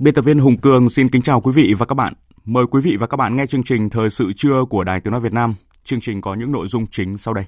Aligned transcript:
Biên 0.00 0.14
tập 0.14 0.22
viên 0.22 0.38
Hùng 0.38 0.56
Cường 0.56 0.90
xin 0.90 1.08
kính 1.08 1.22
chào 1.22 1.40
quý 1.40 1.52
vị 1.54 1.74
và 1.78 1.86
các 1.86 1.94
bạn. 1.94 2.12
Mời 2.44 2.64
quý 2.70 2.80
vị 2.84 2.96
và 3.00 3.06
các 3.06 3.16
bạn 3.16 3.36
nghe 3.36 3.46
chương 3.46 3.62
trình 3.62 3.90
Thời 3.90 4.10
sự 4.10 4.32
trưa 4.36 4.64
của 4.70 4.84
Đài 4.84 5.00
Tiếng 5.00 5.10
Nói 5.10 5.20
Việt 5.20 5.32
Nam. 5.32 5.54
Chương 5.84 6.00
trình 6.00 6.20
có 6.20 6.34
những 6.34 6.52
nội 6.52 6.66
dung 6.66 6.86
chính 6.86 7.18
sau 7.18 7.34
đây. 7.34 7.44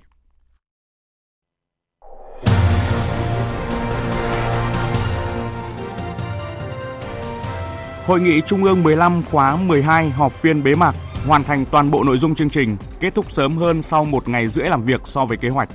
Hội 8.07 8.21
nghị 8.21 8.41
Trung 8.41 8.65
ương 8.65 8.83
15 8.83 9.23
khóa 9.31 9.57
12 9.57 10.11
họp 10.11 10.33
phiên 10.33 10.63
bế 10.63 10.75
mạc 10.75 10.95
hoàn 11.27 11.45
thành 11.45 11.65
toàn 11.71 11.91
bộ 11.91 12.05
nội 12.05 12.19
dung 12.19 12.35
chương 12.35 12.51
trình, 12.51 12.77
kết 13.01 13.15
thúc 13.15 13.31
sớm 13.31 13.57
hơn 13.57 13.83
sau 13.83 14.05
một 14.05 14.29
ngày 14.29 14.49
rưỡi 14.49 14.69
làm 14.69 14.83
việc 14.83 15.01
so 15.05 15.25
với 15.25 15.37
kế 15.37 15.49
hoạch. 15.49 15.69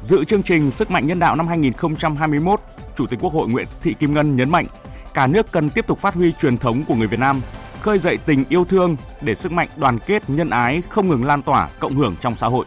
Dự 0.00 0.24
chương 0.24 0.42
trình 0.42 0.70
Sức 0.70 0.90
mạnh 0.90 1.06
nhân 1.06 1.18
đạo 1.18 1.36
năm 1.36 1.48
2021, 1.48 2.60
Chủ 2.96 3.06
tịch 3.06 3.18
Quốc 3.22 3.32
hội 3.32 3.48
Nguyễn 3.48 3.66
Thị 3.82 3.94
Kim 3.98 4.14
Ngân 4.14 4.36
nhấn 4.36 4.50
mạnh 4.50 4.66
cả 5.14 5.26
nước 5.26 5.52
cần 5.52 5.70
tiếp 5.70 5.86
tục 5.86 5.98
phát 5.98 6.14
huy 6.14 6.32
truyền 6.32 6.58
thống 6.58 6.84
của 6.88 6.94
người 6.94 7.06
Việt 7.06 7.20
Nam, 7.20 7.40
khơi 7.80 7.98
dậy 7.98 8.18
tình 8.26 8.44
yêu 8.48 8.64
thương 8.64 8.96
để 9.20 9.34
sức 9.34 9.52
mạnh 9.52 9.68
đoàn 9.76 9.98
kết 10.06 10.30
nhân 10.30 10.50
ái 10.50 10.82
không 10.88 11.08
ngừng 11.08 11.24
lan 11.24 11.42
tỏa, 11.42 11.68
cộng 11.78 11.96
hưởng 11.96 12.16
trong 12.20 12.36
xã 12.36 12.46
hội. 12.46 12.66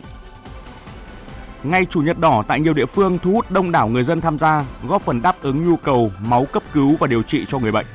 Ngày 1.64 1.86
Chủ 1.86 2.02
nhật 2.02 2.20
đỏ 2.20 2.44
tại 2.48 2.60
nhiều 2.60 2.74
địa 2.74 2.86
phương 2.86 3.18
thu 3.24 3.32
hút 3.32 3.52
đông 3.52 3.72
đảo 3.72 3.88
người 3.88 4.04
dân 4.04 4.22
tham 4.22 4.40
gia, 4.40 4.66
góp 4.88 5.02
phần 5.02 5.22
đáp 5.22 5.42
ứng 5.42 5.70
nhu 5.70 5.78
cầu 5.78 6.12
máu 6.20 6.46
cấp 6.46 6.64
cứu 6.74 6.96
và 7.00 7.08
điều 7.08 7.24
trị 7.24 7.46
cho 7.48 7.60
người 7.60 7.72
bệnh. 7.72 7.86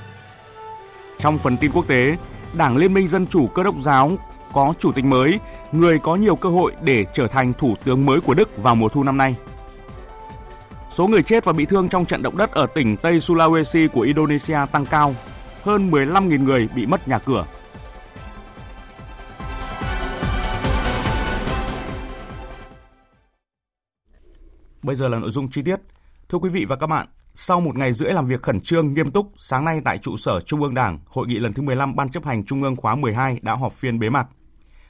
Trong 1.18 1.38
phần 1.38 1.56
tin 1.56 1.70
quốc 1.74 1.88
tế, 1.88 2.16
Đảng 2.52 2.76
Liên 2.76 2.94
minh 2.94 3.08
Dân 3.08 3.26
chủ 3.26 3.46
Cơ 3.46 3.62
đốc 3.62 3.74
giáo 3.82 4.16
có 4.52 4.74
chủ 4.78 4.92
tịch 4.92 5.04
mới, 5.04 5.38
người 5.72 5.98
có 5.98 6.16
nhiều 6.16 6.36
cơ 6.36 6.48
hội 6.48 6.72
để 6.82 7.04
trở 7.14 7.26
thành 7.26 7.52
thủ 7.52 7.74
tướng 7.84 8.06
mới 8.06 8.20
của 8.20 8.34
Đức 8.34 8.62
vào 8.62 8.74
mùa 8.74 8.88
thu 8.88 9.02
năm 9.02 9.16
nay. 9.16 9.34
Số 10.94 11.06
người 11.06 11.22
chết 11.22 11.44
và 11.44 11.52
bị 11.52 11.66
thương 11.66 11.88
trong 11.88 12.06
trận 12.06 12.22
động 12.22 12.36
đất 12.36 12.50
ở 12.50 12.66
tỉnh 12.66 12.96
Tây 12.96 13.18
Sulawesi 13.18 13.88
của 13.88 14.00
Indonesia 14.00 14.58
tăng 14.72 14.86
cao. 14.86 15.14
Hơn 15.62 15.90
15.000 15.90 16.44
người 16.44 16.68
bị 16.74 16.86
mất 16.86 17.08
nhà 17.08 17.18
cửa. 17.18 17.46
Bây 24.82 24.96
giờ 24.96 25.08
là 25.08 25.18
nội 25.18 25.30
dung 25.30 25.50
chi 25.50 25.62
tiết. 25.62 25.76
Thưa 26.28 26.38
quý 26.38 26.48
vị 26.48 26.64
và 26.64 26.76
các 26.76 26.86
bạn, 26.86 27.06
sau 27.34 27.60
một 27.60 27.76
ngày 27.76 27.92
rưỡi 27.92 28.12
làm 28.12 28.26
việc 28.26 28.42
khẩn 28.42 28.60
trương, 28.60 28.94
nghiêm 28.94 29.10
túc, 29.10 29.32
sáng 29.36 29.64
nay 29.64 29.80
tại 29.84 29.98
trụ 29.98 30.16
sở 30.16 30.40
Trung 30.40 30.62
ương 30.62 30.74
Đảng, 30.74 30.98
hội 31.06 31.26
nghị 31.26 31.38
lần 31.38 31.52
thứ 31.52 31.62
15 31.62 31.96
Ban 31.96 32.08
chấp 32.08 32.24
hành 32.24 32.44
Trung 32.44 32.62
ương 32.62 32.76
khóa 32.76 32.94
12 32.94 33.38
đã 33.42 33.54
họp 33.54 33.72
phiên 33.72 33.98
bế 33.98 34.10
mạc. 34.10 34.26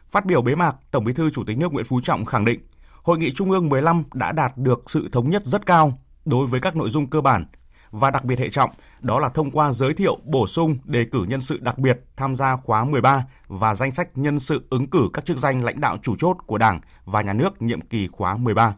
Phát 0.09 0.27
biểu 0.27 0.43
bế 0.43 0.55
mạc, 0.55 0.77
Tổng 0.91 1.05
Bí 1.05 1.13
thư 1.13 1.31
Chủ 1.31 1.45
tịch 1.45 1.59
nước 1.59 1.73
Nguyễn 1.73 1.85
Phú 1.85 2.01
Trọng 2.01 2.25
khẳng 2.25 2.45
định, 2.45 2.61
Hội 3.03 3.19
nghị 3.19 3.33
Trung 3.33 3.51
ương 3.51 3.69
15 3.69 4.05
đã 4.15 4.33
đạt 4.33 4.59
được 4.59 4.91
sự 4.91 5.09
thống 5.13 5.31
nhất 5.31 5.43
rất 5.47 5.67
cao 5.67 5.99
đối 6.25 6.47
với 6.47 6.61
các 6.61 6.77
nội 6.77 6.91
dung 6.91 7.11
cơ 7.11 7.21
bản 7.21 7.47
và 7.91 8.11
đặc 8.11 8.25
biệt 8.25 8.39
hệ 8.39 8.51
trọng, 8.51 8.71
đó 9.01 9.21
là 9.21 9.29
thông 9.29 9.51
qua 9.51 9.73
giới 9.73 9.95
thiệu, 9.95 10.19
bổ 10.25 10.47
sung, 10.47 10.79
đề 10.85 11.05
cử 11.05 11.25
nhân 11.29 11.41
sự 11.41 11.59
đặc 11.61 11.79
biệt 11.79 12.01
tham 12.17 12.37
gia 12.37 12.57
khóa 12.57 12.85
13 12.85 13.25
và 13.49 13.75
danh 13.75 13.91
sách 13.91 14.19
nhân 14.19 14.39
sự 14.39 14.67
ứng 14.71 14.87
cử 14.87 15.09
các 15.13 15.25
chức 15.25 15.39
danh 15.39 15.65
lãnh 15.65 15.81
đạo 15.81 15.99
chủ 16.03 16.17
chốt 16.19 16.37
của 16.47 16.59
Đảng 16.59 16.81
và 17.05 17.23
Nhà 17.23 17.33
nước 17.33 17.63
nhiệm 17.63 17.81
kỳ 17.81 18.09
khóa 18.13 18.37
13. 18.37 18.75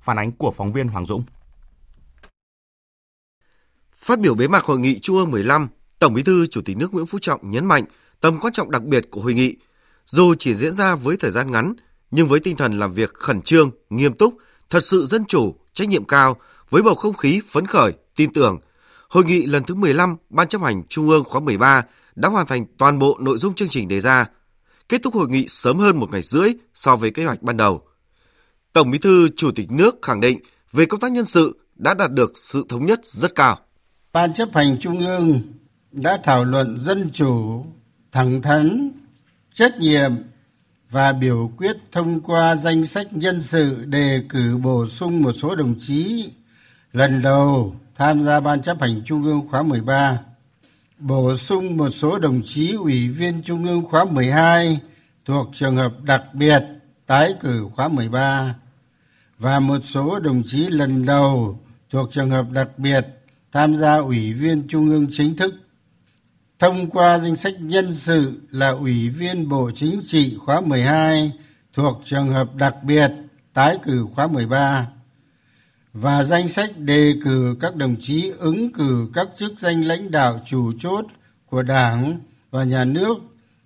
Phản 0.00 0.18
ánh 0.18 0.32
của 0.32 0.50
phóng 0.50 0.72
viên 0.72 0.88
Hoàng 0.88 1.06
Dũng. 1.06 1.24
Phát 3.94 4.20
biểu 4.20 4.34
bế 4.34 4.48
mạc 4.48 4.64
hội 4.64 4.78
nghị 4.78 4.98
Trung 4.98 5.16
ương 5.16 5.30
15, 5.30 5.68
Tổng 5.98 6.14
Bí 6.14 6.22
thư 6.22 6.46
Chủ 6.46 6.60
tịch 6.64 6.76
nước 6.76 6.94
Nguyễn 6.94 7.06
Phú 7.06 7.18
Trọng 7.18 7.50
nhấn 7.50 7.64
mạnh 7.64 7.84
tầm 8.20 8.38
quan 8.40 8.52
trọng 8.52 8.70
đặc 8.70 8.82
biệt 8.82 9.10
của 9.10 9.20
hội 9.20 9.34
nghị. 9.34 9.56
Dù 10.04 10.34
chỉ 10.34 10.54
diễn 10.54 10.72
ra 10.72 10.94
với 10.94 11.16
thời 11.16 11.30
gian 11.30 11.50
ngắn, 11.50 11.74
nhưng 12.10 12.28
với 12.28 12.40
tinh 12.40 12.56
thần 12.56 12.78
làm 12.78 12.94
việc 12.94 13.14
khẩn 13.14 13.42
trương, 13.42 13.70
nghiêm 13.90 14.12
túc, 14.12 14.34
thật 14.70 14.80
sự 14.80 15.06
dân 15.06 15.24
chủ, 15.24 15.54
trách 15.72 15.88
nhiệm 15.88 16.04
cao, 16.04 16.36
với 16.70 16.82
bầu 16.82 16.94
không 16.94 17.14
khí 17.14 17.40
phấn 17.48 17.66
khởi, 17.66 17.92
tin 18.16 18.32
tưởng, 18.32 18.58
hội 19.08 19.24
nghị 19.24 19.46
lần 19.46 19.64
thứ 19.64 19.74
15 19.74 20.16
Ban 20.30 20.48
chấp 20.48 20.62
hành 20.62 20.82
Trung 20.88 21.08
ương 21.08 21.24
khóa 21.24 21.40
13 21.40 21.84
đã 22.14 22.28
hoàn 22.28 22.46
thành 22.46 22.64
toàn 22.78 22.98
bộ 22.98 23.18
nội 23.20 23.38
dung 23.38 23.54
chương 23.54 23.68
trình 23.68 23.88
đề 23.88 24.00
ra, 24.00 24.26
kết 24.88 25.02
thúc 25.02 25.14
hội 25.14 25.28
nghị 25.28 25.44
sớm 25.48 25.78
hơn 25.78 25.96
một 25.96 26.10
ngày 26.12 26.22
rưỡi 26.22 26.50
so 26.74 26.96
với 26.96 27.10
kế 27.10 27.24
hoạch 27.24 27.42
ban 27.42 27.56
đầu. 27.56 27.82
Tổng 28.72 28.90
Bí 28.90 28.98
thư 28.98 29.28
Chủ 29.36 29.50
tịch 29.50 29.72
nước 29.72 29.98
khẳng 30.02 30.20
định 30.20 30.38
về 30.72 30.86
công 30.86 31.00
tác 31.00 31.12
nhân 31.12 31.26
sự 31.26 31.60
đã 31.74 31.94
đạt 31.94 32.12
được 32.12 32.32
sự 32.34 32.64
thống 32.68 32.86
nhất 32.86 33.00
rất 33.02 33.34
cao. 33.34 33.58
Ban 34.12 34.32
chấp 34.32 34.48
hành 34.54 34.78
Trung 34.80 35.00
ương 35.00 35.40
đã 35.92 36.18
thảo 36.24 36.44
luận 36.44 36.78
dân 36.78 37.10
chủ, 37.12 37.64
thẳng 38.12 38.42
thắn, 38.42 38.90
trách 39.54 39.72
nhiệm 39.78 40.12
và 40.90 41.12
biểu 41.12 41.50
quyết 41.56 41.76
thông 41.92 42.20
qua 42.20 42.56
danh 42.56 42.86
sách 42.86 43.12
nhân 43.12 43.42
sự 43.42 43.84
đề 43.84 44.22
cử 44.28 44.58
bổ 44.62 44.86
sung 44.86 45.22
một 45.22 45.32
số 45.32 45.54
đồng 45.54 45.74
chí. 45.80 46.30
Lần 46.92 47.22
đầu 47.22 47.74
tham 47.96 48.22
gia 48.24 48.40
Ban 48.40 48.62
chấp 48.62 48.80
hành 48.80 49.02
Trung 49.04 49.22
ương 49.22 49.48
khóa 49.48 49.62
13, 49.62 50.18
bổ 50.98 51.36
sung 51.36 51.76
một 51.76 51.90
số 51.90 52.18
đồng 52.18 52.40
chí 52.44 52.72
ủy 52.72 53.08
viên 53.08 53.42
Trung 53.42 53.64
ương 53.64 53.84
khóa 53.84 54.04
12 54.04 54.80
thuộc 55.24 55.48
trường 55.52 55.76
hợp 55.76 55.92
đặc 56.02 56.24
biệt 56.34 56.62
tái 57.06 57.34
cử 57.40 57.66
khóa 57.74 57.88
13 57.88 58.54
và 59.38 59.60
một 59.60 59.78
số 59.82 60.18
đồng 60.18 60.42
chí 60.46 60.66
lần 60.68 61.06
đầu 61.06 61.60
thuộc 61.90 62.12
trường 62.12 62.30
hợp 62.30 62.46
đặc 62.50 62.68
biệt 62.78 63.06
tham 63.52 63.76
gia 63.76 63.96
ủy 63.96 64.32
viên 64.32 64.68
Trung 64.68 64.90
ương 64.90 65.06
chính 65.12 65.36
thức 65.36 65.54
thông 66.60 66.90
qua 66.90 67.18
danh 67.18 67.36
sách 67.36 67.54
nhân 67.60 67.92
sự 67.94 68.40
là 68.50 68.68
ủy 68.68 69.08
viên 69.08 69.48
Bộ 69.48 69.70
Chính 69.74 70.02
trị 70.06 70.36
khóa 70.38 70.60
12 70.60 71.32
thuộc 71.74 72.00
trường 72.04 72.28
hợp 72.28 72.54
đặc 72.54 72.74
biệt 72.82 73.12
tái 73.52 73.78
cử 73.82 74.06
khóa 74.14 74.26
13 74.26 74.88
và 75.92 76.22
danh 76.22 76.48
sách 76.48 76.78
đề 76.78 77.14
cử 77.24 77.56
các 77.60 77.76
đồng 77.76 77.96
chí 78.00 78.32
ứng 78.38 78.72
cử 78.72 79.10
các 79.14 79.28
chức 79.38 79.60
danh 79.60 79.84
lãnh 79.84 80.10
đạo 80.10 80.40
chủ 80.46 80.72
chốt 80.78 81.04
của 81.46 81.62
Đảng 81.62 82.18
và 82.50 82.64
Nhà 82.64 82.84
nước 82.84 83.18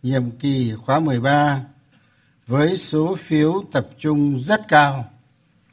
nhiệm 0.03 0.31
kỳ 0.31 0.73
khóa 0.85 1.01
13 1.01 1.61
với 2.47 2.77
số 2.77 3.15
phiếu 3.15 3.65
tập 3.73 3.87
trung 3.99 4.39
rất 4.41 4.69
cao 4.69 5.05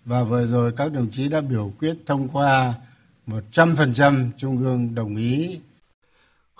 và 0.05 0.23
vừa 0.23 0.45
rồi 0.45 0.71
các 0.71 0.91
đồng 0.91 1.07
chí 1.11 1.29
đã 1.29 1.41
biểu 1.41 1.73
quyết 1.79 1.97
thông 2.05 2.27
qua 2.27 2.73
100% 3.27 4.29
Trung 4.37 4.57
ương 4.57 4.95
đồng 4.95 5.15
ý. 5.15 5.59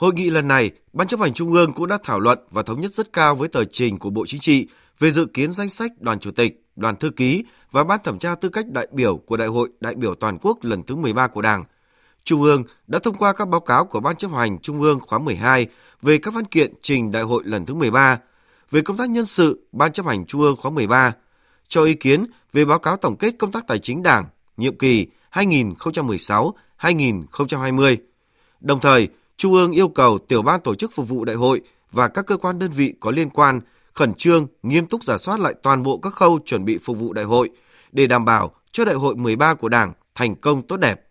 Hội 0.02 0.14
nghị 0.14 0.30
lần 0.30 0.48
này, 0.48 0.72
Ban 0.94 1.08
chấp 1.08 1.20
hành 1.20 1.34
Trung 1.34 1.54
ương 1.54 1.74
cũng 1.74 1.88
đã 1.88 1.98
thảo 2.04 2.20
luận 2.20 2.40
và 2.52 2.64
thống 2.64 2.82
nhất 2.82 2.94
rất 2.94 3.14
cao 3.14 3.36
với 3.36 3.48
tờ 3.48 3.66
trình 3.66 3.98
của 3.98 4.10
Bộ 4.10 4.26
Chính 4.26 4.40
trị 4.40 4.68
về 5.00 5.12
dự 5.12 5.26
kiến 5.26 5.52
danh 5.52 5.70
sách 5.70 5.92
đoàn 6.00 6.20
chủ 6.20 6.32
tịch, 6.32 6.64
đoàn 6.76 6.96
thư 6.96 7.10
ký 7.10 7.44
và 7.72 7.84
ban 7.84 8.00
thẩm 8.04 8.20
tra 8.20 8.36
tư 8.36 8.50
cách 8.50 8.66
đại 8.72 8.88
biểu 8.92 9.18
của 9.18 9.38
Đại 9.38 9.48
hội 9.48 9.70
đại 9.80 9.96
biểu 9.96 10.16
toàn 10.16 10.38
quốc 10.42 10.58
lần 10.62 10.84
thứ 10.84 10.96
13 10.96 11.28
của 11.28 11.42
Đảng. 11.42 11.64
Trung 12.24 12.44
ương 12.44 12.64
đã 12.88 13.00
thông 13.00 13.16
qua 13.16 13.34
các 13.34 13.48
báo 13.48 13.60
cáo 13.60 13.86
của 13.86 14.00
Ban 14.00 14.16
chấp 14.16 14.32
hành 14.32 14.60
Trung 14.60 14.82
ương 14.82 15.00
khóa 15.00 15.20
12 15.20 15.68
về 16.02 16.18
các 16.18 16.34
văn 16.34 16.46
kiện 16.46 16.74
trình 16.82 17.12
đại 17.12 17.24
hội 17.24 17.44
lần 17.46 17.66
thứ 17.66 17.74
13, 17.74 18.20
về 18.72 18.82
công 18.82 18.98
tác 18.98 19.10
nhân 19.10 19.26
sự 19.26 19.68
Ban 19.72 19.92
chấp 19.92 20.06
hành 20.06 20.26
Trung 20.26 20.42
ương 20.42 20.56
khóa 20.56 20.72
13, 20.72 21.14
cho 21.68 21.84
ý 21.84 21.94
kiến 21.94 22.26
về 22.54 22.66
báo 22.66 22.80
cáo 22.80 22.98
tổng 22.98 23.18
kết 23.18 23.36
công 23.40 23.52
tác 23.52 23.68
tài 23.68 23.80
chính 23.80 24.04
Đảng 24.04 24.26
nhiệm 24.58 24.78
kỳ 24.78 25.08
2016-2020. 25.34 27.98
Đồng 28.62 28.80
thời, 28.80 29.10
Trung 29.42 29.54
ương 29.54 29.72
yêu 29.72 29.88
cầu 29.88 30.18
tiểu 30.18 30.42
ban 30.42 30.60
tổ 30.62 30.76
chức 30.76 30.92
phục 30.94 31.10
vụ 31.10 31.26
đại 31.26 31.36
hội 31.36 31.62
và 31.92 32.08
các 32.08 32.26
cơ 32.26 32.38
quan 32.38 32.60
đơn 32.60 32.72
vị 32.72 32.94
có 33.00 33.12
liên 33.12 33.30
quan 33.30 33.60
khẩn 33.94 34.14
trương, 34.14 34.48
nghiêm 34.64 34.86
túc 34.86 35.04
giả 35.04 35.18
soát 35.18 35.40
lại 35.40 35.54
toàn 35.64 35.84
bộ 35.84 35.98
các 35.98 36.14
khâu 36.14 36.40
chuẩn 36.46 36.66
bị 36.66 36.78
phục 36.78 36.98
vụ 36.98 37.14
đại 37.14 37.26
hội 37.26 37.50
để 37.92 38.08
đảm 38.08 38.26
bảo 38.26 38.52
cho 38.72 38.86
đại 38.86 38.96
hội 38.96 39.16
13 39.16 39.54
của 39.54 39.70
Đảng 39.70 39.94
thành 40.16 40.36
công 40.36 40.62
tốt 40.62 40.78
đẹp. 40.78 41.02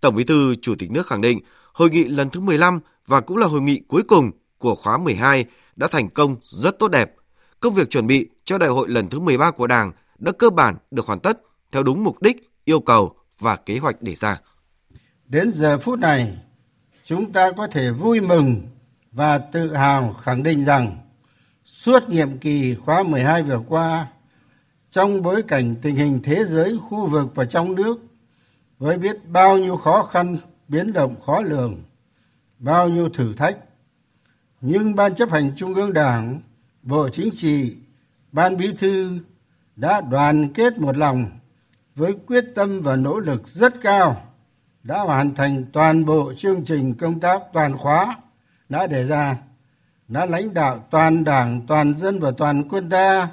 Tổng 0.00 0.14
Bí 0.14 0.24
thư 0.24 0.54
Chủ 0.62 0.74
tịch 0.78 0.90
nước 0.92 1.06
khẳng 1.06 1.20
định, 1.20 1.40
hội 1.72 1.90
nghị 1.90 2.04
lần 2.04 2.30
thứ 2.30 2.40
15 2.40 2.80
và 3.06 3.20
cũng 3.20 3.36
là 3.36 3.46
hội 3.46 3.60
nghị 3.60 3.80
cuối 3.88 4.02
cùng 4.08 4.30
của 4.58 4.74
khóa 4.74 4.98
12 4.98 5.44
đã 5.76 5.88
thành 5.90 6.08
công 6.08 6.36
rất 6.42 6.78
tốt 6.78 6.88
đẹp. 6.88 7.14
Công 7.60 7.74
việc 7.74 7.90
chuẩn 7.90 8.06
bị 8.06 8.28
cho 8.44 8.58
đại 8.58 8.68
hội 8.68 8.88
lần 8.88 9.08
thứ 9.08 9.18
13 9.18 9.50
của 9.50 9.66
Đảng 9.66 9.92
đã 10.18 10.32
cơ 10.32 10.50
bản 10.50 10.74
được 10.90 11.06
hoàn 11.06 11.20
tất 11.20 11.38
theo 11.72 11.82
đúng 11.82 12.04
mục 12.04 12.22
đích, 12.22 12.50
yêu 12.64 12.80
cầu 12.80 13.16
và 13.38 13.56
kế 13.56 13.78
hoạch 13.78 14.02
đề 14.02 14.14
ra. 14.14 14.40
Đến 15.26 15.52
giờ 15.54 15.78
phút 15.78 15.98
này, 15.98 16.36
chúng 17.06 17.32
ta 17.32 17.50
có 17.52 17.66
thể 17.66 17.90
vui 17.90 18.20
mừng 18.20 18.62
và 19.12 19.38
tự 19.38 19.74
hào 19.74 20.12
khẳng 20.22 20.42
định 20.42 20.64
rằng 20.64 20.96
suốt 21.64 22.08
nhiệm 22.08 22.38
kỳ 22.38 22.74
khóa 22.74 23.02
12 23.02 23.42
vừa 23.42 23.60
qua, 23.68 24.06
trong 24.90 25.22
bối 25.22 25.42
cảnh 25.42 25.74
tình 25.82 25.96
hình 25.96 26.20
thế 26.24 26.44
giới, 26.44 26.78
khu 26.88 27.06
vực 27.06 27.34
và 27.34 27.44
trong 27.44 27.74
nước 27.74 27.98
với 28.78 28.98
biết 28.98 29.16
bao 29.28 29.58
nhiêu 29.58 29.76
khó 29.76 30.02
khăn, 30.02 30.36
biến 30.68 30.92
động 30.92 31.20
khó 31.26 31.40
lường, 31.40 31.82
bao 32.58 32.88
nhiêu 32.88 33.08
thử 33.08 33.34
thách, 33.34 33.56
nhưng 34.60 34.94
Ban 34.94 35.14
chấp 35.14 35.30
hành 35.30 35.50
Trung 35.56 35.74
ương 35.74 35.92
Đảng, 35.92 36.40
Bộ 36.82 37.08
Chính 37.08 37.30
trị, 37.34 37.76
Ban 38.32 38.56
Bí 38.56 38.72
thư 38.78 39.18
đã 39.76 40.00
đoàn 40.00 40.52
kết 40.52 40.78
một 40.78 40.96
lòng 40.96 41.30
với 41.94 42.14
quyết 42.26 42.44
tâm 42.54 42.80
và 42.80 42.96
nỗ 42.96 43.20
lực 43.20 43.48
rất 43.48 43.74
cao 43.82 44.25
đã 44.86 45.00
hoàn 45.00 45.34
thành 45.34 45.64
toàn 45.72 46.04
bộ 46.04 46.32
chương 46.36 46.64
trình 46.64 46.94
công 46.94 47.20
tác 47.20 47.42
toàn 47.52 47.78
khóa, 47.78 48.16
đã 48.68 48.86
đề 48.86 49.06
ra, 49.06 49.36
đã 50.08 50.26
lãnh 50.26 50.54
đạo 50.54 50.86
toàn 50.90 51.24
đảng, 51.24 51.66
toàn 51.66 51.96
dân 51.96 52.20
và 52.20 52.30
toàn 52.30 52.68
quân 52.68 52.90
ta, 52.90 53.28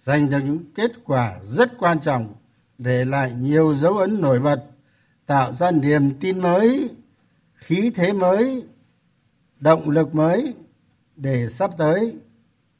giành 0.00 0.30
được 0.30 0.38
những 0.38 0.72
kết 0.74 0.90
quả 1.04 1.38
rất 1.44 1.72
quan 1.78 2.00
trọng, 2.00 2.34
để 2.78 3.04
lại 3.04 3.32
nhiều 3.36 3.74
dấu 3.74 3.98
ấn 3.98 4.20
nổi 4.20 4.40
bật, 4.40 4.64
tạo 5.26 5.54
ra 5.54 5.70
niềm 5.70 6.14
tin 6.20 6.38
mới, 6.38 6.90
khí 7.54 7.90
thế 7.94 8.12
mới, 8.12 8.64
động 9.60 9.90
lực 9.90 10.14
mới 10.14 10.54
để 11.16 11.48
sắp 11.48 11.70
tới 11.78 12.18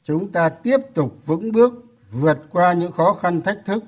chúng 0.03 0.31
ta 0.31 0.49
tiếp 0.49 0.77
tục 0.93 1.17
vững 1.25 1.51
bước 1.51 1.85
vượt 2.11 2.37
qua 2.49 2.73
những 2.73 2.91
khó 2.91 3.13
khăn 3.13 3.41
thách 3.41 3.65
thức, 3.65 3.83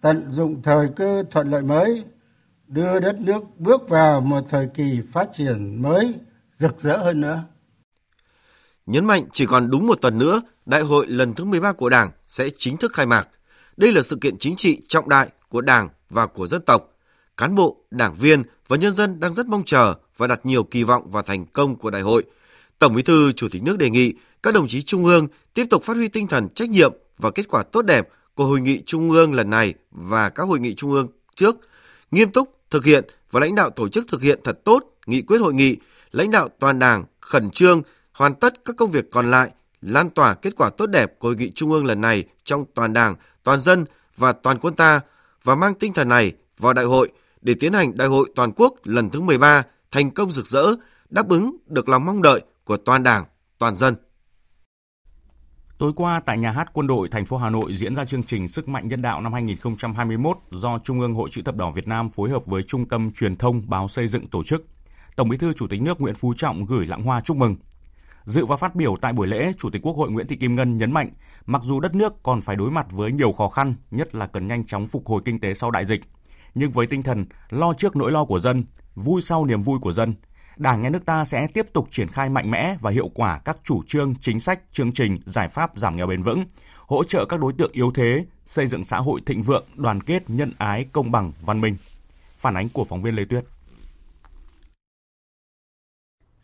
tận 0.00 0.32
dụng 0.32 0.62
thời 0.62 0.88
cơ 0.88 1.24
thuận 1.30 1.50
lợi 1.50 1.62
mới 1.62 2.04
đưa 2.68 3.00
đất 3.00 3.20
nước 3.20 3.42
bước 3.58 3.88
vào 3.88 4.20
một 4.20 4.40
thời 4.48 4.68
kỳ 4.74 5.00
phát 5.12 5.28
triển 5.34 5.82
mới 5.82 6.14
rực 6.52 6.80
rỡ 6.80 6.96
hơn 6.96 7.20
nữa. 7.20 7.44
Nhấn 8.86 9.04
mạnh 9.04 9.24
chỉ 9.32 9.46
còn 9.46 9.70
đúng 9.70 9.86
một 9.86 9.98
tuần 10.00 10.18
nữa, 10.18 10.42
đại 10.66 10.80
hội 10.80 11.06
lần 11.06 11.34
thứ 11.34 11.44
13 11.44 11.72
của 11.72 11.88
Đảng 11.88 12.10
sẽ 12.26 12.48
chính 12.56 12.76
thức 12.76 12.92
khai 12.94 13.06
mạc. 13.06 13.28
Đây 13.76 13.92
là 13.92 14.02
sự 14.02 14.18
kiện 14.20 14.38
chính 14.38 14.56
trị 14.56 14.80
trọng 14.88 15.08
đại 15.08 15.28
của 15.48 15.60
Đảng 15.60 15.88
và 16.10 16.26
của 16.26 16.46
dân 16.46 16.62
tộc. 16.62 16.92
Cán 17.36 17.54
bộ, 17.54 17.76
đảng 17.90 18.14
viên 18.14 18.42
và 18.68 18.76
nhân 18.76 18.92
dân 18.92 19.20
đang 19.20 19.32
rất 19.32 19.46
mong 19.46 19.62
chờ 19.66 19.94
và 20.16 20.26
đặt 20.26 20.46
nhiều 20.46 20.64
kỳ 20.64 20.82
vọng 20.82 21.10
vào 21.10 21.22
thành 21.22 21.46
công 21.46 21.76
của 21.76 21.90
đại 21.90 22.02
hội. 22.02 22.24
Tổng 22.78 22.94
Bí 22.94 23.02
thư 23.02 23.32
Chủ 23.32 23.48
tịch 23.48 23.62
nước 23.62 23.78
đề 23.78 23.90
nghị 23.90 24.14
các 24.42 24.54
đồng 24.54 24.68
chí 24.68 24.82
trung 24.82 25.04
ương 25.04 25.26
tiếp 25.54 25.66
tục 25.70 25.82
phát 25.82 25.96
huy 25.96 26.08
tinh 26.08 26.26
thần 26.26 26.48
trách 26.48 26.70
nhiệm 26.70 26.92
và 27.18 27.30
kết 27.30 27.48
quả 27.48 27.62
tốt 27.62 27.82
đẹp 27.82 28.08
của 28.34 28.44
hội 28.44 28.60
nghị 28.60 28.82
trung 28.86 29.10
ương 29.10 29.34
lần 29.34 29.50
này 29.50 29.74
và 29.90 30.28
các 30.28 30.44
hội 30.44 30.60
nghị 30.60 30.74
trung 30.74 30.92
ương 30.92 31.08
trước, 31.34 31.56
nghiêm 32.10 32.30
túc 32.30 32.55
thực 32.70 32.84
hiện 32.84 33.04
và 33.30 33.40
lãnh 33.40 33.54
đạo 33.54 33.70
tổ 33.70 33.88
chức 33.88 34.04
thực 34.08 34.22
hiện 34.22 34.40
thật 34.44 34.64
tốt 34.64 34.84
nghị 35.06 35.22
quyết 35.22 35.38
hội 35.38 35.54
nghị, 35.54 35.76
lãnh 36.12 36.30
đạo 36.30 36.48
toàn 36.58 36.78
Đảng 36.78 37.04
khẩn 37.20 37.50
trương 37.50 37.82
hoàn 38.12 38.34
tất 38.34 38.64
các 38.64 38.76
công 38.76 38.90
việc 38.90 39.10
còn 39.10 39.30
lại, 39.30 39.50
lan 39.82 40.10
tỏa 40.10 40.34
kết 40.34 40.56
quả 40.56 40.70
tốt 40.70 40.86
đẹp 40.86 41.18
của 41.18 41.28
hội 41.28 41.36
nghị 41.36 41.50
trung 41.50 41.72
ương 41.72 41.84
lần 41.84 42.00
này 42.00 42.24
trong 42.44 42.64
toàn 42.74 42.92
Đảng, 42.92 43.14
toàn 43.42 43.60
dân 43.60 43.84
và 44.16 44.32
toàn 44.32 44.58
quân 44.58 44.74
ta 44.74 45.00
và 45.42 45.54
mang 45.54 45.74
tinh 45.74 45.92
thần 45.92 46.08
này 46.08 46.32
vào 46.58 46.72
đại 46.72 46.84
hội 46.84 47.12
để 47.40 47.54
tiến 47.60 47.72
hành 47.72 47.96
đại 47.96 48.08
hội 48.08 48.30
toàn 48.34 48.52
quốc 48.56 48.74
lần 48.84 49.10
thứ 49.10 49.20
13 49.20 49.62
thành 49.90 50.10
công 50.10 50.32
rực 50.32 50.46
rỡ, 50.46 50.66
đáp 51.10 51.28
ứng 51.28 51.56
được 51.66 51.88
lòng 51.88 52.04
mong 52.04 52.22
đợi 52.22 52.40
của 52.64 52.76
toàn 52.76 53.02
Đảng, 53.02 53.24
toàn 53.58 53.74
dân. 53.74 53.94
Tối 55.78 55.92
qua 55.96 56.20
tại 56.20 56.38
nhà 56.38 56.50
hát 56.50 56.70
quân 56.72 56.86
đội 56.86 57.08
thành 57.08 57.24
phố 57.24 57.36
Hà 57.36 57.50
Nội 57.50 57.76
diễn 57.76 57.96
ra 57.96 58.04
chương 58.04 58.22
trình 58.22 58.48
Sức 58.48 58.68
mạnh 58.68 58.88
nhân 58.88 59.02
đạo 59.02 59.20
năm 59.20 59.32
2021 59.32 60.38
do 60.50 60.78
Trung 60.78 61.00
ương 61.00 61.14
Hội 61.14 61.28
chữ 61.32 61.42
thập 61.42 61.56
đỏ 61.56 61.70
Việt 61.70 61.88
Nam 61.88 62.08
phối 62.08 62.30
hợp 62.30 62.46
với 62.46 62.62
Trung 62.62 62.88
tâm 62.88 63.12
Truyền 63.12 63.36
thông 63.36 63.62
Báo 63.66 63.88
Xây 63.88 64.06
dựng 64.06 64.28
tổ 64.28 64.42
chức. 64.42 64.66
Tổng 65.16 65.28
Bí 65.28 65.36
thư 65.36 65.52
Chủ 65.52 65.66
tịch 65.66 65.82
nước 65.82 66.00
Nguyễn 66.00 66.14
Phú 66.14 66.34
Trọng 66.36 66.64
gửi 66.64 66.86
lãng 66.86 67.02
hoa 67.02 67.20
chúc 67.20 67.36
mừng. 67.36 67.56
Dự 68.24 68.46
và 68.46 68.56
phát 68.56 68.74
biểu 68.74 68.96
tại 69.00 69.12
buổi 69.12 69.26
lễ, 69.26 69.52
Chủ 69.58 69.70
tịch 69.70 69.82
Quốc 69.82 69.96
hội 69.96 70.10
Nguyễn 70.10 70.26
Thị 70.26 70.36
Kim 70.36 70.54
Ngân 70.54 70.78
nhấn 70.78 70.92
mạnh, 70.92 71.10
mặc 71.46 71.62
dù 71.64 71.80
đất 71.80 71.94
nước 71.94 72.22
còn 72.22 72.40
phải 72.40 72.56
đối 72.56 72.70
mặt 72.70 72.86
với 72.90 73.12
nhiều 73.12 73.32
khó 73.32 73.48
khăn, 73.48 73.74
nhất 73.90 74.14
là 74.14 74.26
cần 74.26 74.48
nhanh 74.48 74.66
chóng 74.66 74.86
phục 74.86 75.06
hồi 75.06 75.22
kinh 75.24 75.40
tế 75.40 75.54
sau 75.54 75.70
đại 75.70 75.84
dịch, 75.84 76.00
nhưng 76.54 76.70
với 76.70 76.86
tinh 76.86 77.02
thần 77.02 77.26
lo 77.50 77.74
trước 77.74 77.96
nỗi 77.96 78.12
lo 78.12 78.24
của 78.24 78.38
dân, 78.38 78.64
vui 78.94 79.22
sau 79.22 79.44
niềm 79.44 79.62
vui 79.62 79.78
của 79.78 79.92
dân, 79.92 80.14
Đảng 80.56 80.82
nhà 80.82 80.90
nước 80.90 81.06
ta 81.06 81.24
sẽ 81.24 81.46
tiếp 81.54 81.72
tục 81.72 81.88
triển 81.90 82.08
khai 82.08 82.28
mạnh 82.28 82.50
mẽ 82.50 82.76
và 82.80 82.90
hiệu 82.90 83.10
quả 83.14 83.40
các 83.44 83.56
chủ 83.64 83.82
trương, 83.86 84.14
chính 84.20 84.40
sách, 84.40 84.60
chương 84.72 84.92
trình, 84.92 85.18
giải 85.26 85.48
pháp 85.48 85.70
giảm 85.78 85.96
nghèo 85.96 86.06
bền 86.06 86.22
vững, 86.22 86.44
hỗ 86.86 87.04
trợ 87.04 87.24
các 87.24 87.40
đối 87.40 87.52
tượng 87.52 87.72
yếu 87.72 87.92
thế, 87.94 88.24
xây 88.44 88.66
dựng 88.66 88.84
xã 88.84 88.98
hội 88.98 89.20
thịnh 89.26 89.42
vượng, 89.42 89.64
đoàn 89.74 90.00
kết, 90.02 90.30
nhân 90.30 90.52
ái, 90.58 90.86
công 90.92 91.10
bằng, 91.10 91.32
văn 91.40 91.60
minh. 91.60 91.76
Phản 92.38 92.56
ánh 92.56 92.68
của 92.68 92.84
phóng 92.84 93.02
viên 93.02 93.16
Lê 93.16 93.24
Tuyết. 93.24 93.44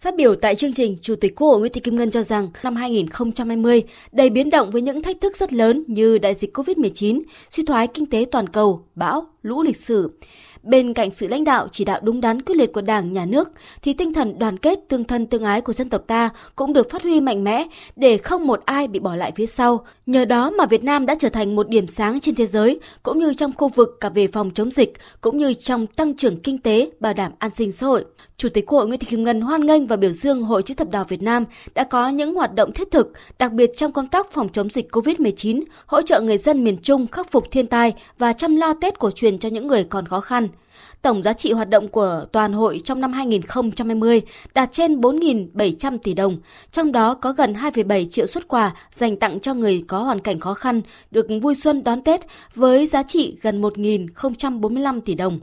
Phát 0.00 0.17
biểu 0.17 0.35
tại 0.37 0.55
chương 0.55 0.73
trình, 0.73 0.97
Chủ 1.03 1.17
tịch 1.17 1.35
Quốc 1.37 1.49
hội 1.49 1.61
Nguyễn 1.61 1.73
Thị 1.73 1.81
Kim 1.81 1.97
Ngân 1.97 2.11
cho 2.11 2.23
rằng 2.23 2.49
năm 2.62 2.76
2020 2.76 3.82
đầy 4.12 4.31
biến 4.31 4.50
động 4.50 4.70
với 4.70 4.82
những 4.82 5.03
thách 5.03 5.20
thức 5.20 5.37
rất 5.37 5.53
lớn 5.53 5.85
như 5.87 6.19
đại 6.19 6.35
dịch 6.35 6.56
COVID-19, 6.56 7.23
suy 7.50 7.65
thoái 7.65 7.87
kinh 7.87 8.06
tế 8.06 8.26
toàn 8.31 8.47
cầu, 8.47 8.85
bão, 8.94 9.26
lũ 9.43 9.62
lịch 9.62 9.76
sử. 9.76 10.19
Bên 10.62 10.94
cạnh 10.94 11.11
sự 11.14 11.29
lãnh 11.29 11.44
đạo 11.44 11.69
chỉ 11.70 11.85
đạo 11.85 12.00
đúng 12.03 12.20
đắn 12.20 12.43
quyết 12.43 12.55
liệt 12.55 12.73
của 12.73 12.81
Đảng, 12.81 13.12
Nhà 13.12 13.25
nước, 13.25 13.53
thì 13.82 13.93
tinh 13.93 14.14
thần 14.14 14.38
đoàn 14.38 14.56
kết 14.56 14.79
tương 14.88 15.05
thân 15.05 15.26
tương 15.26 15.43
ái 15.43 15.61
của 15.61 15.73
dân 15.73 15.88
tộc 15.88 16.03
ta 16.06 16.31
cũng 16.56 16.73
được 16.73 16.91
phát 16.91 17.03
huy 17.03 17.20
mạnh 17.20 17.44
mẽ 17.44 17.67
để 17.97 18.19
không 18.19 18.47
một 18.47 18.62
ai 18.64 18.88
bị 18.88 18.99
bỏ 18.99 19.14
lại 19.17 19.32
phía 19.37 19.47
sau. 19.47 19.87
Nhờ 20.06 20.25
đó 20.25 20.50
mà 20.50 20.67
Việt 20.67 20.85
Nam 20.85 21.06
đã 21.06 21.14
trở 21.19 21.29
thành 21.29 21.56
một 21.56 21.69
điểm 21.69 21.87
sáng 21.87 22.20
trên 22.20 22.35
thế 22.35 22.47
giới, 22.47 22.81
cũng 23.03 23.19
như 23.19 23.35
trong 23.35 23.53
khu 23.56 23.69
vực 23.69 23.97
cả 24.00 24.09
về 24.09 24.26
phòng 24.26 24.50
chống 24.50 24.70
dịch, 24.70 24.93
cũng 25.20 25.38
như 25.38 25.55
trong 25.55 25.87
tăng 25.87 26.17
trưởng 26.17 26.41
kinh 26.41 26.59
tế, 26.59 26.91
bảo 27.00 27.15
đảm 27.15 27.32
an 27.38 27.55
sinh 27.55 27.73
xã 27.73 27.87
hội. 27.87 28.05
Chủ 28.43 28.49
tịch 28.49 28.67
Quốc 28.67 28.79
hội 28.79 28.89
Nguyễn 28.89 29.00
Thị 29.00 29.06
Kim 29.11 29.25
Ngân 29.25 29.41
hoan 29.41 29.67
nghênh 29.67 29.87
và 29.87 29.97
biểu 29.97 30.12
dương 30.12 30.43
Hội 30.43 30.62
chữ 30.62 30.75
thập 30.75 30.91
đỏ 30.91 31.05
Việt 31.09 31.23
Nam 31.23 31.44
đã 31.75 31.85
có 31.85 32.09
những 32.09 32.35
hoạt 32.35 32.55
động 32.55 32.73
thiết 32.73 32.91
thực, 32.91 33.12
đặc 33.39 33.53
biệt 33.53 33.71
trong 33.77 33.93
công 33.93 34.09
tác 34.09 34.31
phòng 34.31 34.49
chống 34.49 34.71
dịch 34.71 34.89
COVID-19, 34.91 35.62
hỗ 35.87 36.03
trợ 36.03 36.21
người 36.21 36.39
dân 36.39 36.65
miền 36.65 36.77
Trung 36.83 37.06
khắc 37.06 37.31
phục 37.31 37.50
thiên 37.50 37.67
tai 37.67 37.93
và 38.19 38.33
chăm 38.33 38.56
lo 38.56 38.75
Tết 38.81 38.99
cổ 38.99 39.11
truyền 39.11 39.39
cho 39.39 39.49
những 39.49 39.67
người 39.67 39.85
còn 39.85 40.09
khó 40.09 40.21
khăn. 40.21 40.49
Tổng 41.03 41.23
giá 41.23 41.33
trị 41.33 41.53
hoạt 41.53 41.69
động 41.69 41.89
của 41.89 42.25
toàn 42.33 42.53
hội 42.53 42.81
trong 42.85 43.00
năm 43.00 43.12
2020 43.12 44.23
đạt 44.55 44.73
trên 44.73 45.00
4.700 45.00 45.99
tỷ 45.99 46.15
đồng, 46.15 46.39
trong 46.73 46.93
đó 46.93 47.15
có 47.15 47.33
gần 47.33 47.53
2,7 47.53 48.06
triệu 48.11 48.27
xuất 48.27 48.49
quà 48.49 48.75
dành 48.93 49.17
tặng 49.17 49.41
cho 49.41 49.55
người 49.55 49.85
có 49.89 49.99
hoàn 49.99 50.21
cảnh 50.21 50.41
khó 50.41 50.55
khăn 50.55 50.83
được 51.11 51.27
vui 51.43 51.55
xuân 51.55 51.85
đón 51.85 52.03
Tết 52.03 52.21
với 52.55 52.87
giá 52.87 53.03
trị 53.03 53.37
gần 53.43 53.62
1.045 53.62 55.00
tỷ 55.00 55.15
đồng. 55.15 55.41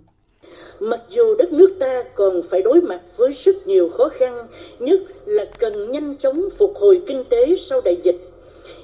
Mặc 0.79 0.99
dù 1.09 1.35
đất 1.35 1.53
nước 1.53 1.75
ta 1.79 2.03
còn 2.15 2.41
phải 2.41 2.61
đối 2.61 2.81
mặt 2.81 3.01
với 3.17 3.31
rất 3.31 3.67
nhiều 3.67 3.89
khó 3.89 4.09
khăn, 4.09 4.47
nhất 4.79 4.99
là 5.25 5.45
cần 5.59 5.91
nhanh 5.91 6.15
chóng 6.19 6.49
phục 6.57 6.77
hồi 6.77 7.01
kinh 7.07 7.23
tế 7.29 7.55
sau 7.55 7.81
đại 7.81 7.97
dịch. 8.03 8.15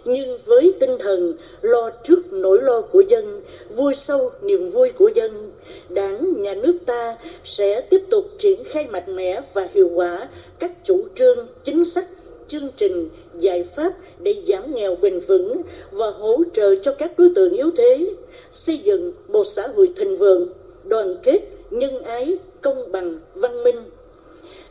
Nhưng 0.06 0.38
với 0.46 0.74
tinh 0.80 0.98
thần 1.00 1.34
lo 1.62 1.92
trước 2.04 2.34
nỗi 2.34 2.62
lo 2.62 2.82
của 2.82 3.02
dân, 3.02 3.42
vui 3.76 3.94
sau 3.96 4.32
niềm 4.42 4.70
vui 4.70 4.90
của 4.90 5.10
dân, 5.16 5.52
Đảng, 5.90 6.42
Nhà 6.42 6.54
nước 6.54 6.78
ta 6.86 7.18
sẽ 7.44 7.82
tiếp 7.82 8.02
tục 8.10 8.26
triển 8.38 8.64
khai 8.64 8.88
mạnh 8.88 9.16
mẽ 9.16 9.42
và 9.54 9.68
hiệu 9.74 9.90
quả 9.96 10.28
các 10.60 10.72
chủ 10.84 11.06
trương, 11.16 11.48
chính 11.64 11.86
sách, 11.86 12.06
chương 12.48 12.70
trình, 12.78 13.10
giải 13.40 13.64
pháp 13.76 13.94
để 14.20 14.36
giảm 14.48 14.76
nghèo 14.76 14.96
bền 15.02 15.20
vững 15.20 15.62
và 15.92 16.10
hỗ 16.10 16.44
trợ 16.54 16.76
cho 16.76 16.92
các 16.92 17.20
đối 17.20 17.30
tượng 17.36 17.54
yếu 17.54 17.72
thế, 17.78 18.10
xây 18.52 18.78
dựng 18.78 19.14
một 19.28 19.44
xã 19.44 19.68
hội 19.68 19.90
thịnh 19.96 20.18
vượng, 20.18 20.48
đoàn 20.84 21.16
kết, 21.24 21.40
nhân 21.80 22.04
ái, 22.04 22.38
công 22.62 22.92
bằng, 22.92 23.20
văn 23.36 23.64
minh 23.64 23.84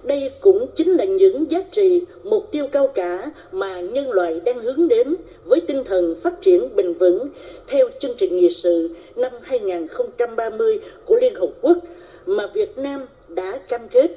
đây 0.05 0.31
cũng 0.41 0.67
chính 0.75 0.93
là 0.93 1.05
những 1.05 1.51
giá 1.51 1.63
trị, 1.73 2.03
mục 2.23 2.51
tiêu 2.51 2.67
cao 2.73 2.89
cả 2.89 3.31
mà 3.53 3.81
nhân 3.81 4.13
loại 4.13 4.41
đang 4.45 4.61
hướng 4.61 4.89
đến 4.89 5.17
với 5.45 5.61
tinh 5.61 5.85
thần 5.85 6.15
phát 6.23 6.41
triển 6.41 6.77
bền 6.77 6.93
vững 6.93 7.29
theo 7.67 7.89
chương 7.99 8.15
trình 8.15 8.37
nghị 8.37 8.51
sự 8.51 8.91
năm 9.17 9.33
2030 9.43 10.79
của 11.05 11.17
Liên 11.17 11.35
Hợp 11.35 11.51
Quốc 11.61 11.79
mà 12.27 12.47
Việt 12.47 12.79
Nam 12.79 13.07
đã 13.29 13.59
cam 13.59 13.89
kết. 13.89 14.11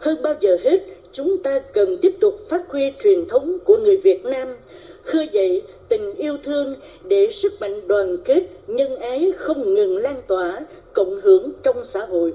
Hơn 0.00 0.22
bao 0.22 0.34
giờ 0.40 0.56
hết, 0.62 0.80
chúng 1.12 1.38
ta 1.38 1.58
cần 1.58 1.96
tiếp 1.96 2.12
tục 2.20 2.48
phát 2.48 2.62
huy 2.68 2.92
truyền 3.02 3.28
thống 3.28 3.58
của 3.64 3.76
người 3.76 3.96
Việt 3.96 4.24
Nam, 4.24 4.48
khơi 5.02 5.28
dậy 5.32 5.62
tình 5.88 6.14
yêu 6.14 6.36
thương 6.42 6.76
để 7.04 7.30
sức 7.30 7.52
mạnh 7.60 7.88
đoàn 7.88 8.18
kết, 8.24 8.42
nhân 8.66 8.96
ái 8.96 9.32
không 9.36 9.74
ngừng 9.74 9.96
lan 9.96 10.22
tỏa, 10.26 10.60
cộng 10.96 11.20
hưởng 11.22 11.52
trong 11.64 11.76
xã 11.84 12.00
hội. 12.10 12.32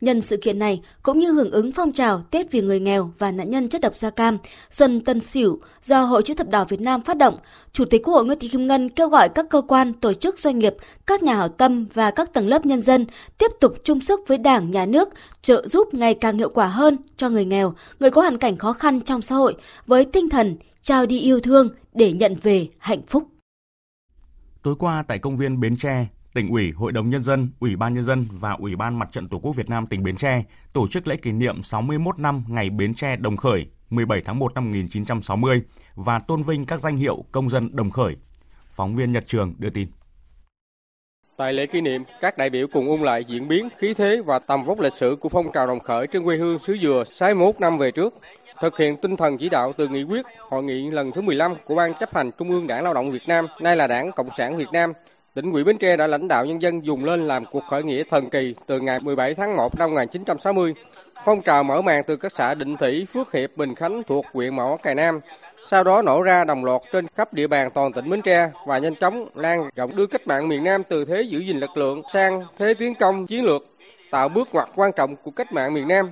Nhân 0.00 0.20
sự 0.20 0.36
kiện 0.36 0.58
này, 0.58 0.82
cũng 1.02 1.18
như 1.18 1.32
hưởng 1.32 1.50
ứng 1.50 1.72
phong 1.72 1.92
trào 1.92 2.22
Tết 2.30 2.52
vì 2.52 2.60
người 2.60 2.80
nghèo 2.80 3.10
và 3.18 3.30
nạn 3.30 3.50
nhân 3.50 3.68
chất 3.68 3.80
độc 3.80 3.94
da 3.94 4.10
cam 4.10 4.38
Xuân 4.70 5.04
Tân 5.04 5.20
Sửu 5.20 5.60
do 5.82 6.04
Hội 6.04 6.22
chữ 6.22 6.34
thập 6.34 6.48
đỏ 6.48 6.64
Việt 6.64 6.80
Nam 6.80 7.02
phát 7.02 7.16
động, 7.16 7.38
Chủ 7.72 7.84
tịch 7.84 8.02
Quốc 8.04 8.14
hội 8.14 8.24
Nguyễn 8.24 8.38
Thị 8.38 8.48
Kim 8.48 8.66
Ngân 8.66 8.88
kêu 8.88 9.08
gọi 9.08 9.28
các 9.28 9.46
cơ 9.50 9.62
quan, 9.68 9.92
tổ 9.92 10.12
chức 10.12 10.38
doanh 10.38 10.58
nghiệp, 10.58 10.74
các 11.06 11.22
nhà 11.22 11.34
hảo 11.36 11.48
tâm 11.48 11.86
và 11.94 12.10
các 12.10 12.32
tầng 12.32 12.48
lớp 12.48 12.66
nhân 12.66 12.82
dân 12.82 13.06
tiếp 13.38 13.50
tục 13.60 13.74
chung 13.84 14.00
sức 14.00 14.20
với 14.26 14.38
Đảng, 14.38 14.70
Nhà 14.70 14.86
nước 14.86 15.08
trợ 15.42 15.66
giúp 15.66 15.94
ngày 15.94 16.14
càng 16.14 16.38
hiệu 16.38 16.48
quả 16.48 16.66
hơn 16.66 16.96
cho 17.16 17.28
người 17.28 17.44
nghèo, 17.44 17.74
người 18.00 18.10
có 18.10 18.22
hoàn 18.22 18.38
cảnh 18.38 18.56
khó 18.56 18.72
khăn 18.72 19.00
trong 19.00 19.22
xã 19.22 19.34
hội 19.34 19.54
với 19.86 20.04
tinh 20.04 20.28
thần 20.28 20.56
trao 20.82 21.06
đi 21.06 21.20
yêu 21.20 21.40
thương 21.40 21.68
để 21.94 22.12
nhận 22.12 22.36
về 22.42 22.68
hạnh 22.78 23.02
phúc. 23.06 23.24
Tối 24.62 24.74
qua 24.78 25.04
tại 25.08 25.18
công 25.18 25.36
viên 25.36 25.60
Bến 25.60 25.76
Tre, 25.76 26.06
tỉnh 26.36 26.48
ủy, 26.48 26.72
Hội 26.72 26.92
đồng 26.92 27.10
Nhân 27.10 27.22
dân, 27.22 27.48
Ủy 27.60 27.76
ban 27.76 27.94
Nhân 27.94 28.04
dân 28.04 28.26
và 28.32 28.52
Ủy 28.52 28.76
ban 28.76 28.98
Mặt 28.98 29.08
trận 29.12 29.28
Tổ 29.28 29.38
quốc 29.38 29.56
Việt 29.56 29.68
Nam 29.68 29.86
tỉnh 29.86 30.02
Bến 30.02 30.16
Tre 30.16 30.42
tổ 30.72 30.88
chức 30.88 31.08
lễ 31.08 31.16
kỷ 31.16 31.32
niệm 31.32 31.62
61 31.62 32.18
năm 32.18 32.44
ngày 32.48 32.70
Bến 32.70 32.94
Tre 32.94 33.16
đồng 33.16 33.36
khởi 33.36 33.66
17 33.90 34.20
tháng 34.24 34.38
1 34.38 34.54
năm 34.54 34.64
1960 34.64 35.62
và 35.94 36.18
tôn 36.18 36.42
vinh 36.42 36.66
các 36.66 36.80
danh 36.80 36.96
hiệu 36.96 37.24
công 37.32 37.48
dân 37.48 37.76
đồng 37.76 37.90
khởi. 37.90 38.16
Phóng 38.70 38.96
viên 38.96 39.12
Nhật 39.12 39.26
Trường 39.26 39.54
đưa 39.58 39.70
tin. 39.70 39.88
Tại 41.36 41.52
lễ 41.52 41.66
kỷ 41.66 41.80
niệm, 41.80 42.02
các 42.20 42.38
đại 42.38 42.50
biểu 42.50 42.66
cùng 42.72 42.88
ôn 42.88 43.00
lại 43.00 43.24
diễn 43.28 43.48
biến, 43.48 43.68
khí 43.78 43.94
thế 43.94 44.22
và 44.26 44.38
tầm 44.38 44.64
vóc 44.64 44.80
lịch 44.80 44.92
sử 44.92 45.16
của 45.20 45.28
phong 45.28 45.52
trào 45.52 45.66
đồng 45.66 45.80
khởi 45.80 46.06
trên 46.06 46.24
quê 46.24 46.36
hương 46.36 46.58
xứ 46.58 46.76
Dừa 46.82 47.04
61 47.12 47.60
năm 47.60 47.78
về 47.78 47.90
trước, 47.90 48.14
thực 48.60 48.78
hiện 48.78 48.96
tinh 48.96 49.16
thần 49.16 49.38
chỉ 49.38 49.48
đạo 49.48 49.72
từ 49.76 49.88
nghị 49.88 50.02
quyết 50.02 50.26
hội 50.38 50.62
nghị 50.64 50.90
lần 50.90 51.10
thứ 51.12 51.20
15 51.20 51.54
của 51.64 51.74
Ban 51.74 51.94
chấp 51.94 52.14
hành 52.14 52.30
Trung 52.38 52.50
ương 52.50 52.66
Đảng 52.66 52.84
Lao 52.84 52.94
động 52.94 53.10
Việt 53.10 53.28
Nam, 53.28 53.46
nay 53.60 53.76
là 53.76 53.86
Đảng 53.86 54.12
Cộng 54.12 54.28
sản 54.36 54.56
Việt 54.56 54.72
Nam, 54.72 54.92
tỉnh 55.36 55.52
ủy 55.52 55.64
Bến 55.64 55.78
Tre 55.78 55.96
đã 55.96 56.06
lãnh 56.06 56.28
đạo 56.28 56.44
nhân 56.44 56.62
dân 56.62 56.84
dùng 56.86 57.04
lên 57.04 57.28
làm 57.28 57.44
cuộc 57.44 57.64
khởi 57.70 57.82
nghĩa 57.82 58.02
thần 58.04 58.30
kỳ 58.30 58.54
từ 58.66 58.80
ngày 58.80 58.98
17 59.02 59.34
tháng 59.34 59.56
1 59.56 59.78
năm 59.78 59.90
1960. 59.90 60.74
Phong 61.24 61.42
trào 61.42 61.64
mở 61.64 61.82
màn 61.82 62.04
từ 62.06 62.16
các 62.16 62.32
xã 62.34 62.54
Định 62.54 62.76
Thủy, 62.76 63.06
Phước 63.12 63.32
Hiệp, 63.32 63.56
Bình 63.56 63.74
Khánh 63.74 64.02
thuộc 64.02 64.26
huyện 64.32 64.56
Mỏ 64.56 64.76
Cày 64.82 64.94
Nam, 64.94 65.20
sau 65.66 65.84
đó 65.84 66.02
nổ 66.02 66.22
ra 66.22 66.44
đồng 66.44 66.64
loạt 66.64 66.82
trên 66.92 67.06
khắp 67.16 67.34
địa 67.34 67.46
bàn 67.46 67.70
toàn 67.74 67.92
tỉnh 67.92 68.10
Bến 68.10 68.22
Tre 68.22 68.50
và 68.66 68.78
nhanh 68.78 68.94
chóng 68.94 69.28
lan 69.34 69.70
rộng 69.76 69.96
đưa 69.96 70.06
cách 70.06 70.26
mạng 70.26 70.48
miền 70.48 70.64
Nam 70.64 70.82
từ 70.88 71.04
thế 71.04 71.22
giữ 71.22 71.38
gìn 71.38 71.60
lực 71.60 71.76
lượng 71.76 72.02
sang 72.12 72.44
thế 72.58 72.74
tiến 72.74 72.94
công 72.94 73.26
chiến 73.26 73.44
lược, 73.44 73.62
tạo 74.10 74.28
bước 74.28 74.48
ngoặt 74.52 74.68
quan 74.74 74.92
trọng 74.96 75.16
của 75.16 75.30
cách 75.30 75.52
mạng 75.52 75.74
miền 75.74 75.88
Nam. 75.88 76.10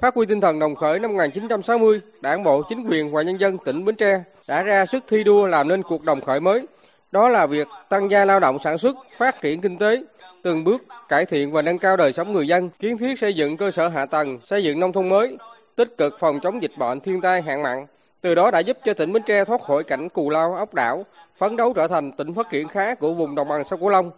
Phát 0.00 0.14
huy 0.14 0.26
tinh 0.26 0.40
thần 0.40 0.58
đồng 0.58 0.74
khởi 0.74 0.98
năm 0.98 1.10
1960, 1.10 2.00
Đảng 2.20 2.42
bộ, 2.42 2.62
chính 2.62 2.86
quyền 2.88 3.12
và 3.12 3.22
nhân 3.22 3.40
dân 3.40 3.58
tỉnh 3.58 3.84
Bến 3.84 3.94
Tre 3.94 4.22
đã 4.48 4.62
ra 4.62 4.86
sức 4.86 5.04
thi 5.08 5.24
đua 5.24 5.46
làm 5.46 5.68
nên 5.68 5.82
cuộc 5.82 6.04
đồng 6.04 6.20
khởi 6.20 6.40
mới. 6.40 6.66
Đó 7.12 7.28
là 7.28 7.46
việc 7.46 7.68
tăng 7.88 8.10
gia 8.10 8.24
lao 8.24 8.40
động 8.40 8.58
sản 8.58 8.78
xuất, 8.78 8.96
phát 9.16 9.40
triển 9.40 9.60
kinh 9.60 9.78
tế, 9.78 10.02
từng 10.42 10.64
bước 10.64 10.82
cải 11.08 11.24
thiện 11.26 11.52
và 11.52 11.62
nâng 11.62 11.78
cao 11.78 11.96
đời 11.96 12.12
sống 12.12 12.32
người 12.32 12.46
dân, 12.46 12.70
kiến 12.78 12.98
thiết 12.98 13.18
xây 13.18 13.34
dựng 13.34 13.56
cơ 13.56 13.70
sở 13.70 13.88
hạ 13.88 14.06
tầng, 14.06 14.38
xây 14.44 14.64
dựng 14.64 14.80
nông 14.80 14.92
thôn 14.92 15.08
mới, 15.08 15.36
tích 15.76 15.96
cực 15.98 16.18
phòng 16.18 16.40
chống 16.40 16.62
dịch 16.62 16.72
bệnh, 16.78 17.00
thiên 17.00 17.20
tai, 17.20 17.42
hạn 17.42 17.62
mặn, 17.62 17.86
từ 18.20 18.34
đó 18.34 18.50
đã 18.50 18.58
giúp 18.58 18.78
cho 18.84 18.94
tỉnh 18.94 19.12
Bến 19.12 19.22
Tre 19.26 19.44
thoát 19.44 19.60
khỏi 19.62 19.84
cảnh 19.84 20.08
cù 20.08 20.30
lao 20.30 20.54
ốc 20.54 20.74
đảo, 20.74 21.06
phấn 21.38 21.56
đấu 21.56 21.72
trở 21.72 21.88
thành 21.88 22.12
tỉnh 22.12 22.34
phát 22.34 22.50
triển 22.50 22.68
khá 22.68 22.94
của 22.94 23.14
vùng 23.14 23.34
đồng 23.34 23.48
bằng 23.48 23.64
sông 23.64 23.80
Cửu 23.80 23.88
Long. 23.88 24.10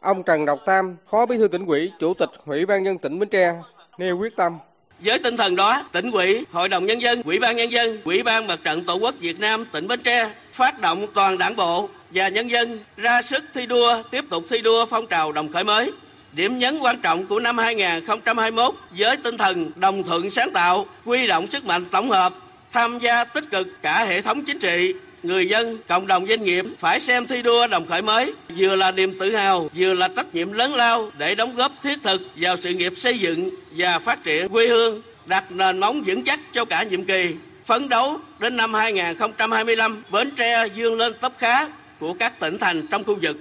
Ông 0.00 0.22
Trần 0.22 0.44
Độc 0.46 0.58
Tam, 0.66 0.96
Phó 1.10 1.26
Bí 1.26 1.36
thư 1.38 1.48
tỉnh 1.48 1.66
ủy, 1.66 1.92
Chủ 1.98 2.14
tịch 2.14 2.30
Ủy 2.46 2.66
ban 2.66 2.82
nhân 2.82 2.98
tỉnh 2.98 3.18
Bến 3.18 3.28
Tre 3.28 3.54
nêu 3.98 4.18
quyết 4.18 4.36
tâm 4.36 4.58
với 4.98 5.18
tinh 5.18 5.36
thần 5.36 5.56
đó, 5.56 5.84
tỉnh 5.92 6.10
ủy, 6.10 6.44
Hội 6.52 6.68
đồng 6.68 6.86
Nhân 6.86 7.02
dân, 7.02 7.22
Ủy 7.24 7.38
ban 7.38 7.56
Nhân 7.56 7.72
dân, 7.72 7.98
Ủy 8.04 8.22
ban 8.22 8.46
Mặt 8.46 8.58
trận 8.64 8.84
Tổ 8.84 8.94
quốc 8.94 9.14
Việt 9.20 9.40
Nam 9.40 9.64
tỉnh 9.72 9.88
Bến 9.88 10.00
Tre 10.00 10.30
phát 10.52 10.80
động 10.80 11.06
toàn 11.14 11.38
đảng 11.38 11.56
bộ 11.56 11.88
và 12.10 12.28
nhân 12.28 12.50
dân 12.50 12.78
ra 12.96 13.22
sức 13.22 13.44
thi 13.54 13.66
đua, 13.66 14.02
tiếp 14.10 14.24
tục 14.30 14.44
thi 14.50 14.60
đua 14.60 14.86
phong 14.86 15.06
trào 15.06 15.32
đồng 15.32 15.48
khởi 15.48 15.64
mới. 15.64 15.92
Điểm 16.32 16.58
nhấn 16.58 16.78
quan 16.78 17.00
trọng 17.02 17.26
của 17.26 17.40
năm 17.40 17.58
2021 17.58 18.74
với 18.98 19.16
tinh 19.16 19.38
thần 19.38 19.70
đồng 19.76 20.02
thuận 20.02 20.30
sáng 20.30 20.50
tạo, 20.50 20.86
quy 21.04 21.26
động 21.26 21.46
sức 21.46 21.64
mạnh 21.64 21.84
tổng 21.84 22.10
hợp, 22.10 22.34
tham 22.72 22.98
gia 22.98 23.24
tích 23.24 23.44
cực 23.50 23.68
cả 23.82 24.04
hệ 24.04 24.20
thống 24.20 24.44
chính 24.44 24.58
trị, 24.58 24.94
người 25.22 25.48
dân, 25.48 25.78
cộng 25.88 26.06
đồng 26.06 26.26
doanh 26.26 26.44
nghiệp 26.44 26.64
phải 26.78 27.00
xem 27.00 27.26
thi 27.26 27.42
đua 27.42 27.66
đồng 27.66 27.86
khởi 27.86 28.02
mới 28.02 28.32
vừa 28.56 28.76
là 28.76 28.90
niềm 28.90 29.18
tự 29.18 29.36
hào, 29.36 29.70
vừa 29.74 29.94
là 29.94 30.08
trách 30.08 30.34
nhiệm 30.34 30.52
lớn 30.52 30.74
lao 30.74 31.10
để 31.18 31.34
đóng 31.34 31.54
góp 31.54 31.72
thiết 31.82 31.98
thực 32.02 32.22
vào 32.36 32.56
sự 32.56 32.70
nghiệp 32.70 32.92
xây 32.96 33.18
dựng 33.18 33.50
và 33.76 33.98
phát 33.98 34.24
triển 34.24 34.48
quê 34.48 34.68
hương, 34.68 35.02
đặt 35.26 35.52
nền 35.52 35.80
móng 35.80 36.02
vững 36.06 36.24
chắc 36.24 36.40
cho 36.52 36.64
cả 36.64 36.82
nhiệm 36.82 37.04
kỳ. 37.04 37.34
Phấn 37.64 37.88
đấu 37.88 38.20
đến 38.38 38.56
năm 38.56 38.74
2025, 38.74 40.02
Bến 40.10 40.30
Tre 40.30 40.66
dương 40.74 40.98
lên 40.98 41.14
tấp 41.20 41.32
khá 41.38 41.66
của 42.00 42.14
các 42.18 42.40
tỉnh 42.40 42.58
thành 42.60 42.86
trong 42.90 43.04
khu 43.04 43.18
vực. 43.22 43.36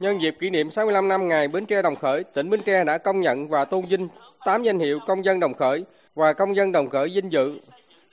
Nhân 0.00 0.20
dịp 0.20 0.36
kỷ 0.40 0.50
niệm 0.50 0.70
65 0.70 1.08
năm 1.08 1.28
ngày 1.28 1.48
Bến 1.48 1.66
Tre 1.66 1.82
đồng 1.82 1.96
khởi, 1.96 2.24
tỉnh 2.24 2.50
Bến 2.50 2.60
Tre 2.66 2.84
đã 2.84 2.98
công 2.98 3.20
nhận 3.20 3.48
và 3.48 3.64
tôn 3.64 3.86
vinh 3.86 4.08
8 4.44 4.62
danh 4.62 4.78
hiệu 4.78 4.98
công 5.06 5.24
dân 5.24 5.40
đồng 5.40 5.54
khởi 5.54 5.84
và 6.14 6.32
công 6.32 6.56
dân 6.56 6.72
đồng 6.72 6.88
khởi 6.88 7.08
vinh 7.14 7.32
dự 7.32 7.60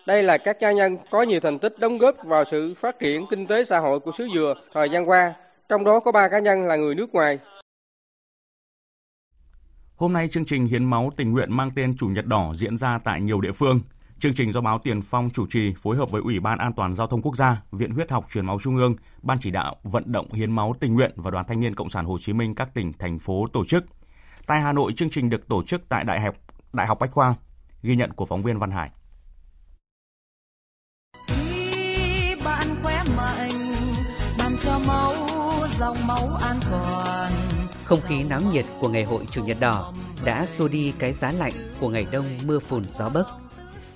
đây 0.05 0.23
là 0.23 0.37
các 0.37 0.59
cá 0.59 0.71
nhân 0.71 0.97
có 1.11 1.21
nhiều 1.21 1.39
thành 1.39 1.59
tích 1.59 1.79
đóng 1.79 1.97
góp 1.97 2.15
vào 2.25 2.45
sự 2.45 2.73
phát 2.73 2.99
triển 2.99 3.25
kinh 3.29 3.47
tế 3.47 3.63
xã 3.63 3.79
hội 3.79 3.99
của 3.99 4.11
xứ 4.11 4.27
Dừa 4.33 4.55
thời 4.73 4.89
gian 4.89 5.09
qua, 5.09 5.33
trong 5.69 5.83
đó 5.83 5.99
có 5.99 6.11
3 6.11 6.27
cá 6.27 6.39
nhân 6.39 6.63
là 6.63 6.75
người 6.75 6.95
nước 6.95 7.13
ngoài. 7.13 7.39
Hôm 9.95 10.13
nay 10.13 10.27
chương 10.27 10.45
trình 10.45 10.65
hiến 10.65 10.85
máu 10.85 11.11
tình 11.17 11.31
nguyện 11.31 11.57
mang 11.57 11.71
tên 11.75 11.95
Chủ 11.97 12.07
nhật 12.07 12.25
đỏ 12.25 12.51
diễn 12.55 12.77
ra 12.77 12.99
tại 13.03 13.21
nhiều 13.21 13.41
địa 13.41 13.51
phương. 13.51 13.81
Chương 14.23 14.33
trình 14.33 14.51
do 14.51 14.61
báo 14.61 14.79
Tiền 14.79 15.01
Phong 15.01 15.29
chủ 15.29 15.45
trì 15.47 15.73
phối 15.81 15.97
hợp 15.97 16.11
với 16.11 16.21
Ủy 16.21 16.39
ban 16.39 16.57
An 16.57 16.73
toàn 16.73 16.95
giao 16.95 17.07
thông 17.07 17.21
quốc 17.21 17.35
gia, 17.35 17.61
Viện 17.71 17.91
Huyết 17.91 18.11
học 18.11 18.25
Truyền 18.33 18.45
máu 18.45 18.59
Trung 18.59 18.75
ương, 18.75 18.95
Ban 19.21 19.37
chỉ 19.41 19.51
đạo 19.51 19.75
vận 19.83 20.11
động 20.11 20.31
hiến 20.33 20.51
máu 20.51 20.75
tình 20.79 20.93
nguyện 20.93 21.11
và 21.15 21.31
Đoàn 21.31 21.45
Thanh 21.47 21.59
niên 21.59 21.75
Cộng 21.75 21.89
sản 21.89 22.05
Hồ 22.05 22.17
Chí 22.21 22.33
Minh 22.33 22.55
các 22.55 22.73
tỉnh 22.73 22.93
thành 22.93 23.19
phố 23.19 23.47
tổ 23.53 23.65
chức. 23.65 23.85
Tại 24.47 24.61
Hà 24.61 24.73
Nội, 24.73 24.93
chương 24.93 25.09
trình 25.09 25.29
được 25.29 25.47
tổ 25.47 25.63
chức 25.63 25.89
tại 25.89 26.03
Đại 26.03 26.21
học 26.21 26.35
Đại 26.73 26.87
học 26.87 26.99
Bách 26.99 27.11
khoa. 27.11 27.35
Ghi 27.81 27.95
nhận 27.95 28.11
của 28.11 28.25
phóng 28.25 28.41
viên 28.41 28.59
Văn 28.59 28.71
Hải. 28.71 28.89
cho 34.59 34.79
máu 34.87 35.13
dòng 35.79 35.97
máu 36.07 36.29
an 36.41 36.57
toàn 36.71 37.31
không 37.83 38.01
khí 38.01 38.23
náo 38.23 38.41
nhiệt 38.41 38.65
của 38.79 38.89
ngày 38.89 39.03
hội 39.03 39.25
chủ 39.31 39.43
nhật 39.43 39.57
đỏ 39.59 39.93
đã 40.25 40.45
xua 40.45 40.67
đi 40.67 40.93
cái 40.99 41.13
giá 41.13 41.31
lạnh 41.31 41.53
của 41.79 41.89
ngày 41.89 42.05
đông 42.11 42.25
mưa 42.45 42.59
phùn 42.59 42.83
gió 42.97 43.09
bấc 43.09 43.42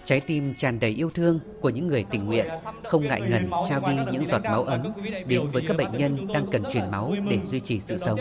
trái 0.08 0.20
tim 0.20 0.54
tràn 0.58 0.80
đầy 0.80 0.92
yêu 0.92 1.10
thương 1.10 1.40
của 1.62 1.70
những 1.70 1.88
người 1.88 2.06
tình 2.12 2.26
nguyện 2.26 2.46
không 2.84 3.08
ngại 3.08 3.22
ngần 3.22 3.50
trao 3.70 3.82
đi 3.88 3.98
những 4.12 4.26
giọt 4.26 4.42
máu 4.44 4.64
ấm 4.64 4.84
đến 5.28 5.48
với 5.54 5.64
các 5.68 5.78
bệnh 5.78 5.98
nhân 5.98 6.28
đang 6.34 6.48
cần 6.52 6.64
truyền 6.72 6.92
máu 6.92 7.14
để 7.30 7.40
duy 7.52 7.60
trì 7.60 7.80
sự 7.80 7.98
sống. 7.98 8.20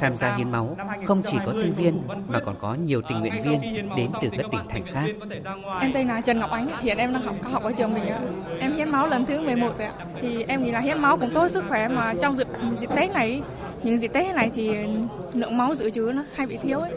Tham 0.00 0.16
gia 0.16 0.36
hiến 0.36 0.50
máu 0.50 0.76
không 1.04 1.22
chỉ 1.22 1.38
có 1.46 1.52
sinh 1.52 1.74
viên 1.74 2.02
mà 2.28 2.40
còn 2.40 2.56
có 2.60 2.74
nhiều 2.74 3.02
tình 3.08 3.20
nguyện 3.20 3.32
viên 3.44 3.60
đến 3.96 4.10
từ 4.22 4.28
các 4.38 4.46
tỉnh 4.50 4.60
thành 4.68 4.82
khác. 4.86 5.06
Em 5.80 5.92
tên 5.92 6.08
là 6.08 6.20
Trần 6.20 6.40
Ngọc 6.40 6.50
Ánh, 6.50 6.68
hiện 6.80 6.98
em 6.98 7.12
đang 7.12 7.22
học 7.22 7.36
học 7.42 7.62
ở 7.62 7.72
trường 7.72 7.94
mình. 7.94 8.02
Em 8.58 8.72
hiến 8.72 8.88
máu 8.88 9.06
lần 9.06 9.26
thứ 9.26 9.40
11 9.40 9.78
rồi 9.78 9.86
ạ. 9.86 9.92
Thì 10.20 10.44
em 10.48 10.64
nghĩ 10.64 10.70
là 10.70 10.80
hiến 10.80 10.98
máu 10.98 11.16
cũng 11.16 11.34
tốt 11.34 11.48
sức 11.48 11.64
khỏe 11.68 11.88
mà 11.88 12.14
trong 12.22 12.36
dịp, 12.36 12.46
dịp 12.80 12.90
Tết 12.96 13.10
này 13.10 13.42
những 13.82 13.98
dịp 13.98 14.08
Tết 14.08 14.34
này 14.34 14.50
thì 14.54 14.70
lượng 15.32 15.56
máu 15.56 15.74
dự 15.74 15.90
trữ 15.90 16.12
nó 16.14 16.24
hay 16.34 16.46
bị 16.46 16.56
thiếu 16.56 16.80
ấy. 16.80 16.92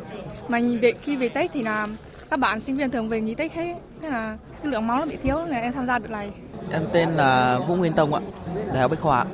Mà 0.48 0.60
về 0.82 0.92
khi 1.02 1.16
về 1.16 1.30
Tết 1.30 1.52
thì 1.54 1.62
là 1.62 1.88
các 2.30 2.40
bạn 2.40 2.60
sinh 2.60 2.78
viên 2.78 2.92
thường 2.92 3.10
về 3.10 3.22
nghỉ 3.22 3.36
Tết 3.36 3.52
hết 3.54 3.76
thế 4.02 4.10
là 4.10 4.38
cái 4.64 4.72
lượng 4.72 4.88
máu 4.88 4.98
nó 4.98 5.06
bị 5.06 5.18
thiếu 5.24 5.38
nên 5.46 5.62
em 5.62 5.74
tham 5.74 5.86
gia 5.86 6.00
được 6.00 6.10
này. 6.10 6.30
Em 6.72 6.82
tên 6.94 7.10
là 7.10 7.60
Vũ 7.68 7.76
Nguyên 7.76 7.94
Tông 7.94 8.14
ạ 8.14 8.22
đại 8.68 8.82
học 8.82 8.92
Bách 8.92 9.02
Khoa 9.02 9.26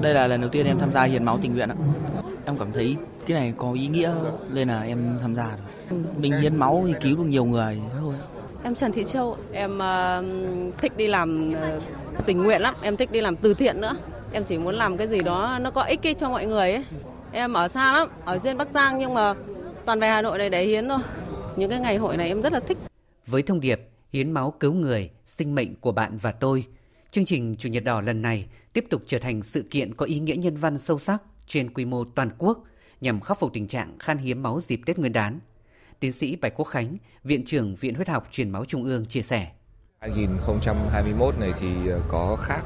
đây 0.00 0.14
là 0.14 0.26
lần 0.26 0.40
đầu 0.40 0.50
tiên 0.50 0.66
em 0.66 0.78
tham 0.78 0.92
gia 0.92 1.02
hiến 1.02 1.24
máu 1.24 1.38
tình 1.42 1.54
nguyện 1.54 1.68
ạ. 1.68 1.74
Em 2.46 2.58
cảm 2.58 2.72
thấy 2.72 2.96
cái 3.26 3.38
này 3.38 3.54
có 3.56 3.72
ý 3.72 3.86
nghĩa 3.86 4.12
nên 4.50 4.68
là 4.68 4.82
em 4.82 5.18
tham 5.22 5.34
gia 5.34 5.48
mình 6.16 6.32
hiến 6.40 6.56
máu 6.56 6.84
thì 6.86 6.94
cứu 7.00 7.16
được 7.16 7.26
nhiều 7.26 7.44
người 7.44 7.80
thôi 8.00 8.14
em 8.64 8.74
Trần 8.74 8.92
Thị 8.92 9.04
Châu 9.04 9.36
em 9.52 9.78
uh, 9.78 10.78
thích 10.78 10.96
đi 10.96 11.06
làm 11.06 11.50
uh, 11.50 11.82
tình 12.26 12.42
nguyện 12.42 12.62
lắm 12.62 12.74
em 12.82 12.96
thích 12.96 13.12
đi 13.12 13.20
làm 13.20 13.36
từ 13.36 13.54
thiện 13.54 13.80
nữa. 13.80 13.96
Em 14.32 14.44
chỉ 14.44 14.58
muốn 14.58 14.74
làm 14.74 14.96
cái 14.96 15.08
gì 15.08 15.20
đó 15.20 15.58
nó 15.60 15.70
có 15.70 15.82
ích 15.82 16.00
cho 16.18 16.30
mọi 16.30 16.46
người 16.46 16.72
ấy. 16.72 16.84
Em 17.32 17.52
ở 17.52 17.68
xa 17.68 17.92
lắm 17.92 18.08
ở 18.24 18.38
trên 18.38 18.56
Bắc 18.56 18.68
Giang 18.74 18.98
nhưng 18.98 19.14
mà 19.14 19.34
toàn 19.84 20.00
về 20.00 20.08
Hà 20.08 20.22
Nội 20.22 20.38
này 20.38 20.50
để 20.50 20.64
hiến 20.64 20.88
thôi 20.88 20.98
những 21.60 21.70
cái 21.70 21.80
ngày 21.80 21.96
hội 21.96 22.16
này 22.16 22.28
em 22.28 22.42
rất 22.42 22.52
là 22.52 22.60
thích. 22.60 22.78
Với 23.26 23.42
thông 23.42 23.60
điệp 23.60 23.80
hiến 24.12 24.32
máu 24.32 24.54
cứu 24.60 24.72
người, 24.72 25.10
sinh 25.26 25.54
mệnh 25.54 25.74
của 25.74 25.92
bạn 25.92 26.18
và 26.18 26.32
tôi, 26.32 26.66
chương 27.10 27.24
trình 27.24 27.56
Chủ 27.58 27.68
nhật 27.68 27.84
đỏ 27.84 28.00
lần 28.00 28.22
này 28.22 28.46
tiếp 28.72 28.84
tục 28.90 29.02
trở 29.06 29.18
thành 29.18 29.42
sự 29.42 29.62
kiện 29.70 29.94
có 29.94 30.06
ý 30.06 30.18
nghĩa 30.18 30.36
nhân 30.36 30.56
văn 30.56 30.78
sâu 30.78 30.98
sắc 30.98 31.22
trên 31.46 31.70
quy 31.70 31.84
mô 31.84 32.04
toàn 32.04 32.30
quốc 32.38 32.64
nhằm 33.00 33.20
khắc 33.20 33.38
phục 33.38 33.50
tình 33.52 33.68
trạng 33.68 33.98
khan 33.98 34.18
hiếm 34.18 34.42
máu 34.42 34.60
dịp 34.60 34.80
Tết 34.86 34.98
Nguyên 34.98 35.12
đán. 35.12 35.38
Tiến 36.00 36.12
sĩ 36.12 36.36
Bạch 36.36 36.52
Quốc 36.56 36.64
Khánh, 36.64 36.96
Viện 37.24 37.44
trưởng 37.44 37.76
Viện 37.76 37.94
Huyết 37.94 38.08
học 38.08 38.28
Truyền 38.30 38.50
máu 38.50 38.64
Trung 38.64 38.84
ương 38.84 39.06
chia 39.06 39.22
sẻ. 39.22 39.50
2021 39.98 41.38
này 41.38 41.52
thì 41.60 41.68
ờ, 41.88 42.00
có 42.08 42.36
khác 42.36 42.62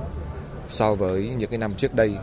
so 0.68 0.94
với 0.94 1.34
những 1.38 1.50
cái 1.50 1.58
năm 1.58 1.74
trước 1.74 1.94
đây 1.94 2.14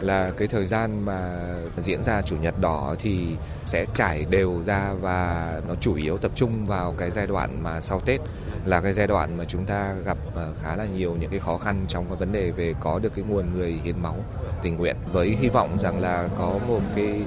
là 0.00 0.32
cái 0.36 0.48
thời 0.48 0.66
gian 0.66 1.04
mà 1.04 1.38
diễn 1.78 2.02
ra 2.02 2.22
chủ 2.22 2.36
nhật 2.36 2.54
đỏ 2.60 2.94
thì 2.98 3.26
sẽ 3.64 3.86
trải 3.94 4.26
đều 4.30 4.62
ra 4.66 4.92
và 5.00 5.52
nó 5.68 5.74
chủ 5.74 5.94
yếu 5.94 6.18
tập 6.18 6.30
trung 6.34 6.66
vào 6.66 6.94
cái 6.98 7.10
giai 7.10 7.26
đoạn 7.26 7.62
mà 7.62 7.80
sau 7.80 8.00
Tết, 8.00 8.20
là 8.64 8.80
cái 8.80 8.92
giai 8.92 9.06
đoạn 9.06 9.38
mà 9.38 9.44
chúng 9.44 9.64
ta 9.64 9.94
gặp 10.04 10.18
ờ, 10.34 10.52
khá 10.62 10.76
là 10.76 10.84
nhiều 10.84 11.16
những 11.20 11.30
cái 11.30 11.40
khó 11.40 11.58
khăn 11.58 11.84
trong 11.88 12.04
cái 12.08 12.16
vấn 12.16 12.32
đề 12.32 12.50
về 12.50 12.74
có 12.80 12.98
được 12.98 13.12
cái 13.16 13.24
nguồn 13.28 13.46
người 13.54 13.72
hiến 13.84 14.02
máu 14.02 14.16
tình 14.62 14.76
nguyện 14.76 14.96
với 15.12 15.36
hy 15.40 15.48
vọng 15.48 15.76
rằng 15.78 16.00
là 16.00 16.28
có 16.38 16.58
một 16.68 16.80
cái 16.96 17.22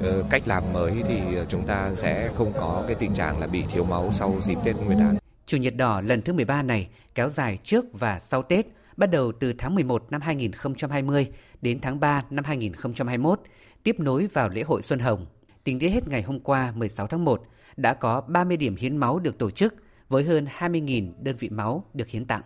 ờ, 0.00 0.24
cách 0.30 0.42
làm 0.46 0.62
mới 0.72 1.02
thì 1.08 1.20
chúng 1.48 1.66
ta 1.66 1.90
sẽ 1.94 2.30
không 2.38 2.52
có 2.52 2.84
cái 2.86 2.94
tình 2.94 3.14
trạng 3.14 3.40
là 3.40 3.46
bị 3.46 3.64
thiếu 3.72 3.84
máu 3.84 4.08
sau 4.12 4.34
dịp 4.40 4.58
Tết 4.64 4.76
Nguyên 4.76 4.98
đán. 4.98 5.16
Chủ 5.46 5.56
nhật 5.56 5.76
đỏ 5.76 6.00
lần 6.00 6.22
thứ 6.22 6.32
13 6.32 6.62
này 6.62 6.88
kéo 7.14 7.28
dài 7.28 7.58
trước 7.62 7.84
và 7.92 8.20
sau 8.20 8.42
Tết 8.42 8.66
bắt 8.96 9.10
đầu 9.10 9.32
từ 9.32 9.52
tháng 9.58 9.74
11 9.74 10.06
năm 10.10 10.20
2020 10.20 11.28
đến 11.62 11.80
tháng 11.80 12.00
3 12.00 12.22
năm 12.30 12.44
2021, 12.44 13.40
tiếp 13.82 14.00
nối 14.00 14.28
vào 14.32 14.48
lễ 14.48 14.62
hội 14.62 14.82
Xuân 14.82 14.98
Hồng. 14.98 15.26
Tính 15.64 15.78
đến 15.78 15.92
hết 15.92 16.08
ngày 16.08 16.22
hôm 16.22 16.40
qua 16.40 16.72
16 16.76 17.06
tháng 17.06 17.24
1, 17.24 17.42
đã 17.76 17.94
có 17.94 18.20
30 18.20 18.56
điểm 18.56 18.76
hiến 18.76 18.96
máu 18.96 19.18
được 19.18 19.38
tổ 19.38 19.50
chức 19.50 19.74
với 20.08 20.24
hơn 20.24 20.46
20.000 20.58 21.12
đơn 21.22 21.36
vị 21.36 21.48
máu 21.48 21.84
được 21.94 22.08
hiến 22.08 22.24
tặng. 22.24 22.42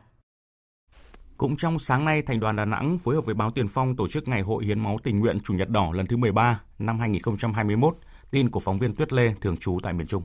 Cũng 1.37 1.57
trong 1.57 1.79
sáng 1.79 2.05
nay, 2.05 2.23
Thành 2.23 2.41
đoàn 2.41 2.57
Đà 2.57 2.65
Nẵng 2.65 2.99
phối 2.99 3.15
hợp 3.15 3.25
với 3.25 3.35
báo 3.35 3.51
Tiền 3.51 3.69
Phong 3.69 3.97
tổ 3.97 4.09
chức 4.09 4.29
Ngày 4.29 4.41
hội 4.41 4.65
Hiến 4.65 4.81
máu 4.81 4.97
tình 5.03 5.21
nguyện 5.21 5.41
Chủ 5.41 5.55
nhật 5.55 5.69
đỏ 5.69 5.91
lần 5.93 6.07
thứ 6.07 6.17
13 6.17 6.61
năm 6.79 6.99
2021. 6.99 7.95
Tin 8.31 8.51
của 8.51 8.61
phóng 8.61 8.79
viên 8.79 8.95
Tuyết 8.95 9.13
Lê 9.13 9.35
thường 9.41 9.57
trú 9.57 9.79
tại 9.83 9.93
miền 9.93 10.07
Trung. 10.07 10.23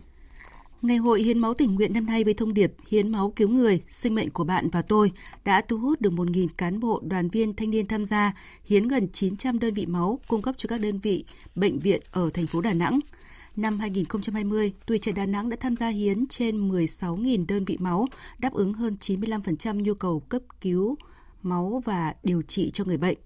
Ngày 0.86 0.98
hội 0.98 1.22
hiến 1.22 1.39
máu 1.39 1.54
tình 1.54 1.75
nguyện 1.75 1.94
năm 1.94 2.06
nay 2.06 2.24
với 2.24 2.34
thông 2.34 2.54
điệp 2.54 2.74
hiến 2.88 3.12
máu 3.12 3.34
cứu 3.36 3.50
người, 3.50 3.82
sinh 3.89 4.15
mệnh 4.15 4.30
của 4.30 4.44
bạn 4.44 4.70
và 4.70 4.82
tôi 4.82 5.12
đã 5.46 5.62
thu 5.62 5.77
hút 5.77 6.01
được 6.01 6.13
1.000 6.13 6.48
cán 6.58 6.80
bộ, 6.80 7.01
đoàn 7.04 7.30
viên, 7.30 7.56
thanh 7.56 7.70
niên 7.70 7.88
tham 7.88 8.06
gia, 8.06 8.34
hiến 8.65 8.88
gần 8.88 9.08
900 9.13 9.60
đơn 9.60 9.74
vị 9.74 9.86
máu 9.86 10.20
cung 10.27 10.42
cấp 10.42 10.56
cho 10.58 10.68
các 10.68 10.82
đơn 10.82 11.00
vị, 11.00 11.25
bệnh 11.56 11.80
viện 11.80 12.01
ở 12.12 12.30
thành 12.34 12.48
phố 12.48 12.62
Đà 12.62 12.74
Nẵng. 12.74 13.00
Năm 13.56 13.80
2020, 13.80 14.74
Tuổi 14.86 15.00
trẻ 15.00 15.12
Đà 15.12 15.25
Nẵng 15.25 15.50
đã 15.50 15.58
tham 15.60 15.75
gia 15.75 15.88
hiến 15.88 16.27
trên 16.27 16.70
16.000 16.70 17.46
đơn 17.48 17.65
vị 17.65 17.77
máu, 17.80 18.08
đáp 18.39 18.54
ứng 18.54 18.74
hơn 18.74 18.98
95% 19.00 19.82
nhu 19.82 19.94
cầu 19.94 20.20
cấp 20.20 20.42
cứu 20.62 20.96
máu 21.44 21.82
và 21.86 22.13
điều 22.24 22.42
trị 22.42 22.72
cho 22.74 22.86
người 22.86 22.98
bệnh. 22.98 23.18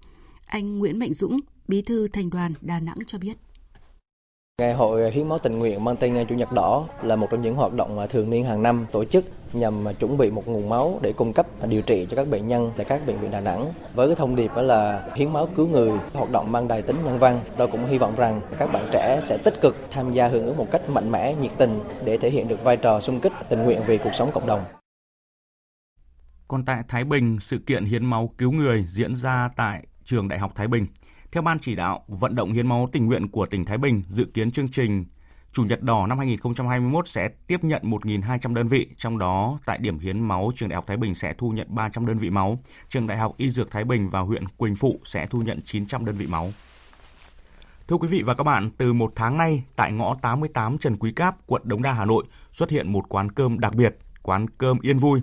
Anh 0.46 0.78
Nguyễn 0.78 0.98
Mạnh 0.98 1.12
Dũng, 1.12 1.40
Bí 1.68 1.82
thư 1.82 2.08
Thành 2.08 2.30
đoàn 2.30 2.52
Đà 2.60 2.80
Nẵng 2.80 2.98
cho 3.06 3.18
biết. 3.18 3.36
Ngày 4.60 4.72
hội 4.72 5.10
hiến 5.10 5.28
máu 5.28 5.38
tình 5.38 5.58
nguyện 5.58 5.84
mang 5.84 5.96
tên 5.96 6.26
Chủ 6.28 6.34
nhật 6.34 6.52
đỏ 6.52 6.88
là 7.02 7.16
một 7.16 7.26
trong 7.30 7.42
những 7.42 7.54
hoạt 7.54 7.72
động 7.72 8.06
thường 8.10 8.30
niên 8.30 8.44
hàng 8.44 8.62
năm 8.62 8.86
tổ 8.92 9.04
chức 9.04 9.24
nhằm 9.52 9.84
chuẩn 10.00 10.18
bị 10.18 10.30
một 10.30 10.48
nguồn 10.48 10.68
máu 10.68 10.98
để 11.02 11.12
cung 11.12 11.32
cấp 11.32 11.46
điều 11.68 11.82
trị 11.82 12.06
cho 12.10 12.16
các 12.16 12.28
bệnh 12.28 12.46
nhân 12.46 12.72
tại 12.76 12.84
các 12.84 13.06
bệnh 13.06 13.20
viện 13.20 13.30
Đà 13.30 13.40
Nẵng. 13.40 13.72
Với 13.94 14.08
cái 14.08 14.16
thông 14.16 14.36
điệp 14.36 14.50
đó 14.56 14.62
là 14.62 15.08
hiến 15.14 15.32
máu 15.32 15.48
cứu 15.56 15.68
người, 15.68 15.92
hoạt 16.12 16.30
động 16.30 16.52
mang 16.52 16.68
đầy 16.68 16.82
tính 16.82 16.96
nhân 17.04 17.18
văn, 17.18 17.40
tôi 17.56 17.68
cũng 17.68 17.86
hy 17.86 17.98
vọng 17.98 18.16
rằng 18.16 18.40
các 18.58 18.72
bạn 18.72 18.88
trẻ 18.92 19.20
sẽ 19.22 19.38
tích 19.38 19.60
cực 19.60 19.76
tham 19.90 20.12
gia 20.12 20.28
hưởng 20.28 20.46
ứng 20.46 20.56
một 20.56 20.66
cách 20.70 20.90
mạnh 20.90 21.10
mẽ, 21.10 21.34
nhiệt 21.34 21.52
tình 21.58 21.80
để 22.04 22.16
thể 22.16 22.30
hiện 22.30 22.48
được 22.48 22.64
vai 22.64 22.76
trò 22.76 23.00
xung 23.00 23.20
kích 23.20 23.32
tình 23.48 23.62
nguyện 23.62 23.80
vì 23.86 23.98
cuộc 23.98 24.14
sống 24.14 24.30
cộng 24.34 24.46
đồng. 24.46 24.64
Còn 26.48 26.64
tại 26.64 26.82
Thái 26.88 27.04
Bình, 27.04 27.38
sự 27.40 27.58
kiện 27.58 27.84
hiến 27.84 28.06
máu 28.06 28.30
cứu 28.38 28.52
người 28.52 28.84
diễn 28.88 29.16
ra 29.16 29.50
tại 29.56 29.86
trường 30.04 30.28
Đại 30.28 30.38
học 30.38 30.52
Thái 30.54 30.68
Bình. 30.68 30.86
Theo 31.32 31.42
Ban 31.42 31.58
chỉ 31.58 31.74
đạo 31.74 32.04
vận 32.08 32.34
động 32.34 32.52
hiến 32.52 32.66
máu 32.66 32.88
tình 32.92 33.06
nguyện 33.06 33.28
của 33.28 33.46
tỉnh 33.46 33.64
Thái 33.64 33.78
Bình, 33.78 34.02
dự 34.08 34.24
kiến 34.24 34.50
chương 34.50 34.68
trình 34.68 35.04
Chủ 35.52 35.64
nhật 35.64 35.82
đỏ 35.82 36.06
năm 36.06 36.18
2021 36.18 37.08
sẽ 37.08 37.28
tiếp 37.46 37.64
nhận 37.64 37.82
1.200 37.84 38.54
đơn 38.54 38.68
vị, 38.68 38.88
trong 38.96 39.18
đó 39.18 39.58
tại 39.66 39.78
điểm 39.78 39.98
hiến 39.98 40.20
máu 40.20 40.50
trường 40.54 40.68
Đại 40.68 40.74
học 40.74 40.84
Thái 40.86 40.96
Bình 40.96 41.14
sẽ 41.14 41.34
thu 41.38 41.50
nhận 41.50 41.66
300 41.70 42.06
đơn 42.06 42.18
vị 42.18 42.30
máu, 42.30 42.58
trường 42.88 43.06
Đại 43.06 43.18
học 43.18 43.34
Y 43.36 43.50
Dược 43.50 43.70
Thái 43.70 43.84
Bình 43.84 44.08
và 44.08 44.20
huyện 44.20 44.48
Quỳnh 44.48 44.76
Phụ 44.76 45.00
sẽ 45.04 45.26
thu 45.26 45.42
nhận 45.42 45.60
900 45.64 46.04
đơn 46.04 46.16
vị 46.16 46.26
máu. 46.26 46.50
Thưa 47.88 47.96
quý 47.96 48.08
vị 48.08 48.22
và 48.22 48.34
các 48.34 48.44
bạn, 48.44 48.70
từ 48.78 48.92
một 48.92 49.12
tháng 49.16 49.38
nay, 49.38 49.64
tại 49.76 49.92
ngõ 49.92 50.14
88 50.22 50.78
Trần 50.78 50.96
Quý 50.96 51.12
Cáp, 51.12 51.46
quận 51.46 51.62
Đống 51.64 51.82
Đa, 51.82 51.92
Hà 51.92 52.04
Nội 52.04 52.24
xuất 52.52 52.70
hiện 52.70 52.92
một 52.92 53.04
quán 53.08 53.32
cơm 53.32 53.60
đặc 53.60 53.74
biệt, 53.74 53.96
quán 54.22 54.50
cơm 54.50 54.80
Yên 54.80 54.98
Vui. 54.98 55.20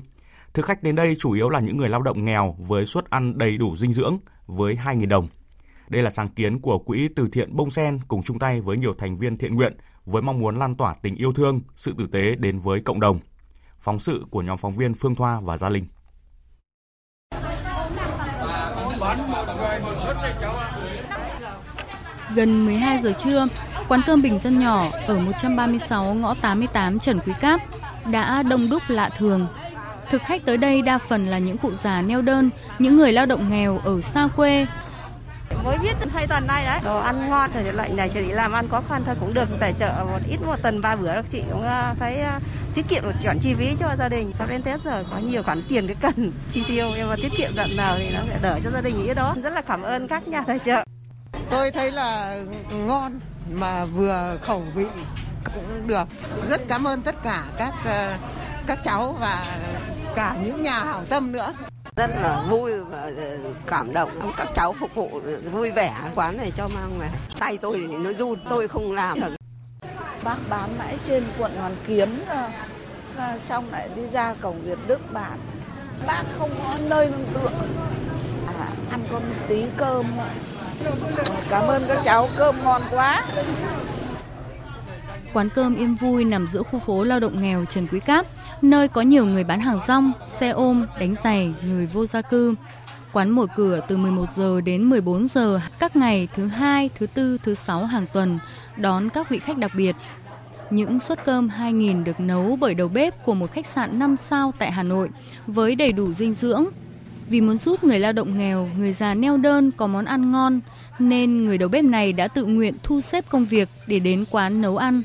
Thực 0.54 0.66
khách 0.66 0.84
đến 0.84 0.96
đây 0.96 1.16
chủ 1.20 1.32
yếu 1.32 1.50
là 1.50 1.60
những 1.60 1.78
người 1.78 1.90
lao 1.90 2.02
động 2.02 2.26
nghèo 2.26 2.56
với 2.60 2.86
suất 2.86 3.10
ăn 3.10 3.38
đầy 3.38 3.58
đủ 3.58 3.76
dinh 3.76 3.94
dưỡng 3.94 4.18
với 4.46 4.78
2.000 4.86 5.08
đồng. 5.08 5.28
Đây 5.90 6.04
là 6.04 6.10
sáng 6.10 6.28
kiến 6.28 6.62
của 6.62 6.78
Quỹ 6.78 7.10
Từ 7.16 7.28
thiện 7.32 7.56
Bông 7.56 7.72
Sen 7.72 8.00
cùng 8.08 8.24
chung 8.24 8.40
tay 8.40 8.62
với 8.62 8.78
nhiều 8.78 8.94
thành 8.98 9.18
viên 9.18 9.38
thiện 9.38 9.56
nguyện 9.56 9.78
với 10.06 10.22
mong 10.22 10.40
muốn 10.40 10.60
lan 10.60 10.76
tỏa 10.76 10.96
tình 11.02 11.16
yêu 11.16 11.34
thương, 11.34 11.62
sự 11.76 11.94
tử 11.98 12.08
tế 12.12 12.36
đến 12.36 12.60
với 12.60 12.80
cộng 12.80 13.00
đồng. 13.00 13.20
Phóng 13.80 14.00
sự 14.00 14.26
của 14.30 14.42
nhóm 14.42 14.58
phóng 14.58 14.72
viên 14.72 14.94
Phương 14.94 15.16
Thoa 15.16 15.40
và 15.40 15.58
Gia 15.58 15.70
Linh. 15.70 15.86
Gần 22.36 22.66
12 22.66 22.98
giờ 22.98 23.14
trưa, 23.24 23.48
quán 23.88 24.02
cơm 24.06 24.22
bình 24.22 24.40
dân 24.40 24.60
nhỏ 24.60 24.90
ở 25.08 25.20
136 25.20 26.14
ngõ 26.14 26.34
88 26.42 27.00
Trần 27.00 27.20
Quý 27.26 27.34
Cáp 27.42 27.62
đã 28.12 28.44
đông 28.44 28.62
đúc 28.70 28.84
lạ 28.88 29.10
thường. 29.18 29.48
Thực 30.10 30.22
khách 30.22 30.46
tới 30.46 30.58
đây 30.58 30.82
đa 30.82 30.98
phần 30.98 31.26
là 31.26 31.38
những 31.38 31.58
cụ 31.58 31.72
già 31.84 32.02
neo 32.02 32.22
đơn, 32.22 32.50
những 32.80 32.98
người 32.98 33.12
lao 33.12 33.26
động 33.26 33.50
nghèo 33.50 33.78
ở 33.78 34.02
xa 34.02 34.28
quê 34.36 34.66
mới 35.64 35.78
biết 35.78 35.96
hai 36.14 36.28
tuần 36.28 36.48
nay 36.48 36.66
đấy. 36.66 36.80
Đồ 36.84 36.98
ăn 37.00 37.30
ngon 37.30 37.50
thì 37.54 37.72
lệnh 37.72 37.96
này 37.96 38.10
chỉ 38.14 38.22
làm 38.22 38.52
ăn 38.52 38.68
khó 38.68 38.82
khăn 38.90 39.04
thôi 39.06 39.16
cũng 39.20 39.34
được 39.34 39.50
tài 39.60 39.74
trợ 39.74 40.06
một 40.12 40.20
ít 40.30 40.38
một 40.46 40.56
tuần 40.64 40.82
ba 40.82 40.96
bữa. 40.96 41.22
Chị 41.30 41.44
cũng 41.52 41.64
ờ, 41.64 41.94
thấy 42.00 42.20
ờ, 42.20 42.40
tiết 42.74 42.86
kiệm 42.88 43.04
một 43.04 43.12
khoản 43.24 43.40
chi 43.40 43.56
phí 43.56 43.76
cho 43.80 43.96
gia 44.00 44.10
đình. 44.10 44.34
Sắp 44.34 44.50
đến 44.50 44.62
tết 44.64 44.84
rồi 44.84 45.06
có 45.12 45.18
nhiều 45.18 45.44
khoản 45.44 45.64
tiền 45.70 45.88
cái 45.88 45.96
cần 46.02 46.32
chi 46.52 46.64
tiêu 46.68 46.90
nhưng 46.98 47.10
mà 47.10 47.16
tiết 47.16 47.32
kiệm 47.38 47.56
đoạn 47.56 47.76
nào 47.76 47.96
thì 47.98 48.12
nó 48.14 48.20
sẽ 48.30 48.40
đỡ 48.42 48.60
cho 48.64 48.72
gia 48.72 48.82
đình 48.82 49.00
nghĩ 49.00 49.14
đó. 49.14 49.36
Rất 49.44 49.54
là 49.54 49.62
cảm 49.62 49.82
ơn 49.82 50.08
các 50.08 50.28
nhà 50.28 50.42
tài 50.48 50.60
trợ. 50.60 50.84
Tôi 51.50 51.72
thấy 51.72 51.92
là 51.92 52.38
ngon 52.72 53.20
mà 53.52 53.86
vừa 53.86 54.38
khẩu 54.42 54.64
vị 54.76 54.86
cũng 55.44 55.88
được. 55.88 56.08
Rất 56.50 56.62
cảm 56.68 56.88
ơn 56.88 57.02
tất 57.02 57.16
cả 57.24 57.44
các 57.58 57.74
ờ, 57.86 58.14
các 58.68 58.80
cháu 58.84 59.18
và 59.20 59.46
cả 60.16 60.36
những 60.44 60.62
nhà 60.62 60.80
hảo 60.80 61.04
tâm 61.10 61.32
nữa 61.32 61.54
rất 61.98 62.10
là 62.22 62.46
vui 62.50 62.80
và 62.82 63.02
ờ, 63.02 63.38
cảm 63.68 63.94
động. 63.94 64.10
Các 64.38 64.48
cháu 64.56 64.74
phục 64.74 64.96
vụ 64.96 65.22
vui 65.52 65.72
vẻ 65.72 65.94
quán 66.16 66.38
này 66.38 66.52
cho 66.56 66.68
mang 66.68 67.00
về. 67.00 67.08
Tay 67.40 67.58
tôi 67.58 67.88
thì 67.92 67.98
nó 67.98 68.14
run 68.14 68.40
tôi 68.50 68.68
không 68.68 68.92
làm 68.92 69.20
được. 69.20 69.36
Bác 70.24 70.38
bán 70.50 70.78
mãi 70.78 70.98
trên 71.08 71.24
quận 71.40 71.56
hoàn 71.56 71.76
kiếm 71.88 72.24
ờ, 73.18 73.38
xong 73.50 73.72
lại 73.72 73.90
đi 73.96 74.02
ra 74.12 74.34
cổng 74.42 74.62
việt 74.62 74.80
đức 74.88 75.14
bán. 75.14 75.40
Bác 76.08 76.24
không 76.40 76.50
có 76.64 76.74
nơi 76.90 77.10
nương 77.10 77.26
tựa 77.34 77.50
à, 78.48 78.70
ăn 78.92 79.04
con 79.12 79.22
tí 79.48 79.66
cơm 79.78 80.06
cảm 81.50 81.68
ơn 81.68 81.84
các 81.88 82.02
cháu 82.06 82.30
cơm 82.38 82.64
ngon 82.64 82.82
quá. 82.92 83.26
Quán 85.38 85.50
cơm 85.50 85.76
Yên 85.76 85.96
Vui 85.96 86.26
nằm 86.26 86.48
giữa 86.48 86.64
khu 86.64 86.80
phố 86.80 87.04
lao 87.04 87.20
động 87.20 87.42
nghèo 87.42 87.66
Trần 87.66 87.88
Quý 87.88 88.00
Cáp, 88.00 88.26
nơi 88.62 88.88
có 88.88 89.02
nhiều 89.02 89.26
người 89.26 89.44
bán 89.44 89.60
hàng 89.60 89.80
rong, 89.88 90.12
xe 90.28 90.50
ôm, 90.50 90.86
đánh 91.00 91.16
giày, 91.24 91.54
người 91.64 91.86
vô 91.86 92.06
gia 92.06 92.22
cư. 92.22 92.56
Quán 93.14 93.30
mở 93.30 93.46
cửa 93.56 93.80
từ 93.88 93.98
11 93.98 94.26
giờ 94.36 94.62
đến 94.62 94.84
14 94.84 95.28
giờ 95.28 95.60
các 95.80 95.96
ngày 95.96 96.28
thứ 96.36 96.48
hai, 96.48 96.90
thứ 97.00 97.08
tư, 97.08 97.38
thứ 97.44 97.54
sáu 97.54 97.86
hàng 97.86 98.06
tuần, 98.14 98.40
đón 98.78 99.10
các 99.10 99.30
vị 99.30 99.40
khách 99.40 99.58
đặc 99.58 99.72
biệt. 99.76 99.96
Những 100.70 101.00
suất 101.00 101.26
cơm 101.26 101.50
2.000 101.60 102.04
được 102.04 102.20
nấu 102.20 102.56
bởi 102.56 102.74
đầu 102.74 102.88
bếp 102.88 103.26
của 103.26 103.34
một 103.34 103.52
khách 103.52 103.66
sạn 103.66 104.00
5 104.00 104.18
sao 104.18 104.54
tại 104.60 104.72
Hà 104.72 104.84
Nội 104.84 105.10
với 105.48 105.76
đầy 105.76 105.92
đủ 105.92 106.14
dinh 106.14 106.34
dưỡng. 106.34 106.66
Vì 107.30 107.42
muốn 107.42 107.58
giúp 107.58 107.84
người 107.84 108.00
lao 108.00 108.14
động 108.14 108.38
nghèo, 108.38 108.70
người 108.78 108.94
già 108.94 109.14
neo 109.14 109.38
đơn 109.38 109.72
có 109.72 109.88
món 109.88 110.06
ăn 110.06 110.32
ngon, 110.32 110.60
nên 111.00 111.46
người 111.46 111.58
đầu 111.58 111.70
bếp 111.70 111.84
này 111.84 112.14
đã 112.14 112.28
tự 112.28 112.46
nguyện 112.46 112.74
thu 112.84 113.02
xếp 113.02 113.26
công 113.30 113.46
việc 113.46 113.70
để 113.88 114.00
đến 114.00 114.26
quán 114.32 114.62
nấu 114.62 114.78
ăn 114.78 115.02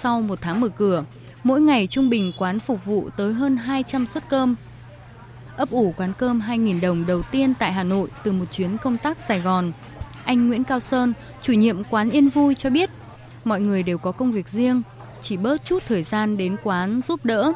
sau 0.00 0.20
một 0.20 0.38
tháng 0.42 0.60
mở 0.60 0.68
cửa, 0.68 1.04
mỗi 1.44 1.60
ngày 1.60 1.86
trung 1.86 2.10
bình 2.10 2.32
quán 2.38 2.60
phục 2.60 2.84
vụ 2.84 3.08
tới 3.16 3.32
hơn 3.32 3.56
200 3.56 4.06
suất 4.06 4.28
cơm. 4.28 4.54
Ấp 5.56 5.70
ủ 5.70 5.94
quán 5.96 6.12
cơm 6.18 6.40
2.000 6.40 6.80
đồng 6.80 7.06
đầu 7.06 7.22
tiên 7.22 7.54
tại 7.58 7.72
Hà 7.72 7.82
Nội 7.82 8.08
từ 8.24 8.32
một 8.32 8.44
chuyến 8.52 8.78
công 8.78 8.96
tác 8.96 9.18
Sài 9.18 9.40
Gòn. 9.40 9.72
Anh 10.24 10.48
Nguyễn 10.48 10.64
Cao 10.64 10.80
Sơn, 10.80 11.12
chủ 11.42 11.52
nhiệm 11.52 11.84
quán 11.84 12.10
Yên 12.10 12.28
Vui 12.28 12.54
cho 12.54 12.70
biết, 12.70 12.90
mọi 13.44 13.60
người 13.60 13.82
đều 13.82 13.98
có 13.98 14.12
công 14.12 14.32
việc 14.32 14.48
riêng, 14.48 14.82
chỉ 15.22 15.36
bớt 15.36 15.64
chút 15.64 15.82
thời 15.86 16.02
gian 16.02 16.36
đến 16.36 16.56
quán 16.62 17.00
giúp 17.08 17.24
đỡ. 17.24 17.52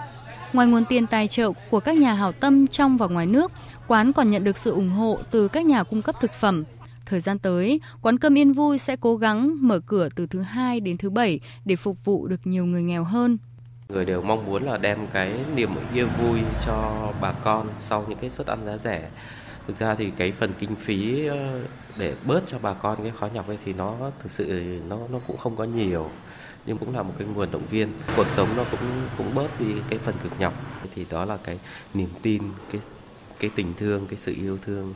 Ngoài 0.53 0.67
nguồn 0.67 0.85
tiền 0.85 1.07
tài 1.07 1.29
trợ 1.29 1.51
của 1.71 1.81
các 1.81 1.97
nhà 1.97 2.15
hảo 2.15 2.33
tâm 2.33 2.67
trong 2.67 2.97
và 2.97 3.07
ngoài 3.07 3.27
nước, 3.27 3.53
quán 3.87 4.13
còn 4.13 4.31
nhận 4.31 4.45
được 4.45 4.57
sự 4.57 4.71
ủng 4.71 4.91
hộ 4.91 5.19
từ 5.31 5.49
các 5.49 5.65
nhà 5.65 5.83
cung 5.83 6.03
cấp 6.03 6.17
thực 6.21 6.33
phẩm, 6.33 6.65
Thời 7.11 7.21
gian 7.21 7.39
tới, 7.39 7.81
quán 8.03 8.19
cơm 8.19 8.39
Yên 8.39 8.53
Vui 8.53 8.79
sẽ 8.79 8.97
cố 9.01 9.17
gắng 9.17 9.57
mở 9.61 9.81
cửa 9.87 10.09
từ 10.15 10.27
thứ 10.27 10.41
hai 10.41 10.81
đến 10.81 10.99
thứ 10.99 11.11
bảy 11.11 11.41
để 11.65 11.77
phục 11.77 12.05
vụ 12.05 12.27
được 12.27 12.41
nhiều 12.45 12.67
người 12.67 12.83
nghèo 12.83 13.05
hơn. 13.05 13.39
Người 13.89 14.05
đều 14.05 14.23
mong 14.23 14.47
muốn 14.47 14.63
là 14.63 14.79
đem 14.79 14.99
cái 15.13 15.33
niềm 15.55 15.71
yên 15.95 16.09
vui 16.23 16.41
cho 16.67 17.09
bà 17.21 17.33
con 17.33 17.69
sau 17.81 18.07
những 18.09 18.19
cái 18.19 18.31
suất 18.31 18.47
ăn 18.47 18.67
giá 18.67 18.77
rẻ. 18.77 19.11
Thực 19.67 19.79
ra 19.79 19.95
thì 19.95 20.11
cái 20.17 20.33
phần 20.33 20.53
kinh 20.59 20.77
phí 20.77 21.27
ờ, 21.27 21.61
để 21.97 22.15
bớt 22.27 22.43
cho 22.47 22.59
bà 22.59 22.73
con 22.75 23.03
cái 23.03 23.13
khó 23.21 23.29
nhọc 23.35 23.49
ấy 23.49 23.59
thì 23.65 23.73
nó 23.73 23.97
thực 24.23 24.31
sự 24.31 24.79
nó 24.89 24.99
nó 25.13 25.19
cũng 25.27 25.37
không 25.37 25.57
có 25.57 25.65
nhiều 25.65 26.11
nhưng 26.67 26.79
cũng 26.79 26.95
là 26.95 27.03
một 27.03 27.15
cái 27.19 27.29
nguồn 27.35 27.51
động 27.51 27.67
viên 27.71 27.89
cuộc 28.17 28.29
sống 28.29 28.49
nó 28.57 28.65
cũng 28.71 28.81
cũng 29.19 29.35
bớt 29.35 29.61
đi 29.61 29.67
cái 29.89 29.99
phần 29.99 30.15
cực 30.23 30.33
nhọc 30.39 30.55
thì 30.95 31.07
đó 31.11 31.25
là 31.25 31.37
cái 31.37 31.59
niềm 31.95 32.09
tin 32.23 32.43
cái 32.73 32.81
cái 33.41 33.51
tình 33.57 33.75
thương 33.77 34.07
cái 34.07 34.19
sự 34.23 34.35
yêu 34.41 34.59
thương 34.67 34.95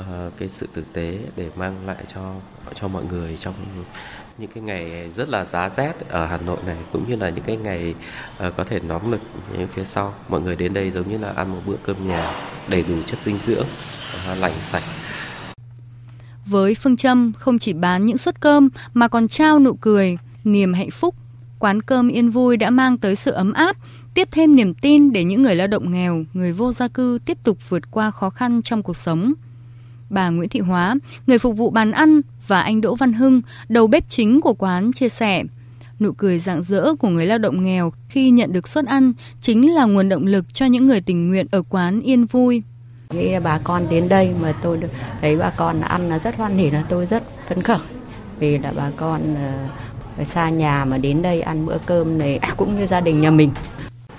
uh, 0.00 0.04
cái 0.38 0.48
sự 0.48 0.68
tử 0.74 0.84
tế 0.92 1.18
để 1.36 1.50
mang 1.56 1.86
lại 1.86 2.04
cho 2.14 2.34
cho 2.74 2.88
mọi 2.88 3.04
người 3.04 3.36
trong 3.36 3.54
những 4.38 4.50
cái 4.54 4.62
ngày 4.62 5.10
rất 5.16 5.28
là 5.28 5.44
giá 5.44 5.70
rét 5.70 6.08
ở 6.08 6.26
Hà 6.26 6.36
Nội 6.36 6.58
này 6.66 6.76
cũng 6.92 7.10
như 7.10 7.16
là 7.16 7.30
những 7.30 7.44
cái 7.44 7.56
ngày 7.56 7.94
uh, 8.46 8.56
có 8.56 8.64
thể 8.64 8.80
nóng 8.80 9.10
lực 9.10 9.20
những 9.52 9.68
phía 9.68 9.84
sau 9.84 10.14
mọi 10.28 10.40
người 10.40 10.56
đến 10.56 10.74
đây 10.74 10.90
giống 10.90 11.08
như 11.08 11.18
là 11.18 11.32
ăn 11.36 11.52
một 11.52 11.60
bữa 11.66 11.76
cơm 11.82 12.08
nhà 12.08 12.32
đầy 12.68 12.84
đủ 12.88 12.94
chất 13.06 13.18
dinh 13.22 13.38
dưỡng 13.38 13.66
uh, 14.32 14.38
lành 14.40 14.52
sạch 14.52 14.82
với 16.46 16.74
phương 16.74 16.96
châm 16.96 17.32
không 17.38 17.58
chỉ 17.58 17.72
bán 17.72 18.06
những 18.06 18.18
suất 18.18 18.40
cơm 18.40 18.68
mà 18.94 19.08
còn 19.08 19.28
trao 19.28 19.58
nụ 19.58 19.74
cười, 19.74 20.18
niềm 20.44 20.72
hạnh 20.72 20.90
phúc, 20.90 21.14
quán 21.58 21.82
cơm 21.82 22.08
Yên 22.08 22.30
Vui 22.30 22.56
đã 22.56 22.70
mang 22.70 22.98
tới 22.98 23.16
sự 23.16 23.30
ấm 23.30 23.52
áp, 23.52 23.76
tiếp 24.14 24.28
thêm 24.30 24.56
niềm 24.56 24.74
tin 24.74 25.12
để 25.12 25.24
những 25.24 25.42
người 25.42 25.54
lao 25.54 25.66
động 25.66 25.92
nghèo, 25.92 26.24
người 26.34 26.52
vô 26.52 26.72
gia 26.72 26.88
cư 26.88 27.18
tiếp 27.26 27.38
tục 27.44 27.58
vượt 27.68 27.90
qua 27.90 28.10
khó 28.10 28.30
khăn 28.30 28.62
trong 28.62 28.82
cuộc 28.82 28.96
sống. 28.96 29.34
Bà 30.10 30.28
Nguyễn 30.28 30.48
Thị 30.48 30.60
Hóa, 30.60 30.94
người 31.26 31.38
phục 31.38 31.56
vụ 31.56 31.70
bàn 31.70 31.92
ăn 31.92 32.20
và 32.46 32.60
anh 32.60 32.80
Đỗ 32.80 32.94
Văn 32.94 33.12
Hưng, 33.12 33.42
đầu 33.68 33.86
bếp 33.86 34.08
chính 34.08 34.40
của 34.40 34.54
quán 34.54 34.92
chia 34.92 35.08
sẻ. 35.08 35.42
Nụ 36.00 36.12
cười 36.12 36.38
rạng 36.38 36.62
rỡ 36.62 36.94
của 36.94 37.08
người 37.08 37.26
lao 37.26 37.38
động 37.38 37.64
nghèo 37.64 37.92
khi 38.08 38.30
nhận 38.30 38.52
được 38.52 38.68
suất 38.68 38.86
ăn 38.86 39.12
chính 39.40 39.74
là 39.74 39.84
nguồn 39.84 40.08
động 40.08 40.26
lực 40.26 40.54
cho 40.54 40.66
những 40.66 40.86
người 40.86 41.00
tình 41.00 41.28
nguyện 41.28 41.46
ở 41.50 41.62
quán 41.68 42.00
yên 42.00 42.26
vui. 42.26 42.62
Nghĩ 43.10 43.38
bà 43.44 43.58
con 43.64 43.86
đến 43.90 44.08
đây 44.08 44.30
mà 44.42 44.54
tôi 44.62 44.78
thấy 45.20 45.36
bà 45.36 45.50
con 45.50 45.80
ăn 45.80 46.08
là 46.08 46.18
rất 46.18 46.36
hoan 46.36 46.56
hỉ 46.56 46.70
là 46.70 46.84
tôi 46.88 47.06
rất 47.06 47.22
phấn 47.48 47.62
khởi 47.62 47.78
vì 48.38 48.58
là 48.58 48.72
bà 48.76 48.90
con 48.96 49.20
ở 50.18 50.24
xa 50.24 50.48
nhà 50.48 50.84
mà 50.84 50.98
đến 50.98 51.22
đây 51.22 51.40
ăn 51.40 51.66
bữa 51.66 51.78
cơm 51.86 52.18
này 52.18 52.40
cũng 52.56 52.78
như 52.78 52.86
gia 52.86 53.00
đình 53.00 53.20
nhà 53.20 53.30
mình. 53.30 53.50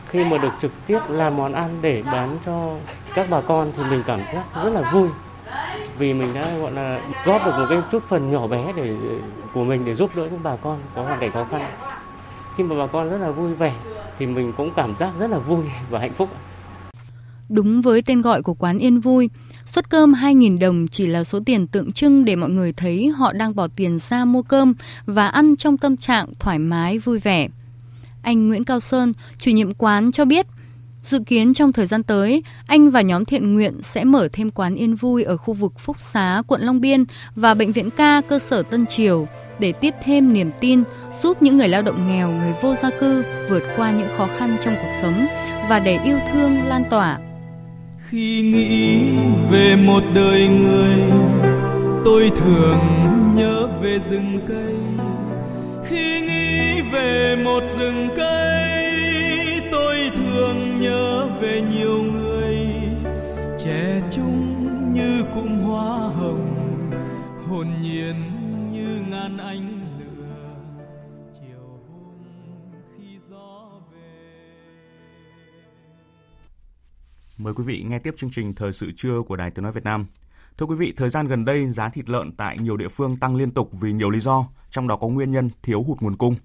Khi 0.09 0.23
mà 0.23 0.37
được 0.37 0.51
trực 0.61 0.71
tiếp 0.87 0.99
làm 1.09 1.37
món 1.37 1.53
ăn 1.53 1.79
để 1.81 2.03
bán 2.03 2.37
cho 2.45 2.77
các 3.15 3.29
bà 3.29 3.41
con 3.41 3.71
thì 3.77 3.83
mình 3.89 4.03
cảm 4.07 4.19
giác 4.33 4.43
rất 4.63 4.69
là 4.69 4.91
vui 4.93 5.09
vì 5.97 6.13
mình 6.13 6.33
đã 6.33 6.57
gọi 6.57 6.71
là 6.71 7.01
góp 7.25 7.45
được 7.45 7.51
một 7.57 7.65
cái 7.69 7.81
chút 7.91 8.03
phần 8.09 8.31
nhỏ 8.31 8.47
bé 8.47 8.73
để 8.75 8.95
của 9.53 9.63
mình 9.63 9.85
để 9.85 9.95
giúp 9.95 10.15
đỡ 10.15 10.27
những 10.31 10.43
bà 10.43 10.55
con 10.55 10.79
có 10.95 11.03
hoàn 11.03 11.19
cảnh 11.19 11.31
khó 11.31 11.45
khăn. 11.51 11.61
Khi 12.57 12.63
mà 12.63 12.75
bà 12.77 12.87
con 12.87 13.09
rất 13.09 13.17
là 13.17 13.31
vui 13.31 13.53
vẻ 13.53 13.73
thì 14.19 14.25
mình 14.25 14.53
cũng 14.57 14.71
cảm 14.75 14.95
giác 14.99 15.11
rất 15.19 15.29
là 15.29 15.37
vui 15.37 15.63
và 15.89 15.99
hạnh 15.99 16.13
phúc. 16.13 16.29
Đúng 17.49 17.81
với 17.81 18.01
tên 18.01 18.21
gọi 18.21 18.41
của 18.41 18.53
quán 18.53 18.79
Yên 18.79 18.99
Vui, 18.99 19.29
suất 19.65 19.89
cơm 19.89 20.13
2.000 20.13 20.59
đồng 20.59 20.87
chỉ 20.87 21.05
là 21.05 21.23
số 21.23 21.39
tiền 21.45 21.67
tượng 21.67 21.91
trưng 21.91 22.25
để 22.25 22.35
mọi 22.35 22.49
người 22.49 22.73
thấy 22.73 23.07
họ 23.07 23.33
đang 23.33 23.55
bỏ 23.55 23.67
tiền 23.75 23.99
ra 24.09 24.25
mua 24.25 24.41
cơm 24.41 24.73
và 25.05 25.27
ăn 25.27 25.55
trong 25.55 25.77
tâm 25.77 25.97
trạng 25.97 26.27
thoải 26.39 26.59
mái 26.59 26.99
vui 26.99 27.19
vẻ. 27.19 27.47
Anh 28.21 28.47
Nguyễn 28.47 28.63
Cao 28.63 28.79
Sơn, 28.79 29.13
chủ 29.37 29.51
nhiệm 29.51 29.73
quán 29.73 30.11
cho 30.11 30.25
biết, 30.25 30.45
dự 31.05 31.19
kiến 31.25 31.53
trong 31.53 31.73
thời 31.73 31.85
gian 31.85 32.03
tới, 32.03 32.43
anh 32.67 32.89
và 32.89 33.01
nhóm 33.01 33.25
thiện 33.25 33.53
nguyện 33.53 33.73
sẽ 33.83 34.03
mở 34.03 34.27
thêm 34.33 34.51
quán 34.51 34.75
Yên 34.75 34.95
Vui 34.95 35.23
ở 35.23 35.37
khu 35.37 35.53
vực 35.53 35.79
Phúc 35.79 35.99
Xá, 35.99 36.41
quận 36.47 36.61
Long 36.61 36.81
Biên 36.81 37.05
và 37.35 37.53
Bệnh 37.53 37.71
viện 37.71 37.89
ca 37.89 38.21
cơ 38.29 38.39
sở 38.39 38.63
Tân 38.63 38.85
Triều 38.85 39.27
để 39.59 39.71
tiếp 39.71 39.93
thêm 40.03 40.33
niềm 40.33 40.51
tin 40.59 40.83
giúp 41.21 41.41
những 41.41 41.57
người 41.57 41.67
lao 41.67 41.81
động 41.81 42.07
nghèo, 42.07 42.31
người 42.31 42.53
vô 42.61 42.75
gia 42.75 42.89
cư 42.89 43.23
vượt 43.49 43.63
qua 43.77 43.91
những 43.91 44.09
khó 44.17 44.27
khăn 44.37 44.57
trong 44.61 44.75
cuộc 44.75 44.91
sống 45.01 45.25
và 45.69 45.79
để 45.79 45.99
yêu 46.03 46.17
thương 46.33 46.63
lan 46.65 46.83
tỏa. 46.89 47.19
Khi 48.09 48.41
nghĩ 48.41 49.17
về 49.51 49.75
một 49.75 50.03
đời 50.15 50.47
người 50.47 50.99
tôi 52.05 52.31
thường 52.35 52.79
nhớ 53.35 53.67
về 53.81 53.99
rừng 54.09 54.39
cây. 54.47 54.75
Khi 55.89 56.21
nghĩ 56.21 56.81
về 56.93 57.35
một 57.43 57.63
rừng 57.77 58.09
cây 58.15 58.74
nhớ 60.85 61.27
về 61.41 61.61
nhiều 61.61 62.03
người 62.03 62.57
trẻ 63.59 64.01
trung 64.11 64.63
như 64.93 65.23
cụm 65.35 65.63
hoa 65.63 65.97
hồng 65.97 66.89
hồn 67.49 67.67
nhiên 67.81 68.15
như 68.71 69.03
ngàn 69.09 69.37
ánh 69.37 69.81
Mời 77.37 77.53
quý 77.53 77.63
vị 77.63 77.83
nghe 77.87 77.99
tiếp 77.99 78.13
chương 78.17 78.29
trình 78.33 78.53
Thời 78.53 78.73
sự 78.73 78.91
trưa 78.97 79.21
của 79.21 79.35
Đài 79.35 79.51
Tiếng 79.51 79.63
Nói 79.63 79.71
Việt 79.71 79.83
Nam. 79.83 80.05
Thưa 80.57 80.65
quý 80.65 80.75
vị, 80.75 80.93
thời 80.97 81.09
gian 81.09 81.27
gần 81.27 81.45
đây 81.45 81.67
giá 81.67 81.89
thịt 81.89 82.09
lợn 82.09 82.31
tại 82.31 82.57
nhiều 82.57 82.77
địa 82.77 82.87
phương 82.87 83.17
tăng 83.17 83.35
liên 83.35 83.51
tục 83.51 83.69
vì 83.81 83.93
nhiều 83.93 84.09
lý 84.09 84.19
do, 84.19 84.47
trong 84.69 84.87
đó 84.87 84.95
có 84.95 85.07
nguyên 85.07 85.31
nhân 85.31 85.49
thiếu 85.61 85.83
hụt 85.83 86.01
nguồn 86.01 86.15
cung. 86.15 86.35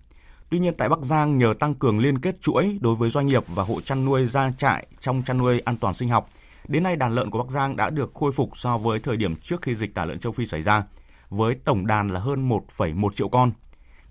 Tuy 0.50 0.58
nhiên 0.58 0.74
tại 0.78 0.88
Bắc 0.88 1.00
Giang 1.00 1.38
nhờ 1.38 1.54
tăng 1.60 1.74
cường 1.74 1.98
liên 1.98 2.18
kết 2.18 2.40
chuỗi 2.40 2.78
đối 2.80 2.94
với 2.94 3.10
doanh 3.10 3.26
nghiệp 3.26 3.44
và 3.48 3.62
hộ 3.62 3.80
chăn 3.80 4.04
nuôi 4.04 4.26
gia 4.26 4.50
trại 4.52 4.86
trong 5.00 5.22
chăn 5.22 5.38
nuôi 5.38 5.60
an 5.60 5.76
toàn 5.76 5.94
sinh 5.94 6.08
học, 6.08 6.28
đến 6.68 6.82
nay 6.82 6.96
đàn 6.96 7.14
lợn 7.14 7.30
của 7.30 7.38
Bắc 7.38 7.50
Giang 7.50 7.76
đã 7.76 7.90
được 7.90 8.14
khôi 8.14 8.32
phục 8.32 8.50
so 8.56 8.78
với 8.78 8.98
thời 8.98 9.16
điểm 9.16 9.36
trước 9.36 9.62
khi 9.62 9.74
dịch 9.74 9.94
tả 9.94 10.04
lợn 10.04 10.18
châu 10.18 10.32
Phi 10.32 10.46
xảy 10.46 10.62
ra, 10.62 10.84
với 11.28 11.54
tổng 11.54 11.86
đàn 11.86 12.08
là 12.08 12.20
hơn 12.20 12.48
1,1 12.48 13.10
triệu 13.12 13.28
con. 13.28 13.52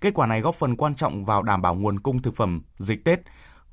Kết 0.00 0.14
quả 0.14 0.26
này 0.26 0.40
góp 0.40 0.54
phần 0.54 0.76
quan 0.76 0.94
trọng 0.94 1.24
vào 1.24 1.42
đảm 1.42 1.62
bảo 1.62 1.74
nguồn 1.74 2.00
cung 2.00 2.22
thực 2.22 2.36
phẩm 2.36 2.62
dịp 2.78 3.00
Tết 3.04 3.20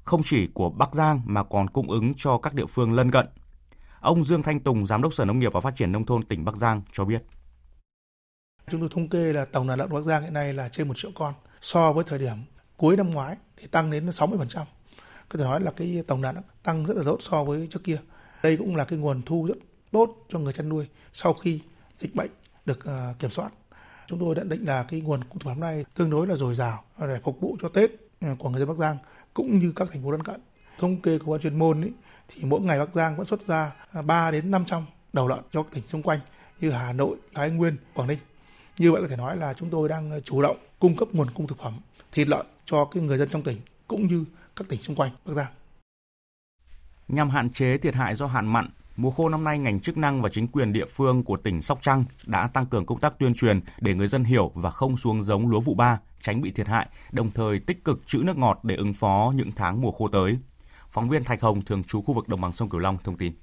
không 0.03 0.21
chỉ 0.25 0.47
của 0.53 0.69
Bắc 0.69 0.93
Giang 0.93 1.21
mà 1.25 1.43
còn 1.43 1.69
cung 1.69 1.89
ứng 1.89 2.13
cho 2.17 2.37
các 2.37 2.53
địa 2.53 2.65
phương 2.65 2.93
lân 2.93 3.11
cận. 3.11 3.25
Ông 4.01 4.23
Dương 4.23 4.43
Thanh 4.43 4.59
Tùng, 4.59 4.87
Giám 4.87 5.01
đốc 5.01 5.13
Sở 5.13 5.25
Nông 5.25 5.39
nghiệp 5.39 5.53
và 5.53 5.59
Phát 5.59 5.75
triển 5.75 5.91
Nông 5.91 6.05
thôn 6.05 6.23
tỉnh 6.23 6.45
Bắc 6.45 6.55
Giang 6.55 6.81
cho 6.93 7.05
biết. 7.05 7.23
Chúng 8.71 8.79
tôi 8.79 8.89
thống 8.93 9.09
kê 9.09 9.33
là 9.33 9.45
tổng 9.45 9.67
đàn 9.67 9.79
lợn 9.79 9.89
Bắc 9.89 10.01
Giang 10.01 10.23
hiện 10.23 10.33
nay 10.33 10.53
là 10.53 10.69
trên 10.69 10.87
một 10.87 10.93
triệu 10.97 11.11
con. 11.15 11.33
So 11.61 11.93
với 11.93 12.03
thời 12.07 12.19
điểm 12.19 12.37
cuối 12.77 12.97
năm 12.97 13.09
ngoái 13.11 13.35
thì 13.57 13.67
tăng 13.67 13.91
đến 13.91 14.09
60%. 14.09 14.65
Có 15.29 15.39
thể 15.39 15.43
nói 15.43 15.61
là 15.61 15.71
cái 15.71 16.03
tổng 16.07 16.21
đàn 16.21 16.41
tăng 16.63 16.85
rất 16.85 16.97
là 16.97 17.03
tốt 17.05 17.17
so 17.19 17.43
với 17.43 17.67
trước 17.71 17.83
kia. 17.83 17.97
Đây 18.43 18.57
cũng 18.57 18.75
là 18.75 18.85
cái 18.85 18.99
nguồn 18.99 19.21
thu 19.21 19.45
rất 19.45 19.57
tốt 19.91 20.25
cho 20.29 20.39
người 20.39 20.53
chăn 20.53 20.69
nuôi 20.69 20.87
sau 21.13 21.33
khi 21.33 21.59
dịch 21.97 22.15
bệnh 22.15 22.29
được 22.65 22.85
ờ, 22.85 23.13
kiểm 23.19 23.31
soát. 23.31 23.49
Chúng 24.07 24.19
tôi 24.19 24.35
nhận 24.35 24.49
định 24.49 24.65
là 24.65 24.83
cái 24.83 25.01
nguồn 25.01 25.23
cung 25.23 25.39
thực 25.39 25.45
phẩm 25.45 25.59
này 25.59 25.85
tương 25.93 26.09
đối 26.09 26.27
là 26.27 26.35
dồi 26.35 26.55
dào 26.55 26.83
để 26.99 27.19
phục 27.23 27.41
vụ 27.41 27.57
cho 27.61 27.69
Tết 27.69 27.91
ờ, 28.21 28.35
của 28.39 28.49
người 28.49 28.59
dân 28.59 28.67
Bắc 28.69 28.77
Giang 28.77 28.97
cũng 29.33 29.59
như 29.59 29.73
các 29.75 29.87
thành 29.91 30.03
phố 30.03 30.11
lân 30.11 30.23
cận. 30.23 30.41
Thống 30.79 31.01
kê 31.01 31.17
của 31.17 31.31
quan 31.31 31.41
chuyên 31.41 31.59
môn 31.59 31.81
ý, 31.81 31.91
thì 32.27 32.43
mỗi 32.43 32.61
ngày 32.61 32.79
Bắc 32.79 32.93
Giang 32.93 33.17
vẫn 33.17 33.25
xuất 33.25 33.47
ra 33.47 33.71
ờ, 33.91 34.01
3 34.01 34.31
đến 34.31 34.51
500 34.51 34.85
đầu 35.13 35.27
lợn 35.27 35.39
cho 35.51 35.63
các 35.63 35.71
tỉnh 35.73 35.83
xung 35.87 36.03
quanh 36.03 36.19
như 36.59 36.71
Hà 36.71 36.93
Nội, 36.93 37.17
Thái 37.33 37.49
Nguyên, 37.49 37.77
Quảng 37.93 38.07
Ninh. 38.07 38.19
Như 38.77 38.91
vậy 38.91 39.01
có 39.01 39.07
thể 39.07 39.15
nói 39.15 39.37
là 39.37 39.53
chúng 39.53 39.69
tôi 39.69 39.89
đang 39.89 40.21
chủ 40.23 40.41
động 40.41 40.57
cung 40.79 40.97
cấp 40.97 41.07
nguồn 41.11 41.29
cung 41.29 41.47
thực 41.47 41.57
phẩm 41.57 41.79
thịt 42.17 42.27
lợn 42.27 42.45
cho 42.65 42.85
cái 42.85 43.03
người 43.03 43.17
dân 43.17 43.29
trong 43.31 43.43
tỉnh 43.43 43.57
cũng 43.87 44.07
như 44.07 44.25
các 44.55 44.67
tỉnh 44.69 44.83
xung 44.83 44.95
quanh 44.95 45.11
Bắc 45.25 45.33
Giang. 45.33 45.51
Nhằm 47.07 47.29
hạn 47.29 47.49
chế 47.49 47.77
thiệt 47.77 47.95
hại 47.95 48.15
do 48.15 48.27
hạn 48.27 48.47
mặn, 48.47 48.69
mùa 48.95 49.11
khô 49.11 49.29
năm 49.29 49.43
nay 49.43 49.59
ngành 49.59 49.79
chức 49.79 49.97
năng 49.97 50.21
và 50.21 50.29
chính 50.29 50.47
quyền 50.47 50.73
địa 50.73 50.85
phương 50.85 51.23
của 51.23 51.37
tỉnh 51.37 51.61
Sóc 51.61 51.79
Trăng 51.81 52.05
đã 52.25 52.47
tăng 52.47 52.65
cường 52.65 52.85
công 52.85 52.99
tác 52.99 53.19
tuyên 53.19 53.33
truyền 53.33 53.59
để 53.79 53.93
người 53.93 54.07
dân 54.07 54.23
hiểu 54.23 54.51
và 54.55 54.69
không 54.69 54.97
xuống 54.97 55.23
giống 55.23 55.49
lúa 55.49 55.59
vụ 55.59 55.75
ba 55.75 55.99
tránh 56.21 56.41
bị 56.41 56.51
thiệt 56.51 56.67
hại, 56.67 56.87
đồng 57.11 57.31
thời 57.31 57.59
tích 57.59 57.83
cực 57.83 58.07
trữ 58.07 58.17
nước 58.17 58.37
ngọt 58.37 58.59
để 58.63 58.75
ứng 58.75 58.93
phó 58.93 59.33
những 59.35 59.51
tháng 59.55 59.81
mùa 59.81 59.91
khô 59.91 60.07
tới. 60.07 60.37
Phóng 60.91 61.09
viên 61.09 61.23
Thạch 61.23 61.41
Hồng 61.41 61.65
thường 61.65 61.83
trú 61.83 62.01
khu 62.01 62.13
vực 62.13 62.27
đồng 62.27 62.41
bằng 62.41 62.53
sông 62.53 62.69
Cửu 62.69 62.79
Long 62.79 62.97
thông 63.03 63.17
tin. 63.17 63.33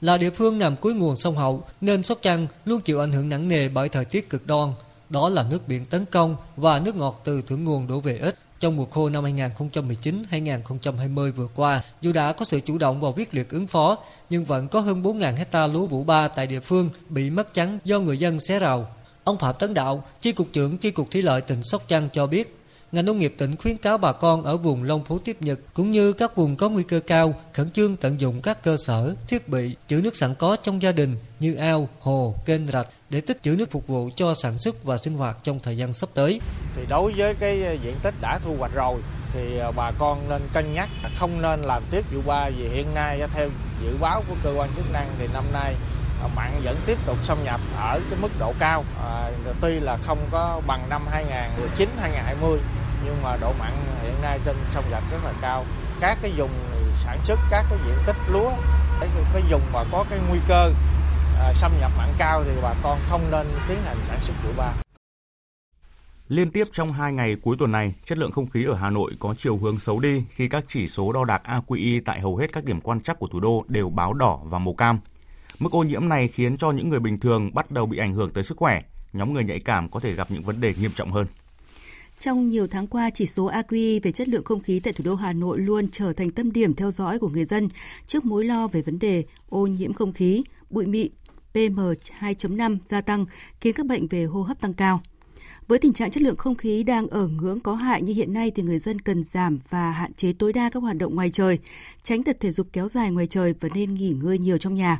Là 0.00 0.18
địa 0.18 0.30
phương 0.30 0.58
nằm 0.58 0.76
cuối 0.76 0.94
nguồn 0.94 1.16
sông 1.16 1.36
Hậu 1.36 1.64
nên 1.80 2.02
Sóc 2.02 2.18
Trăng 2.22 2.46
luôn 2.64 2.80
chịu 2.80 3.00
ảnh 3.00 3.12
hưởng 3.12 3.28
nặng 3.28 3.48
nề 3.48 3.68
bởi 3.68 3.88
thời 3.88 4.04
tiết 4.04 4.30
cực 4.30 4.46
đoan. 4.46 4.72
Đó 5.12 5.28
là 5.28 5.44
nước 5.50 5.68
biển 5.68 5.84
tấn 5.84 6.04
công 6.04 6.36
và 6.56 6.78
nước 6.78 6.96
ngọt 6.96 7.20
từ 7.24 7.42
thượng 7.42 7.64
nguồn 7.64 7.86
đổ 7.86 8.00
về 8.00 8.18
ít. 8.18 8.38
Trong 8.60 8.76
mùa 8.76 8.84
khô 8.84 9.08
năm 9.08 9.24
2019-2020 9.24 11.32
vừa 11.32 11.48
qua, 11.54 11.82
dù 12.00 12.12
đã 12.12 12.32
có 12.32 12.44
sự 12.44 12.60
chủ 12.60 12.78
động 12.78 13.00
và 13.00 13.08
quyết 13.16 13.34
liệt 13.34 13.50
ứng 13.50 13.66
phó, 13.66 13.98
nhưng 14.30 14.44
vẫn 14.44 14.68
có 14.68 14.80
hơn 14.80 15.02
4.000 15.02 15.36
hecta 15.36 15.66
lúa 15.66 15.86
vụ 15.86 16.04
ba 16.04 16.28
tại 16.28 16.46
địa 16.46 16.60
phương 16.60 16.90
bị 17.08 17.30
mất 17.30 17.54
trắng 17.54 17.78
do 17.84 17.98
người 17.98 18.18
dân 18.18 18.40
xé 18.40 18.58
rào. 18.58 18.88
Ông 19.24 19.38
Phạm 19.38 19.54
Tấn 19.58 19.74
Đạo, 19.74 20.04
Chi 20.20 20.32
cục 20.32 20.46
trưởng 20.52 20.78
Chi 20.78 20.90
cục 20.90 21.10
Thủy 21.10 21.22
lợi 21.22 21.40
tỉnh 21.40 21.62
Sóc 21.62 21.82
Trăng 21.88 22.08
cho 22.12 22.26
biết, 22.26 22.61
ngành 22.92 23.04
nông 23.04 23.18
nghiệp 23.18 23.34
tỉnh 23.38 23.56
khuyến 23.56 23.76
cáo 23.76 23.98
bà 23.98 24.12
con 24.12 24.42
ở 24.42 24.56
vùng 24.56 24.84
Long 24.84 25.04
Phú 25.04 25.18
Tiếp 25.18 25.36
Nhật 25.40 25.58
cũng 25.74 25.90
như 25.90 26.12
các 26.12 26.36
vùng 26.36 26.56
có 26.56 26.68
nguy 26.68 26.82
cơ 26.82 27.00
cao 27.06 27.34
khẩn 27.52 27.70
trương 27.70 27.96
tận 27.96 28.20
dụng 28.20 28.40
các 28.42 28.62
cơ 28.62 28.76
sở, 28.86 29.14
thiết 29.28 29.48
bị 29.48 29.76
trữ 29.88 30.00
nước 30.02 30.16
sẵn 30.16 30.34
có 30.34 30.56
trong 30.62 30.82
gia 30.82 30.92
đình 30.92 31.16
như 31.40 31.54
ao, 31.54 31.88
hồ, 32.00 32.34
kênh 32.44 32.66
rạch 32.66 32.86
để 33.10 33.20
tích 33.20 33.42
trữ 33.42 33.56
nước 33.58 33.70
phục 33.70 33.86
vụ 33.86 34.10
cho 34.16 34.34
sản 34.34 34.58
xuất 34.58 34.84
và 34.84 34.98
sinh 34.98 35.14
hoạt 35.14 35.36
trong 35.42 35.60
thời 35.60 35.76
gian 35.76 35.92
sắp 35.92 36.08
tới. 36.14 36.40
Thì 36.76 36.82
đối 36.88 37.12
với 37.16 37.34
cái 37.34 37.64
ờ, 37.64 37.72
diện 37.72 37.94
tích 38.02 38.14
đã 38.20 38.38
thu 38.38 38.56
hoạch 38.58 38.74
rồi 38.74 39.00
thì 39.32 39.58
ờ, 39.58 39.72
bà 39.72 39.90
con 39.98 40.28
nên 40.28 40.42
cân 40.52 40.72
nhắc 40.72 40.88
không 41.18 41.42
nên 41.42 41.62
làm 41.62 41.82
tiếp 41.90 42.04
vụ 42.14 42.20
ba 42.26 42.50
vì 42.50 42.68
hiện 42.68 42.94
nay 42.94 43.20
theo 43.34 43.48
dự 43.82 43.96
báo 44.00 44.22
của 44.28 44.34
cơ 44.44 44.54
quan 44.56 44.70
chức 44.76 44.92
năng 44.92 45.08
thì 45.18 45.28
năm 45.32 45.44
nay 45.52 45.74
ờ, 46.22 46.28
mặn 46.36 46.50
vẫn 46.64 46.76
tiếp 46.86 46.98
tục 47.06 47.16
xâm 47.24 47.44
nhập 47.44 47.60
ở 47.76 48.00
cái 48.10 48.18
mức 48.22 48.30
độ 48.38 48.52
cao 48.58 48.84
à, 49.02 49.30
tuy 49.60 49.80
là 49.80 49.96
không 49.96 50.18
có 50.30 50.60
bằng 50.66 50.88
năm 50.88 51.02
2019 51.10 51.88
2020 52.00 52.58
nhưng 53.04 53.22
mà 53.22 53.36
độ 53.36 53.52
mặn 53.58 53.72
hiện 54.02 54.22
nay 54.22 54.40
trên 54.44 54.56
sông 54.74 54.84
Rạch 54.90 55.04
rất 55.10 55.18
là 55.24 55.32
cao 55.42 55.64
các 56.00 56.18
cái 56.22 56.32
vùng 56.36 56.50
sản 56.94 57.18
xuất 57.24 57.38
các 57.50 57.64
cái 57.70 57.78
diện 57.86 57.96
tích 58.06 58.16
lúa 58.28 58.50
cái, 59.00 59.08
cái 59.32 59.42
vùng 59.50 59.72
mà 59.72 59.84
có 59.92 60.04
cái 60.10 60.18
nguy 60.28 60.38
cơ 60.48 60.70
à, 61.38 61.52
xâm 61.54 61.72
nhập 61.80 61.92
mặn 61.98 62.08
cao 62.18 62.44
thì 62.44 62.50
bà 62.62 62.74
con 62.82 62.98
không 63.08 63.30
nên 63.30 63.46
tiến 63.68 63.78
hành 63.84 63.96
sản 64.04 64.18
xuất 64.22 64.34
vụ 64.44 64.50
ba 64.56 64.72
Liên 66.28 66.50
tiếp 66.50 66.68
trong 66.72 66.92
hai 66.92 67.12
ngày 67.12 67.36
cuối 67.42 67.56
tuần 67.58 67.72
này, 67.72 67.94
chất 68.04 68.18
lượng 68.18 68.32
không 68.32 68.50
khí 68.50 68.64
ở 68.64 68.74
Hà 68.74 68.90
Nội 68.90 69.12
có 69.18 69.34
chiều 69.38 69.56
hướng 69.56 69.78
xấu 69.78 70.00
đi 70.00 70.24
khi 70.34 70.48
các 70.48 70.64
chỉ 70.68 70.88
số 70.88 71.12
đo 71.12 71.24
đạc 71.24 71.42
AQI 71.44 72.00
tại 72.04 72.20
hầu 72.20 72.36
hết 72.36 72.52
các 72.52 72.64
điểm 72.64 72.80
quan 72.80 73.00
trắc 73.00 73.18
của 73.18 73.26
thủ 73.26 73.40
đô 73.40 73.64
đều 73.68 73.90
báo 73.90 74.12
đỏ 74.14 74.40
và 74.44 74.58
màu 74.58 74.74
cam. 74.74 75.00
Mức 75.58 75.72
ô 75.72 75.82
nhiễm 75.82 76.08
này 76.08 76.28
khiến 76.28 76.56
cho 76.56 76.70
những 76.70 76.88
người 76.88 77.00
bình 77.00 77.20
thường 77.20 77.54
bắt 77.54 77.70
đầu 77.70 77.86
bị 77.86 77.98
ảnh 77.98 78.14
hưởng 78.14 78.30
tới 78.32 78.44
sức 78.44 78.56
khỏe. 78.56 78.80
Nhóm 79.12 79.34
người 79.34 79.44
nhạy 79.44 79.60
cảm 79.60 79.88
có 79.88 80.00
thể 80.00 80.12
gặp 80.12 80.30
những 80.30 80.42
vấn 80.42 80.60
đề 80.60 80.74
nghiêm 80.74 80.90
trọng 80.94 81.12
hơn. 81.12 81.26
Trong 82.22 82.48
nhiều 82.48 82.66
tháng 82.66 82.86
qua, 82.86 83.10
chỉ 83.10 83.26
số 83.26 83.50
AQI 83.50 84.00
về 84.02 84.12
chất 84.12 84.28
lượng 84.28 84.44
không 84.44 84.60
khí 84.60 84.80
tại 84.80 84.92
thủ 84.92 85.04
đô 85.04 85.14
Hà 85.14 85.32
Nội 85.32 85.58
luôn 85.58 85.88
trở 85.92 86.12
thành 86.12 86.30
tâm 86.30 86.52
điểm 86.52 86.74
theo 86.74 86.90
dõi 86.90 87.18
của 87.18 87.28
người 87.28 87.44
dân 87.44 87.68
trước 88.06 88.24
mối 88.24 88.44
lo 88.44 88.68
về 88.68 88.82
vấn 88.82 88.98
đề 88.98 89.24
ô 89.48 89.66
nhiễm 89.66 89.92
không 89.92 90.12
khí, 90.12 90.44
bụi 90.70 90.86
mịn, 90.86 91.12
PM2.5 91.54 92.78
gia 92.86 93.00
tăng 93.00 93.26
khiến 93.60 93.74
các 93.74 93.86
bệnh 93.86 94.06
về 94.06 94.24
hô 94.24 94.42
hấp 94.42 94.60
tăng 94.60 94.74
cao. 94.74 95.00
Với 95.68 95.78
tình 95.78 95.92
trạng 95.92 96.10
chất 96.10 96.22
lượng 96.22 96.36
không 96.36 96.54
khí 96.54 96.82
đang 96.82 97.06
ở 97.06 97.28
ngưỡng 97.28 97.60
có 97.60 97.74
hại 97.74 98.02
như 98.02 98.12
hiện 98.12 98.32
nay 98.32 98.50
thì 98.50 98.62
người 98.62 98.78
dân 98.78 99.00
cần 99.00 99.24
giảm 99.24 99.58
và 99.68 99.90
hạn 99.90 100.12
chế 100.12 100.32
tối 100.32 100.52
đa 100.52 100.70
các 100.70 100.80
hoạt 100.80 100.96
động 100.96 101.14
ngoài 101.14 101.30
trời, 101.30 101.58
tránh 102.02 102.22
tập 102.22 102.36
thể 102.40 102.52
dục 102.52 102.66
kéo 102.72 102.88
dài 102.88 103.10
ngoài 103.10 103.26
trời 103.26 103.54
và 103.60 103.68
nên 103.74 103.94
nghỉ 103.94 104.14
ngơi 104.22 104.38
nhiều 104.38 104.58
trong 104.58 104.74
nhà 104.74 104.98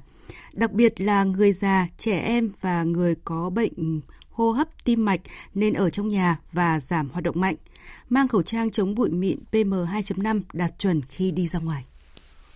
đặc 0.52 0.72
biệt 0.72 1.00
là 1.00 1.24
người 1.24 1.52
già, 1.52 1.88
trẻ 1.98 2.18
em 2.18 2.50
và 2.60 2.82
người 2.82 3.14
có 3.24 3.50
bệnh 3.50 4.00
hô 4.32 4.50
hấp 4.50 4.68
tim 4.84 5.04
mạch 5.04 5.20
nên 5.54 5.74
ở 5.74 5.90
trong 5.90 6.08
nhà 6.08 6.36
và 6.52 6.80
giảm 6.80 7.08
hoạt 7.08 7.24
động 7.24 7.40
mạnh. 7.40 7.54
Mang 8.08 8.28
khẩu 8.28 8.42
trang 8.42 8.70
chống 8.70 8.94
bụi 8.94 9.10
mịn 9.10 9.38
PM2.5 9.52 10.40
đạt 10.52 10.78
chuẩn 10.78 11.02
khi 11.02 11.30
đi 11.30 11.46
ra 11.46 11.60
ngoài. 11.60 11.84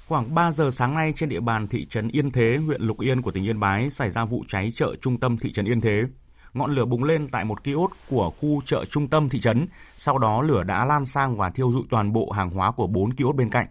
Khoảng 0.08 0.34
3 0.34 0.52
giờ 0.52 0.70
sáng 0.70 0.94
nay 0.94 1.12
trên 1.16 1.28
địa 1.28 1.40
bàn 1.40 1.68
thị 1.68 1.86
trấn 1.90 2.08
Yên 2.08 2.30
Thế, 2.30 2.56
huyện 2.66 2.82
Lục 2.82 3.00
Yên 3.00 3.22
của 3.22 3.30
tỉnh 3.30 3.44
Yên 3.44 3.60
Bái 3.60 3.90
xảy 3.90 4.10
ra 4.10 4.24
vụ 4.24 4.42
cháy 4.48 4.72
chợ 4.74 4.94
trung 5.00 5.20
tâm 5.20 5.38
thị 5.38 5.52
trấn 5.52 5.64
Yên 5.64 5.80
Thế. 5.80 6.04
Ngọn 6.54 6.74
lửa 6.74 6.84
bùng 6.84 7.04
lên 7.04 7.28
tại 7.28 7.44
một 7.44 7.64
kiosk 7.64 7.96
của 8.08 8.30
khu 8.40 8.60
chợ 8.64 8.84
trung 8.84 9.08
tâm 9.08 9.28
thị 9.28 9.40
trấn, 9.40 9.66
sau 9.96 10.18
đó 10.18 10.42
lửa 10.42 10.62
đã 10.62 10.84
lan 10.84 11.06
sang 11.06 11.36
và 11.36 11.50
thiêu 11.50 11.70
dụi 11.72 11.82
toàn 11.90 12.12
bộ 12.12 12.30
hàng 12.30 12.50
hóa 12.50 12.72
của 12.72 12.86
4 12.86 13.14
kiosk 13.14 13.36
bên 13.36 13.50
cạnh. 13.50 13.66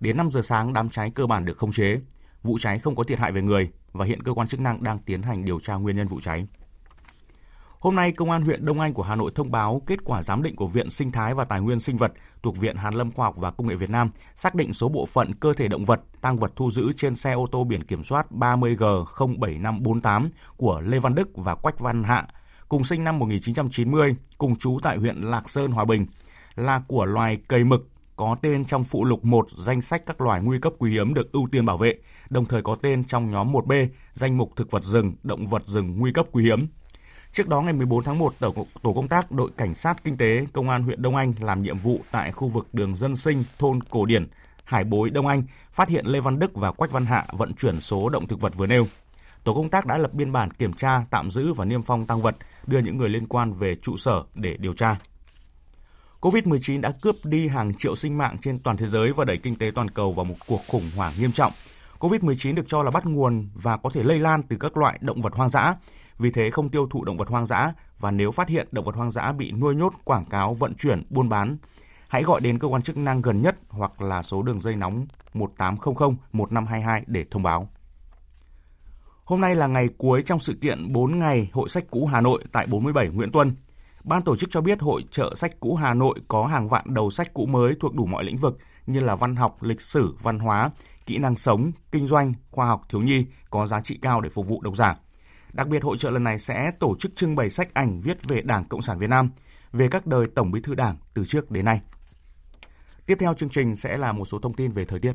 Đến 0.00 0.16
5 0.16 0.30
giờ 0.30 0.42
sáng 0.42 0.72
đám 0.72 0.90
cháy 0.90 1.10
cơ 1.14 1.26
bản 1.26 1.44
được 1.44 1.58
khống 1.58 1.72
chế. 1.72 2.00
Vụ 2.42 2.58
cháy 2.58 2.78
không 2.78 2.96
có 2.96 3.04
thiệt 3.04 3.18
hại 3.18 3.32
về 3.32 3.42
người 3.42 3.70
và 3.92 4.04
hiện 4.04 4.22
cơ 4.22 4.32
quan 4.32 4.48
chức 4.48 4.60
năng 4.60 4.82
đang 4.82 4.98
tiến 4.98 5.22
hành 5.22 5.44
điều 5.44 5.60
tra 5.60 5.74
nguyên 5.74 5.96
nhân 5.96 6.06
vụ 6.06 6.20
cháy. 6.20 6.46
Hôm 7.80 7.96
nay, 7.96 8.12
Công 8.12 8.30
an 8.30 8.42
huyện 8.42 8.64
Đông 8.64 8.80
Anh 8.80 8.94
của 8.94 9.02
Hà 9.02 9.16
Nội 9.16 9.32
thông 9.34 9.50
báo 9.50 9.82
kết 9.86 10.04
quả 10.04 10.22
giám 10.22 10.42
định 10.42 10.56
của 10.56 10.66
Viện 10.66 10.90
Sinh 10.90 11.12
thái 11.12 11.34
và 11.34 11.44
Tài 11.44 11.60
nguyên 11.60 11.80
Sinh 11.80 11.96
vật 11.96 12.12
thuộc 12.42 12.56
Viện 12.56 12.76
Hàn 12.76 12.94
lâm 12.94 13.12
Khoa 13.12 13.26
học 13.26 13.34
và 13.38 13.50
Công 13.50 13.66
nghệ 13.66 13.74
Việt 13.74 13.90
Nam 13.90 14.10
xác 14.34 14.54
định 14.54 14.72
số 14.72 14.88
bộ 14.88 15.06
phận 15.06 15.34
cơ 15.34 15.52
thể 15.52 15.68
động 15.68 15.84
vật, 15.84 16.00
tăng 16.20 16.38
vật 16.38 16.52
thu 16.56 16.70
giữ 16.70 16.92
trên 16.96 17.16
xe 17.16 17.32
ô 17.32 17.46
tô 17.52 17.64
biển 17.64 17.84
kiểm 17.84 18.04
soát 18.04 18.26
30G07548 18.30 20.28
của 20.56 20.80
Lê 20.80 20.98
Văn 20.98 21.14
Đức 21.14 21.28
và 21.34 21.54
Quách 21.54 21.80
Văn 21.80 22.04
Hạ, 22.04 22.26
cùng 22.68 22.84
sinh 22.84 23.04
năm 23.04 23.18
1990, 23.18 24.16
cùng 24.38 24.56
trú 24.56 24.78
tại 24.82 24.96
huyện 24.96 25.16
Lạc 25.16 25.50
Sơn, 25.50 25.70
Hòa 25.70 25.84
Bình, 25.84 26.06
là 26.54 26.82
của 26.88 27.04
loài 27.04 27.38
cây 27.48 27.64
mực 27.64 27.88
có 28.16 28.36
tên 28.42 28.64
trong 28.64 28.84
phụ 28.84 29.04
lục 29.04 29.24
1 29.24 29.46
danh 29.56 29.82
sách 29.82 30.02
các 30.06 30.20
loài 30.20 30.40
nguy 30.42 30.58
cấp 30.58 30.72
quý 30.78 30.90
hiếm 30.90 31.14
được 31.14 31.32
ưu 31.32 31.48
tiên 31.52 31.66
bảo 31.66 31.78
vệ, 31.78 31.94
đồng 32.30 32.44
thời 32.44 32.62
có 32.62 32.76
tên 32.82 33.04
trong 33.04 33.30
nhóm 33.30 33.52
1B 33.52 33.86
danh 34.12 34.38
mục 34.38 34.52
thực 34.56 34.70
vật 34.70 34.84
rừng, 34.84 35.14
động 35.22 35.46
vật 35.46 35.62
rừng 35.66 35.98
nguy 35.98 36.12
cấp 36.12 36.26
quý 36.32 36.44
hiếm. 36.44 36.66
Trước 37.32 37.48
đó 37.48 37.60
ngày 37.60 37.72
14 37.72 38.04
tháng 38.04 38.18
1, 38.18 38.34
tổ, 38.38 38.66
tổ 38.82 38.92
công 38.92 39.08
tác 39.08 39.32
đội 39.32 39.50
cảnh 39.56 39.74
sát 39.74 40.04
kinh 40.04 40.16
tế 40.16 40.46
công 40.52 40.70
an 40.70 40.82
huyện 40.82 41.02
Đông 41.02 41.16
Anh 41.16 41.32
làm 41.40 41.62
nhiệm 41.62 41.78
vụ 41.78 42.00
tại 42.10 42.32
khu 42.32 42.48
vực 42.48 42.68
đường 42.72 42.96
dân 42.96 43.16
sinh 43.16 43.44
thôn 43.58 43.82
Cổ 43.90 44.06
Điển, 44.06 44.28
Hải 44.64 44.84
Bối 44.84 45.10
Đông 45.10 45.26
Anh 45.26 45.42
phát 45.72 45.88
hiện 45.88 46.06
Lê 46.06 46.20
Văn 46.20 46.38
Đức 46.38 46.54
và 46.54 46.72
Quách 46.72 46.90
Văn 46.90 47.06
Hạ 47.06 47.26
vận 47.32 47.54
chuyển 47.54 47.80
số 47.80 48.08
động 48.08 48.26
thực 48.26 48.40
vật 48.40 48.52
vừa 48.56 48.66
nêu. 48.66 48.86
Tổ 49.44 49.54
công 49.54 49.70
tác 49.70 49.86
đã 49.86 49.98
lập 49.98 50.14
biên 50.14 50.32
bản 50.32 50.50
kiểm 50.50 50.72
tra, 50.72 51.04
tạm 51.10 51.30
giữ 51.30 51.52
và 51.52 51.64
niêm 51.64 51.82
phong 51.82 52.06
tăng 52.06 52.22
vật, 52.22 52.36
đưa 52.66 52.78
những 52.78 52.98
người 52.98 53.08
liên 53.08 53.26
quan 53.26 53.52
về 53.52 53.76
trụ 53.82 53.96
sở 53.96 54.22
để 54.34 54.56
điều 54.56 54.72
tra. 54.72 54.96
COVID-19 56.20 56.80
đã 56.80 56.92
cướp 57.02 57.16
đi 57.24 57.48
hàng 57.48 57.74
triệu 57.74 57.96
sinh 57.96 58.18
mạng 58.18 58.36
trên 58.42 58.58
toàn 58.58 58.76
thế 58.76 58.86
giới 58.86 59.12
và 59.12 59.24
đẩy 59.24 59.36
kinh 59.36 59.56
tế 59.56 59.70
toàn 59.74 59.90
cầu 59.90 60.12
vào 60.12 60.24
một 60.24 60.34
cuộc 60.46 60.60
khủng 60.68 60.90
hoảng 60.96 61.12
nghiêm 61.18 61.32
trọng. 61.32 61.52
COVID-19 61.98 62.54
được 62.54 62.64
cho 62.66 62.82
là 62.82 62.90
bắt 62.90 63.06
nguồn 63.06 63.48
và 63.54 63.76
có 63.76 63.90
thể 63.90 64.02
lây 64.02 64.18
lan 64.18 64.42
từ 64.42 64.56
các 64.60 64.76
loại 64.76 64.98
động 65.00 65.20
vật 65.20 65.34
hoang 65.34 65.48
dã, 65.48 65.74
vì 66.20 66.30
thế 66.30 66.50
không 66.50 66.68
tiêu 66.68 66.86
thụ 66.90 67.04
động 67.04 67.16
vật 67.16 67.28
hoang 67.28 67.46
dã 67.46 67.72
và 67.98 68.10
nếu 68.10 68.32
phát 68.32 68.48
hiện 68.48 68.68
động 68.72 68.84
vật 68.84 68.94
hoang 68.96 69.10
dã 69.10 69.32
bị 69.32 69.52
nuôi 69.52 69.74
nhốt, 69.74 69.92
quảng 70.04 70.24
cáo, 70.24 70.54
vận 70.54 70.74
chuyển, 70.74 71.02
buôn 71.10 71.28
bán, 71.28 71.56
hãy 72.08 72.22
gọi 72.22 72.40
đến 72.40 72.58
cơ 72.58 72.68
quan 72.68 72.82
chức 72.82 72.96
năng 72.96 73.22
gần 73.22 73.42
nhất 73.42 73.56
hoặc 73.68 74.02
là 74.02 74.22
số 74.22 74.42
đường 74.42 74.60
dây 74.60 74.76
nóng 74.76 75.06
1800 75.34 76.16
1522 76.32 77.04
để 77.06 77.24
thông 77.30 77.42
báo. 77.42 77.68
Hôm 79.24 79.40
nay 79.40 79.54
là 79.54 79.66
ngày 79.66 79.88
cuối 79.98 80.22
trong 80.26 80.40
sự 80.40 80.54
kiện 80.60 80.92
4 80.92 81.18
ngày 81.18 81.50
Hội 81.52 81.68
sách 81.68 81.84
cũ 81.90 82.06
Hà 82.06 82.20
Nội 82.20 82.44
tại 82.52 82.66
47 82.66 83.08
Nguyễn 83.08 83.32
Tuân. 83.32 83.54
Ban 84.04 84.22
tổ 84.22 84.36
chức 84.36 84.50
cho 84.52 84.60
biết 84.60 84.80
Hội 84.80 85.04
trợ 85.10 85.34
sách 85.34 85.60
cũ 85.60 85.74
Hà 85.74 85.94
Nội 85.94 86.20
có 86.28 86.46
hàng 86.46 86.68
vạn 86.68 86.94
đầu 86.94 87.10
sách 87.10 87.34
cũ 87.34 87.46
mới 87.46 87.74
thuộc 87.80 87.94
đủ 87.94 88.06
mọi 88.06 88.24
lĩnh 88.24 88.36
vực 88.36 88.58
như 88.86 89.00
là 89.00 89.14
văn 89.14 89.36
học, 89.36 89.62
lịch 89.62 89.80
sử, 89.80 90.14
văn 90.22 90.38
hóa, 90.38 90.70
kỹ 91.06 91.18
năng 91.18 91.36
sống, 91.36 91.72
kinh 91.92 92.06
doanh, 92.06 92.34
khoa 92.50 92.66
học 92.66 92.82
thiếu 92.88 93.00
nhi 93.00 93.26
có 93.50 93.66
giá 93.66 93.80
trị 93.80 93.98
cao 94.02 94.20
để 94.20 94.28
phục 94.28 94.48
vụ 94.48 94.60
độc 94.62 94.76
giả. 94.76 94.96
Đặc 95.52 95.68
biệt 95.68 95.82
hội 95.82 95.98
trợ 95.98 96.10
lần 96.10 96.24
này 96.24 96.38
sẽ 96.38 96.70
tổ 96.80 96.96
chức 96.98 97.16
trưng 97.16 97.36
bày 97.36 97.50
sách 97.50 97.74
ảnh 97.74 98.00
viết 98.00 98.24
về 98.24 98.40
Đảng 98.40 98.64
Cộng 98.64 98.82
sản 98.82 98.98
Việt 98.98 99.10
Nam, 99.10 99.30
về 99.72 99.88
các 99.88 100.06
đời 100.06 100.26
Tổng 100.34 100.50
Bí 100.50 100.60
thư 100.60 100.74
Đảng 100.74 100.96
từ 101.14 101.24
trước 101.24 101.50
đến 101.50 101.64
nay. 101.64 101.80
Tiếp 103.06 103.16
theo 103.20 103.34
chương 103.34 103.48
trình 103.48 103.76
sẽ 103.76 103.96
là 103.96 104.12
một 104.12 104.24
số 104.24 104.38
thông 104.38 104.54
tin 104.54 104.72
về 104.72 104.84
thời 104.84 105.00
tiết. 105.00 105.12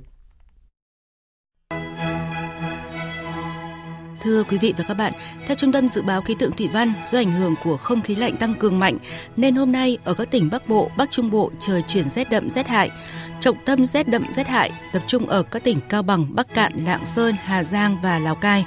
Thưa 4.22 4.44
quý 4.44 4.58
vị 4.58 4.74
và 4.78 4.84
các 4.88 4.94
bạn, 4.94 5.14
theo 5.48 5.56
Trung 5.56 5.72
tâm 5.72 5.90
Dự 5.90 6.02
báo 6.02 6.22
Khí 6.22 6.36
tượng 6.40 6.52
Thủy 6.52 6.70
văn, 6.74 6.94
do 7.04 7.20
ảnh 7.20 7.32
hưởng 7.32 7.56
của 7.64 7.78
không 7.78 8.02
khí 8.02 8.16
lạnh 8.16 8.38
tăng 8.38 8.54
cường 8.54 8.80
mạnh, 8.80 8.98
nên 9.38 9.56
hôm 9.56 9.72
nay 9.72 9.98
ở 10.04 10.14
các 10.14 10.32
tỉnh 10.32 10.50
Bắc 10.52 10.68
Bộ, 10.68 10.92
Bắc 10.98 11.12
Trung 11.12 11.32
Bộ 11.32 11.52
trời 11.60 11.84
chuyển 11.88 12.10
rét 12.10 12.30
đậm 12.30 12.50
rét 12.50 12.68
hại. 12.68 12.92
Trọng 13.40 13.58
tâm 13.66 13.86
rét 13.86 14.08
đậm 14.08 14.24
rét 14.34 14.48
hại 14.48 14.72
tập 14.94 15.04
trung 15.08 15.26
ở 15.26 15.44
các 15.44 15.64
tỉnh 15.64 15.80
Cao 15.90 16.04
Bằng, 16.04 16.36
Bắc 16.36 16.54
Cạn, 16.54 16.74
Lạng 16.86 17.06
Sơn, 17.06 17.36
Hà 17.40 17.64
Giang 17.64 17.98
và 18.02 18.20
Lào 18.20 18.36
Cai, 18.36 18.66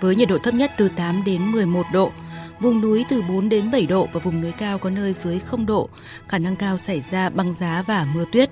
với 0.00 0.16
nhiệt 0.16 0.28
độ 0.28 0.38
thấp 0.38 0.54
nhất 0.54 0.72
từ 0.76 0.88
8 0.88 1.24
đến 1.24 1.52
11 1.52 1.86
độ. 1.92 2.12
Vùng 2.60 2.80
núi 2.80 3.04
từ 3.08 3.22
4 3.22 3.48
đến 3.48 3.70
7 3.70 3.86
độ 3.86 4.08
và 4.12 4.20
vùng 4.20 4.40
núi 4.40 4.52
cao 4.52 4.78
có 4.78 4.90
nơi 4.90 5.12
dưới 5.12 5.38
0 5.38 5.66
độ, 5.66 5.88
khả 6.28 6.38
năng 6.38 6.56
cao 6.56 6.78
xảy 6.78 7.02
ra 7.10 7.30
băng 7.30 7.54
giá 7.54 7.82
và 7.86 8.06
mưa 8.14 8.24
tuyết. 8.32 8.50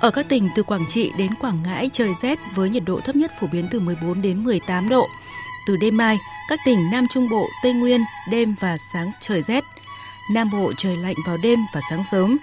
Ở 0.00 0.10
các 0.10 0.28
tỉnh 0.28 0.48
từ 0.56 0.62
Quảng 0.62 0.86
Trị 0.88 1.12
đến 1.18 1.34
Quảng 1.34 1.62
Ngãi 1.62 1.90
trời 1.92 2.10
rét 2.22 2.38
với 2.54 2.68
nhiệt 2.68 2.82
độ 2.86 3.00
thấp 3.00 3.16
nhất 3.16 3.32
phổ 3.40 3.46
biến 3.46 3.68
từ 3.70 3.80
14 3.80 4.22
đến 4.22 4.44
18 4.44 4.88
độ. 4.88 5.08
Từ 5.66 5.76
đêm 5.76 5.96
mai, 5.96 6.18
các 6.48 6.60
tỉnh 6.64 6.90
Nam 6.90 7.06
Trung 7.10 7.28
Bộ, 7.28 7.46
Tây 7.62 7.72
Nguyên 7.72 8.00
đêm 8.30 8.54
và 8.60 8.76
sáng 8.92 9.10
trời 9.20 9.42
rét. 9.42 9.64
Nam 10.30 10.50
Bộ 10.50 10.72
trời 10.76 10.96
lạnh 10.96 11.14
vào 11.26 11.36
đêm 11.36 11.58
và 11.74 11.80
sáng 11.90 12.02
sớm. 12.10 12.38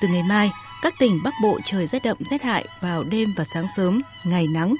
Từ 0.00 0.08
ngày 0.08 0.22
mai, 0.22 0.50
các 0.82 0.94
tỉnh 0.98 1.20
Bắc 1.24 1.34
Bộ 1.42 1.60
trời 1.64 1.86
rét 1.86 2.02
đậm 2.02 2.16
rét 2.30 2.42
hại 2.42 2.64
vào 2.80 3.04
đêm 3.04 3.34
và 3.36 3.44
sáng 3.54 3.66
sớm, 3.76 4.02
ngày 4.24 4.46
nắng. 4.46 4.74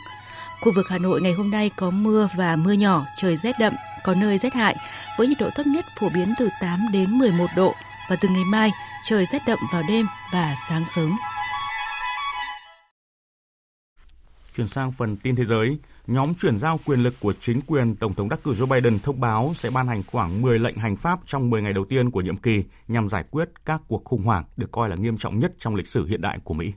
Khu 0.60 0.72
vực 0.72 0.88
Hà 0.88 0.98
Nội 0.98 1.20
ngày 1.20 1.32
hôm 1.32 1.50
nay 1.50 1.70
có 1.76 1.90
mưa 1.90 2.28
và 2.36 2.56
mưa 2.56 2.72
nhỏ, 2.72 3.04
trời 3.16 3.36
rét 3.36 3.58
đậm, 3.58 3.72
có 4.04 4.14
nơi 4.14 4.38
rét 4.38 4.54
hại, 4.54 4.76
với 5.18 5.26
nhiệt 5.26 5.38
độ 5.38 5.50
thấp 5.54 5.66
nhất 5.66 5.86
phổ 6.00 6.08
biến 6.14 6.34
từ 6.38 6.48
8 6.60 6.86
đến 6.92 7.18
11 7.18 7.46
độ 7.56 7.74
và 8.10 8.16
từ 8.20 8.28
ngày 8.28 8.44
mai 8.44 8.70
trời 9.04 9.26
rét 9.32 9.38
đậm 9.46 9.58
vào 9.72 9.82
đêm 9.88 10.06
và 10.32 10.54
sáng 10.68 10.84
sớm. 10.86 11.16
Chuyển 14.56 14.68
sang 14.68 14.92
phần 14.92 15.16
tin 15.16 15.36
thế 15.36 15.44
giới, 15.44 15.78
nhóm 16.06 16.34
chuyển 16.34 16.58
giao 16.58 16.80
quyền 16.84 17.02
lực 17.02 17.14
của 17.20 17.32
chính 17.40 17.60
quyền 17.60 17.96
Tổng 17.96 18.14
thống 18.14 18.28
đắc 18.28 18.40
cử 18.44 18.54
Joe 18.54 18.66
Biden 18.66 18.98
thông 18.98 19.20
báo 19.20 19.52
sẽ 19.54 19.70
ban 19.70 19.88
hành 19.88 20.02
khoảng 20.06 20.42
10 20.42 20.58
lệnh 20.58 20.76
hành 20.76 20.96
pháp 20.96 21.20
trong 21.26 21.50
10 21.50 21.62
ngày 21.62 21.72
đầu 21.72 21.84
tiên 21.84 22.10
của 22.10 22.20
nhiệm 22.20 22.36
kỳ 22.36 22.64
nhằm 22.88 23.08
giải 23.08 23.24
quyết 23.30 23.48
các 23.64 23.80
cuộc 23.88 24.04
khủng 24.04 24.22
hoảng 24.22 24.44
được 24.56 24.72
coi 24.72 24.88
là 24.88 24.96
nghiêm 24.96 25.18
trọng 25.18 25.38
nhất 25.38 25.52
trong 25.58 25.74
lịch 25.74 25.88
sử 25.88 26.06
hiện 26.06 26.20
đại 26.20 26.38
của 26.44 26.54
Mỹ. 26.54 26.72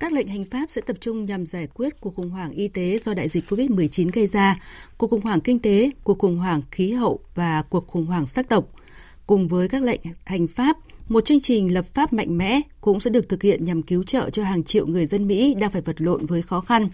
Các 0.00 0.12
lệnh 0.12 0.28
hành 0.28 0.44
pháp 0.44 0.70
sẽ 0.70 0.80
tập 0.80 0.96
trung 1.00 1.26
nhằm 1.26 1.46
giải 1.46 1.66
quyết 1.74 2.00
cuộc 2.00 2.14
khủng 2.14 2.30
hoảng 2.30 2.50
y 2.50 2.68
tế 2.68 2.98
do 3.04 3.14
đại 3.14 3.28
dịch 3.28 3.44
COVID-19 3.48 4.10
gây 4.12 4.26
ra, 4.26 4.60
cuộc 4.98 5.10
khủng 5.10 5.20
hoảng 5.20 5.40
kinh 5.40 5.58
tế, 5.58 5.90
cuộc 6.04 6.18
khủng 6.18 6.38
hoảng 6.38 6.62
khí 6.70 6.92
hậu 6.92 7.20
và 7.34 7.62
cuộc 7.62 7.86
khủng 7.86 8.06
hoảng 8.06 8.26
sắc 8.26 8.48
tộc. 8.48 8.68
Cùng 9.26 9.48
với 9.48 9.68
các 9.68 9.82
lệnh 9.82 10.00
hành 10.24 10.46
pháp, 10.46 10.76
một 11.08 11.24
chương 11.24 11.40
trình 11.40 11.74
lập 11.74 11.84
pháp 11.94 12.12
mạnh 12.12 12.38
mẽ 12.38 12.60
cũng 12.80 13.00
sẽ 13.00 13.10
được 13.10 13.28
thực 13.28 13.42
hiện 13.42 13.64
nhằm 13.64 13.82
cứu 13.82 14.04
trợ 14.04 14.30
cho 14.30 14.44
hàng 14.44 14.64
triệu 14.64 14.86
người 14.86 15.06
dân 15.06 15.26
Mỹ 15.26 15.54
đang 15.54 15.70
phải 15.70 15.82
vật 15.82 16.00
lộn 16.00 16.26
với 16.26 16.42
khó 16.42 16.60
khăn. 16.60 16.88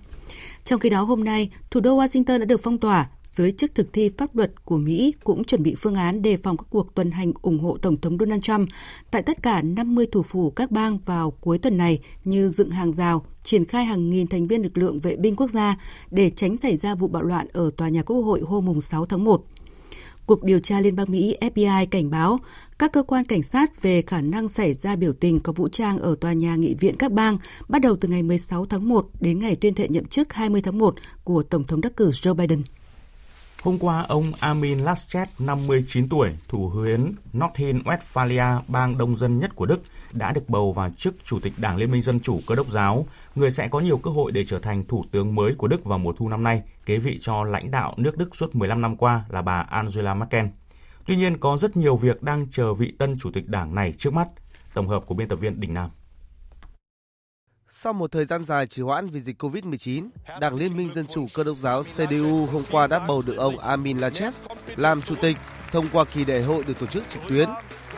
Trong 0.64 0.80
khi 0.80 0.88
đó 0.88 1.02
hôm 1.02 1.24
nay, 1.24 1.50
thủ 1.70 1.80
đô 1.80 1.98
Washington 1.98 2.38
đã 2.38 2.44
được 2.44 2.60
phong 2.62 2.78
tỏa, 2.78 3.08
giới 3.26 3.52
chức 3.52 3.74
thực 3.74 3.92
thi 3.92 4.10
pháp 4.18 4.36
luật 4.36 4.64
của 4.64 4.76
Mỹ 4.76 5.14
cũng 5.24 5.44
chuẩn 5.44 5.62
bị 5.62 5.74
phương 5.78 5.94
án 5.94 6.22
đề 6.22 6.36
phòng 6.36 6.56
các 6.56 6.66
cuộc 6.70 6.94
tuần 6.94 7.10
hành 7.10 7.32
ủng 7.42 7.58
hộ 7.58 7.76
Tổng 7.82 8.00
thống 8.00 8.18
Donald 8.18 8.42
Trump 8.42 8.68
tại 9.10 9.22
tất 9.22 9.42
cả 9.42 9.62
50 9.62 10.06
thủ 10.12 10.22
phủ 10.22 10.50
các 10.50 10.70
bang 10.70 10.98
vào 11.06 11.30
cuối 11.30 11.58
tuần 11.58 11.76
này 11.76 12.00
như 12.24 12.48
dựng 12.48 12.70
hàng 12.70 12.92
rào, 12.92 13.26
triển 13.42 13.64
khai 13.64 13.84
hàng 13.84 14.10
nghìn 14.10 14.26
thành 14.26 14.46
viên 14.46 14.62
lực 14.62 14.78
lượng 14.78 15.00
vệ 15.00 15.16
binh 15.16 15.36
quốc 15.36 15.50
gia 15.50 15.76
để 16.10 16.30
tránh 16.30 16.58
xảy 16.58 16.76
ra 16.76 16.94
vụ 16.94 17.08
bạo 17.08 17.22
loạn 17.22 17.46
ở 17.52 17.70
tòa 17.76 17.88
nhà 17.88 18.02
Quốc 18.02 18.16
hội 18.16 18.40
hôm 18.40 18.80
6 18.80 19.06
tháng 19.06 19.24
1. 19.24 19.44
cuộc 20.26 20.42
điều 20.42 20.58
tra 20.58 20.80
Liên 20.80 20.96
bang 20.96 21.10
Mỹ 21.10 21.36
FBI 21.40 21.86
cảnh 21.90 22.10
báo 22.10 22.38
các 22.82 22.92
cơ 22.92 23.02
quan 23.02 23.24
cảnh 23.24 23.42
sát 23.42 23.82
về 23.82 24.02
khả 24.02 24.20
năng 24.20 24.48
xảy 24.48 24.74
ra 24.74 24.96
biểu 24.96 25.12
tình 25.12 25.40
có 25.40 25.52
vũ 25.52 25.68
trang 25.68 25.98
ở 25.98 26.16
tòa 26.20 26.32
nhà 26.32 26.56
nghị 26.56 26.74
viện 26.74 26.96
các 26.98 27.12
bang 27.12 27.38
bắt 27.68 27.82
đầu 27.82 27.96
từ 27.96 28.08
ngày 28.08 28.22
16 28.22 28.66
tháng 28.66 28.88
1 28.88 29.06
đến 29.20 29.38
ngày 29.38 29.56
tuyên 29.56 29.74
thệ 29.74 29.88
nhậm 29.88 30.04
chức 30.04 30.32
20 30.32 30.62
tháng 30.62 30.78
1 30.78 30.94
của 31.24 31.42
Tổng 31.42 31.64
thống 31.64 31.80
đắc 31.80 31.96
cử 31.96 32.10
Joe 32.10 32.34
Biden. 32.34 32.62
Hôm 33.62 33.78
qua, 33.78 34.04
ông 34.08 34.32
Armin 34.40 34.78
Laschet, 34.78 35.28
59 35.38 36.08
tuổi, 36.08 36.30
thủ 36.48 36.70
hiến 36.70 37.12
Nordrhein-Westphalia, 37.32 38.60
bang 38.68 38.98
đông 38.98 39.16
dân 39.16 39.40
nhất 39.40 39.56
của 39.56 39.66
Đức, 39.66 39.80
đã 40.12 40.32
được 40.32 40.48
bầu 40.48 40.72
vào 40.72 40.90
chức 40.98 41.14
Chủ 41.24 41.40
tịch 41.40 41.52
Đảng 41.56 41.76
Liên 41.76 41.90
minh 41.90 42.02
Dân 42.02 42.20
Chủ 42.20 42.40
Cơ 42.46 42.54
đốc 42.54 42.70
giáo, 42.70 43.06
người 43.34 43.50
sẽ 43.50 43.68
có 43.68 43.80
nhiều 43.80 43.98
cơ 43.98 44.10
hội 44.10 44.32
để 44.32 44.44
trở 44.44 44.58
thành 44.58 44.84
thủ 44.84 45.04
tướng 45.10 45.34
mới 45.34 45.54
của 45.54 45.68
Đức 45.68 45.84
vào 45.84 45.98
mùa 45.98 46.12
thu 46.12 46.28
năm 46.28 46.42
nay, 46.42 46.62
kế 46.86 46.98
vị 46.98 47.18
cho 47.20 47.44
lãnh 47.44 47.70
đạo 47.70 47.94
nước 47.96 48.16
Đức 48.16 48.36
suốt 48.36 48.54
15 48.54 48.80
năm 48.80 48.96
qua 48.96 49.24
là 49.28 49.42
bà 49.42 49.60
Angela 49.60 50.14
Merkel. 50.14 50.46
Tuy 51.06 51.16
nhiên, 51.16 51.38
có 51.38 51.56
rất 51.56 51.76
nhiều 51.76 51.96
việc 51.96 52.22
đang 52.22 52.46
chờ 52.50 52.74
vị 52.74 52.92
tân 52.98 53.18
Chủ 53.18 53.30
tịch 53.30 53.48
Đảng 53.48 53.74
này 53.74 53.92
trước 53.92 54.12
mắt. 54.12 54.28
Tổng 54.74 54.88
hợp 54.88 55.02
của 55.06 55.14
biên 55.14 55.28
tập 55.28 55.36
viên 55.36 55.60
Đình 55.60 55.74
Nam. 55.74 55.90
Sau 57.68 57.92
một 57.92 58.12
thời 58.12 58.24
gian 58.24 58.44
dài 58.44 58.66
trì 58.66 58.82
hoãn 58.82 59.08
vì 59.08 59.20
dịch 59.20 59.42
Covid-19, 59.42 60.08
Đảng 60.40 60.54
Liên 60.54 60.76
minh 60.76 60.94
Dân 60.94 61.06
chủ 61.06 61.26
Cơ 61.34 61.44
đốc 61.44 61.58
giáo 61.58 61.82
CDU 61.82 62.46
hôm 62.46 62.62
qua 62.70 62.86
đã 62.86 62.98
bầu 63.08 63.22
được 63.22 63.36
ông 63.36 63.58
Amin 63.58 63.98
Laschet 63.98 64.34
làm 64.76 65.02
chủ 65.02 65.14
tịch 65.14 65.36
thông 65.72 65.86
qua 65.92 66.04
kỳ 66.04 66.24
đại 66.24 66.42
hội 66.42 66.64
được 66.64 66.78
tổ 66.78 66.86
chức 66.86 67.08
trực 67.08 67.22
tuyến, 67.28 67.48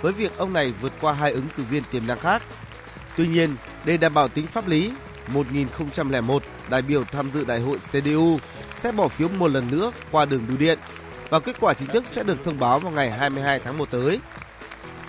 với 0.00 0.12
việc 0.12 0.38
ông 0.38 0.52
này 0.52 0.72
vượt 0.80 0.92
qua 1.00 1.12
hai 1.12 1.32
ứng 1.32 1.46
cử 1.56 1.62
viên 1.62 1.82
tiềm 1.90 2.06
năng 2.06 2.18
khác. 2.18 2.42
Tuy 3.16 3.28
nhiên, 3.28 3.56
để 3.84 3.96
đảm 3.96 4.14
bảo 4.14 4.28
tính 4.28 4.46
pháp 4.46 4.68
lý, 4.68 4.92
1001 5.28 6.42
đại 6.70 6.82
biểu 6.82 7.04
tham 7.04 7.30
dự 7.30 7.44
đại 7.44 7.60
hội 7.60 7.78
CDU 7.78 8.38
sẽ 8.78 8.92
bỏ 8.92 9.08
phiếu 9.08 9.28
một 9.28 9.48
lần 9.48 9.70
nữa 9.70 9.92
qua 10.10 10.24
đường 10.24 10.44
bưu 10.48 10.56
điện 10.56 10.78
và 11.30 11.40
kết 11.40 11.56
quả 11.60 11.74
chính 11.74 11.88
thức 11.88 12.04
sẽ 12.10 12.22
được 12.22 12.44
thông 12.44 12.58
báo 12.58 12.78
vào 12.78 12.92
ngày 12.92 13.10
22 13.10 13.58
tháng 13.58 13.78
1 13.78 13.90
tới. 13.90 14.20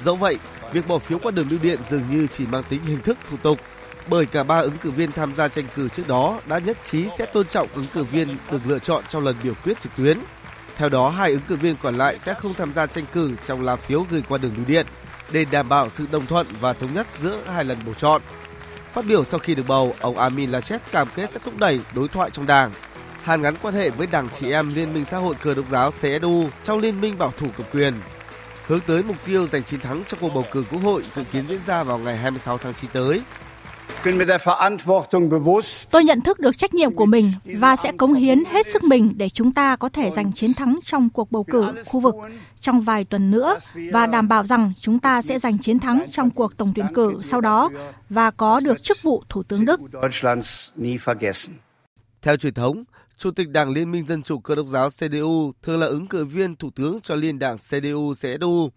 Dẫu 0.03 0.15
vậy, 0.15 0.37
việc 0.71 0.87
bỏ 0.87 0.97
phiếu 0.97 1.19
qua 1.19 1.31
đường 1.31 1.49
bưu 1.49 1.59
điện 1.59 1.79
dường 1.89 2.03
như 2.11 2.27
chỉ 2.27 2.45
mang 2.45 2.63
tính 2.69 2.83
hình 2.83 3.01
thức 3.01 3.17
thủ 3.29 3.37
tục 3.37 3.59
bởi 4.07 4.25
cả 4.25 4.43
ba 4.43 4.59
ứng 4.59 4.77
cử 4.77 4.91
viên 4.91 5.11
tham 5.11 5.33
gia 5.33 5.47
tranh 5.47 5.65
cử 5.75 5.89
trước 5.89 6.07
đó 6.07 6.39
đã 6.45 6.59
nhất 6.59 6.77
trí 6.85 7.09
sẽ 7.17 7.25
tôn 7.25 7.47
trọng 7.47 7.67
ứng 7.75 7.85
cử 7.93 8.03
viên 8.03 8.37
được 8.51 8.61
lựa 8.65 8.79
chọn 8.79 9.03
trong 9.09 9.25
lần 9.25 9.35
biểu 9.43 9.53
quyết 9.63 9.79
trực 9.79 9.95
tuyến. 9.97 10.17
Theo 10.75 10.89
đó, 10.89 11.09
hai 11.09 11.31
ứng 11.31 11.41
cử 11.47 11.55
viên 11.55 11.75
còn 11.81 11.95
lại 11.95 12.19
sẽ 12.19 12.33
không 12.33 12.53
tham 12.53 12.73
gia 12.73 12.87
tranh 12.87 13.05
cử 13.13 13.35
trong 13.45 13.61
lá 13.61 13.75
phiếu 13.75 14.05
gửi 14.09 14.23
qua 14.29 14.37
đường 14.37 14.53
bưu 14.57 14.65
điện 14.65 14.85
để 15.31 15.45
đảm 15.45 15.69
bảo 15.69 15.89
sự 15.89 16.05
đồng 16.11 16.25
thuận 16.25 16.47
và 16.59 16.73
thống 16.73 16.93
nhất 16.93 17.07
giữa 17.21 17.37
hai 17.53 17.63
lần 17.63 17.77
bầu 17.85 17.93
chọn. 17.93 18.21
Phát 18.93 19.05
biểu 19.05 19.23
sau 19.23 19.39
khi 19.39 19.55
được 19.55 19.67
bầu, 19.67 19.95
ông 19.99 20.17
Amin 20.17 20.51
Laschet 20.51 20.91
cam 20.91 21.07
kết 21.15 21.29
sẽ 21.29 21.39
thúc 21.43 21.57
đẩy 21.57 21.79
đối 21.95 22.07
thoại 22.07 22.29
trong 22.29 22.45
đảng, 22.45 22.71
hàn 23.25 23.41
gắn 23.41 23.55
quan 23.61 23.73
hệ 23.73 23.89
với 23.89 24.07
Đảng 24.07 24.29
Chị 24.29 24.51
em 24.51 24.75
Liên 24.75 24.93
minh 24.93 25.05
xã 25.05 25.17
hội 25.17 25.35
cơ 25.41 25.53
đốc 25.53 25.69
giáo 25.69 25.91
CSU 25.91 26.45
trong 26.63 26.79
liên 26.79 27.01
minh 27.01 27.15
bảo 27.17 27.33
thủ 27.37 27.47
cầm 27.57 27.67
quyền, 27.73 27.93
hướng 28.67 28.79
tới 28.87 29.03
mục 29.03 29.15
tiêu 29.25 29.47
giành 29.47 29.63
chiến 29.63 29.79
thắng 29.79 30.03
trong 30.07 30.19
cuộc 30.19 30.29
bầu 30.33 30.45
cử 30.51 30.65
quốc 30.71 30.79
hội 30.79 31.03
dự 31.15 31.23
kiến 31.31 31.43
diễn 31.47 31.59
ra 31.65 31.83
vào 31.83 31.97
ngày 31.97 32.17
26 32.17 32.57
tháng 32.57 32.73
9 32.73 32.89
tới. 32.93 33.21
Tôi 35.91 36.03
nhận 36.03 36.21
thức 36.21 36.39
được 36.39 36.57
trách 36.57 36.73
nhiệm 36.73 36.95
của 36.95 37.05
mình 37.05 37.25
và 37.43 37.75
sẽ 37.75 37.91
cống 37.97 38.13
hiến 38.13 38.45
hết 38.45 38.67
sức 38.67 38.83
mình 38.83 39.09
để 39.15 39.29
chúng 39.29 39.53
ta 39.53 39.75
có 39.75 39.89
thể 39.89 40.11
giành 40.11 40.33
chiến 40.33 40.53
thắng 40.53 40.79
trong 40.85 41.09
cuộc 41.09 41.31
bầu 41.31 41.43
cử 41.43 41.71
khu 41.85 41.99
vực 41.99 42.15
trong 42.59 42.81
vài 42.81 43.05
tuần 43.05 43.31
nữa 43.31 43.57
và 43.91 44.07
đảm 44.07 44.27
bảo 44.27 44.43
rằng 44.43 44.73
chúng 44.79 44.99
ta 44.99 45.21
sẽ 45.21 45.39
giành 45.39 45.57
chiến 45.57 45.79
thắng 45.79 46.05
trong 46.11 46.29
cuộc 46.29 46.57
tổng 46.57 46.71
tuyển 46.75 46.87
cử 46.93 47.19
sau 47.23 47.41
đó 47.41 47.69
và 48.09 48.31
có 48.31 48.59
được 48.59 48.83
chức 48.83 48.97
vụ 49.01 49.23
Thủ 49.29 49.43
tướng 49.43 49.65
Đức. 49.65 49.79
Theo 52.21 52.37
truyền 52.37 52.53
thống, 52.53 52.83
Chủ 53.17 53.31
tịch 53.31 53.49
Đảng 53.49 53.69
Liên 53.69 53.91
minh 53.91 54.05
Dân 54.05 54.23
chủ 54.23 54.39
Cơ 54.39 54.55
đốc 54.55 54.67
giáo 54.67 54.89
CDU 54.89 55.51
thường 55.61 55.79
là 55.79 55.87
ứng 55.87 56.07
cử 56.07 56.25
viên 56.25 56.55
thủ 56.55 56.69
tướng 56.75 56.99
cho 57.03 57.15
liên 57.15 57.39
đảng 57.39 57.55
CDU-CSU. 57.55 58.69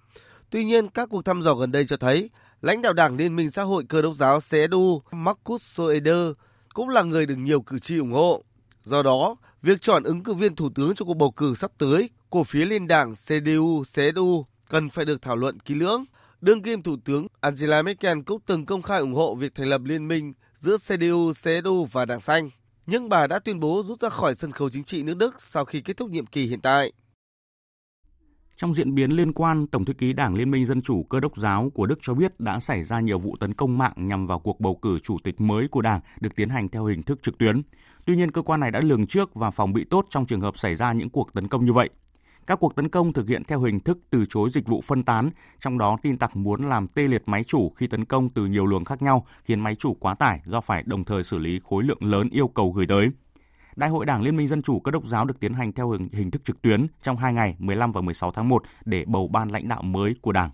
Tuy 0.51 0.65
nhiên, 0.65 0.89
các 0.89 1.09
cuộc 1.11 1.25
thăm 1.25 1.43
dò 1.43 1.55
gần 1.55 1.73
đây 1.73 1.87
cho 1.87 1.97
thấy 1.97 2.31
lãnh 2.63 2.83
đạo 2.83 2.93
Đảng 2.93 3.17
Liên 3.17 3.37
minh 3.37 3.51
Xã 3.51 3.63
hội 3.63 3.85
Cơ 3.89 4.03
đốc 4.03 4.15
giáo 4.15 4.41
CSU 4.41 5.03
Markus 5.11 5.63
Söder 5.63 6.33
cũng 6.75 6.89
là 6.89 7.03
người 7.03 7.27
được 7.27 7.37
nhiều 7.37 7.61
cử 7.61 7.79
tri 7.79 7.99
ủng 7.99 8.13
hộ. 8.13 8.45
Do 8.83 9.03
đó, 9.03 9.37
việc 9.63 9.83
chọn 9.83 10.03
ứng 10.03 10.23
cử 10.23 10.35
viên 10.35 10.57
thủ 10.57 10.71
tướng 10.75 10.95
cho 10.95 11.05
cuộc 11.05 11.15
bầu 11.15 11.31
cử 11.31 11.55
sắp 11.55 11.71
tới 11.79 12.11
của 12.29 12.45
phía 12.45 12.65
liên 12.65 12.89
đảng 12.89 13.13
CDU-CSU 13.13 14.45
cần 14.69 14.91
phải 14.91 15.05
được 15.05 15.23
thảo 15.23 15.37
luận 15.37 15.61
kỹ 15.61 15.75
lưỡng. 15.75 16.05
Đương 16.41 16.63
kim 16.63 16.83
Thủ 16.83 16.97
tướng 17.05 17.27
Angela 17.41 17.83
Merkel 17.83 18.19
cũng 18.27 18.41
từng 18.47 18.67
công 18.67 18.83
khai 18.83 19.01
ủng 19.01 19.15
hộ 19.15 19.35
việc 19.35 19.55
thành 19.55 19.67
lập 19.67 19.81
liên 19.85 20.09
minh 20.09 20.33
giữa 20.59 20.77
CDU-CSU 20.77 21.85
và 21.85 22.05
Đảng 22.05 22.21
Xanh 22.21 22.51
nhưng 22.91 23.09
bà 23.09 23.27
đã 23.27 23.39
tuyên 23.39 23.61
bố 23.61 23.83
rút 23.87 24.01
ra 24.01 24.09
khỏi 24.09 24.35
sân 24.35 24.53
khấu 24.53 24.71
chính 24.71 24.85
trị 24.85 25.03
nước 25.03 25.17
Đức 25.17 25.35
sau 25.39 25.65
khi 25.65 25.81
kết 25.81 25.97
thúc 25.97 26.11
nhiệm 26.11 26.27
kỳ 26.27 26.47
hiện 26.47 26.61
tại. 26.61 26.93
Trong 28.57 28.75
diễn 28.75 28.95
biến 28.95 29.11
liên 29.11 29.33
quan, 29.33 29.67
Tổng 29.67 29.85
thư 29.85 29.93
ký 29.93 30.13
Đảng 30.13 30.35
Liên 30.35 30.51
minh 30.51 30.67
Dân 30.67 30.83
chủ 30.83 31.03
Cơ 31.03 31.21
đốc 31.21 31.37
giáo 31.37 31.71
của 31.75 31.87
Đức 31.87 31.99
cho 32.03 32.15
biết 32.15 32.41
đã 32.41 32.61
xảy 32.61 32.85
ra 32.85 33.01
nhiều 33.01 33.19
vụ 33.19 33.37
tấn 33.41 33.55
công 33.55 33.79
mạng 33.79 33.93
nhằm 33.97 34.27
vào 34.27 34.39
cuộc 34.39 34.61
bầu 34.61 34.79
cử 34.83 34.99
chủ 34.99 35.17
tịch 35.25 35.41
mới 35.41 35.69
của 35.69 35.83
Đảng 35.83 36.01
được 36.21 36.37
tiến 36.37 36.49
hành 36.49 36.69
theo 36.69 36.85
hình 36.85 37.03
thức 37.03 37.23
trực 37.23 37.39
tuyến. 37.39 37.61
Tuy 38.05 38.17
nhiên, 38.17 38.31
cơ 38.31 38.43
quan 38.43 38.61
này 38.61 38.71
đã 38.71 38.81
lường 38.81 39.07
trước 39.07 39.35
và 39.35 39.51
phòng 39.51 39.73
bị 39.73 39.85
tốt 39.85 40.07
trong 40.11 40.27
trường 40.27 40.41
hợp 40.41 40.59
xảy 40.59 40.75
ra 40.75 40.93
những 40.93 41.11
cuộc 41.11 41.33
tấn 41.33 41.49
công 41.49 41.67
như 41.67 41.73
vậy. 41.73 41.91
Các 42.49 42.61
cuộc 42.61 42.77
tấn 42.77 42.89
công 42.89 43.13
thực 43.13 43.29
hiện 43.29 43.45
theo 43.45 43.61
hình 43.61 43.81
thức 43.81 43.99
từ 44.11 44.25
chối 44.29 44.51
dịch 44.51 44.67
vụ 44.67 44.81
phân 44.81 45.03
tán, 45.03 45.31
trong 45.61 45.79
đó 45.79 45.99
tin 46.03 46.19
tặc 46.19 46.37
muốn 46.37 46.69
làm 46.69 46.89
tê 46.89 47.03
liệt 47.03 47.23
máy 47.27 47.45
chủ 47.45 47.71
khi 47.71 47.87
tấn 47.87 48.05
công 48.05 48.29
từ 48.29 48.47
nhiều 48.47 48.67
luồng 48.67 48.85
khác 48.85 49.03
nhau, 49.03 49.27
khiến 49.45 49.61
máy 49.61 49.75
chủ 49.75 49.95
quá 49.95 50.15
tải 50.15 50.41
do 50.45 50.61
phải 50.61 50.83
đồng 50.87 51.05
thời 51.05 51.25
xử 51.25 51.39
lý 51.39 51.61
khối 51.65 51.85
lượng 51.85 51.99
lớn 52.01 52.29
yêu 52.31 52.49
cầu 52.49 52.73
gửi 52.73 52.87
tới. 52.87 53.09
Đại 53.77 53.91
hội 53.91 54.07
Đảng 54.07 54.23
Liên 54.23 54.37
minh 54.37 54.49
Dân 54.49 54.63
chủ 54.63 54.81
Cơ 54.81 54.91
đốc 54.91 55.07
giáo 55.07 55.25
được 55.25 55.41
tiến 55.41 55.55
hành 55.55 55.73
theo 55.73 55.91
hình, 55.91 56.09
hình 56.13 56.31
thức 56.31 56.45
trực 56.45 56.63
tuyến 56.63 56.87
trong 57.03 57.17
hai 57.17 57.33
ngày 57.33 57.57
15 57.59 57.93
và 57.93 58.01
16 58.01 58.33
tháng 58.33 58.49
1 58.49 58.63
để 58.85 59.05
bầu 59.07 59.29
ban 59.29 59.49
lãnh 59.49 59.69
đạo 59.69 59.83
mới 59.83 60.15
của 60.21 60.33
Đảng. 60.33 60.51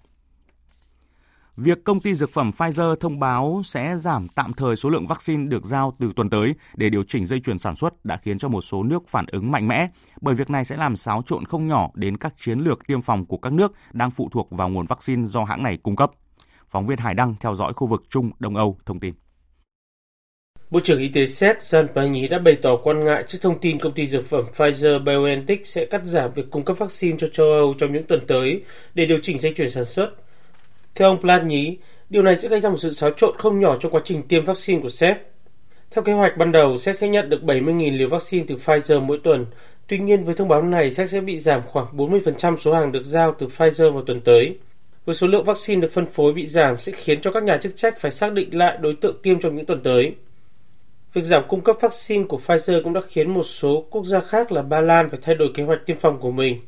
Việc 1.56 1.84
công 1.84 2.00
ty 2.00 2.14
dược 2.14 2.30
phẩm 2.30 2.50
Pfizer 2.50 2.94
thông 2.94 3.20
báo 3.20 3.62
sẽ 3.64 3.96
giảm 3.98 4.28
tạm 4.34 4.52
thời 4.52 4.76
số 4.76 4.90
lượng 4.90 5.06
vaccine 5.06 5.46
được 5.46 5.64
giao 5.64 5.96
từ 6.00 6.12
tuần 6.16 6.30
tới 6.30 6.54
để 6.74 6.90
điều 6.90 7.02
chỉnh 7.02 7.26
dây 7.26 7.40
chuyền 7.40 7.58
sản 7.58 7.76
xuất 7.76 8.04
đã 8.04 8.16
khiến 8.16 8.38
cho 8.38 8.48
một 8.48 8.62
số 8.62 8.82
nước 8.82 9.08
phản 9.08 9.26
ứng 9.26 9.50
mạnh 9.50 9.68
mẽ, 9.68 9.88
bởi 10.20 10.34
việc 10.34 10.50
này 10.50 10.64
sẽ 10.64 10.76
làm 10.76 10.96
xáo 10.96 11.22
trộn 11.26 11.44
không 11.44 11.66
nhỏ 11.66 11.90
đến 11.94 12.16
các 12.16 12.34
chiến 12.40 12.58
lược 12.58 12.86
tiêm 12.86 13.00
phòng 13.00 13.26
của 13.26 13.36
các 13.36 13.52
nước 13.52 13.72
đang 13.92 14.10
phụ 14.10 14.28
thuộc 14.32 14.50
vào 14.50 14.68
nguồn 14.68 14.86
vaccine 14.86 15.24
do 15.24 15.44
hãng 15.44 15.62
này 15.62 15.78
cung 15.82 15.96
cấp. 15.96 16.10
Phóng 16.70 16.86
viên 16.86 16.98
Hải 16.98 17.14
Đăng 17.14 17.34
theo 17.40 17.54
dõi 17.54 17.72
khu 17.72 17.86
vực 17.86 18.02
Trung 18.08 18.30
Đông 18.38 18.56
Âu 18.56 18.78
thông 18.86 19.00
tin. 19.00 19.14
Bộ 20.70 20.80
trưởng 20.80 21.00
Y 21.00 21.08
tế 21.08 21.26
Seth 21.26 21.58
Jean 21.58 22.28
đã 22.30 22.38
bày 22.38 22.56
tỏ 22.62 22.76
quan 22.76 23.04
ngại 23.04 23.24
trước 23.28 23.38
thông 23.42 23.58
tin 23.58 23.78
công 23.78 23.92
ty 23.92 24.06
dược 24.06 24.26
phẩm 24.26 24.44
Pfizer-BioNTech 24.56 25.58
sẽ 25.64 25.84
cắt 25.84 26.04
giảm 26.04 26.32
việc 26.34 26.50
cung 26.50 26.64
cấp 26.64 26.78
vaccine 26.78 27.18
cho 27.18 27.26
châu 27.32 27.46
Âu 27.46 27.74
trong 27.78 27.92
những 27.92 28.06
tuần 28.06 28.20
tới 28.26 28.62
để 28.94 29.06
điều 29.06 29.18
chỉnh 29.22 29.38
dây 29.38 29.54
chuyền 29.56 29.70
sản 29.70 29.84
xuất 29.84 30.23
theo 30.94 31.08
ông 31.08 31.20
Platny, 31.20 31.76
điều 32.10 32.22
này 32.22 32.36
sẽ 32.36 32.48
gây 32.48 32.60
ra 32.60 32.70
một 32.70 32.76
sự 32.76 32.92
xáo 32.92 33.10
trộn 33.10 33.36
không 33.38 33.60
nhỏ 33.60 33.76
trong 33.80 33.92
quá 33.92 34.00
trình 34.04 34.22
tiêm 34.22 34.44
vaccine 34.44 34.80
của 34.82 34.88
Séc. 34.88 35.16
Theo 35.90 36.04
kế 36.04 36.12
hoạch 36.12 36.36
ban 36.36 36.52
đầu, 36.52 36.76
Séc 36.76 36.96
sẽ 36.96 37.08
nhận 37.08 37.30
được 37.30 37.40
70.000 37.42 37.98
liều 37.98 38.08
vaccine 38.08 38.44
từ 38.48 38.56
Pfizer 38.56 39.00
mỗi 39.00 39.20
tuần. 39.24 39.46
Tuy 39.86 39.98
nhiên, 39.98 40.24
với 40.24 40.34
thông 40.34 40.48
báo 40.48 40.62
này, 40.62 40.90
Séc 40.90 41.10
sẽ 41.10 41.20
bị 41.20 41.38
giảm 41.38 41.62
khoảng 41.62 41.96
40% 41.96 42.56
số 42.56 42.74
hàng 42.74 42.92
được 42.92 43.04
giao 43.04 43.34
từ 43.38 43.46
Pfizer 43.46 43.92
vào 43.92 44.02
tuần 44.02 44.20
tới. 44.20 44.58
Với 45.04 45.14
số 45.14 45.26
lượng 45.26 45.44
vaccine 45.44 45.80
được 45.80 45.92
phân 45.92 46.06
phối 46.06 46.32
bị 46.32 46.46
giảm 46.46 46.78
sẽ 46.78 46.92
khiến 46.92 47.20
cho 47.20 47.30
các 47.32 47.42
nhà 47.42 47.56
chức 47.56 47.76
trách 47.76 48.00
phải 48.00 48.10
xác 48.10 48.32
định 48.32 48.58
lại 48.58 48.78
đối 48.80 48.94
tượng 48.94 49.16
tiêm 49.22 49.40
trong 49.40 49.56
những 49.56 49.66
tuần 49.66 49.82
tới. 49.82 50.14
Việc 51.14 51.24
giảm 51.24 51.42
cung 51.48 51.60
cấp 51.60 51.76
vaccine 51.80 52.24
của 52.28 52.40
Pfizer 52.46 52.82
cũng 52.82 52.92
đã 52.92 53.00
khiến 53.08 53.34
một 53.34 53.42
số 53.42 53.84
quốc 53.90 54.04
gia 54.04 54.20
khác 54.20 54.52
là 54.52 54.62
Ba 54.62 54.80
Lan 54.80 55.10
phải 55.10 55.18
thay 55.22 55.34
đổi 55.34 55.48
kế 55.54 55.62
hoạch 55.62 55.86
tiêm 55.86 55.96
phòng 55.96 56.18
của 56.20 56.30
mình. 56.30 56.60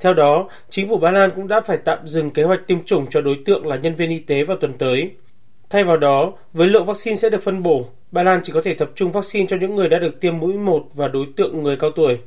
Theo 0.00 0.14
đó, 0.14 0.48
chính 0.70 0.88
phủ 0.88 0.98
Ba 0.98 1.10
Lan 1.10 1.30
cũng 1.36 1.48
đã 1.48 1.60
phải 1.60 1.78
tạm 1.84 1.98
dừng 2.06 2.30
kế 2.30 2.42
hoạch 2.42 2.66
tiêm 2.66 2.84
chủng 2.84 3.06
cho 3.10 3.20
đối 3.20 3.38
tượng 3.46 3.66
là 3.66 3.76
nhân 3.76 3.94
viên 3.94 4.10
y 4.10 4.18
tế 4.18 4.44
vào 4.44 4.56
tuần 4.56 4.78
tới. 4.78 5.10
Thay 5.70 5.84
vào 5.84 5.96
đó, 5.96 6.32
với 6.52 6.68
lượng 6.68 6.86
vaccine 6.86 7.16
sẽ 7.16 7.30
được 7.30 7.42
phân 7.42 7.62
bổ, 7.62 7.86
Ba 8.12 8.22
Lan 8.22 8.40
chỉ 8.44 8.52
có 8.52 8.60
thể 8.62 8.74
tập 8.74 8.90
trung 8.94 9.12
vaccine 9.12 9.46
cho 9.48 9.56
những 9.56 9.76
người 9.76 9.88
đã 9.88 9.98
được 9.98 10.20
tiêm 10.20 10.38
mũi 10.38 10.52
1 10.52 10.86
và 10.94 11.08
đối 11.08 11.26
tượng 11.36 11.62
người 11.62 11.76
cao 11.76 11.90
tuổi. 11.90 12.18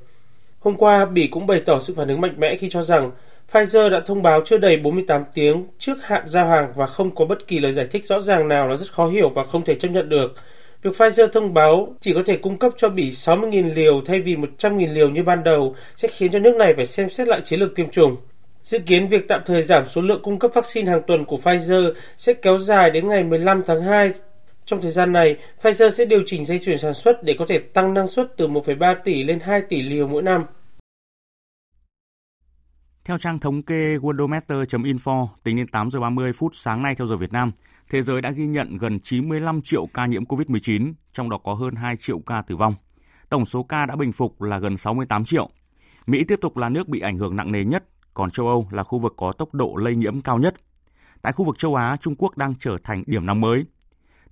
Hôm 0.60 0.76
qua, 0.76 1.06
Bỉ 1.06 1.28
cũng 1.28 1.48
bày 1.48 1.62
tỏ 1.66 1.80
sự 1.80 1.94
phản 1.98 2.08
ứng 2.08 2.22
mạnh 2.22 2.34
mẽ 2.38 2.56
khi 2.56 2.70
cho 2.70 2.82
rằng 2.82 3.12
Pfizer 3.52 3.90
đã 3.90 4.00
thông 4.00 4.22
báo 4.22 4.42
chưa 4.46 4.58
đầy 4.58 4.78
48 4.78 5.24
tiếng 5.34 5.68
trước 5.80 5.98
hạn 6.04 6.24
giao 6.28 6.48
hàng 6.48 6.74
và 6.76 6.88
không 6.88 7.16
có 7.16 7.26
bất 7.26 7.48
kỳ 7.48 7.60
lời 7.60 7.72
giải 7.72 7.88
thích 7.92 8.06
rõ 8.06 8.22
ràng 8.22 8.48
nào 8.48 8.68
là 8.68 8.76
rất 8.76 8.92
khó 8.94 9.08
hiểu 9.08 9.30
và 9.30 9.44
không 9.44 9.64
thể 9.64 9.76
chấp 9.76 9.88
nhận 9.88 10.10
được 10.10 10.36
Việc 10.82 10.92
Pfizer 10.98 11.28
thông 11.28 11.54
báo 11.54 11.96
chỉ 12.00 12.14
có 12.14 12.24
thể 12.26 12.38
cung 12.38 12.60
cấp 12.60 12.72
cho 12.78 12.90
Bỉ 12.90 13.10
60.000 13.10 13.74
liều 13.74 14.02
thay 14.06 14.22
vì 14.22 14.36
100.000 14.36 14.94
liều 14.94 15.10
như 15.10 15.24
ban 15.24 15.44
đầu 15.44 15.76
sẽ 15.96 16.08
khiến 16.08 16.32
cho 16.32 16.40
nước 16.40 16.56
này 16.56 16.74
phải 16.76 16.86
xem 16.86 17.10
xét 17.10 17.28
lại 17.28 17.42
chiến 17.42 17.60
lược 17.60 17.76
tiêm 17.76 17.90
chủng. 17.90 18.18
Dự 18.64 18.80
kiến 18.80 19.08
việc 19.08 19.28
tạm 19.28 19.42
thời 19.46 19.62
giảm 19.62 19.88
số 19.88 20.02
lượng 20.02 20.22
cung 20.24 20.40
cấp 20.40 20.52
vaccine 20.54 20.92
hàng 20.92 21.02
tuần 21.08 21.26
của 21.26 21.38
Pfizer 21.44 21.94
sẽ 22.18 22.34
kéo 22.34 22.58
dài 22.58 22.92
đến 22.92 23.08
ngày 23.08 23.24
15 23.24 23.64
tháng 23.68 23.84
2. 23.84 24.12
Trong 24.66 24.82
thời 24.82 24.92
gian 24.92 25.12
này, 25.12 25.36
Pfizer 25.62 25.90
sẽ 25.90 26.06
điều 26.06 26.24
chỉnh 26.26 26.46
dây 26.46 26.60
chuyển 26.66 26.78
sản 26.78 26.94
xuất 26.94 27.24
để 27.24 27.36
có 27.40 27.46
thể 27.48 27.60
tăng 27.60 27.94
năng 27.94 28.08
suất 28.08 28.38
từ 28.38 28.48
1,3 28.48 28.96
tỷ 29.04 29.24
lên 29.24 29.40
2 29.40 29.62
tỷ 29.62 29.82
liều 29.82 30.08
mỗi 30.08 30.22
năm. 30.22 30.46
Theo 33.06 33.18
trang 33.18 33.40
thống 33.40 33.62
kê 33.62 33.98
worldometer.info, 33.98 35.28
tính 35.44 35.58
đến 35.58 35.68
8 35.68 35.92
giờ 35.92 36.00
30 36.00 36.34
phút 36.34 36.52
sáng 36.56 36.84
nay 36.84 36.96
theo 36.96 37.08
giờ 37.08 37.16
Việt 37.16 37.34
Nam, 37.34 37.52
thế 37.90 38.02
giới 38.02 38.22
đã 38.22 38.32
ghi 38.32 38.48
nhận 38.48 38.78
gần 38.78 39.00
95 39.00 39.62
triệu 39.62 39.88
ca 39.94 40.06
nhiễm 40.06 40.26
COVID-19, 40.26 40.94
trong 41.14 41.30
đó 41.30 41.38
có 41.38 41.54
hơn 41.54 41.76
2 41.76 41.96
triệu 41.96 42.20
ca 42.20 42.42
tử 42.42 42.56
vong. 42.56 42.74
Tổng 43.30 43.46
số 43.46 43.64
ca 43.64 43.86
đã 43.86 43.96
bình 43.96 44.12
phục 44.12 44.42
là 44.42 44.60
gần 44.60 44.78
68 44.78 45.26
triệu. 45.26 45.50
Mỹ 46.08 46.24
tiếp 46.24 46.40
tục 46.42 46.58
là 46.58 46.70
nước 46.70 46.88
bị 46.88 47.00
ảnh 47.00 47.18
hưởng 47.18 47.36
nặng 47.36 47.52
nề 47.52 47.64
nhất, 47.64 47.84
còn 48.14 48.32
châu 48.32 48.48
Âu 48.48 48.68
là 48.72 48.84
khu 48.84 49.00
vực 49.00 49.14
có 49.18 49.32
tốc 49.32 49.54
độ 49.54 49.76
lây 49.76 49.96
nhiễm 49.96 50.22
cao 50.22 50.40
nhất. 50.40 50.56
Tại 51.22 51.34
khu 51.34 51.46
vực 51.46 51.58
châu 51.58 51.76
Á, 51.76 51.96
Trung 51.96 52.16
Quốc 52.18 52.38
đang 52.38 52.54
trở 52.60 52.78
thành 52.84 53.04
điểm 53.08 53.26
nóng 53.26 53.42
mới. 53.42 53.66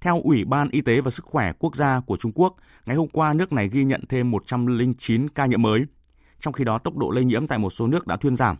Theo 0.02 0.22
Ủy 0.24 0.46
ban 0.46 0.70
Y 0.70 0.82
tế 0.82 1.02
và 1.02 1.12
Sức 1.12 1.26
khỏe 1.26 1.54
Quốc 1.60 1.76
gia 1.76 2.00
của 2.00 2.18
Trung 2.18 2.32
Quốc, 2.36 2.56
ngày 2.86 2.96
hôm 2.96 3.08
qua 3.08 3.34
nước 3.34 3.54
này 3.54 3.70
ghi 3.70 3.84
nhận 3.84 4.02
thêm 4.10 4.32
109 4.32 5.30
ca 5.30 5.46
nhiễm 5.46 5.62
mới. 5.62 5.86
Trong 6.40 6.54
khi 6.54 6.64
đó, 6.64 6.78
tốc 6.78 6.98
độ 6.98 7.12
lây 7.12 7.26
nhiễm 7.26 7.48
tại 7.48 7.60
một 7.60 7.70
số 7.70 7.88
nước 7.88 8.08
đã 8.08 8.18
thuyên 8.18 8.36
giảm. 8.36 8.56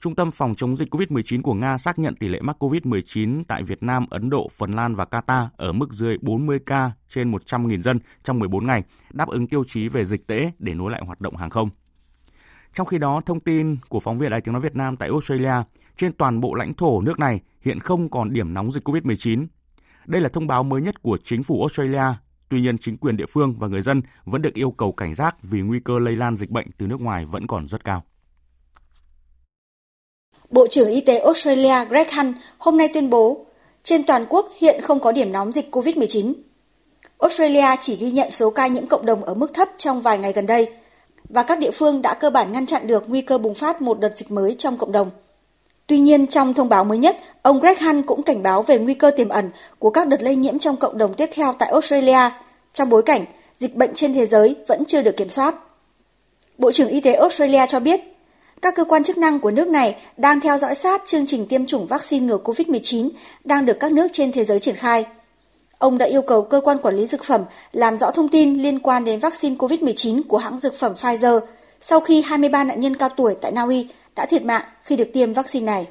Trung 0.00 0.14
tâm 0.14 0.30
phòng 0.30 0.54
chống 0.54 0.76
dịch 0.76 0.94
COVID-19 0.94 1.42
của 1.42 1.54
Nga 1.54 1.78
xác 1.78 1.98
nhận 1.98 2.16
tỷ 2.16 2.28
lệ 2.28 2.40
mắc 2.40 2.56
COVID-19 2.62 3.44
tại 3.48 3.62
Việt 3.62 3.82
Nam, 3.82 4.06
Ấn 4.10 4.30
Độ, 4.30 4.48
Phần 4.52 4.72
Lan 4.72 4.94
và 4.94 5.04
Qatar 5.10 5.46
ở 5.56 5.72
mức 5.72 5.92
dưới 5.92 6.18
40 6.20 6.58
ca 6.66 6.90
trên 7.08 7.32
100.000 7.32 7.80
dân 7.80 7.98
trong 8.22 8.38
14 8.38 8.66
ngày, 8.66 8.82
đáp 9.12 9.28
ứng 9.28 9.46
tiêu 9.46 9.64
chí 9.66 9.88
về 9.88 10.04
dịch 10.04 10.26
tễ 10.26 10.50
để 10.58 10.74
nối 10.74 10.90
lại 10.90 11.02
hoạt 11.06 11.20
động 11.20 11.36
hàng 11.36 11.50
không. 11.50 11.70
Trong 12.72 12.86
khi 12.86 12.98
đó, 12.98 13.20
thông 13.26 13.40
tin 13.40 13.76
của 13.88 14.00
phóng 14.00 14.18
viên 14.18 14.30
Đài 14.30 14.40
tiếng 14.40 14.52
nói 14.52 14.62
Việt 14.62 14.76
Nam 14.76 14.96
tại 14.96 15.08
Australia, 15.08 15.54
trên 15.96 16.12
toàn 16.12 16.40
bộ 16.40 16.54
lãnh 16.54 16.74
thổ 16.74 17.00
nước 17.00 17.18
này 17.18 17.40
hiện 17.60 17.80
không 17.80 18.08
còn 18.08 18.32
điểm 18.32 18.54
nóng 18.54 18.72
dịch 18.72 18.88
COVID-19. 18.88 19.46
Đây 20.06 20.20
là 20.20 20.28
thông 20.28 20.46
báo 20.46 20.62
mới 20.62 20.82
nhất 20.82 21.02
của 21.02 21.18
chính 21.24 21.42
phủ 21.42 21.60
Australia. 21.60 22.04
Tuy 22.48 22.60
nhiên, 22.60 22.78
chính 22.78 22.96
quyền 22.96 23.16
địa 23.16 23.26
phương 23.26 23.58
và 23.58 23.68
người 23.68 23.82
dân 23.82 24.02
vẫn 24.24 24.42
được 24.42 24.54
yêu 24.54 24.70
cầu 24.70 24.92
cảnh 24.92 25.14
giác 25.14 25.36
vì 25.42 25.60
nguy 25.60 25.80
cơ 25.80 25.98
lây 25.98 26.16
lan 26.16 26.36
dịch 26.36 26.50
bệnh 26.50 26.66
từ 26.78 26.86
nước 26.86 27.00
ngoài 27.00 27.26
vẫn 27.26 27.46
còn 27.46 27.68
rất 27.68 27.84
cao. 27.84 28.02
Bộ 30.50 30.66
trưởng 30.66 30.90
Y 30.90 31.00
tế 31.00 31.18
Australia 31.18 31.84
Greg 31.88 32.06
Hunt 32.16 32.36
hôm 32.58 32.78
nay 32.78 32.88
tuyên 32.94 33.10
bố, 33.10 33.46
trên 33.82 34.02
toàn 34.02 34.26
quốc 34.28 34.50
hiện 34.58 34.80
không 34.80 35.00
có 35.00 35.12
điểm 35.12 35.32
nóng 35.32 35.52
dịch 35.52 35.74
COVID-19. 35.74 36.32
Australia 37.18 37.66
chỉ 37.80 37.96
ghi 37.96 38.10
nhận 38.10 38.30
số 38.30 38.50
ca 38.50 38.66
nhiễm 38.66 38.86
cộng 38.86 39.06
đồng 39.06 39.24
ở 39.24 39.34
mức 39.34 39.54
thấp 39.54 39.68
trong 39.78 40.00
vài 40.00 40.18
ngày 40.18 40.32
gần 40.32 40.46
đây, 40.46 40.68
và 41.28 41.42
các 41.42 41.58
địa 41.58 41.70
phương 41.70 42.02
đã 42.02 42.14
cơ 42.14 42.30
bản 42.30 42.52
ngăn 42.52 42.66
chặn 42.66 42.86
được 42.86 43.04
nguy 43.06 43.22
cơ 43.22 43.38
bùng 43.38 43.54
phát 43.54 43.82
một 43.82 44.00
đợt 44.00 44.16
dịch 44.16 44.30
mới 44.30 44.54
trong 44.54 44.76
cộng 44.76 44.92
đồng. 44.92 45.10
Tuy 45.86 45.98
nhiên, 45.98 46.26
trong 46.26 46.54
thông 46.54 46.68
báo 46.68 46.84
mới 46.84 46.98
nhất, 46.98 47.16
ông 47.42 47.60
Greg 47.60 47.78
Hunt 47.78 48.06
cũng 48.06 48.22
cảnh 48.22 48.42
báo 48.42 48.62
về 48.62 48.78
nguy 48.78 48.94
cơ 48.94 49.10
tiềm 49.10 49.28
ẩn 49.28 49.50
của 49.78 49.90
các 49.90 50.08
đợt 50.08 50.22
lây 50.22 50.36
nhiễm 50.36 50.58
trong 50.58 50.76
cộng 50.76 50.98
đồng 50.98 51.14
tiếp 51.14 51.30
theo 51.32 51.54
tại 51.58 51.70
Australia, 51.70 52.30
trong 52.72 52.90
bối 52.90 53.02
cảnh 53.02 53.24
dịch 53.56 53.74
bệnh 53.74 53.94
trên 53.94 54.14
thế 54.14 54.26
giới 54.26 54.56
vẫn 54.66 54.84
chưa 54.84 55.02
được 55.02 55.16
kiểm 55.16 55.30
soát. 55.30 55.54
Bộ 56.58 56.72
trưởng 56.72 56.88
Y 56.88 57.00
tế 57.00 57.14
Australia 57.14 57.66
cho 57.68 57.80
biết, 57.80 58.00
các 58.64 58.74
cơ 58.74 58.84
quan 58.84 59.02
chức 59.02 59.18
năng 59.18 59.40
của 59.40 59.50
nước 59.50 59.68
này 59.68 59.96
đang 60.16 60.40
theo 60.40 60.58
dõi 60.58 60.74
sát 60.74 61.02
chương 61.06 61.26
trình 61.26 61.46
tiêm 61.46 61.66
chủng 61.66 61.86
vaccine 61.86 62.26
ngừa 62.26 62.38
COVID-19 62.44 63.10
đang 63.44 63.66
được 63.66 63.80
các 63.80 63.92
nước 63.92 64.06
trên 64.12 64.32
thế 64.32 64.44
giới 64.44 64.60
triển 64.60 64.74
khai. 64.74 65.04
Ông 65.78 65.98
đã 65.98 66.06
yêu 66.06 66.22
cầu 66.22 66.42
cơ 66.42 66.60
quan 66.60 66.78
quản 66.78 66.94
lý 66.94 67.06
dược 67.06 67.24
phẩm 67.24 67.44
làm 67.72 67.98
rõ 67.98 68.10
thông 68.10 68.28
tin 68.28 68.62
liên 68.62 68.78
quan 68.78 69.04
đến 69.04 69.20
vaccine 69.20 69.56
COVID-19 69.56 70.22
của 70.28 70.38
hãng 70.38 70.58
dược 70.58 70.74
phẩm 70.74 70.92
Pfizer 70.92 71.40
sau 71.80 72.00
khi 72.00 72.22
23 72.22 72.64
nạn 72.64 72.80
nhân 72.80 72.96
cao 72.96 73.08
tuổi 73.08 73.34
tại 73.40 73.52
Na 73.52 73.62
Uy 73.62 73.88
đã 74.16 74.26
thiệt 74.26 74.42
mạng 74.44 74.64
khi 74.82 74.96
được 74.96 75.08
tiêm 75.12 75.32
vaccine 75.32 75.66
này. 75.66 75.88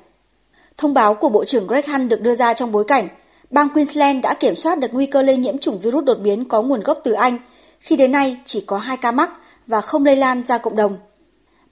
Thông 0.78 0.94
báo 0.94 1.14
của 1.14 1.30
Bộ 1.30 1.46
trưởng 1.46 1.68
Greg 1.68 1.86
Hunt 1.92 2.10
được 2.10 2.22
đưa 2.22 2.36
ra 2.36 2.54
trong 2.54 2.72
bối 2.72 2.84
cảnh 2.88 3.08
bang 3.50 3.70
Queensland 3.70 4.24
đã 4.24 4.34
kiểm 4.34 4.56
soát 4.56 4.80
được 4.80 4.94
nguy 4.94 5.06
cơ 5.06 5.22
lây 5.22 5.38
nhiễm 5.38 5.58
chủng 5.58 5.80
virus 5.80 6.04
đột 6.04 6.18
biến 6.24 6.46
có 6.46 6.62
nguồn 6.62 6.82
gốc 6.82 7.00
từ 7.04 7.12
Anh, 7.12 7.38
khi 7.80 7.96
đến 7.96 8.12
nay 8.12 8.38
chỉ 8.46 8.64
có 8.68 8.78
2 8.78 8.98
ca 8.98 9.12
mắc 9.12 9.32
và 9.68 9.82
không 9.82 10.06
lây 10.06 10.16
lan 10.16 10.44
ra 10.44 10.58
cộng 10.58 10.76
đồng. 10.76 10.98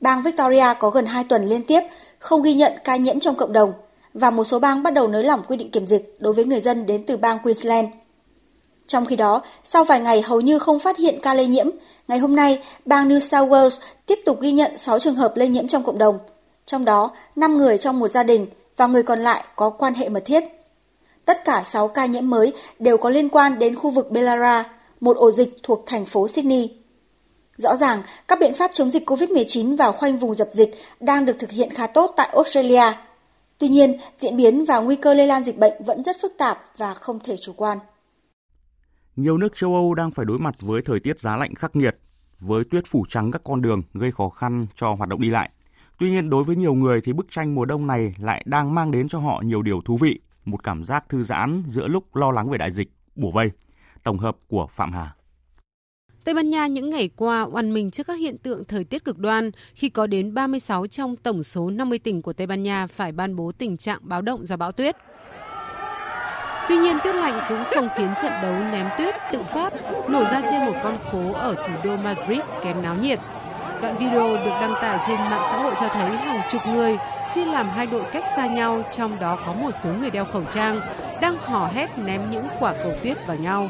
Bang 0.02 0.22
Victoria 0.22 0.66
có 0.80 0.89
gần 0.89 1.06
2 1.06 1.24
tuần 1.24 1.43
liên 1.43 1.64
tiếp 1.64 1.82
không 2.20 2.41
ghi 2.41 2.54
nhận 2.54 2.74
ca 2.84 2.95
nhiễm 2.95 3.20
trong 3.20 3.36
cộng 3.36 3.54
đồng 3.54 3.74
và 4.14 4.30
một 4.30 4.43
số 4.43 4.60
bang 4.60 4.84
bắt 4.84 4.93
đầu 4.93 5.08
nới 5.08 5.24
lỏng 5.24 5.41
quy 5.47 5.56
định 5.56 5.72
kiểm 5.72 5.88
dịch 5.88 6.16
đối 6.20 6.34
với 6.34 6.45
người 6.45 6.60
dân 6.60 6.86
đến 6.86 7.04
từ 7.06 7.18
bang 7.18 7.39
Queensland. 7.43 7.88
Trong 8.88 9.06
khi 9.06 9.16
đó, 9.16 9.41
sau 9.64 9.84
vài 9.84 9.99
ngày 9.99 10.22
hầu 10.22 10.41
như 10.41 10.60
không 10.60 10.80
phát 10.80 10.97
hiện 10.97 11.20
ca 11.22 11.34
lây 11.34 11.47
nhiễm, 11.47 11.70
ngày 12.08 12.20
hôm 12.20 12.36
nay, 12.36 12.60
bang 12.86 13.10
New 13.10 13.20
South 13.20 13.52
Wales 13.52 13.80
tiếp 14.06 14.20
tục 14.26 14.41
ghi 14.41 14.52
nhận 14.52 14.78
6 14.78 14.99
trường 14.99 15.16
hợp 15.16 15.38
lây 15.38 15.47
nhiễm 15.47 15.68
trong 15.68 15.84
cộng 15.84 15.97
đồng, 15.97 16.20
trong 16.66 16.86
đó 16.86 17.12
5 17.36 17.58
người 17.58 17.78
trong 17.78 17.99
một 17.99 18.08
gia 18.08 18.24
đình 18.24 18.47
và 18.78 18.88
người 18.88 19.04
còn 19.04 19.20
lại 19.20 19.43
có 19.56 19.70
quan 19.70 19.93
hệ 19.93 20.10
mật 20.10 20.26
thiết. 20.26 20.43
Tất 21.26 21.45
cả 21.45 21.64
6 21.64 21.88
ca 21.88 22.06
nhiễm 22.06 22.30
mới 22.30 22.54
đều 22.80 22.97
có 22.97 23.10
liên 23.10 23.30
quan 23.30 23.60
đến 23.60 23.76
khu 23.76 23.89
vực 23.89 24.12
Bellara, 24.12 24.70
một 24.99 25.18
ổ 25.18 25.32
dịch 25.32 25.58
thuộc 25.64 25.84
thành 25.86 26.06
phố 26.06 26.28
Sydney. 26.28 26.80
Rõ 27.58 27.76
ràng, 27.76 28.04
các 28.28 28.39
biện 28.39 28.54
pháp 28.54 28.72
chống 28.74 28.89
dịch 28.89 29.10
COVID-19 29.10 29.78
và 29.78 29.91
khoanh 29.91 30.20
vùng 30.20 30.34
dập 30.34 30.47
dịch 30.52 30.74
đang 30.99 31.26
được 31.26 31.39
thực 31.39 31.52
hiện 31.52 31.70
khá 31.70 31.88
tốt 31.88 32.14
tại 32.18 32.30
Australia. 32.34 32.84
Tuy 33.58 33.68
nhiên, 33.68 33.97
diễn 34.20 34.38
biến 34.38 34.66
và 34.66 34.80
nguy 34.80 34.95
cơ 34.95 35.14
lây 35.14 35.28
lan 35.28 35.43
dịch 35.43 35.58
bệnh 35.58 35.84
vẫn 35.86 36.04
rất 36.04 36.16
phức 36.22 36.34
tạp 36.38 36.64
và 36.78 36.93
không 36.93 37.20
thể 37.20 37.38
chủ 37.38 37.54
quan. 37.54 37.78
Nhiều 39.16 39.38
nước 39.38 39.56
châu 39.56 39.74
Âu 39.74 39.95
đang 39.95 40.12
phải 40.12 40.26
đối 40.26 40.39
mặt 40.39 40.56
với 40.60 40.82
thời 40.82 40.99
tiết 40.99 41.20
giá 41.20 41.38
lạnh 41.38 41.56
khắc 41.56 41.76
nghiệt, 41.76 41.97
với 42.39 42.64
tuyết 42.72 42.84
phủ 42.88 43.06
trắng 43.10 43.32
các 43.32 43.41
con 43.43 43.62
đường 43.62 43.82
gây 43.93 44.12
khó 44.12 44.30
khăn 44.30 44.68
cho 44.76 44.93
hoạt 44.93 45.10
động 45.10 45.22
đi 45.22 45.30
lại. 45.30 45.49
Tuy 45.99 46.10
nhiên, 46.10 46.30
đối 46.30 46.43
với 46.43 46.56
nhiều 46.56 46.74
người 46.74 47.02
thì 47.02 47.14
bức 47.14 47.26
tranh 47.30 47.56
mùa 47.56 47.66
đông 47.66 47.88
này 47.88 48.16
lại 48.20 48.43
đang 48.45 48.76
mang 48.76 48.91
đến 48.91 49.08
cho 49.08 49.20
họ 49.20 49.41
nhiều 49.45 49.62
điều 49.62 49.82
thú 49.82 49.97
vị, 49.97 50.20
một 50.45 50.64
cảm 50.64 50.84
giác 50.84 51.10
thư 51.10 51.24
giãn 51.24 51.64
giữa 51.68 51.88
lúc 51.88 52.16
lo 52.16 52.32
lắng 52.32 52.49
về 52.49 52.58
đại 52.58 52.72
dịch, 52.72 52.91
bùa 53.16 53.32
vây. 53.32 53.52
Tổng 54.04 54.18
hợp 54.18 54.38
của 54.47 54.68
Phạm 54.68 54.91
Hà. 54.91 55.16
Tây 56.24 56.34
Ban 56.34 56.49
Nha 56.49 56.67
những 56.67 56.89
ngày 56.89 57.09
qua 57.15 57.41
oằn 57.41 57.74
mình 57.74 57.91
trước 57.91 58.07
các 58.07 58.19
hiện 58.19 58.38
tượng 58.38 58.63
thời 58.65 58.84
tiết 58.84 59.03
cực 59.03 59.17
đoan 59.17 59.51
khi 59.76 59.89
có 59.89 60.07
đến 60.07 60.34
36 60.34 60.88
trong 60.88 61.15
tổng 61.15 61.43
số 61.43 61.69
50 61.69 61.99
tỉnh 61.99 62.22
của 62.22 62.34
Tây 62.34 62.47
Ban 62.47 62.63
Nha 62.63 62.88
phải 62.88 63.11
ban 63.11 63.36
bố 63.36 63.51
tình 63.57 63.78
trạng 63.78 63.99
báo 64.01 64.22
động 64.22 64.45
do 64.45 64.55
bão 64.55 64.72
tuyết. 64.72 64.95
Tuy 66.69 66.78
nhiên, 66.78 66.97
tuyết 67.03 67.15
lạnh 67.15 67.45
cũng 67.49 67.63
không 67.74 67.89
khiến 67.97 68.09
trận 68.22 68.32
đấu 68.41 68.53
ném 68.72 68.88
tuyết 68.97 69.15
tự 69.32 69.39
phát 69.53 69.74
nổ 70.09 70.24
ra 70.24 70.41
trên 70.49 70.65
một 70.65 70.74
con 70.84 70.97
phố 71.11 71.34
ở 71.34 71.55
thủ 71.55 71.74
đô 71.84 71.97
Madrid 71.97 72.39
kém 72.63 72.82
náo 72.82 72.95
nhiệt. 72.95 73.19
Đoạn 73.82 73.97
video 73.97 74.38
được 74.38 74.51
đăng 74.61 74.74
tải 74.82 74.99
trên 75.07 75.15
mạng 75.15 75.47
xã 75.51 75.57
hội 75.63 75.74
cho 75.80 75.88
thấy 75.88 76.09
hàng 76.09 76.41
chục 76.51 76.61
người 76.67 76.97
chia 77.36 77.45
làm 77.45 77.69
hai 77.69 77.88
đội 77.88 78.03
cách 78.13 78.24
xa 78.36 78.47
nhau, 78.47 78.84
trong 78.91 79.19
đó 79.19 79.39
có 79.45 79.53
một 79.53 79.72
số 79.84 79.89
người 79.99 80.09
đeo 80.09 80.26
khẩu 80.26 80.43
trang, 80.43 80.80
đang 81.22 81.38
hò 81.38 81.67
hét 81.74 81.97
ném 81.97 82.22
những 82.32 82.45
quả 82.59 82.74
cầu 82.84 82.93
tuyết 83.03 83.28
vào 83.28 83.38
nhau. 83.38 83.69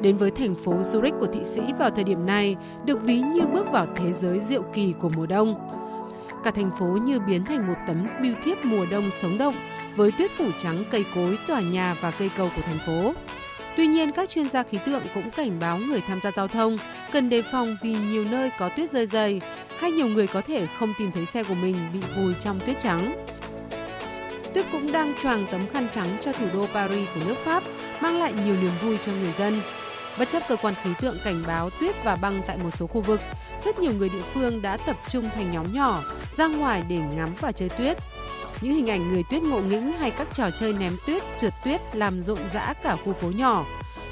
Đến 0.00 0.16
với 0.16 0.30
thành 0.30 0.54
phố 0.54 0.72
Zurich 0.72 1.18
của 1.20 1.26
Thụy 1.26 1.44
Sĩ 1.44 1.60
vào 1.78 1.90
thời 1.90 2.04
điểm 2.04 2.26
này 2.26 2.56
được 2.84 3.02
ví 3.02 3.20
như 3.20 3.40
bước 3.52 3.72
vào 3.72 3.86
thế 3.96 4.12
giới 4.12 4.40
diệu 4.40 4.62
kỳ 4.62 4.94
của 5.00 5.08
mùa 5.08 5.26
đông. 5.26 5.70
Cả 6.44 6.50
thành 6.50 6.70
phố 6.78 6.86
như 6.86 7.20
biến 7.20 7.44
thành 7.44 7.66
một 7.66 7.74
tấm 7.86 8.06
bưu 8.22 8.34
thiếp 8.44 8.64
mùa 8.64 8.86
đông 8.90 9.10
sống 9.10 9.38
động 9.38 9.54
với 9.96 10.12
tuyết 10.18 10.30
phủ 10.30 10.44
trắng 10.58 10.84
cây 10.90 11.04
cối, 11.14 11.38
tòa 11.46 11.60
nhà 11.60 11.94
và 12.00 12.10
cây 12.10 12.30
cầu 12.36 12.50
của 12.56 12.62
thành 12.62 12.78
phố. 12.86 13.12
Tuy 13.76 13.86
nhiên, 13.86 14.12
các 14.12 14.28
chuyên 14.28 14.48
gia 14.48 14.62
khí 14.62 14.78
tượng 14.86 15.02
cũng 15.14 15.30
cảnh 15.30 15.58
báo 15.60 15.78
người 15.78 16.00
tham 16.00 16.20
gia 16.22 16.30
giao 16.30 16.48
thông 16.48 16.76
cần 17.12 17.28
đề 17.28 17.42
phòng 17.42 17.76
vì 17.82 17.96
nhiều 18.10 18.24
nơi 18.30 18.50
có 18.58 18.68
tuyết 18.68 18.90
rơi 18.90 19.06
dày 19.06 19.40
hay 19.78 19.90
nhiều 19.90 20.08
người 20.08 20.26
có 20.26 20.40
thể 20.40 20.66
không 20.78 20.92
tìm 20.98 21.10
thấy 21.14 21.26
xe 21.26 21.44
của 21.44 21.54
mình 21.54 21.76
bị 21.92 22.00
vùi 22.16 22.34
trong 22.40 22.60
tuyết 22.60 22.78
trắng. 22.78 23.26
Tuyết 24.54 24.66
cũng 24.72 24.92
đang 24.92 25.12
choàng 25.22 25.44
tấm 25.50 25.60
khăn 25.72 25.86
trắng 25.94 26.08
cho 26.20 26.32
thủ 26.32 26.46
đô 26.54 26.66
Paris 26.66 27.08
của 27.14 27.20
nước 27.26 27.36
Pháp, 27.44 27.62
mang 28.00 28.18
lại 28.18 28.32
nhiều 28.44 28.54
niềm 28.62 28.72
vui 28.82 28.98
cho 29.02 29.12
người 29.12 29.32
dân. 29.38 29.60
Bất 30.18 30.28
chấp 30.28 30.42
cơ 30.48 30.56
quan 30.56 30.74
khí 30.82 30.90
tượng 31.00 31.16
cảnh 31.24 31.42
báo 31.46 31.70
tuyết 31.70 31.94
và 32.04 32.16
băng 32.16 32.42
tại 32.46 32.58
một 32.64 32.70
số 32.70 32.86
khu 32.86 33.00
vực, 33.00 33.20
rất 33.64 33.78
nhiều 33.78 33.92
người 33.92 34.08
địa 34.08 34.22
phương 34.34 34.62
đã 34.62 34.76
tập 34.76 34.96
trung 35.08 35.30
thành 35.34 35.52
nhóm 35.52 35.74
nhỏ 35.74 36.02
ra 36.36 36.46
ngoài 36.46 36.82
để 36.88 36.96
ngắm 36.96 37.28
và 37.40 37.52
chơi 37.52 37.68
tuyết. 37.68 37.98
Những 38.60 38.74
hình 38.74 38.90
ảnh 38.90 39.12
người 39.12 39.22
tuyết 39.30 39.42
ngộ 39.42 39.60
nghĩnh 39.60 39.92
hay 39.92 40.10
các 40.10 40.26
trò 40.34 40.50
chơi 40.50 40.72
ném 40.72 40.96
tuyết, 41.06 41.22
trượt 41.40 41.52
tuyết 41.64 41.80
làm 41.96 42.22
rộn 42.22 42.38
rã 42.54 42.74
cả 42.82 42.96
khu 43.04 43.12
phố 43.12 43.30
nhỏ. 43.30 43.64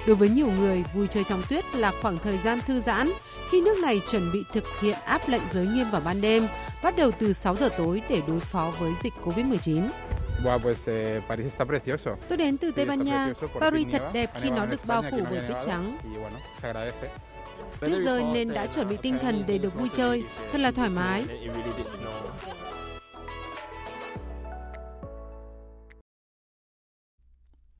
Đối 0.07 0.17
với 0.17 0.29
nhiều 0.29 0.49
người, 0.59 0.85
vui 0.95 1.07
chơi 1.07 1.25
trong 1.25 1.43
tuyết 1.49 1.65
là 1.75 1.93
khoảng 2.03 2.19
thời 2.19 2.39
gian 2.45 2.61
thư 2.67 2.81
giãn 2.81 3.13
khi 3.51 3.61
nước 3.61 3.79
này 3.83 4.01
chuẩn 4.11 4.33
bị 4.33 4.45
thực 4.53 4.65
hiện 4.81 4.97
áp 5.05 5.29
lệnh 5.29 5.43
giới 5.53 5.67
nghiêm 5.67 5.91
vào 5.91 6.01
ban 6.05 6.21
đêm, 6.21 6.49
bắt 6.83 6.97
đầu 6.97 7.11
từ 7.19 7.33
6 7.33 7.57
giờ 7.57 7.69
tối 7.79 8.03
để 8.09 8.23
đối 8.27 8.41
phó 8.41 8.73
với 8.79 8.93
dịch 9.03 9.13
COVID-19. 9.25 9.89
Eh, 10.87 11.23
Tôi 12.29 12.39
đến 12.39 12.59
từ 12.59 12.71
Tây 12.71 12.87
Ban 12.87 13.05
Nha. 13.05 13.33
Paris 13.61 13.87
thật 13.93 14.11
đẹp 14.13 14.31
khi 14.41 14.51
nó 14.51 14.67
được 14.67 14.87
bao 14.87 15.03
phủ 15.11 15.19
bởi 15.31 15.41
tuyết 15.49 15.57
trắng. 15.67 15.99
Tuyết 17.81 18.05
rơi 18.05 18.25
nên 18.35 18.49
đã 18.55 18.67
chuẩn 18.67 18.89
bị 18.89 18.97
tinh 19.03 19.19
thần 19.23 19.45
để 19.47 19.59
được 19.59 19.79
vui 19.79 19.89
chơi, 19.93 20.25
thật 20.53 20.59
là 20.59 20.71
thoải 20.71 20.89
mái. 20.89 21.25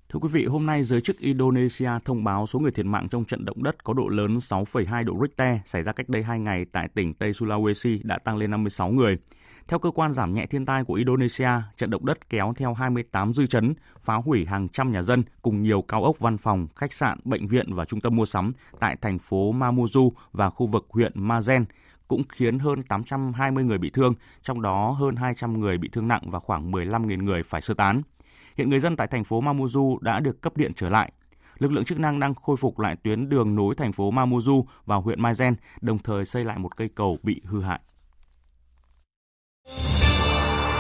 Thưa 0.09 0.19
quý 0.21 0.29
vị, 0.33 0.45
hôm 0.45 0.67
nay 0.67 0.83
giới 0.83 1.01
chức 1.01 1.19
Indonesia 1.19 1.91
thông 2.05 2.25
báo 2.25 2.47
số 2.47 2.59
người 2.59 2.71
thiệt 2.71 2.87
mạng 2.87 3.09
trong 3.09 3.25
trận 3.25 3.45
động 3.45 3.63
đất 3.63 3.85
có 3.85 3.93
độ 3.95 4.09
lớn 4.09 4.39
6,2 4.39 5.05
độ 5.05 5.15
Richter 5.23 5.59
xảy 5.67 5.83
ra 5.83 5.93
cách 5.93 6.09
đây 6.09 6.23
2 6.23 6.39
ngày 6.39 6.65
tại 6.73 6.89
tỉnh 6.95 7.15
Tây 7.15 7.31
Sulawesi 7.33 7.99
đã 8.03 8.19
tăng 8.19 8.37
lên 8.37 8.51
56 8.51 8.91
người. 8.91 9.17
Theo 9.73 9.79
cơ 9.79 9.91
quan 9.91 10.13
giảm 10.13 10.35
nhẹ 10.35 10.47
thiên 10.47 10.67
tai 10.67 10.85
của 10.85 10.95
Indonesia, 10.95 11.51
trận 11.77 11.91
động 11.91 12.07
đất 12.07 12.31
kéo 12.31 12.53
theo 12.57 12.75
28 12.75 13.35
dư 13.35 13.47
chấn, 13.47 13.75
phá 14.01 14.15
hủy 14.15 14.47
hàng 14.47 14.69
trăm 14.69 14.93
nhà 14.93 15.03
dân 15.03 15.23
cùng 15.43 15.63
nhiều 15.63 15.83
cao 15.83 16.05
ốc 16.05 16.19
văn 16.19 16.39
phòng, 16.39 16.67
khách 16.77 16.93
sạn, 16.93 17.19
bệnh 17.25 17.49
viện 17.49 17.75
và 17.75 17.85
trung 17.85 18.01
tâm 18.01 18.17
mua 18.17 18.27
sắm 18.27 18.53
tại 18.81 18.97
thành 19.01 19.19
phố 19.19 19.53
Mamuju 19.53 20.11
và 20.33 20.51
khu 20.51 20.67
vực 20.67 20.87
huyện 20.89 21.13
Mazen, 21.15 21.65
cũng 22.09 22.23
khiến 22.29 22.59
hơn 22.59 22.83
820 22.83 23.65
người 23.65 23.79
bị 23.79 23.91
thương, 23.91 24.15
trong 24.43 24.63
đó 24.63 24.91
hơn 24.91 25.17
200 25.17 25.61
người 25.61 25.79
bị 25.79 25.89
thương 25.93 26.09
nặng 26.09 26.23
và 26.31 26.39
khoảng 26.39 26.71
15.000 26.71 27.25
người 27.25 27.43
phải 27.43 27.61
sơ 27.61 27.75
tán. 27.75 28.03
Hiện 28.57 28.71
người 28.71 28.81
dân 28.81 28.97
tại 28.97 29.07
thành 29.07 29.25
phố 29.25 29.41
Mamuju 29.41 29.99
đã 30.01 30.21
được 30.21 30.41
cấp 30.41 30.57
điện 30.57 30.73
trở 30.77 30.89
lại. 30.89 31.13
Lực 31.59 31.73
lượng 31.73 31.85
chức 31.85 31.99
năng 32.01 32.21
đang 32.21 32.35
khôi 32.35 32.57
phục 32.57 32.79
lại 32.79 32.97
tuyến 32.97 33.29
đường 33.29 33.55
nối 33.55 33.75
thành 33.75 33.93
phố 33.93 34.11
Mamuju 34.11 34.65
vào 34.87 35.01
huyện 35.01 35.23
Mazen, 35.23 35.55
đồng 35.81 35.99
thời 35.99 36.25
xây 36.25 36.45
lại 36.45 36.59
một 36.59 36.77
cây 36.77 36.89
cầu 36.95 37.19
bị 37.23 37.41
hư 37.45 37.63
hại. 37.63 37.81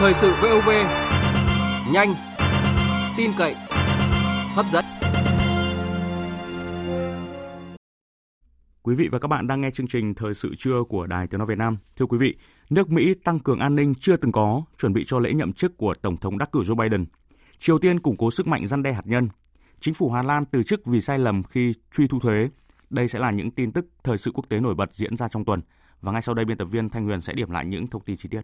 Thời 0.02 0.14
sự 0.14 0.34
VOV 0.42 0.70
nhanh, 1.92 2.14
tin 3.16 3.30
cậy, 3.38 3.54
hấp 4.54 4.66
dẫn. 4.70 4.84
Quý 8.82 8.94
vị 8.94 9.08
và 9.12 9.18
các 9.18 9.28
bạn 9.28 9.46
đang 9.46 9.60
nghe 9.60 9.70
chương 9.70 9.86
trình 9.86 10.14
Thời 10.14 10.34
sự 10.34 10.54
trưa 10.58 10.82
của 10.88 11.06
Đài 11.06 11.26
Tiếng 11.26 11.38
nói 11.38 11.46
Việt 11.46 11.58
Nam. 11.58 11.76
Thưa 11.96 12.06
quý 12.06 12.18
vị, 12.18 12.36
nước 12.70 12.90
Mỹ 12.90 13.14
tăng 13.24 13.38
cường 13.38 13.58
an 13.58 13.74
ninh 13.74 13.94
chưa 14.00 14.16
từng 14.16 14.32
có, 14.32 14.62
chuẩn 14.78 14.92
bị 14.92 15.04
cho 15.06 15.18
lễ 15.18 15.32
nhậm 15.32 15.52
chức 15.52 15.76
của 15.76 15.94
Tổng 15.94 16.16
thống 16.16 16.38
đắc 16.38 16.52
cử 16.52 16.60
Joe 16.60 16.74
Biden. 16.74 17.04
Triều 17.58 17.78
Tiên 17.78 18.00
củng 18.00 18.16
cố 18.16 18.30
sức 18.30 18.46
mạnh 18.46 18.66
răn 18.66 18.82
đe 18.82 18.92
hạt 18.92 19.06
nhân. 19.06 19.28
Chính 19.80 19.94
phủ 19.94 20.10
Hà 20.10 20.22
Lan 20.22 20.44
từ 20.44 20.62
chức 20.62 20.86
vì 20.86 21.00
sai 21.00 21.18
lầm 21.18 21.42
khi 21.42 21.74
truy 21.92 22.06
thu 22.06 22.20
thuế. 22.20 22.48
Đây 22.90 23.08
sẽ 23.08 23.18
là 23.18 23.30
những 23.30 23.50
tin 23.50 23.72
tức 23.72 23.86
thời 24.04 24.18
sự 24.18 24.30
quốc 24.34 24.48
tế 24.48 24.60
nổi 24.60 24.74
bật 24.74 24.94
diễn 24.94 25.16
ra 25.16 25.28
trong 25.28 25.44
tuần. 25.44 25.60
Và 26.00 26.12
ngay 26.12 26.22
sau 26.22 26.34
đây 26.34 26.44
biên 26.44 26.58
tập 26.58 26.64
viên 26.64 26.88
Thanh 26.88 27.04
Huyền 27.04 27.20
sẽ 27.20 27.32
điểm 27.32 27.50
lại 27.50 27.64
những 27.64 27.86
thông 27.86 28.04
tin 28.04 28.16
chi 28.16 28.28
tiết. 28.28 28.42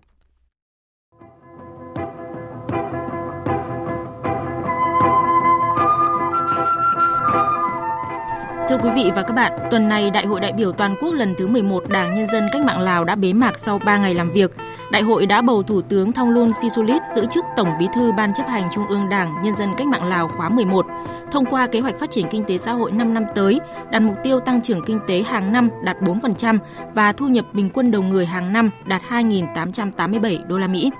Thưa 8.69 8.79
quý 8.79 8.91
vị 8.95 9.11
và 9.15 9.23
các 9.23 9.35
bạn, 9.35 9.53
tuần 9.71 9.89
này 9.89 10.11
Đại 10.11 10.27
hội 10.27 10.41
đại 10.41 10.53
biểu 10.53 10.73
toàn 10.73 10.97
quốc 11.01 11.13
lần 11.13 11.35
thứ 11.39 11.47
11 11.47 11.89
Đảng 11.89 12.15
Nhân 12.15 12.27
dân 12.29 12.49
Cách 12.53 12.63
mạng 12.63 12.81
Lào 12.81 13.05
đã 13.05 13.15
bế 13.15 13.33
mạc 13.33 13.59
sau 13.59 13.79
3 13.79 13.97
ngày 13.97 14.15
làm 14.15 14.33
việc. 14.33 14.51
Đại 14.93 15.03
hội 15.03 15.27
đã 15.27 15.43
bầu 15.43 15.63
Thủ 15.63 15.81
tướng 15.83 16.13
Thongloun 16.13 16.53
Sisoulith 16.53 17.03
giữ 17.15 17.27
chức 17.27 17.45
Tổng 17.57 17.69
Bí 17.79 17.87
thư 17.95 18.13
Ban 18.13 18.35
chấp 18.35 18.49
hành 18.49 18.69
Trung 18.75 18.87
ương 18.87 19.09
Đảng 19.09 19.35
Nhân 19.43 19.57
dân 19.57 19.71
Cách 19.77 19.87
mạng 19.87 20.05
Lào 20.05 20.29
khóa 20.29 20.49
11, 20.49 20.87
thông 21.31 21.45
qua 21.45 21.67
kế 21.67 21.81
hoạch 21.81 21.99
phát 21.99 22.11
triển 22.11 22.27
kinh 22.31 22.45
tế 22.45 22.59
xã 22.59 22.73
hội 22.73 22.93
5 22.93 23.15
năm 23.15 23.25
tới, 23.35 23.61
đặt 23.91 24.03
mục 24.03 24.17
tiêu 24.25 24.41
tăng 24.41 24.63
trưởng 24.63 24.85
kinh 24.85 25.01
tế 25.07 25.23
hàng 25.23 25.53
năm 25.53 25.69
đạt 25.85 25.97
4% 26.01 26.59
và 26.95 27.13
thu 27.13 27.29
nhập 27.29 27.45
bình 27.53 27.71
quân 27.75 27.91
đầu 27.91 28.03
người 28.03 28.27
hàng 28.27 28.53
năm 28.53 28.71
đạt 28.87 29.03
2.887 29.09 30.47
đô 30.47 30.59
la 30.59 30.67
Mỹ. 30.67 30.91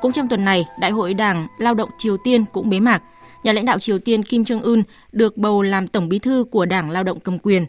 Cũng 0.00 0.12
trong 0.12 0.28
tuần 0.28 0.44
này, 0.44 0.66
Đại 0.80 0.90
hội 0.90 1.14
Đảng 1.14 1.46
Lao 1.58 1.74
động 1.74 1.88
Triều 1.98 2.16
Tiên 2.16 2.44
cũng 2.52 2.70
bế 2.70 2.80
mạc. 2.80 3.02
Nhà 3.44 3.52
lãnh 3.52 3.64
đạo 3.64 3.78
Triều 3.78 3.98
Tiên 3.98 4.22
Kim 4.22 4.42
Jong 4.42 4.62
Un 4.62 4.82
được 5.12 5.36
bầu 5.36 5.62
làm 5.62 5.86
tổng 5.86 6.08
bí 6.08 6.18
thư 6.18 6.44
của 6.50 6.66
Đảng 6.66 6.90
Lao 6.90 7.02
động 7.02 7.20
cầm 7.20 7.38
quyền. 7.38 7.66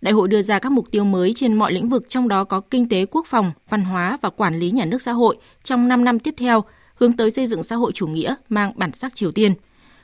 Đại 0.00 0.14
hội 0.14 0.28
đưa 0.28 0.42
ra 0.42 0.58
các 0.58 0.72
mục 0.72 0.90
tiêu 0.90 1.04
mới 1.04 1.32
trên 1.32 1.54
mọi 1.54 1.72
lĩnh 1.72 1.88
vực 1.88 2.08
trong 2.08 2.28
đó 2.28 2.44
có 2.44 2.60
kinh 2.60 2.88
tế, 2.88 3.06
quốc 3.06 3.26
phòng, 3.26 3.52
văn 3.68 3.84
hóa 3.84 4.18
và 4.22 4.30
quản 4.30 4.58
lý 4.58 4.70
nhà 4.70 4.84
nước 4.84 5.02
xã 5.02 5.12
hội 5.12 5.36
trong 5.62 5.88
5 5.88 6.04
năm 6.04 6.18
tiếp 6.18 6.34
theo, 6.38 6.64
hướng 6.94 7.12
tới 7.12 7.30
xây 7.30 7.46
dựng 7.46 7.62
xã 7.62 7.76
hội 7.76 7.92
chủ 7.94 8.06
nghĩa 8.06 8.34
mang 8.48 8.72
bản 8.76 8.92
sắc 8.92 9.14
Triều 9.14 9.32
Tiên. 9.32 9.54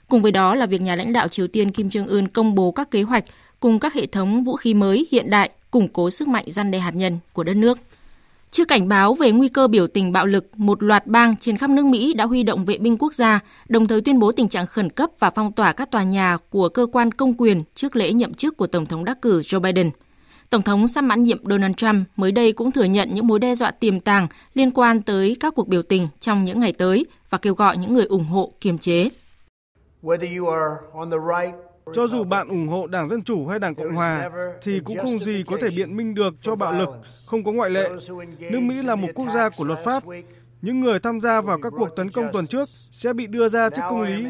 Cùng 0.08 0.22
với 0.22 0.32
đó 0.32 0.54
là 0.54 0.66
việc 0.66 0.80
nhà 0.80 0.96
lãnh 0.96 1.12
đạo 1.12 1.28
Triều 1.28 1.46
Tiên 1.48 1.70
Kim 1.70 1.88
Jong 1.88 2.08
Un 2.08 2.28
công 2.28 2.54
bố 2.54 2.70
các 2.70 2.90
kế 2.90 3.02
hoạch 3.02 3.24
cùng 3.60 3.78
các 3.78 3.94
hệ 3.94 4.06
thống 4.06 4.44
vũ 4.44 4.56
khí 4.56 4.74
mới 4.74 5.06
hiện 5.10 5.30
đại 5.30 5.50
củng 5.70 5.88
cố 5.88 6.10
sức 6.10 6.28
mạnh 6.28 6.44
răn 6.46 6.70
đe 6.70 6.78
hạt 6.78 6.94
nhân 6.94 7.18
của 7.32 7.44
đất 7.44 7.54
nước. 7.54 7.78
Trước 8.50 8.68
cảnh 8.68 8.88
báo 8.88 9.14
về 9.14 9.32
nguy 9.32 9.48
cơ 9.48 9.68
biểu 9.68 9.86
tình 9.86 10.12
bạo 10.12 10.26
lực, 10.26 10.50
một 10.56 10.82
loạt 10.82 11.06
bang 11.06 11.36
trên 11.36 11.56
khắp 11.56 11.70
nước 11.70 11.86
Mỹ 11.86 12.14
đã 12.14 12.24
huy 12.24 12.42
động 12.42 12.64
vệ 12.64 12.78
binh 12.78 12.96
quốc 12.96 13.14
gia, 13.14 13.40
đồng 13.68 13.86
thời 13.86 14.00
tuyên 14.00 14.18
bố 14.18 14.32
tình 14.32 14.48
trạng 14.48 14.66
khẩn 14.66 14.90
cấp 14.90 15.10
và 15.18 15.30
phong 15.30 15.52
tỏa 15.52 15.72
các 15.72 15.90
tòa 15.90 16.02
nhà 16.02 16.38
của 16.50 16.68
cơ 16.68 16.86
quan 16.92 17.12
công 17.12 17.34
quyền 17.34 17.62
trước 17.74 17.96
lễ 17.96 18.12
nhậm 18.12 18.34
chức 18.34 18.56
của 18.56 18.66
Tổng 18.66 18.86
thống 18.86 19.04
đắc 19.04 19.22
cử 19.22 19.40
Joe 19.40 19.60
Biden. 19.60 19.90
Tổng 20.50 20.62
thống 20.62 20.88
sắp 20.88 21.04
mãn 21.04 21.22
nhiệm 21.22 21.46
Donald 21.46 21.74
Trump 21.76 22.08
mới 22.16 22.32
đây 22.32 22.52
cũng 22.52 22.72
thừa 22.72 22.84
nhận 22.84 23.08
những 23.12 23.26
mối 23.26 23.38
đe 23.38 23.54
dọa 23.54 23.70
tiềm 23.70 24.00
tàng 24.00 24.26
liên 24.54 24.70
quan 24.70 25.02
tới 25.02 25.36
các 25.40 25.54
cuộc 25.54 25.68
biểu 25.68 25.82
tình 25.82 26.08
trong 26.20 26.44
những 26.44 26.60
ngày 26.60 26.72
tới 26.72 27.06
và 27.30 27.38
kêu 27.38 27.54
gọi 27.54 27.76
những 27.76 27.94
người 27.94 28.04
ủng 28.04 28.24
hộ 28.24 28.52
kiềm 28.60 28.78
chế. 28.78 29.08
Cho 31.94 32.06
dù 32.06 32.24
bạn 32.24 32.48
ủng 32.48 32.68
hộ 32.68 32.86
Đảng 32.86 33.08
Dân 33.08 33.22
Chủ 33.22 33.46
hay 33.46 33.58
Đảng 33.58 33.74
Cộng 33.74 33.94
Hòa 33.94 34.30
thì 34.62 34.80
cũng 34.84 34.98
không 34.98 35.18
gì 35.18 35.44
có 35.46 35.56
thể 35.60 35.68
biện 35.76 35.96
minh 35.96 36.14
được 36.14 36.34
cho 36.42 36.56
bạo 36.56 36.72
lực, 36.72 36.88
không 37.26 37.44
có 37.44 37.52
ngoại 37.52 37.70
lệ. 37.70 37.90
Nước 38.50 38.60
Mỹ 38.60 38.82
là 38.82 38.94
một 38.94 39.08
quốc 39.14 39.26
gia 39.34 39.48
của 39.48 39.64
luật 39.64 39.78
pháp. 39.84 40.02
Những 40.62 40.80
người 40.80 40.98
tham 40.98 41.20
gia 41.20 41.40
vào 41.40 41.58
các 41.62 41.72
cuộc 41.76 41.96
tấn 41.96 42.10
công 42.10 42.28
tuần 42.32 42.46
trước 42.46 42.68
sẽ 42.90 43.12
bị 43.12 43.26
đưa 43.26 43.48
ra 43.48 43.68
trước 43.68 43.82
công 43.90 44.02
lý. 44.02 44.26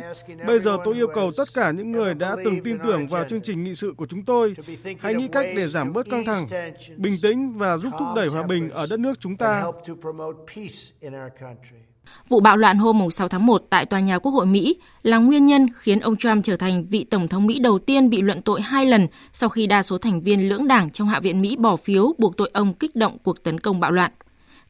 Bây 0.46 0.58
giờ 0.58 0.76
tôi 0.84 0.94
yêu 0.94 1.06
cầu 1.14 1.32
tất 1.36 1.48
cả 1.54 1.70
những 1.70 1.92
người 1.92 2.14
đã 2.14 2.36
từng 2.44 2.62
tin 2.62 2.78
tưởng 2.84 3.08
vào 3.08 3.24
chương 3.28 3.40
trình 3.40 3.64
nghị 3.64 3.74
sự 3.74 3.94
của 3.96 4.06
chúng 4.06 4.24
tôi 4.24 4.54
hãy 5.00 5.14
nghĩ 5.14 5.28
cách 5.32 5.46
để 5.56 5.66
giảm 5.66 5.92
bớt 5.92 6.06
căng 6.10 6.24
thẳng, 6.24 6.46
bình 6.96 7.18
tĩnh 7.22 7.58
và 7.58 7.76
giúp 7.76 7.90
thúc 7.98 8.08
đẩy 8.16 8.28
hòa 8.28 8.42
bình 8.42 8.70
ở 8.70 8.86
đất 8.86 9.00
nước 9.00 9.20
chúng 9.20 9.36
ta. 9.36 9.64
Vụ 12.28 12.40
bạo 12.40 12.56
loạn 12.56 12.78
hôm 12.78 13.10
6 13.10 13.28
tháng 13.28 13.46
1 13.46 13.62
tại 13.70 13.86
tòa 13.86 14.00
nhà 14.00 14.18
Quốc 14.18 14.32
hội 14.32 14.46
Mỹ 14.46 14.76
là 15.02 15.18
nguyên 15.18 15.44
nhân 15.44 15.66
khiến 15.78 16.00
ông 16.00 16.16
Trump 16.16 16.44
trở 16.44 16.56
thành 16.56 16.86
vị 16.86 17.04
Tổng 17.04 17.28
thống 17.28 17.46
Mỹ 17.46 17.58
đầu 17.58 17.78
tiên 17.78 18.10
bị 18.10 18.22
luận 18.22 18.40
tội 18.40 18.60
hai 18.60 18.86
lần 18.86 19.06
sau 19.32 19.48
khi 19.48 19.66
đa 19.66 19.82
số 19.82 19.98
thành 19.98 20.20
viên 20.20 20.48
lưỡng 20.48 20.68
đảng 20.68 20.90
trong 20.90 21.08
Hạ 21.08 21.20
viện 21.20 21.42
Mỹ 21.42 21.56
bỏ 21.56 21.76
phiếu 21.76 22.12
buộc 22.18 22.36
tội 22.36 22.50
ông 22.52 22.74
kích 22.74 22.96
động 22.96 23.16
cuộc 23.22 23.42
tấn 23.42 23.60
công 23.60 23.80
bạo 23.80 23.92
loạn. 23.92 24.12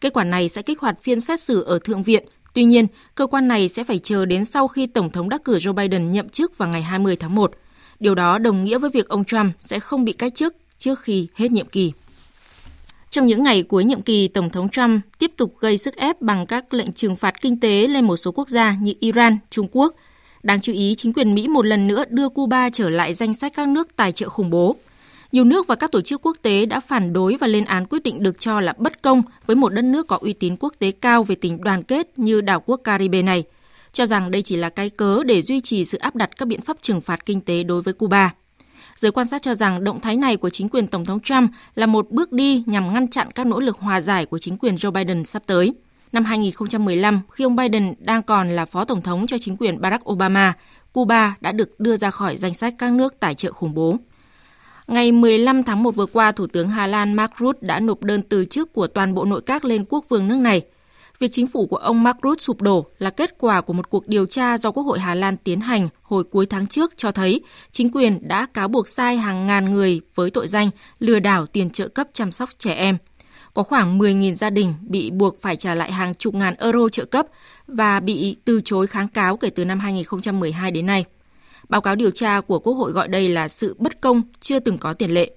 Kết 0.00 0.12
quả 0.12 0.24
này 0.24 0.48
sẽ 0.48 0.62
kích 0.62 0.80
hoạt 0.80 1.02
phiên 1.02 1.20
xét 1.20 1.40
xử 1.40 1.62
ở 1.62 1.78
Thượng 1.78 2.02
viện. 2.02 2.24
Tuy 2.54 2.64
nhiên, 2.64 2.86
cơ 3.14 3.26
quan 3.26 3.48
này 3.48 3.68
sẽ 3.68 3.84
phải 3.84 3.98
chờ 3.98 4.26
đến 4.26 4.44
sau 4.44 4.68
khi 4.68 4.86
Tổng 4.86 5.10
thống 5.10 5.28
đắc 5.28 5.44
cử 5.44 5.58
Joe 5.58 5.72
Biden 5.72 6.12
nhậm 6.12 6.28
chức 6.28 6.58
vào 6.58 6.68
ngày 6.68 6.82
20 6.82 7.16
tháng 7.16 7.34
1. 7.34 7.52
Điều 8.00 8.14
đó 8.14 8.38
đồng 8.38 8.64
nghĩa 8.64 8.78
với 8.78 8.90
việc 8.90 9.08
ông 9.08 9.24
Trump 9.24 9.54
sẽ 9.60 9.80
không 9.80 10.04
bị 10.04 10.12
cách 10.12 10.34
chức 10.34 10.56
trước 10.78 11.00
khi 11.00 11.28
hết 11.34 11.50
nhiệm 11.50 11.66
kỳ. 11.66 11.92
Trong 13.10 13.26
những 13.26 13.42
ngày 13.42 13.62
cuối 13.62 13.84
nhiệm 13.84 14.02
kỳ, 14.02 14.28
Tổng 14.28 14.50
thống 14.50 14.68
Trump 14.68 15.02
tiếp 15.18 15.32
tục 15.36 15.54
gây 15.60 15.78
sức 15.78 15.96
ép 15.96 16.22
bằng 16.22 16.46
các 16.46 16.74
lệnh 16.74 16.92
trừng 16.92 17.16
phạt 17.16 17.40
kinh 17.40 17.60
tế 17.60 17.86
lên 17.86 18.04
một 18.04 18.16
số 18.16 18.32
quốc 18.32 18.48
gia 18.48 18.74
như 18.80 18.94
Iran, 19.00 19.38
Trung 19.50 19.68
Quốc. 19.72 19.94
Đáng 20.42 20.60
chú 20.60 20.72
ý, 20.72 20.94
chính 20.94 21.12
quyền 21.12 21.34
Mỹ 21.34 21.48
một 21.48 21.66
lần 21.66 21.86
nữa 21.86 22.04
đưa 22.08 22.28
Cuba 22.28 22.70
trở 22.70 22.90
lại 22.90 23.14
danh 23.14 23.34
sách 23.34 23.52
các 23.56 23.68
nước 23.68 23.96
tài 23.96 24.12
trợ 24.12 24.28
khủng 24.28 24.50
bố. 24.50 24.76
Nhiều 25.36 25.44
nước 25.44 25.66
và 25.66 25.74
các 25.74 25.92
tổ 25.92 26.00
chức 26.00 26.26
quốc 26.26 26.36
tế 26.42 26.66
đã 26.66 26.80
phản 26.80 27.12
đối 27.12 27.36
và 27.36 27.46
lên 27.46 27.64
án 27.64 27.86
quyết 27.86 28.02
định 28.02 28.22
được 28.22 28.40
cho 28.40 28.60
là 28.60 28.74
bất 28.78 29.02
công 29.02 29.22
với 29.46 29.56
một 29.56 29.68
đất 29.68 29.82
nước 29.82 30.06
có 30.06 30.18
uy 30.20 30.32
tín 30.32 30.56
quốc 30.56 30.74
tế 30.78 30.90
cao 30.90 31.22
về 31.22 31.34
tình 31.34 31.60
đoàn 31.60 31.82
kết 31.82 32.18
như 32.18 32.40
đảo 32.40 32.62
quốc 32.66 32.80
Caribe 32.84 33.22
này, 33.22 33.44
cho 33.92 34.06
rằng 34.06 34.30
đây 34.30 34.42
chỉ 34.42 34.56
là 34.56 34.68
cái 34.68 34.90
cớ 34.90 35.22
để 35.24 35.42
duy 35.42 35.60
trì 35.60 35.84
sự 35.84 35.98
áp 35.98 36.16
đặt 36.16 36.36
các 36.36 36.48
biện 36.48 36.60
pháp 36.60 36.76
trừng 36.80 37.00
phạt 37.00 37.26
kinh 37.26 37.40
tế 37.40 37.62
đối 37.62 37.82
với 37.82 37.94
Cuba. 37.94 38.34
Giới 38.96 39.12
quan 39.12 39.26
sát 39.26 39.42
cho 39.42 39.54
rằng 39.54 39.84
động 39.84 40.00
thái 40.00 40.16
này 40.16 40.36
của 40.36 40.50
chính 40.50 40.68
quyền 40.68 40.86
Tổng 40.86 41.04
thống 41.04 41.20
Trump 41.20 41.50
là 41.74 41.86
một 41.86 42.10
bước 42.10 42.32
đi 42.32 42.62
nhằm 42.66 42.92
ngăn 42.92 43.08
chặn 43.08 43.30
các 43.34 43.46
nỗ 43.46 43.60
lực 43.60 43.78
hòa 43.78 44.00
giải 44.00 44.26
của 44.26 44.38
chính 44.38 44.56
quyền 44.56 44.74
Joe 44.74 44.90
Biden 44.90 45.24
sắp 45.24 45.42
tới. 45.46 45.74
Năm 46.12 46.24
2015, 46.24 47.20
khi 47.32 47.44
ông 47.44 47.56
Biden 47.56 47.94
đang 47.98 48.22
còn 48.22 48.48
là 48.48 48.64
phó 48.64 48.84
tổng 48.84 49.02
thống 49.02 49.26
cho 49.26 49.36
chính 49.40 49.56
quyền 49.56 49.80
Barack 49.80 50.10
Obama, 50.10 50.52
Cuba 50.92 51.36
đã 51.40 51.52
được 51.52 51.80
đưa 51.80 51.96
ra 51.96 52.10
khỏi 52.10 52.36
danh 52.36 52.54
sách 52.54 52.74
các 52.78 52.92
nước 52.92 53.20
tài 53.20 53.34
trợ 53.34 53.52
khủng 53.52 53.74
bố. 53.74 53.96
Ngày 54.86 55.12
15 55.12 55.62
tháng 55.62 55.82
1 55.82 55.94
vừa 55.94 56.06
qua, 56.06 56.32
Thủ 56.32 56.46
tướng 56.46 56.68
Hà 56.68 56.86
Lan 56.86 57.14
Mark 57.14 57.32
Rutte 57.40 57.58
đã 57.62 57.80
nộp 57.80 58.02
đơn 58.02 58.22
từ 58.22 58.44
chức 58.44 58.72
của 58.72 58.86
toàn 58.86 59.14
bộ 59.14 59.24
nội 59.24 59.40
các 59.46 59.64
lên 59.64 59.84
quốc 59.88 60.04
vương 60.08 60.28
nước 60.28 60.38
này– 60.38 60.62
Việc 61.18 61.28
chính 61.32 61.46
phủ 61.46 61.66
của 61.66 61.76
ông 61.76 62.02
Mark 62.02 62.18
Rutte 62.22 62.40
sụp 62.40 62.62
đổ 62.62 62.86
là 62.98 63.10
kết 63.10 63.34
quả 63.38 63.60
của 63.60 63.72
một 63.72 63.90
cuộc 63.90 64.08
điều 64.08 64.26
tra 64.26 64.58
do 64.58 64.70
Quốc 64.70 64.82
hội 64.82 64.98
Hà 64.98 65.14
Lan 65.14 65.36
tiến 65.36 65.60
hành 65.60 65.88
hồi 66.02 66.24
cuối 66.24 66.46
tháng 66.46 66.66
trước 66.66 66.92
cho 66.96 67.12
thấy 67.12 67.40
chính 67.70 67.90
quyền 67.92 68.28
đã 68.28 68.46
cáo 68.46 68.68
buộc 68.68 68.88
sai 68.88 69.16
hàng 69.16 69.46
ngàn 69.46 69.70
người 69.70 70.00
với 70.14 70.30
tội 70.30 70.46
danh 70.46 70.70
lừa 70.98 71.20
đảo 71.20 71.46
tiền 71.46 71.70
trợ 71.70 71.88
cấp 71.88 72.08
chăm 72.12 72.32
sóc 72.32 72.50
trẻ 72.58 72.72
em. 72.72 72.96
Có 73.54 73.62
khoảng 73.62 73.98
10.000 73.98 74.34
gia 74.34 74.50
đình 74.50 74.74
bị 74.80 75.10
buộc 75.10 75.40
phải 75.40 75.56
trả 75.56 75.74
lại 75.74 75.92
hàng 75.92 76.14
chục 76.14 76.34
ngàn 76.34 76.54
euro 76.54 76.88
trợ 76.88 77.04
cấp 77.04 77.26
và 77.66 78.00
bị 78.00 78.36
từ 78.44 78.60
chối 78.64 78.86
kháng 78.86 79.08
cáo 79.08 79.36
kể 79.36 79.50
từ 79.50 79.64
năm 79.64 79.80
2012 79.80 80.70
đến 80.70 80.86
nay. 80.86 81.04
Báo 81.68 81.80
cáo 81.80 81.94
điều 81.94 82.10
tra 82.10 82.40
của 82.40 82.58
Quốc 82.58 82.74
hội 82.74 82.92
gọi 82.92 83.08
đây 83.08 83.28
là 83.28 83.48
sự 83.48 83.76
bất 83.78 84.00
công 84.00 84.22
chưa 84.40 84.58
từng 84.58 84.78
có 84.78 84.92
tiền 84.92 85.10
lệ. 85.10 85.30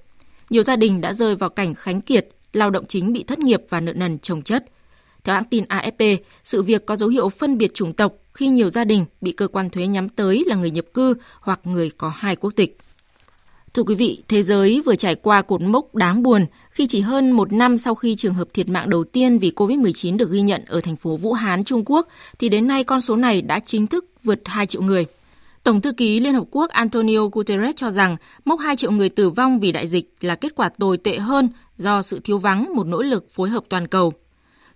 Nhiều 0.49 0.63
gia 0.63 0.75
đình 0.75 1.01
đã 1.01 1.13
rơi 1.13 1.35
vào 1.35 1.49
cảnh 1.49 1.75
khánh 1.75 2.01
kiệt, 2.01 2.27
lao 2.53 2.69
động 2.69 2.85
chính 2.85 3.13
bị 3.13 3.23
thất 3.23 3.39
nghiệp 3.39 3.61
và 3.69 3.79
nợ 3.79 3.93
nần 3.93 4.19
chồng 4.19 4.41
chất– 4.41 4.65
theo 5.23 5.35
hãng 5.35 5.43
tin 5.43 5.63
AFP, 5.63 6.17
sự 6.43 6.63
việc 6.63 6.85
có 6.85 6.95
dấu 6.95 7.09
hiệu 7.09 7.29
phân 7.29 7.57
biệt 7.57 7.73
chủng 7.73 7.93
tộc 7.93 8.13
khi 8.33 8.47
nhiều 8.47 8.69
gia 8.69 8.83
đình 8.83 9.05
bị 9.21 9.31
cơ 9.31 9.47
quan 9.47 9.69
thuế 9.69 9.87
nhắm 9.87 10.09
tới 10.09 10.43
là 10.47 10.55
người 10.55 10.71
nhập 10.71 10.85
cư 10.93 11.15
hoặc 11.41 11.59
người 11.63 11.91
có 11.97 12.09
hai 12.15 12.35
quốc 12.35 12.53
tịch. 12.55 12.77
Thưa 13.73 13.83
quý 13.83 13.95
vị, 13.95 14.23
thế 14.27 14.43
giới 14.43 14.81
vừa 14.85 14.95
trải 14.95 15.15
qua 15.15 15.41
cột 15.41 15.61
mốc 15.61 15.95
đáng 15.95 16.23
buồn 16.23 16.45
khi 16.71 16.87
chỉ 16.87 17.01
hơn 17.01 17.31
một 17.31 17.53
năm 17.53 17.77
sau 17.77 17.95
khi 17.95 18.15
trường 18.15 18.33
hợp 18.33 18.47
thiệt 18.53 18.69
mạng 18.69 18.89
đầu 18.89 19.03
tiên 19.03 19.39
vì 19.39 19.51
COVID-19 19.55 20.17
được 20.17 20.31
ghi 20.31 20.41
nhận 20.41 20.65
ở 20.67 20.81
thành 20.81 20.95
phố 20.95 21.17
Vũ 21.17 21.33
Hán, 21.33 21.63
Trung 21.63 21.83
Quốc, 21.85 22.07
thì 22.39 22.49
đến 22.49 22.67
nay 22.67 22.83
con 22.83 23.01
số 23.01 23.15
này 23.15 23.41
đã 23.41 23.59
chính 23.59 23.87
thức 23.87 24.05
vượt 24.23 24.41
2 24.45 24.65
triệu 24.65 24.81
người. 24.81 25.05
Tổng 25.63 25.81
thư 25.81 25.91
ký 25.91 26.19
Liên 26.19 26.33
Hợp 26.33 26.43
Quốc 26.51 26.69
Antonio 26.69 27.27
Guterres 27.31 27.75
cho 27.75 27.91
rằng 27.91 28.15
mốc 28.45 28.59
2 28.59 28.75
triệu 28.75 28.91
người 28.91 29.09
tử 29.09 29.29
vong 29.29 29.59
vì 29.59 29.71
đại 29.71 29.87
dịch 29.87 30.15
là 30.21 30.35
kết 30.35 30.55
quả 30.55 30.69
tồi 30.69 30.97
tệ 30.97 31.17
hơn 31.17 31.49
do 31.77 32.01
sự 32.01 32.19
thiếu 32.23 32.37
vắng 32.37 32.75
một 32.75 32.87
nỗ 32.87 33.01
lực 33.01 33.29
phối 33.29 33.49
hợp 33.49 33.63
toàn 33.69 33.87
cầu. 33.87 34.13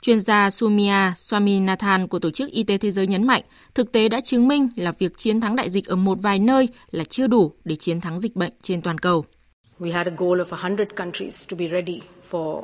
Chuyên 0.02 0.20
gia 0.20 0.50
Sumia 0.50 1.12
Swaminathan 1.16 2.08
của 2.08 2.20
Tổ 2.20 2.30
chức 2.30 2.52
Y 2.52 2.64
tế 2.64 2.78
Thế 2.78 2.92
giới 2.92 3.08
nhấn 3.08 3.28
mạnh, 3.28 3.42
thực 3.76 3.92
tế 3.92 4.10
đã 4.10 4.22
chứng 4.22 4.48
minh 4.48 4.70
là 4.76 4.92
việc 4.92 5.18
chiến 5.18 5.42
thắng 5.42 5.56
đại 5.56 5.70
dịch 5.70 5.86
ở 5.86 5.96
một 5.96 6.18
vài 6.22 6.40
nơi 6.40 6.68
là 6.92 7.04
chưa 7.04 7.28
đủ 7.28 7.52
để 7.66 7.76
chiến 7.76 8.02
thắng 8.02 8.22
dịch 8.22 8.36
bệnh 8.36 8.52
trên 8.62 8.82
toàn 8.82 8.98
cầu. 8.98 9.26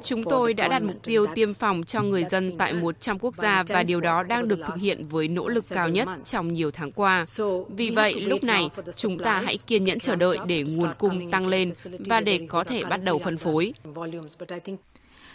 Chúng 0.03 0.23
tôi 0.23 0.53
đã 0.53 0.67
đặt 0.67 0.81
mục 0.83 1.03
tiêu 1.03 1.25
tiêm 1.35 1.47
phòng 1.59 1.83
cho 1.83 2.01
người 2.01 2.23
dân 2.23 2.57
tại 2.57 2.73
100 2.73 3.19
quốc 3.19 3.35
gia 3.35 3.63
và 3.63 3.83
điều 3.83 4.01
đó 4.01 4.23
đang 4.23 4.47
được 4.47 4.59
thực 4.67 4.75
hiện 4.81 5.03
với 5.09 5.27
nỗ 5.27 5.47
lực 5.47 5.63
cao 5.69 5.89
nhất 5.89 6.07
trong 6.25 6.53
nhiều 6.53 6.71
tháng 6.71 6.91
qua. 6.91 7.25
Vì 7.69 7.89
vậy, 7.89 8.21
lúc 8.21 8.43
này, 8.43 8.69
chúng 8.95 9.19
ta 9.19 9.41
hãy 9.45 9.55
kiên 9.67 9.83
nhẫn 9.83 9.99
chờ 9.99 10.15
đợi 10.15 10.37
để 10.47 10.63
nguồn 10.63 10.89
cung 10.97 11.31
tăng 11.31 11.47
lên 11.47 11.71
và 11.99 12.19
để 12.19 12.39
có 12.49 12.63
thể 12.63 12.83
bắt 12.83 13.03
đầu 13.03 13.19
phân 13.19 13.37
phối. 13.37 13.73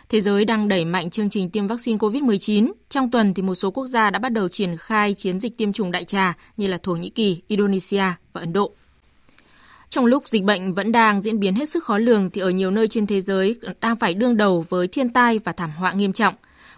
Thế 0.09 0.20
giới 0.20 0.45
đang 0.45 0.68
đẩy 0.68 0.85
mạnh 0.85 1.11
chương 1.11 1.31
trình 1.31 1.51
tiêm 1.51 1.66
vaccine 1.66 1.99
COVID-19. 1.99 2.72
Trong 2.89 3.11
tuần 3.11 3.35
thì 3.35 3.43
một 3.43 3.55
số 3.55 3.70
quốc 3.70 3.87
gia 3.87 4.11
đã 4.11 4.18
bắt 4.18 4.33
đầu 4.33 4.49
triển 4.49 4.77
khai 4.77 5.14
chiến 5.14 5.41
dịch 5.41 5.57
tiêm 5.57 5.72
chủng 5.72 5.91
đại 5.91 6.05
trà 6.05 6.35
như 6.57 6.66
là 6.66 6.79
Thổ 6.83 6.93
Nhĩ 6.93 7.11
Kỳ, 7.11 7.43
Indonesia 7.49 8.05
và 8.33 8.41
Ấn 8.41 8.53
Độ. 8.53 8.72
Trong 9.95 10.07
lúc 10.07 10.28
dịch 10.28 10.42
bệnh 10.42 10.74
vẫn 10.74 10.92
đang 10.92 11.22
diễn 11.22 11.40
biến 11.40 11.55
hết 11.55 11.68
sức 11.68 11.84
khó 11.84 11.99
lường 11.99 12.30
thì 12.30 12.40
ở 12.40 12.51
nhiều 12.51 12.70
nơi 12.70 12.88
trên 12.88 13.07
thế 13.07 13.20
giới 13.20 13.57
đang 13.80 13.97
phải 13.97 14.14
đương 14.14 14.36
đầu 14.36 14.64
với 14.68 14.88
thiên 14.88 15.09
tai 15.09 15.38
và 15.38 15.53
thảm 15.53 15.70
họa 15.70 15.92
nghiêm 15.92 16.12
trọng. 16.12 16.34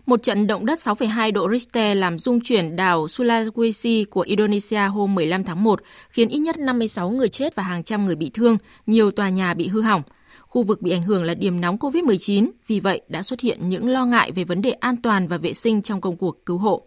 Một 0.07 0.23
trận 0.23 0.47
động 0.47 0.67
đất 0.67 0.79
6,2 0.79 1.33
độ 1.33 1.51
Richter 1.51 1.99
làm 1.99 2.19
rung 2.19 2.41
chuyển 2.41 2.77
đảo 2.77 3.07
Sulawesi 3.07 4.05
của 4.11 4.21
Indonesia 4.21 4.81
hôm 4.81 5.15
15 5.15 5.45
tháng 5.45 5.65
1, 5.65 5.83
khiến 6.09 6.29
ít 6.29 6.39
nhất 6.39 6.59
56 6.59 7.11
người 7.11 7.29
chết 7.29 7.55
và 7.55 7.63
hàng 7.63 7.83
trăm 7.83 8.07
người 8.07 8.17
bị 8.17 8.31
thương, 8.35 8.59
nhiều 8.87 9.11
tòa 9.11 9.29
nhà 9.29 9.55
bị 9.55 9.69
hư 9.69 9.81
hỏng. 9.81 10.03
Khu 10.41 10.63
vực 10.63 10.83
bị 10.83 10.91
ảnh 10.91 11.03
hưởng 11.03 11.25
là 11.25 11.35
điểm 11.35 11.61
nóng 11.61 11.77
COVID-19, 11.77 12.51
vì 12.67 12.81
vậy 12.81 13.01
đã 13.09 13.23
xuất 13.23 13.41
hiện 13.41 13.69
những 13.69 13.89
lo 13.89 14.05
ngại 14.05 14.33
về 14.33 14.45
vấn 14.45 14.63
đề 14.63 14.71
an 14.71 14.97
toàn 15.03 15.29
và 15.29 15.37
vệ 15.37 15.53
sinh 15.53 15.83
trong 15.83 16.01
công 16.01 16.17
cuộc 16.17 16.47
cứu 16.47 16.59
hộ. 16.59 16.83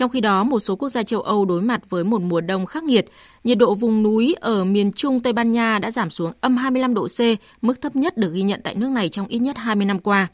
Trong 0.00 0.10
khi 0.10 0.20
đó, 0.20 0.44
một 0.44 0.60
số 0.60 0.76
quốc 0.76 0.88
gia 0.88 1.02
châu 1.02 1.20
Âu 1.20 1.44
đối 1.44 1.62
mặt 1.62 1.90
với 1.90 2.04
một 2.04 2.22
mùa 2.22 2.40
đông 2.40 2.66
khắc 2.66 2.84
nghiệt, 2.84 3.06
nhiệt 3.44 3.58
độ 3.58 3.74
vùng 3.74 4.02
núi 4.02 4.34
ở 4.40 4.64
miền 4.64 4.92
Trung 4.92 5.20
Tây 5.20 5.32
Ban 5.32 5.50
Nha 5.50 5.78
đã 5.78 5.90
giảm 5.90 6.10
xuống 6.10 6.32
âm 6.40 6.56
25 6.56 6.94
độ 6.94 7.06
C, 7.06 7.20
mức 7.62 7.80
thấp 7.80 7.96
nhất 7.96 8.16
được 8.16 8.32
ghi 8.34 8.42
nhận 8.42 8.60
tại 8.64 8.74
nước 8.74 8.90
này 8.90 9.08
trong 9.08 9.26
ít 9.26 9.38
nhất 9.38 9.56
20 9.58 9.86
năm 9.86 9.98
qua. 9.98 10.28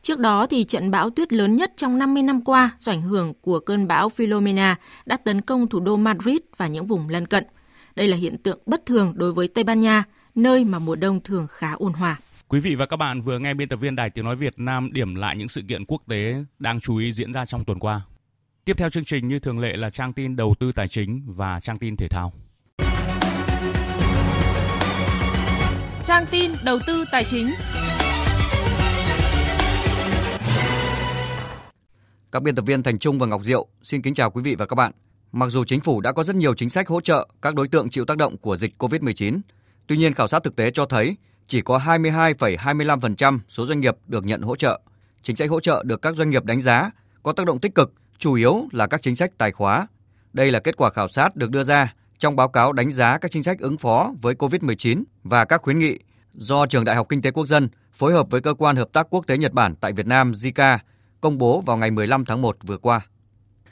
Trước 0.00 0.18
đó 0.18 0.46
thì 0.46 0.64
trận 0.64 0.90
bão 0.90 1.10
tuyết 1.10 1.32
lớn 1.32 1.56
nhất 1.56 1.72
trong 1.76 1.98
50 1.98 2.22
năm 2.22 2.44
qua 2.44 2.70
do 2.78 2.92
ảnh 2.92 3.02
hưởng 3.02 3.34
của 3.40 3.60
cơn 3.60 3.88
bão 3.88 4.08
Philomena 4.08 4.76
đã 5.06 5.16
tấn 5.16 5.40
công 5.40 5.68
thủ 5.68 5.80
đô 5.80 5.96
Madrid 5.96 6.38
và 6.56 6.66
những 6.66 6.86
vùng 6.86 7.08
lân 7.08 7.26
cận. 7.26 7.44
Đây 7.96 8.08
là 8.08 8.16
hiện 8.16 8.38
tượng 8.38 8.58
bất 8.66 8.86
thường 8.86 9.12
đối 9.16 9.32
với 9.32 9.48
Tây 9.48 9.64
Ban 9.64 9.80
Nha, 9.80 10.04
nơi 10.34 10.64
mà 10.64 10.78
mùa 10.78 10.96
đông 10.96 11.20
thường 11.20 11.46
khá 11.50 11.72
ôn 11.72 11.92
hòa. 11.92 12.16
Quý 12.48 12.60
vị 12.60 12.74
và 12.74 12.86
các 12.86 12.96
bạn 12.96 13.20
vừa 13.20 13.38
nghe 13.38 13.54
biên 13.54 13.68
tập 13.68 13.76
viên 13.76 13.96
Đài 13.96 14.10
Tiếng 14.10 14.24
Nói 14.24 14.36
Việt 14.36 14.54
Nam 14.56 14.92
điểm 14.92 15.14
lại 15.14 15.36
những 15.36 15.48
sự 15.48 15.62
kiện 15.68 15.84
quốc 15.84 16.02
tế 16.08 16.44
đang 16.58 16.80
chú 16.80 16.96
ý 16.96 17.12
diễn 17.12 17.32
ra 17.32 17.46
trong 17.46 17.64
tuần 17.64 17.78
qua. 17.78 18.00
Tiếp 18.64 18.76
theo 18.76 18.90
chương 18.90 19.04
trình 19.04 19.28
như 19.28 19.38
thường 19.38 19.58
lệ 19.58 19.76
là 19.76 19.90
trang 19.90 20.12
tin 20.12 20.36
đầu 20.36 20.54
tư 20.60 20.72
tài 20.72 20.88
chính 20.88 21.22
và 21.26 21.60
trang 21.60 21.78
tin 21.78 21.96
thể 21.96 22.08
thao. 22.08 22.32
Trang 26.04 26.24
tin 26.30 26.50
đầu 26.64 26.78
tư 26.86 27.04
tài 27.12 27.24
chính. 27.24 27.50
Các 32.32 32.42
biên 32.42 32.54
tập 32.54 32.64
viên 32.66 32.82
Thành 32.82 32.98
Trung 32.98 33.18
và 33.18 33.26
Ngọc 33.26 33.44
Diệu 33.44 33.66
xin 33.82 34.02
kính 34.02 34.14
chào 34.14 34.30
quý 34.30 34.42
vị 34.42 34.54
và 34.54 34.66
các 34.66 34.74
bạn. 34.74 34.92
Mặc 35.32 35.46
dù 35.50 35.64
chính 35.64 35.80
phủ 35.80 36.00
đã 36.00 36.12
có 36.12 36.24
rất 36.24 36.36
nhiều 36.36 36.54
chính 36.54 36.70
sách 36.70 36.88
hỗ 36.88 37.00
trợ 37.00 37.28
các 37.42 37.54
đối 37.54 37.68
tượng 37.68 37.90
chịu 37.90 38.04
tác 38.04 38.16
động 38.16 38.36
của 38.36 38.56
dịch 38.56 38.82
COVID-19, 38.82 39.40
tuy 39.86 39.96
nhiên 39.96 40.14
khảo 40.14 40.28
sát 40.28 40.42
thực 40.44 40.56
tế 40.56 40.70
cho 40.70 40.86
thấy 40.86 41.16
chỉ 41.46 41.60
có 41.60 41.78
22,25% 41.78 43.38
số 43.48 43.66
doanh 43.66 43.80
nghiệp 43.80 43.96
được 44.06 44.24
nhận 44.24 44.42
hỗ 44.42 44.56
trợ. 44.56 44.80
Chính 45.22 45.36
sách 45.36 45.50
hỗ 45.50 45.60
trợ 45.60 45.82
được 45.86 46.02
các 46.02 46.16
doanh 46.16 46.30
nghiệp 46.30 46.44
đánh 46.44 46.60
giá 46.60 46.90
có 47.22 47.32
tác 47.32 47.46
động 47.46 47.60
tích 47.60 47.74
cực, 47.74 47.92
chủ 48.22 48.34
yếu 48.34 48.68
là 48.72 48.86
các 48.86 49.02
chính 49.02 49.16
sách 49.16 49.38
tài 49.38 49.52
khóa. 49.52 49.86
Đây 50.32 50.50
là 50.50 50.60
kết 50.60 50.76
quả 50.76 50.90
khảo 50.90 51.08
sát 51.08 51.36
được 51.36 51.50
đưa 51.50 51.64
ra 51.64 51.94
trong 52.18 52.36
báo 52.36 52.48
cáo 52.48 52.72
đánh 52.72 52.90
giá 52.90 53.18
các 53.18 53.30
chính 53.30 53.42
sách 53.42 53.58
ứng 53.58 53.78
phó 53.78 54.12
với 54.20 54.34
COVID-19 54.34 55.02
và 55.24 55.44
các 55.44 55.62
khuyến 55.62 55.78
nghị 55.78 55.98
do 56.34 56.66
Trường 56.66 56.84
Đại 56.84 56.96
học 56.96 57.06
Kinh 57.08 57.22
tế 57.22 57.30
Quốc 57.30 57.46
dân 57.46 57.68
phối 57.92 58.12
hợp 58.12 58.26
với 58.30 58.40
Cơ 58.40 58.54
quan 58.54 58.76
Hợp 58.76 58.88
tác 58.92 59.06
Quốc 59.10 59.26
tế 59.26 59.38
Nhật 59.38 59.52
Bản 59.52 59.74
tại 59.80 59.92
Việt 59.92 60.06
Nam 60.06 60.32
JICA 60.32 60.78
công 61.20 61.38
bố 61.38 61.60
vào 61.60 61.76
ngày 61.76 61.90
15 61.90 62.24
tháng 62.24 62.42
1 62.42 62.56
vừa 62.62 62.76
qua. 62.76 63.00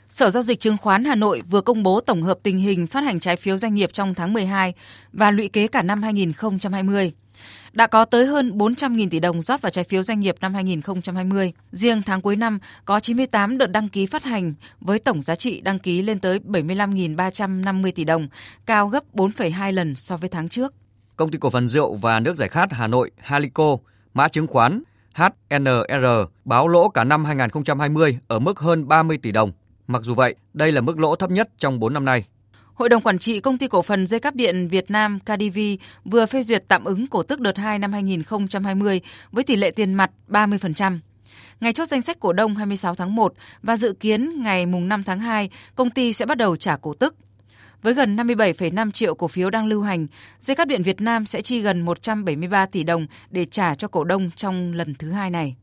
Sở 0.09 0.29
Giao 0.29 0.43
dịch 0.43 0.59
Chứng 0.59 0.77
khoán 0.77 1.03
Hà 1.03 1.15
Nội 1.15 1.41
vừa 1.49 1.61
công 1.61 1.83
bố 1.83 2.01
tổng 2.01 2.23
hợp 2.23 2.37
tình 2.43 2.57
hình 2.57 2.87
phát 2.87 3.01
hành 3.01 3.19
trái 3.19 3.35
phiếu 3.35 3.57
doanh 3.57 3.73
nghiệp 3.73 3.89
trong 3.93 4.13
tháng 4.13 4.33
12 4.33 4.73
và 5.13 5.31
lũy 5.31 5.47
kế 5.47 5.67
cả 5.67 5.81
năm 5.81 6.03
2020. 6.03 7.13
Đã 7.73 7.87
có 7.87 8.05
tới 8.05 8.25
hơn 8.25 8.57
400.000 8.57 9.09
tỷ 9.09 9.19
đồng 9.19 9.41
rót 9.41 9.61
vào 9.61 9.69
trái 9.69 9.83
phiếu 9.83 10.03
doanh 10.03 10.19
nghiệp 10.19 10.35
năm 10.41 10.53
2020. 10.53 11.53
Riêng 11.71 12.01
tháng 12.01 12.21
cuối 12.21 12.35
năm 12.35 12.59
có 12.85 12.99
98 12.99 13.57
đợt 13.57 13.67
đăng 13.67 13.89
ký 13.89 14.05
phát 14.05 14.23
hành 14.23 14.53
với 14.81 14.99
tổng 14.99 15.21
giá 15.21 15.35
trị 15.35 15.61
đăng 15.61 15.79
ký 15.79 16.01
lên 16.01 16.19
tới 16.19 16.39
75.350 16.39 17.91
tỷ 17.95 18.03
đồng, 18.03 18.27
cao 18.65 18.87
gấp 18.87 19.03
4,2 19.13 19.71
lần 19.71 19.95
so 19.95 20.17
với 20.17 20.29
tháng 20.29 20.49
trước. 20.49 20.73
Công 21.15 21.31
ty 21.31 21.37
cổ 21.37 21.49
phần 21.49 21.67
rượu 21.67 21.95
và 21.95 22.19
nước 22.19 22.35
giải 22.35 22.49
khát 22.49 22.71
Hà 22.71 22.87
Nội 22.87 23.11
Halico, 23.17 23.77
mã 24.13 24.27
chứng 24.27 24.47
khoán 24.47 24.83
HNR 25.13 26.05
báo 26.45 26.67
lỗ 26.67 26.89
cả 26.89 27.03
năm 27.03 27.25
2020 27.25 28.17
ở 28.27 28.39
mức 28.39 28.59
hơn 28.59 28.87
30 28.87 29.17
tỷ 29.17 29.31
đồng. 29.31 29.51
Mặc 29.87 30.01
dù 30.05 30.15
vậy, 30.15 30.35
đây 30.53 30.71
là 30.71 30.81
mức 30.81 30.99
lỗ 30.99 31.15
thấp 31.15 31.31
nhất 31.31 31.49
trong 31.57 31.79
4 31.79 31.93
năm 31.93 32.05
nay. 32.05 32.25
Hội 32.81 32.89
đồng 32.89 33.01
Quản 33.01 33.19
trị 33.19 33.39
Công 33.39 33.57
ty 33.57 33.67
Cổ 33.67 33.81
phần 33.81 34.07
Dây 34.07 34.19
cáp 34.19 34.35
điện 34.35 34.67
Việt 34.67 34.91
Nam 34.91 35.19
KDV 35.19 35.59
vừa 36.05 36.25
phê 36.25 36.43
duyệt 36.43 36.63
tạm 36.67 36.83
ứng 36.83 37.07
cổ 37.07 37.23
tức 37.23 37.39
đợt 37.39 37.57
2 37.57 37.79
năm 37.79 37.93
2020 37.93 39.01
với 39.31 39.43
tỷ 39.43 39.55
lệ 39.55 39.71
tiền 39.71 39.93
mặt 39.93 40.11
30%. 40.29 40.99
Ngày 41.59 41.73
chốt 41.73 41.85
danh 41.85 42.01
sách 42.01 42.19
cổ 42.19 42.33
đông 42.33 42.55
26 42.55 42.95
tháng 42.95 43.15
1 43.15 43.33
và 43.63 43.77
dự 43.77 43.93
kiến 43.93 44.43
ngày 44.43 44.65
mùng 44.65 44.87
5 44.87 45.03
tháng 45.03 45.19
2, 45.19 45.49
công 45.75 45.89
ty 45.89 46.13
sẽ 46.13 46.25
bắt 46.25 46.37
đầu 46.37 46.55
trả 46.55 46.77
cổ 46.77 46.93
tức. 46.93 47.15
Với 47.81 47.93
gần 47.93 48.15
57,5 48.15 48.91
triệu 48.91 49.15
cổ 49.15 49.27
phiếu 49.27 49.49
đang 49.49 49.67
lưu 49.67 49.81
hành, 49.81 50.07
Dây 50.39 50.55
cáp 50.55 50.67
điện 50.67 50.83
Việt 50.83 51.01
Nam 51.01 51.25
sẽ 51.25 51.41
chi 51.41 51.61
gần 51.61 51.81
173 51.81 52.65
tỷ 52.65 52.83
đồng 52.83 53.07
để 53.29 53.45
trả 53.45 53.75
cho 53.75 53.87
cổ 53.87 54.03
đông 54.03 54.29
trong 54.35 54.73
lần 54.73 54.95
thứ 54.95 55.11
hai 55.11 55.29
này. 55.29 55.55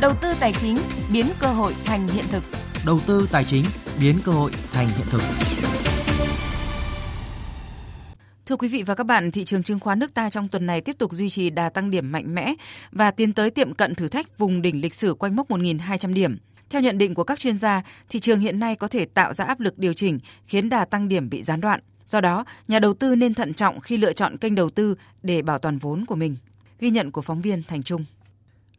Đầu 0.00 0.12
tư 0.22 0.34
tài 0.40 0.52
chính 0.52 0.76
biến 1.12 1.26
cơ 1.38 1.46
hội 1.46 1.74
thành 1.84 2.08
hiện 2.08 2.24
thực. 2.30 2.42
Đầu 2.86 3.00
tư 3.06 3.28
tài 3.32 3.44
chính 3.44 3.64
biến 4.00 4.16
cơ 4.24 4.32
hội 4.32 4.50
thành 4.72 4.86
hiện 4.86 5.06
thực. 5.10 5.22
Thưa 8.46 8.56
quý 8.56 8.68
vị 8.68 8.82
và 8.82 8.94
các 8.94 9.04
bạn, 9.04 9.30
thị 9.30 9.44
trường 9.44 9.62
chứng 9.62 9.78
khoán 9.78 9.98
nước 9.98 10.14
ta 10.14 10.30
trong 10.30 10.48
tuần 10.48 10.66
này 10.66 10.80
tiếp 10.80 10.96
tục 10.98 11.12
duy 11.12 11.30
trì 11.30 11.50
đà 11.50 11.68
tăng 11.68 11.90
điểm 11.90 12.12
mạnh 12.12 12.34
mẽ 12.34 12.54
và 12.92 13.10
tiến 13.10 13.32
tới 13.32 13.50
tiệm 13.50 13.74
cận 13.74 13.94
thử 13.94 14.08
thách 14.08 14.38
vùng 14.38 14.62
đỉnh 14.62 14.80
lịch 14.80 14.94
sử 14.94 15.14
quanh 15.14 15.36
mốc 15.36 15.50
1.200 15.50 16.12
điểm. 16.12 16.38
Theo 16.70 16.80
nhận 16.80 16.98
định 16.98 17.14
của 17.14 17.24
các 17.24 17.40
chuyên 17.40 17.58
gia, 17.58 17.82
thị 18.08 18.20
trường 18.20 18.40
hiện 18.40 18.58
nay 18.58 18.76
có 18.76 18.88
thể 18.88 19.04
tạo 19.04 19.32
ra 19.32 19.44
áp 19.44 19.60
lực 19.60 19.78
điều 19.78 19.94
chỉnh 19.94 20.18
khiến 20.46 20.68
đà 20.68 20.84
tăng 20.84 21.08
điểm 21.08 21.30
bị 21.30 21.42
gián 21.42 21.60
đoạn. 21.60 21.80
Do 22.04 22.20
đó, 22.20 22.44
nhà 22.68 22.78
đầu 22.78 22.94
tư 22.94 23.14
nên 23.14 23.34
thận 23.34 23.54
trọng 23.54 23.80
khi 23.80 23.96
lựa 23.96 24.12
chọn 24.12 24.38
kênh 24.38 24.54
đầu 24.54 24.70
tư 24.70 24.94
để 25.22 25.42
bảo 25.42 25.58
toàn 25.58 25.78
vốn 25.78 26.04
của 26.06 26.16
mình. 26.16 26.36
Ghi 26.80 26.90
nhận 26.90 27.10
của 27.10 27.22
phóng 27.22 27.42
viên 27.42 27.62
Thành 27.62 27.82
Trung. 27.82 28.04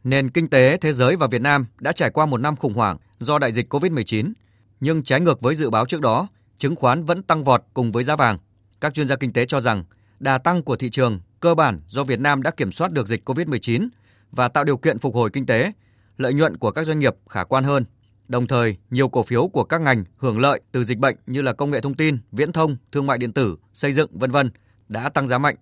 Nền 0.04 0.30
kinh 0.30 0.48
tế 0.48 0.76
thế 0.76 0.92
giới 0.92 1.16
và 1.16 1.26
Việt 1.26 1.42
Nam 1.42 1.66
đã 1.78 1.92
trải 1.92 2.10
qua 2.10 2.26
một 2.26 2.38
năm 2.38 2.56
khủng 2.56 2.74
hoảng 2.74 2.96
do 3.20 3.38
đại 3.38 3.52
dịch 3.52 3.74
COVID-19, 3.74 4.32
nhưng 4.80 5.02
trái 5.02 5.20
ngược 5.20 5.40
với 5.40 5.54
dự 5.54 5.70
báo 5.70 5.86
trước 5.86 6.00
đó, 6.00 6.28
chứng 6.58 6.76
khoán 6.76 7.04
vẫn 7.04 7.22
tăng 7.22 7.44
vọt 7.44 7.62
cùng 7.74 7.92
với 7.92 8.04
giá 8.04 8.16
vàng. 8.16 8.38
Các 8.80 8.94
chuyên 8.94 9.08
gia 9.08 9.16
kinh 9.16 9.32
tế 9.32 9.46
cho 9.46 9.60
rằng 9.60 9.84
đà 10.20 10.38
tăng 10.38 10.62
của 10.62 10.76
thị 10.76 10.90
trường 10.90 11.20
cơ 11.40 11.54
bản 11.54 11.80
do 11.86 12.04
Việt 12.04 12.20
Nam 12.20 12.42
đã 12.42 12.50
kiểm 12.50 12.72
soát 12.72 12.92
được 12.92 13.08
dịch 13.08 13.28
COVID-19 13.28 13.88
và 14.32 14.48
tạo 14.48 14.64
điều 14.64 14.76
kiện 14.76 14.98
phục 14.98 15.14
hồi 15.14 15.30
kinh 15.32 15.46
tế, 15.46 15.72
lợi 16.16 16.34
nhuận 16.34 16.56
của 16.56 16.70
các 16.70 16.86
doanh 16.86 16.98
nghiệp 16.98 17.14
khả 17.28 17.44
quan 17.44 17.64
hơn. 17.64 17.84
Đồng 18.28 18.46
thời, 18.46 18.76
nhiều 18.90 19.08
cổ 19.08 19.22
phiếu 19.22 19.48
của 19.48 19.64
các 19.64 19.80
ngành 19.80 20.04
hưởng 20.16 20.38
lợi 20.38 20.60
từ 20.72 20.84
dịch 20.84 20.98
bệnh 20.98 21.16
như 21.26 21.42
là 21.42 21.52
công 21.52 21.70
nghệ 21.70 21.80
thông 21.80 21.94
tin, 21.94 22.18
viễn 22.32 22.52
thông, 22.52 22.76
thương 22.92 23.06
mại 23.06 23.18
điện 23.18 23.32
tử, 23.32 23.56
xây 23.74 23.92
dựng 23.92 24.18
vân 24.18 24.30
vân 24.30 24.50
đã 24.88 25.08
tăng 25.08 25.28
giá 25.28 25.38
mạnh. 25.38 25.56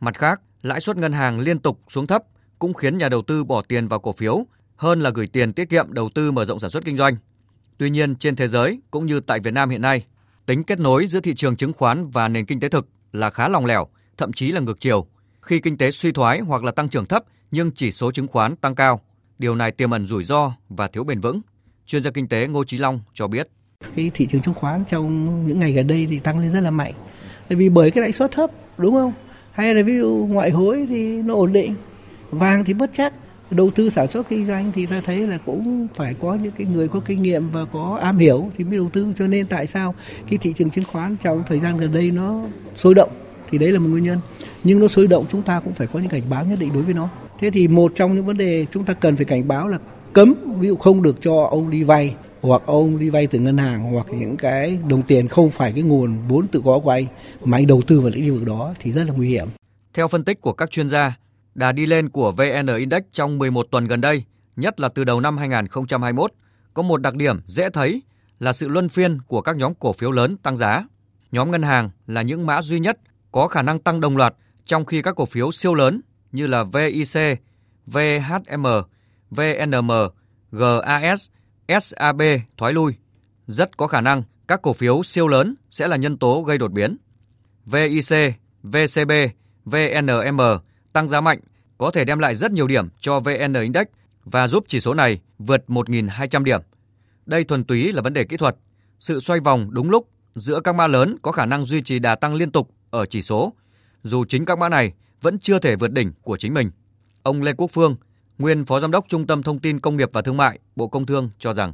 Mặt 0.00 0.18
khác, 0.18 0.40
lãi 0.62 0.80
suất 0.80 0.96
ngân 0.96 1.12
hàng 1.12 1.40
liên 1.40 1.58
tục 1.58 1.80
xuống 1.88 2.06
thấp 2.06 2.22
cũng 2.58 2.74
khiến 2.74 2.98
nhà 2.98 3.08
đầu 3.08 3.22
tư 3.22 3.44
bỏ 3.44 3.62
tiền 3.62 3.88
vào 3.88 4.00
cổ 4.00 4.12
phiếu 4.12 4.46
hơn 4.82 5.00
là 5.00 5.10
gửi 5.10 5.26
tiền 5.26 5.52
tiết 5.52 5.68
kiệm 5.68 5.92
đầu 5.92 6.08
tư 6.14 6.30
mở 6.30 6.44
rộng 6.44 6.60
sản 6.60 6.70
xuất 6.70 6.84
kinh 6.84 6.96
doanh. 6.96 7.16
Tuy 7.78 7.90
nhiên, 7.90 8.14
trên 8.14 8.36
thế 8.36 8.48
giới 8.48 8.80
cũng 8.90 9.06
như 9.06 9.20
tại 9.20 9.40
Việt 9.40 9.50
Nam 9.50 9.70
hiện 9.70 9.82
nay, 9.82 10.04
tính 10.46 10.64
kết 10.64 10.80
nối 10.80 11.06
giữa 11.06 11.20
thị 11.20 11.34
trường 11.34 11.56
chứng 11.56 11.72
khoán 11.72 12.10
và 12.10 12.28
nền 12.28 12.46
kinh 12.46 12.60
tế 12.60 12.68
thực 12.68 12.88
là 13.12 13.30
khá 13.30 13.48
lòng 13.48 13.66
lẻo, 13.66 13.86
thậm 14.16 14.32
chí 14.32 14.52
là 14.52 14.60
ngược 14.60 14.80
chiều. 14.80 15.06
Khi 15.42 15.60
kinh 15.60 15.76
tế 15.76 15.90
suy 15.90 16.12
thoái 16.12 16.40
hoặc 16.40 16.64
là 16.64 16.72
tăng 16.72 16.88
trưởng 16.88 17.06
thấp 17.06 17.24
nhưng 17.50 17.70
chỉ 17.70 17.92
số 17.92 18.10
chứng 18.12 18.28
khoán 18.28 18.56
tăng 18.56 18.74
cao, 18.74 19.00
điều 19.38 19.54
này 19.54 19.70
tiềm 19.70 19.90
ẩn 19.90 20.06
rủi 20.06 20.24
ro 20.24 20.52
và 20.68 20.88
thiếu 20.88 21.04
bền 21.04 21.20
vững. 21.20 21.40
Chuyên 21.86 22.02
gia 22.02 22.10
kinh 22.10 22.28
tế 22.28 22.46
Ngô 22.46 22.64
Chí 22.64 22.78
Long 22.78 23.00
cho 23.14 23.28
biết. 23.28 23.48
Cái 23.96 24.10
thị 24.14 24.26
trường 24.30 24.42
chứng 24.42 24.54
khoán 24.54 24.84
trong 24.90 25.46
những 25.46 25.60
ngày 25.60 25.72
gần 25.72 25.86
đây 25.86 26.06
thì 26.10 26.18
tăng 26.18 26.38
lên 26.38 26.50
rất 26.50 26.60
là 26.60 26.70
mạnh. 26.70 26.94
Bởi 27.48 27.56
vì 27.56 27.68
bởi 27.68 27.90
cái 27.90 28.02
lãi 28.02 28.12
suất 28.12 28.32
thấp, 28.32 28.50
đúng 28.78 28.94
không? 28.94 29.12
Hay 29.52 29.74
là 29.74 29.82
ví 29.82 29.98
dụ 29.98 30.26
ngoại 30.30 30.50
hối 30.50 30.86
thì 30.88 31.22
nó 31.22 31.34
ổn 31.34 31.52
định, 31.52 31.74
vàng 32.30 32.64
thì 32.64 32.74
bất 32.74 32.90
chắc 32.96 33.14
đầu 33.52 33.70
tư 33.70 33.90
sản 33.90 34.08
xuất 34.08 34.28
kinh 34.28 34.46
doanh 34.46 34.72
thì 34.74 34.86
ta 34.86 35.00
thấy 35.04 35.26
là 35.26 35.38
cũng 35.46 35.88
phải 35.94 36.14
có 36.14 36.34
những 36.34 36.52
cái 36.58 36.66
người 36.66 36.88
có 36.88 37.00
kinh 37.00 37.22
nghiệm 37.22 37.50
và 37.50 37.64
có 37.64 37.98
am 38.02 38.18
hiểu 38.18 38.50
thì 38.58 38.64
mới 38.64 38.76
đầu 38.76 38.90
tư. 38.92 39.12
Cho 39.18 39.26
nên 39.26 39.46
tại 39.46 39.66
sao 39.66 39.94
cái 40.30 40.38
thị 40.38 40.52
trường 40.56 40.70
chứng 40.70 40.84
khoán 40.84 41.16
trong 41.22 41.42
thời 41.48 41.60
gian 41.60 41.76
gần 41.76 41.92
đây 41.92 42.10
nó 42.10 42.42
sôi 42.76 42.94
động 42.94 43.10
thì 43.50 43.58
đấy 43.58 43.72
là 43.72 43.78
một 43.78 43.88
nguyên 43.90 44.04
nhân. 44.04 44.18
Nhưng 44.64 44.80
nó 44.80 44.88
sôi 44.88 45.06
động 45.06 45.24
chúng 45.32 45.42
ta 45.42 45.60
cũng 45.60 45.72
phải 45.72 45.86
có 45.86 45.98
những 45.98 46.08
cảnh 46.08 46.22
báo 46.30 46.44
nhất 46.44 46.58
định 46.58 46.70
đối 46.74 46.82
với 46.82 46.94
nó. 46.94 47.08
Thế 47.40 47.50
thì 47.50 47.68
một 47.68 47.92
trong 47.96 48.14
những 48.14 48.26
vấn 48.26 48.36
đề 48.36 48.66
chúng 48.72 48.84
ta 48.84 48.92
cần 48.92 49.16
phải 49.16 49.24
cảnh 49.24 49.48
báo 49.48 49.68
là 49.68 49.78
cấm 50.12 50.34
ví 50.58 50.68
dụ 50.68 50.76
không 50.76 51.02
được 51.02 51.16
cho 51.22 51.48
ông 51.50 51.70
đi 51.70 51.82
vay 51.82 52.14
hoặc 52.40 52.62
ông 52.66 52.98
đi 52.98 53.10
vay 53.10 53.26
từ 53.26 53.38
ngân 53.38 53.58
hàng 53.58 53.92
hoặc 53.92 54.06
những 54.10 54.36
cái 54.36 54.78
đồng 54.88 55.02
tiền 55.02 55.28
không 55.28 55.50
phải 55.50 55.72
cái 55.72 55.82
nguồn 55.82 56.18
vốn 56.28 56.46
tự 56.46 56.62
có 56.64 56.78
của 56.78 56.90
anh 56.90 57.06
mà 57.44 57.58
anh 57.58 57.66
đầu 57.66 57.82
tư 57.86 58.00
vào 58.00 58.10
lĩnh 58.14 58.34
vực 58.34 58.44
đó 58.44 58.74
thì 58.80 58.92
rất 58.92 59.04
là 59.08 59.14
nguy 59.14 59.28
hiểm. 59.28 59.48
Theo 59.94 60.08
phân 60.08 60.24
tích 60.24 60.40
của 60.40 60.52
các 60.52 60.70
chuyên 60.70 60.88
gia, 60.88 61.16
Đà 61.54 61.72
đi 61.72 61.86
lên 61.86 62.08
của 62.08 62.32
VN 62.32 62.66
Index 62.78 63.02
trong 63.12 63.38
11 63.38 63.66
tuần 63.70 63.86
gần 63.86 64.00
đây, 64.00 64.24
nhất 64.56 64.80
là 64.80 64.88
từ 64.88 65.04
đầu 65.04 65.20
năm 65.20 65.38
2021, 65.38 66.32
có 66.74 66.82
một 66.82 66.96
đặc 67.00 67.14
điểm 67.14 67.40
dễ 67.46 67.70
thấy 67.70 68.02
là 68.40 68.52
sự 68.52 68.68
luân 68.68 68.88
phiên 68.88 69.18
của 69.22 69.40
các 69.40 69.56
nhóm 69.56 69.74
cổ 69.74 69.92
phiếu 69.92 70.10
lớn 70.10 70.36
tăng 70.36 70.56
giá. 70.56 70.84
Nhóm 71.32 71.50
ngân 71.50 71.62
hàng 71.62 71.90
là 72.06 72.22
những 72.22 72.46
mã 72.46 72.62
duy 72.62 72.80
nhất 72.80 72.98
có 73.32 73.48
khả 73.48 73.62
năng 73.62 73.78
tăng 73.78 74.00
đồng 74.00 74.16
loạt 74.16 74.34
trong 74.66 74.84
khi 74.84 75.02
các 75.02 75.16
cổ 75.16 75.26
phiếu 75.26 75.52
siêu 75.52 75.74
lớn 75.74 76.00
như 76.32 76.46
là 76.46 76.64
VIC, 76.64 77.38
VHM, 77.86 78.66
VNM, 79.30 79.90
GAS, 80.52 81.30
SAB 81.80 82.22
thoái 82.56 82.72
lui. 82.72 82.92
Rất 83.46 83.76
có 83.76 83.86
khả 83.86 84.00
năng 84.00 84.22
các 84.48 84.62
cổ 84.62 84.72
phiếu 84.72 85.02
siêu 85.02 85.28
lớn 85.28 85.54
sẽ 85.70 85.88
là 85.88 85.96
nhân 85.96 86.18
tố 86.18 86.42
gây 86.42 86.58
đột 86.58 86.72
biến. 86.72 86.96
VIC, 87.64 88.34
VCB, 88.62 89.12
VNM 89.64 90.40
tăng 90.92 91.08
giá 91.08 91.20
mạnh 91.20 91.38
có 91.78 91.90
thể 91.90 92.04
đem 92.04 92.18
lại 92.18 92.36
rất 92.36 92.52
nhiều 92.52 92.66
điểm 92.66 92.88
cho 93.00 93.20
VN 93.20 93.54
Index 93.54 93.86
và 94.24 94.48
giúp 94.48 94.64
chỉ 94.68 94.80
số 94.80 94.94
này 94.94 95.20
vượt 95.38 95.64
1.200 95.68 96.42
điểm. 96.42 96.60
Đây 97.26 97.44
thuần 97.44 97.64
túy 97.64 97.92
là 97.92 98.02
vấn 98.02 98.12
đề 98.12 98.24
kỹ 98.24 98.36
thuật. 98.36 98.56
Sự 98.98 99.20
xoay 99.20 99.40
vòng 99.40 99.68
đúng 99.70 99.90
lúc 99.90 100.08
giữa 100.34 100.60
các 100.60 100.74
mã 100.74 100.86
lớn 100.86 101.16
có 101.22 101.32
khả 101.32 101.46
năng 101.46 101.66
duy 101.66 101.82
trì 101.82 101.98
đà 101.98 102.14
tăng 102.14 102.34
liên 102.34 102.50
tục 102.50 102.70
ở 102.90 103.06
chỉ 103.06 103.22
số, 103.22 103.52
dù 104.02 104.24
chính 104.24 104.44
các 104.44 104.58
mã 104.58 104.68
này 104.68 104.92
vẫn 105.22 105.38
chưa 105.38 105.58
thể 105.58 105.76
vượt 105.76 105.92
đỉnh 105.92 106.12
của 106.22 106.36
chính 106.36 106.54
mình. 106.54 106.70
Ông 107.22 107.42
Lê 107.42 107.52
Quốc 107.52 107.70
Phương, 107.72 107.96
nguyên 108.38 108.64
Phó 108.64 108.80
Giám 108.80 108.90
đốc 108.90 109.04
Trung 109.08 109.26
tâm 109.26 109.42
Thông 109.42 109.58
tin 109.58 109.80
Công 109.80 109.96
nghiệp 109.96 110.10
và 110.12 110.22
Thương 110.22 110.36
mại, 110.36 110.58
Bộ 110.76 110.88
Công 110.88 111.06
Thương 111.06 111.30
cho 111.38 111.54
rằng 111.54 111.72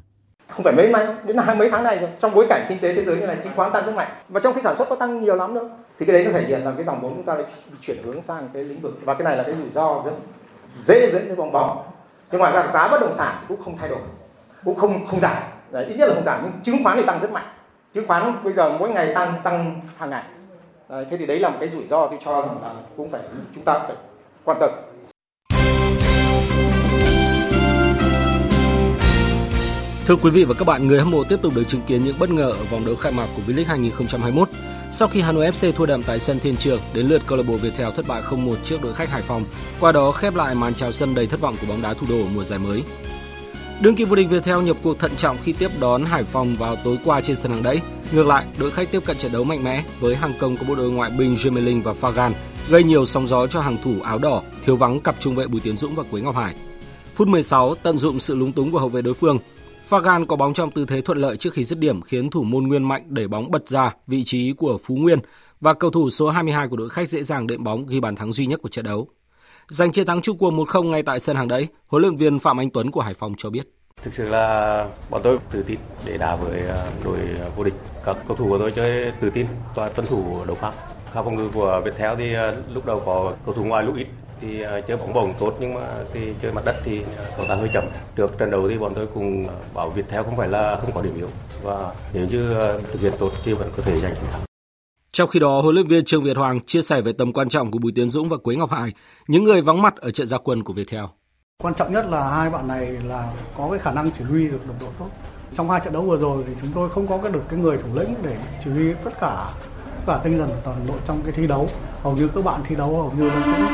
không 0.49 0.64
phải 0.64 0.72
mấy 0.72 0.90
mấy 0.90 1.07
đến 1.24 1.36
là 1.36 1.55
mấy 1.55 1.70
tháng 1.70 1.84
này 1.84 1.99
rồi 1.99 2.11
trong 2.20 2.34
bối 2.34 2.46
cảnh 2.49 2.66
kinh 2.68 2.78
tế 2.78 2.94
thế 2.94 3.05
giới 3.05 3.16
như 3.16 3.26
này 3.26 3.36
chứng 3.44 3.53
khoán 3.57 3.72
tăng 3.72 3.86
rất 3.86 3.94
mạnh. 3.94 4.09
Và 4.28 4.40
trong 4.40 4.55
khi 4.55 4.61
sản 4.62 4.76
xuất 4.76 4.88
có 4.88 4.96
tăng 4.96 5.24
nhiều 5.24 5.34
lắm 5.34 5.55
nữa. 5.55 5.68
Thì 5.99 6.07
cái 6.07 6.12
đấy 6.12 6.24
nó 6.24 6.32
thể 6.32 6.46
hiện 6.46 6.61
là 6.64 6.72
cái 6.76 6.84
dòng 6.84 7.01
vốn 7.01 7.14
chúng 7.14 7.24
ta 7.24 7.34
lại 7.34 7.44
bị 7.70 7.76
chuyển 7.80 8.03
hướng 8.03 8.22
sang 8.22 8.49
cái 8.55 8.64
lĩnh 8.64 8.80
vực. 8.80 8.99
Và 9.05 9.14
cái 9.14 9.24
này 9.24 9.36
là 9.36 9.42
cái 9.42 9.55
rủi 9.55 9.68
ro 9.68 10.03
rất 10.05 10.11
dễ 10.82 11.11
dẫn 11.11 11.28
đến 11.28 11.36
bong 11.36 11.53
bóng. 11.53 11.82
Nhưng 12.32 12.40
ngoài 12.40 12.53
ra 12.53 12.66
giá 12.72 12.88
bất 12.88 13.01
động 13.01 13.12
sản 13.12 13.44
cũng 13.49 13.62
không 13.62 13.76
thay 13.78 13.88
đổi. 13.88 13.99
Cũng 14.64 14.74
không 14.74 15.07
không 15.07 15.20
giảm. 15.20 15.42
Đấy, 15.70 15.84
ít 15.84 15.96
nhất 15.99 16.09
là 16.09 16.14
không 16.14 16.24
giảm 16.24 16.40
nhưng 16.42 16.53
chứng 16.62 16.84
khoán 16.84 16.96
thì 16.96 17.03
tăng 17.07 17.20
rất 17.20 17.32
mạnh. 17.32 17.46
Chứng 17.94 18.07
khoán 18.07 18.34
bây 18.44 18.53
giờ 18.53 18.70
mỗi 18.70 18.88
ngày 18.88 19.14
tăng 19.14 19.40
tăng 19.44 19.80
hàng 19.99 20.11
ngày. 20.11 20.22
Đấy, 20.88 21.07
thế 21.11 21.16
thì 21.16 21.26
đấy 21.26 21.38
là 21.38 21.49
một 21.49 21.57
cái 21.61 21.68
rủi 21.68 21.86
ro 21.86 22.07
tôi 22.07 22.18
cho 22.24 22.42
rằng 22.42 22.57
là 22.62 22.72
cũng 22.96 23.09
phải 23.09 23.20
chúng 23.55 23.64
ta 23.64 23.72
cũng 23.72 23.86
phải 23.86 23.96
quan 24.44 24.59
tâm. 24.61 24.70
Thưa 30.09 30.16
quý 30.16 30.30
vị 30.30 30.44
và 30.44 30.54
các 30.54 30.64
bạn, 30.64 30.88
người 30.88 30.98
hâm 30.98 31.11
mộ 31.11 31.24
tiếp 31.24 31.38
tục 31.42 31.54
được 31.54 31.68
chứng 31.68 31.82
kiến 31.86 32.04
những 32.04 32.18
bất 32.18 32.30
ngờ 32.30 32.50
ở 32.50 32.64
vòng 32.64 32.86
đấu 32.86 32.96
khai 32.96 33.12
mạc 33.12 33.26
của 33.36 33.42
V-League 33.46 33.66
2021. 33.66 34.48
Sau 34.90 35.09
khi 35.09 35.20
Hà 35.20 35.32
Nội 35.32 35.46
FC 35.46 35.72
thua 35.72 35.86
đậm 35.86 36.02
tại 36.02 36.18
sân 36.18 36.38
Thiên 36.38 36.56
Trường, 36.56 36.80
đến 36.94 37.06
lượt 37.06 37.22
câu 37.26 37.38
lạc 37.38 37.44
bộ 37.48 37.56
Viettel 37.56 37.88
thất 37.96 38.09
bại 38.09 38.22
0-1 38.22 38.54
trước 38.64 38.82
đội 38.82 38.94
khách 38.94 39.11
Hải 39.11 39.22
Phòng, 39.22 39.44
qua 39.80 39.92
đó 39.92 40.12
khép 40.12 40.34
lại 40.34 40.54
màn 40.54 40.74
chào 40.74 40.92
sân 40.92 41.14
đầy 41.14 41.26
thất 41.26 41.40
vọng 41.40 41.56
của 41.61 41.66
bóng 41.68 41.82
đá 41.82 41.94
thủ 41.94 42.06
đô 42.11 42.16
mùa 42.34 42.44
giải 42.44 42.59
mới. 42.59 42.82
Đương 43.80 43.94
kim 43.94 44.09
vô 44.09 44.16
địch 44.16 44.28
Viettel 44.30 44.62
nhập 44.62 44.76
cuộc 44.82 44.98
thận 44.98 45.11
trọng 45.16 45.36
khi 45.44 45.52
tiếp 45.52 45.70
đón 45.80 46.04
Hải 46.04 46.24
Phòng 46.24 46.56
vào 46.56 46.76
tối 46.76 46.98
qua 47.04 47.20
trên 47.20 47.36
sân 47.36 47.52
hàng 47.52 47.62
đẫy. 47.62 47.80
Ngược 48.12 48.26
lại, 48.26 48.46
đội 48.59 48.70
khách 48.70 48.90
tiếp 48.92 49.00
cận 49.04 49.18
trận 49.18 49.32
đấu 49.32 49.44
mạnh 49.44 49.64
mẽ 49.64 49.84
với 50.00 50.16
hàng 50.16 50.32
công 50.38 50.56
của 50.56 50.64
bộ 50.68 50.74
đội 50.74 50.90
ngoại 50.90 51.11
binh 51.11 51.34
Jemeling 51.34 51.82
và 51.82 51.92
Fagan, 51.92 52.32
gây 52.68 52.82
nhiều 52.82 53.04
sóng 53.04 53.26
gió 53.26 53.46
cho 53.46 53.61
hàng 53.61 53.76
thủ 53.84 53.94
áo 54.02 54.18
đỏ, 54.18 54.42
thiếu 54.64 54.76
vắng 54.76 55.00
cặp 55.00 55.16
trung 55.20 55.34
vệ 55.34 55.46
Bùi 55.46 55.61
Tiến 55.61 55.76
Dũng 55.76 55.94
và 55.94 56.02
Quế 56.11 56.20
Ngọc 56.20 56.36
Hải. 56.36 56.54
Phút 57.14 57.28
16, 57.28 57.74
tận 57.74 57.98
dụng 57.98 58.20
sự 58.20 58.34
lúng 58.34 58.52
túng 58.52 58.70
của 58.70 58.78
hậu 58.78 58.88
vệ 58.88 59.02
đối 59.02 59.14
phương, 59.14 59.38
Fagan 59.89 60.26
có 60.26 60.36
bóng 60.36 60.55
trong 60.55 60.70
tư 60.70 60.84
thế 60.89 61.01
thuận 61.01 61.18
lợi 61.18 61.36
trước 61.36 61.53
khi 61.53 61.64
dứt 61.64 61.78
điểm 61.78 62.03
khiến 62.03 62.30
thủ 62.30 62.43
môn 62.43 62.64
Nguyên 62.64 62.89
Mạnh 62.89 63.03
đẩy 63.07 63.28
bóng 63.28 63.51
bật 63.51 63.68
ra 63.68 63.95
vị 64.07 64.24
trí 64.24 64.53
của 64.53 64.78
Phú 64.84 64.97
Nguyên 64.97 65.18
và 65.61 65.74
cầu 65.74 65.91
thủ 65.91 66.11
số 66.11 66.30
22 66.30 66.68
của 66.68 66.76
đội 66.76 66.89
khách 66.91 67.09
dễ 67.09 67.22
dàng 67.22 67.47
đệm 67.47 67.64
bóng 67.64 67.86
ghi 67.86 68.01
bàn 68.01 68.16
thắng 68.16 68.32
duy 68.32 68.47
nhất 68.47 68.61
của 68.62 68.68
trận 68.68 68.84
đấu. 68.84 69.09
Giành 69.68 69.93
chiến 69.93 70.07
thắng 70.07 70.22
chung 70.22 70.39
cuộc 70.39 70.51
1-0 70.51 70.82
ngay 70.82 71.03
tại 71.03 71.20
sân 71.20 71.36
hàng 71.36 71.49
đẫy, 71.49 71.68
huấn 71.86 72.03
luyện 72.03 72.16
viên 72.16 72.39
Phạm 72.39 72.61
Anh 72.61 72.70
Tuấn 72.70 72.91
của 72.91 73.01
Hải 73.01 73.14
Phòng 73.14 73.34
cho 73.39 73.51
biết. 73.51 73.68
Thực 74.03 74.14
sự 74.14 74.28
là 74.28 74.89
bọn 75.11 75.20
tôi 75.24 75.39
tự 75.53 75.62
tin 75.62 75.78
để 76.05 76.18
đá 76.18 76.36
với 76.36 76.61
à, 76.68 76.91
đội 77.05 77.18
vô 77.57 77.64
địch. 77.64 77.74
Các 78.05 78.16
cầu 78.28 78.36
thủ 78.36 78.49
của 78.49 78.59
tôi 78.59 78.72
chơi 78.76 79.12
tự 79.20 79.30
tin 79.30 79.47
toàn 79.74 79.93
tuân 79.95 80.07
thủ 80.07 80.45
đấu 80.47 80.57
pháp. 80.57 80.74
Khá 81.12 81.22
phòng 81.22 81.36
ngự 81.36 81.49
của 81.55 81.82
Viettel 81.84 82.14
thì 82.18 82.34
à, 82.34 82.55
lúc 82.74 82.86
đầu 82.86 83.03
có 83.07 83.32
cầu 83.47 83.55
thủ 83.55 83.64
ngoài 83.64 83.84
lúc 83.84 83.97
ít 83.97 84.07
thì 84.41 84.62
à, 84.62 84.80
chơi 84.89 84.97
bóng 84.97 85.12
bổng 85.12 85.34
tốt 85.39 85.55
nhưng 85.61 85.74
mà 85.74 85.89
thì 86.12 86.20
chơi 86.43 86.53
mặt 86.53 86.64
đất 86.64 86.76
thì 86.84 87.01
cầu 87.36 87.47
ta 87.49 87.55
hơi 87.55 87.68
chậm. 87.72 87.84
Trước 88.16 88.39
trận 88.39 88.51
đấu 88.51 88.68
thì 88.68 88.78
bọn 88.78 88.93
tôi 88.95 89.07
cùng 89.14 89.45
bảo 89.74 89.91
Viettel 89.91 90.22
không 90.22 90.36
phải 90.36 90.49
là 90.49 90.78
không 90.82 90.93
có 90.93 91.03
điểm 91.03 91.16
yếu 91.16 91.28
và 91.62 91.95
nếu 92.12 92.26
như 92.26 92.49
thực 92.93 93.01
hiện 93.01 93.12
tốt 93.18 93.32
thì 93.45 93.53
vẫn 93.53 93.70
có 93.76 93.82
thể 93.82 94.01
giành 94.01 94.14
chiến 94.14 94.24
thắng. 94.32 94.41
Trong 95.12 95.28
khi 95.28 95.41
đó, 95.41 95.61
huấn 95.61 95.74
luyện 95.74 95.86
viên 95.86 96.05
Trương 96.05 96.22
Việt 96.22 96.36
Hoàng 96.36 96.61
chia 96.61 96.82
sẻ 96.82 97.01
về 97.01 97.12
tầm 97.12 97.32
quan 97.32 97.49
trọng 97.49 97.70
của 97.70 97.78
Bùi 97.78 97.93
Tiến 97.95 98.11
Dũng 98.11 98.28
và 98.28 98.36
Quế 98.36 98.57
Ngọc 98.57 98.70
Hải, 98.70 98.93
những 99.28 99.45
người 99.45 99.61
vắng 99.61 99.82
mặt 99.82 99.97
ở 99.97 100.11
trận 100.11 100.26
gia 100.26 100.39
quân 100.39 100.62
của 100.62 100.72
Viettel. 100.72 101.05
Quan 101.62 101.74
trọng 101.74 101.93
nhất 101.93 102.07
là 102.11 102.30
hai 102.30 102.51
bạn 102.51 102.68
này 102.68 102.86
là 102.86 103.32
có 103.57 103.68
cái 103.70 103.78
khả 103.78 103.91
năng 103.91 104.11
chỉ 104.18 104.24
huy 104.24 104.49
được 104.49 104.66
đồng 104.66 104.76
đội 104.80 104.91
tốt. 104.99 105.09
Trong 105.57 105.70
hai 105.70 105.80
trận 105.84 105.93
đấu 105.93 106.03
vừa 106.03 106.16
rồi 106.16 106.45
thì 106.47 106.53
chúng 106.62 106.70
tôi 106.74 106.91
không 106.91 107.07
có 107.09 107.28
được 107.28 107.43
cái 107.51 107.61
người 107.61 107.78
thủ 107.78 108.01
lĩnh 108.01 108.14
để 108.22 108.36
chỉ 108.64 108.70
huy 108.70 108.93
tất 109.05 109.11
cả 109.20 109.51
tất 110.07 110.12
cả 110.12 110.20
tinh 110.24 110.39
thần 110.39 110.51
toàn 110.64 110.86
đội 110.89 110.97
trong 111.07 111.22
cái 111.22 111.32
thi 111.32 111.47
đấu. 111.47 111.68
Hầu 112.03 112.16
như 112.16 112.28
các 112.34 112.45
bạn 112.45 112.61
thi 112.68 112.76
đấu 112.76 112.97
hầu 112.97 113.12
như 113.18 113.30
cũng 113.30 113.66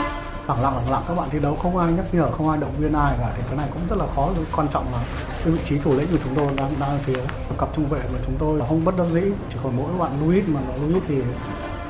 lặng 0.48 0.62
lặng 0.62 0.76
lẳng 0.76 0.90
lặng. 0.90 1.02
Các 1.08 1.14
bạn 1.16 1.28
thi 1.30 1.38
đấu 1.38 1.54
không 1.54 1.76
ai 1.76 1.92
nhắc 1.92 2.14
nhở 2.14 2.30
không 2.30 2.48
ai 2.48 2.58
động 2.58 2.72
viên 2.78 2.92
ai 2.92 3.14
cả. 3.18 3.32
Thì 3.36 3.42
cái 3.46 3.56
này 3.56 3.68
cũng 3.72 3.82
rất 3.88 3.96
là 3.96 4.06
khó 4.14 4.30
quan 4.56 4.68
trọng 4.72 4.84
là 4.92 5.04
cái 5.44 5.52
vị 5.52 5.60
trí 5.68 5.78
thủ 5.78 5.94
lĩnh 5.96 6.06
của 6.10 6.18
chúng 6.24 6.34
tôi 6.34 6.46
đang 6.56 6.70
đang 6.80 6.98
thiếu. 7.06 7.20
Cặp 7.58 7.68
trung 7.76 7.88
vệ 7.88 8.00
của 8.12 8.18
chúng 8.26 8.36
tôi 8.38 8.58
là 8.58 8.66
không 8.66 8.84
bất 8.84 8.96
đắc 8.98 9.06
dĩ. 9.12 9.22
Chỉ 9.52 9.58
còn 9.62 9.76
mỗi 9.76 9.98
bạn 9.98 10.12
Luis 10.26 10.48
mà 10.48 10.60
nó 10.68 10.86
Luis 10.88 11.02
thì 11.08 11.14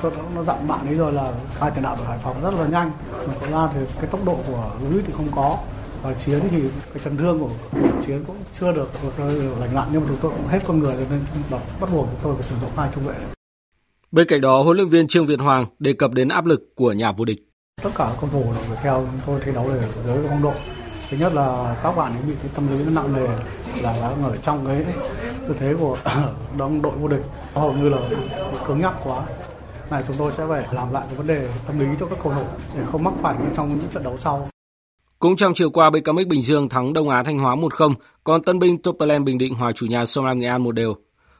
tôi 0.03 0.13
nó 0.35 0.45
dặn 0.45 0.69
bạn 0.69 0.87
ấy 0.87 0.95
rồi 0.95 1.13
là 1.13 1.33
hai 1.61 1.71
tiền 1.71 1.83
đạo 1.83 1.97
ở 1.99 2.05
Hải 2.05 2.19
Phòng 2.19 2.43
rất 2.43 2.55
là 2.55 2.67
nhanh. 2.67 2.93
Mà 3.29 3.35
có 3.41 3.47
ra 3.47 3.69
thì 3.75 3.81
cái 3.97 4.07
tốc 4.07 4.21
độ 4.25 4.39
của 4.47 4.71
Luis 4.91 5.05
thì 5.07 5.13
không 5.17 5.29
có. 5.35 5.59
Và 6.03 6.15
chiến 6.27 6.41
thì 6.51 6.63
cái 6.95 7.03
chấn 7.05 7.17
thương 7.17 7.39
của 7.39 7.51
chiến 8.07 8.25
cũng 8.27 8.37
chưa 8.61 8.73
được, 8.73 8.91
được 9.19 9.55
lành 9.61 9.75
lặn 9.75 9.89
nhưng 9.93 10.01
mà 10.01 10.07
chúng 10.09 10.19
tôi 10.23 10.33
cũng 10.37 10.47
hết 10.47 10.59
con 10.67 10.79
người 10.79 10.95
nên 11.11 11.21
bắt 11.81 11.91
buộc 11.93 12.07
chúng 12.11 12.21
tôi 12.23 12.35
phải 12.35 12.47
sử 12.49 12.55
dụng 12.61 12.71
hai 12.77 12.89
trung 12.95 13.05
vệ. 13.05 13.15
Bên 14.13 14.27
cạnh 14.29 14.41
đó, 14.41 14.63
huấn 14.63 14.77
luyện 14.77 14.89
viên 14.89 15.07
Trương 15.07 15.27
Việt 15.27 15.41
Hoàng 15.41 15.67
đề 15.79 15.93
cập 15.93 16.13
đến 16.13 16.29
áp 16.29 16.47
lực 16.47 16.61
của 16.75 16.93
nhà 16.93 17.13
vô 17.13 17.25
địch. 17.25 17.39
Tất 17.85 17.91
cả 17.97 18.11
cầu 18.21 18.31
thủ 18.33 18.45
là 18.53 18.59
phải 18.69 18.79
theo 18.83 19.07
chúng 19.11 19.21
tôi 19.27 19.41
thi 19.45 19.53
đấu 19.53 19.69
để 19.69 19.89
dưới 20.07 20.27
phong 20.29 20.43
độ. 20.43 20.53
Thứ 21.11 21.17
nhất 21.17 21.35
là 21.35 21.77
các 21.83 21.97
bạn 21.97 22.13
ấy 22.13 22.23
bị 22.23 22.35
cái 22.43 22.51
tâm 22.55 22.69
lý 22.69 22.85
nó 22.85 22.91
nặng 22.91 23.13
nề 23.13 23.29
là 23.83 23.99
đang 24.01 24.23
ở 24.25 24.37
trong 24.37 24.67
cái 24.67 24.85
tư 25.49 25.55
thế 25.61 25.75
của 25.81 25.99
đồng 26.59 26.83
đội 26.83 26.93
vô 26.93 27.09
địch 27.09 27.23
hầu 27.55 27.73
như 27.73 27.89
là 27.89 27.99
cứng 28.67 28.81
nhắc 28.81 28.95
quá 29.05 29.23
này 29.91 30.03
chúng 30.07 30.17
tôi 30.19 30.33
sẽ 30.37 30.47
phải 30.49 30.65
làm 30.73 30.93
lại 30.93 31.05
cái 31.07 31.17
vấn 31.17 31.27
đề 31.27 31.49
tâm 31.67 31.79
lý 31.79 31.87
cho 32.01 32.07
các 32.07 32.19
cầu 32.25 32.33
thủ 32.35 32.45
để 32.77 32.83
không 32.93 33.05
mắc 33.05 33.15
phải 33.23 33.35
như 33.35 33.47
trong 33.57 33.69
những 33.69 33.89
trận 33.91 34.03
đấu 34.03 34.17
sau. 34.17 34.49
Cũng 35.19 35.37
trong 35.37 35.55
chiều 35.55 35.71
qua, 35.71 35.91
BKMX 35.91 36.27
Bình 36.27 36.43
Dương 36.43 36.69
thắng 36.69 36.93
Đông 36.93 37.09
Á 37.09 37.23
Thanh 37.23 37.39
Hóa 37.39 37.57
1-0, 37.57 37.95
còn 38.25 38.43
Tân 38.43 38.59
binh 38.59 38.83
Topelen 38.83 39.25
Bình 39.25 39.39
Định 39.39 39.55
hòa 39.55 39.73
chủ 39.73 39.87
nhà 39.87 40.07
Sông 40.07 40.25
Lam 40.25 40.39
Nghệ 40.39 40.47
An 40.47 40.63
một 40.63 40.73
đều. 40.73 40.95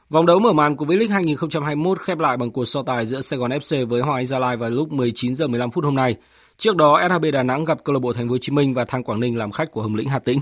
Vòng 0.09 0.25
đấu 0.25 0.39
mở 0.39 0.53
màn 0.53 0.75
của 0.75 0.85
V-League 0.85 1.11
2021 1.11 1.99
khép 1.99 2.19
lại 2.19 2.37
bằng 2.37 2.51
cuộc 2.51 2.65
so 2.65 2.83
tài 2.83 3.05
giữa 3.05 3.21
Sài 3.21 3.39
Gòn 3.39 3.51
FC 3.51 3.87
với 3.87 4.01
Hoàng 4.01 4.15
Anh 4.15 4.25
Gia 4.25 4.39
Lai 4.39 4.57
vào 4.57 4.69
lúc 4.69 4.91
19 4.91 5.35
giờ 5.35 5.47
15 5.47 5.71
phút 5.71 5.83
hôm 5.83 5.95
nay. 5.95 6.15
Trước 6.57 6.75
đó, 6.75 7.01
SHB 7.09 7.25
Đà 7.33 7.43
Nẵng 7.43 7.65
gặp 7.65 7.83
câu 7.83 7.93
lạc 7.93 7.99
bộ 7.99 8.13
Thành 8.13 8.27
phố 8.27 8.31
Hồ 8.31 8.37
Chí 8.37 8.51
Minh 8.51 8.73
và 8.73 8.85
Thăng 8.85 9.03
Quảng 9.03 9.19
Ninh 9.19 9.37
làm 9.37 9.51
khách 9.51 9.71
của 9.71 9.81
Hồng 9.81 9.95
Lĩnh 9.95 10.09
Hà 10.09 10.19
Tĩnh. 10.19 10.39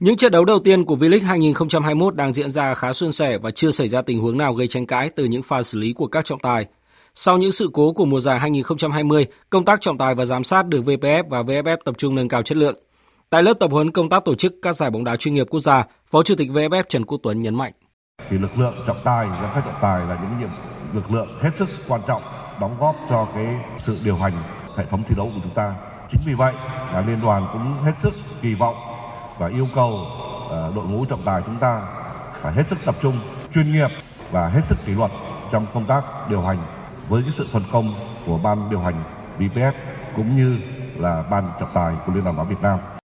Những 0.00 0.16
trận 0.16 0.32
đấu 0.32 0.44
đầu 0.44 0.58
tiên 0.58 0.84
của 0.84 0.94
V-League 0.94 1.24
2021 1.24 2.14
đang 2.14 2.32
diễn 2.32 2.50
ra 2.50 2.74
khá 2.74 2.92
suôn 2.92 3.12
sẻ 3.12 3.38
và 3.38 3.50
chưa 3.50 3.70
xảy 3.70 3.88
ra 3.88 4.02
tình 4.02 4.20
huống 4.20 4.38
nào 4.38 4.54
gây 4.54 4.68
tranh 4.68 4.86
cãi 4.86 5.10
từ 5.16 5.24
những 5.24 5.42
pha 5.42 5.62
xử 5.62 5.78
lý 5.78 5.92
của 5.92 6.06
các 6.06 6.24
trọng 6.24 6.38
tài. 6.38 6.66
Sau 7.14 7.38
những 7.38 7.52
sự 7.52 7.70
cố 7.72 7.92
của 7.92 8.04
mùa 8.04 8.20
giải 8.20 8.40
2020, 8.40 9.26
công 9.50 9.64
tác 9.64 9.80
trọng 9.80 9.98
tài 9.98 10.14
và 10.14 10.24
giám 10.24 10.44
sát 10.44 10.68
được 10.68 10.84
VPF 10.84 11.24
và 11.28 11.42
VFF 11.42 11.76
tập 11.84 11.94
trung 11.98 12.14
nâng 12.14 12.28
cao 12.28 12.42
chất 12.42 12.58
lượng. 12.58 12.78
Tại 13.30 13.42
lớp 13.42 13.54
tập 13.60 13.70
huấn 13.70 13.90
công 13.90 14.08
tác 14.08 14.24
tổ 14.24 14.34
chức 14.34 14.54
các 14.62 14.76
giải 14.76 14.90
bóng 14.90 15.04
đá 15.04 15.16
chuyên 15.16 15.34
nghiệp 15.34 15.46
quốc 15.50 15.60
gia, 15.60 15.84
Phó 16.06 16.22
Chủ 16.22 16.34
tịch 16.34 16.50
VFF 16.50 16.82
Trần 16.88 17.04
Quốc 17.04 17.20
Tuấn 17.22 17.42
nhấn 17.42 17.54
mạnh. 17.54 17.72
Thì 18.28 18.38
lực 18.38 18.58
lượng 18.58 18.74
trọng 18.86 19.00
tài, 19.04 19.26
giám 19.26 19.50
sát 19.54 19.62
trọng 19.64 19.80
tài 19.80 20.06
là 20.06 20.18
những 20.22 20.40
nhiệm 20.40 20.50
lực 20.92 21.10
lượng 21.10 21.28
hết 21.42 21.50
sức 21.56 21.68
quan 21.88 22.00
trọng 22.06 22.22
đóng 22.60 22.76
góp 22.80 22.96
cho 23.10 23.26
cái 23.34 23.46
sự 23.78 23.98
điều 24.04 24.16
hành 24.16 24.32
hệ 24.76 24.86
thống 24.86 25.02
thi 25.08 25.14
đấu 25.16 25.30
của 25.34 25.40
chúng 25.42 25.54
ta. 25.54 25.74
Chính 26.10 26.20
vì 26.26 26.34
vậy, 26.34 26.54
là 26.92 27.00
liên 27.06 27.20
đoàn 27.20 27.46
cũng 27.52 27.84
hết 27.84 27.92
sức 27.98 28.14
kỳ 28.42 28.54
vọng 28.54 28.76
và 29.38 29.48
yêu 29.48 29.68
cầu 29.74 30.06
ờ, 30.50 30.72
đội 30.74 30.84
ngũ 30.84 31.04
trọng 31.04 31.22
tài 31.24 31.42
chúng 31.46 31.58
ta 31.58 31.82
phải 32.32 32.52
hết 32.52 32.66
sức 32.66 32.78
tập 32.86 32.94
trung, 33.02 33.14
chuyên 33.54 33.72
nghiệp 33.72 33.88
và 34.30 34.48
hết 34.48 34.60
sức 34.64 34.78
kỷ 34.86 34.92
luật 34.92 35.10
trong 35.52 35.66
công 35.74 35.86
tác 35.86 36.04
điều 36.28 36.42
hành 36.42 36.58
với 37.08 37.22
cái 37.22 37.32
sự 37.32 37.46
phân 37.52 37.62
công 37.72 37.92
của 38.26 38.38
ban 38.38 38.70
điều 38.70 38.80
hành 38.80 39.02
VPF 39.38 39.72
cũng 40.16 40.36
như 40.36 40.58
là 40.96 41.24
ban 41.30 41.44
trọng 41.60 41.70
tài 41.74 41.94
của 42.06 42.12
Liên 42.12 42.24
đoàn 42.24 42.36
bóng 42.36 42.48
Việt 42.48 42.62
Nam. 42.62 42.99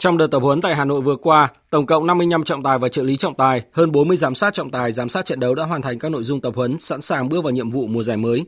Trong 0.00 0.18
đợt 0.18 0.26
tập 0.26 0.38
huấn 0.42 0.60
tại 0.60 0.74
Hà 0.74 0.84
Nội 0.84 1.00
vừa 1.00 1.16
qua, 1.16 1.48
tổng 1.70 1.86
cộng 1.86 2.06
55 2.06 2.44
trọng 2.44 2.62
tài 2.62 2.78
và 2.78 2.88
trợ 2.88 3.02
lý 3.02 3.16
trọng 3.16 3.34
tài, 3.34 3.62
hơn 3.72 3.92
40 3.92 4.16
giám 4.16 4.34
sát 4.34 4.54
trọng 4.54 4.70
tài, 4.70 4.92
giám 4.92 5.08
sát 5.08 5.24
trận 5.24 5.40
đấu 5.40 5.54
đã 5.54 5.64
hoàn 5.64 5.82
thành 5.82 5.98
các 5.98 6.10
nội 6.12 6.24
dung 6.24 6.40
tập 6.40 6.52
huấn, 6.56 6.78
sẵn 6.78 7.00
sàng 7.00 7.28
bước 7.28 7.44
vào 7.44 7.50
nhiệm 7.50 7.70
vụ 7.70 7.86
mùa 7.86 8.02
giải 8.02 8.16
mới. 8.16 8.44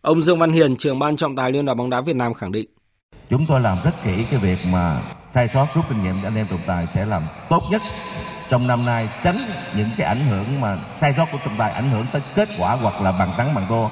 Ông 0.00 0.20
Dương 0.20 0.38
Văn 0.38 0.52
Hiền, 0.52 0.76
trưởng 0.76 0.98
ban 0.98 1.16
trọng 1.16 1.36
tài 1.36 1.52
Liên 1.52 1.66
đoàn 1.66 1.78
bóng 1.78 1.90
đá 1.90 2.00
Việt 2.00 2.16
Nam 2.16 2.34
khẳng 2.34 2.52
định: 2.52 2.66
Chúng 3.30 3.46
tôi 3.48 3.60
làm 3.60 3.82
rất 3.84 3.90
kỹ 4.04 4.10
cái 4.30 4.40
việc 4.42 4.56
mà 4.64 5.02
sai 5.34 5.48
sót 5.54 5.66
rút 5.74 5.84
kinh 5.88 6.02
nghiệm 6.02 6.14
để 6.22 6.28
anh 6.28 6.36
em 6.36 6.46
trọng 6.50 6.64
tài 6.66 6.86
sẽ 6.94 7.06
làm 7.06 7.22
tốt 7.50 7.62
nhất 7.70 7.82
trong 8.50 8.66
năm 8.66 8.84
nay 8.86 9.08
tránh 9.24 9.38
những 9.76 9.90
cái 9.98 10.06
ảnh 10.06 10.28
hưởng 10.30 10.60
mà 10.60 10.78
sai 11.00 11.14
sót 11.16 11.26
của 11.32 11.38
trọng 11.44 11.58
tài 11.58 11.72
ảnh 11.72 11.90
hưởng 11.90 12.06
tới 12.12 12.22
kết 12.34 12.48
quả 12.58 12.76
hoặc 12.76 13.00
là 13.00 13.12
bằng 13.12 13.34
thắng 13.36 13.54
bằng 13.54 13.66
thua 13.68 13.88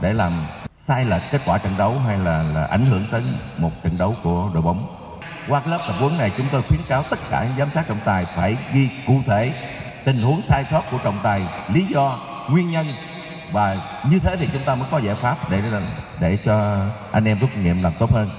để 0.00 0.12
làm 0.12 0.46
sai 0.88 1.04
lệch 1.04 1.22
kết 1.32 1.40
quả 1.46 1.58
trận 1.58 1.76
đấu 1.78 1.98
hay 2.06 2.18
là, 2.18 2.42
là 2.42 2.64
ảnh 2.64 2.86
hưởng 2.86 3.06
tới 3.12 3.22
một 3.58 3.70
trận 3.84 3.98
đấu 3.98 4.16
của 4.22 4.50
đội 4.54 4.62
bóng. 4.62 5.05
Qua 5.48 5.62
lớp 5.66 5.78
tập 5.88 5.94
huấn 5.98 6.18
này 6.18 6.32
chúng 6.36 6.46
tôi 6.52 6.62
khuyến 6.68 6.80
cáo 6.88 7.02
tất 7.10 7.16
cả 7.30 7.44
những 7.44 7.58
giám 7.58 7.68
sát 7.74 7.84
trọng 7.88 8.00
tài 8.04 8.24
phải 8.36 8.56
ghi 8.74 8.88
cụ 9.06 9.20
thể 9.26 9.52
tình 10.04 10.18
huống 10.18 10.42
sai 10.48 10.64
sót 10.70 10.82
của 10.90 10.98
trọng 11.04 11.18
tài, 11.22 11.42
lý 11.74 11.86
do, 11.94 12.18
nguyên 12.50 12.70
nhân 12.70 12.86
và 13.52 14.00
như 14.10 14.18
thế 14.22 14.36
thì 14.40 14.48
chúng 14.52 14.62
ta 14.66 14.74
mới 14.74 14.88
có 14.90 14.98
giải 14.98 15.16
pháp 15.22 15.50
để 15.50 15.62
để 16.20 16.38
cho 16.44 16.86
anh 17.12 17.24
em 17.24 17.38
rút 17.38 17.50
kinh 17.54 17.64
nghiệm 17.64 17.82
làm 17.82 17.92
tốt 17.98 18.12
hơn. 18.12 18.30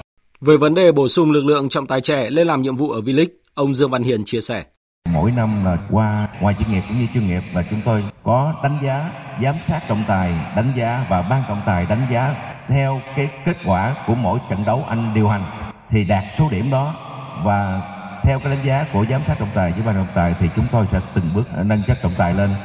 Về 0.42 0.58
vấn 0.58 0.76
đề 0.76 0.92
bổ 0.92 1.08
sung 1.08 1.32
lực 1.32 1.46
lượng 1.46 1.70
trọng 1.70 1.88
tài 1.88 2.02
trẻ 2.02 2.30
lên 2.30 2.48
làm 2.48 2.62
nhiệm 2.62 2.76
vụ 2.76 2.90
ở 2.90 3.00
V-League, 3.00 3.34
ông 3.54 3.74
Dương 3.74 3.92
Văn 3.92 4.04
Hiền 4.04 4.22
chia 4.26 4.42
sẻ. 4.42 4.64
Mỗi 5.10 5.32
năm 5.32 5.66
là 5.66 5.78
qua 5.92 6.28
ngoài 6.42 6.56
chuyên 6.60 6.72
nghiệp 6.72 6.84
cũng 6.88 7.00
như 7.00 7.08
chuyên 7.14 7.28
nghiệp 7.28 7.42
là 7.54 7.64
chúng 7.70 7.82
tôi 7.86 8.04
có 8.24 8.54
đánh 8.64 8.80
giá, 8.84 9.12
giám 9.44 9.56
sát 9.68 9.82
trọng 9.88 10.04
tài 10.08 10.32
đánh 10.56 10.74
giá 10.78 11.06
và 11.10 11.22
ban 11.22 11.44
trọng 11.48 11.62
tài 11.66 11.86
đánh 11.86 12.08
giá 12.12 12.36
theo 12.68 13.02
cái 13.16 13.30
kết 13.46 13.56
quả 13.66 13.96
của 14.08 14.16
mỗi 14.16 14.40
trận 14.50 14.64
đấu 14.66 14.86
anh 14.90 15.12
điều 15.16 15.28
hành 15.28 15.67
thì 15.92 16.04
đạt 16.04 16.24
số 16.38 16.48
điểm 16.52 16.72
đó 16.72 16.96
và 17.44 17.82
theo 18.24 18.40
cái 18.40 18.56
đánh 18.56 18.68
giá 18.68 18.86
của 18.94 19.06
giám 19.10 19.22
sát 19.28 19.36
trọng 19.40 19.52
tài 19.56 19.72
với 19.72 19.82
ban 19.82 19.96
trọng 19.96 20.16
tài 20.16 20.36
thì 20.40 20.48
chúng 20.56 20.68
tôi 20.72 20.86
sẽ 20.92 21.02
từng 21.16 21.30
bước 21.36 21.44
nâng 21.66 21.84
chất 21.88 21.98
trọng 22.04 22.16
tài 22.18 22.34
lên 22.34 22.56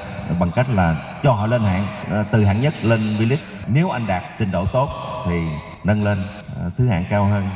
bằng 0.41 0.51
cách 0.57 0.67
là 0.71 1.21
cho 1.23 1.33
họ 1.33 1.47
lên 1.47 1.63
hạng 1.63 1.87
à, 2.11 2.25
từ 2.33 2.45
hạng 2.45 2.61
nhất 2.61 2.75
lên 2.83 3.17
V-League. 3.19 3.37
Nếu 3.69 3.91
anh 3.91 4.07
đạt 4.07 4.23
trình 4.39 4.51
độ 4.53 4.67
tốt 4.73 4.89
thì 5.27 5.37
nâng 5.85 6.05
lên 6.05 6.19
à, 6.57 6.71
thứ 6.79 6.89
hạng 6.89 7.05
cao 7.11 7.25
hơn. 7.25 7.49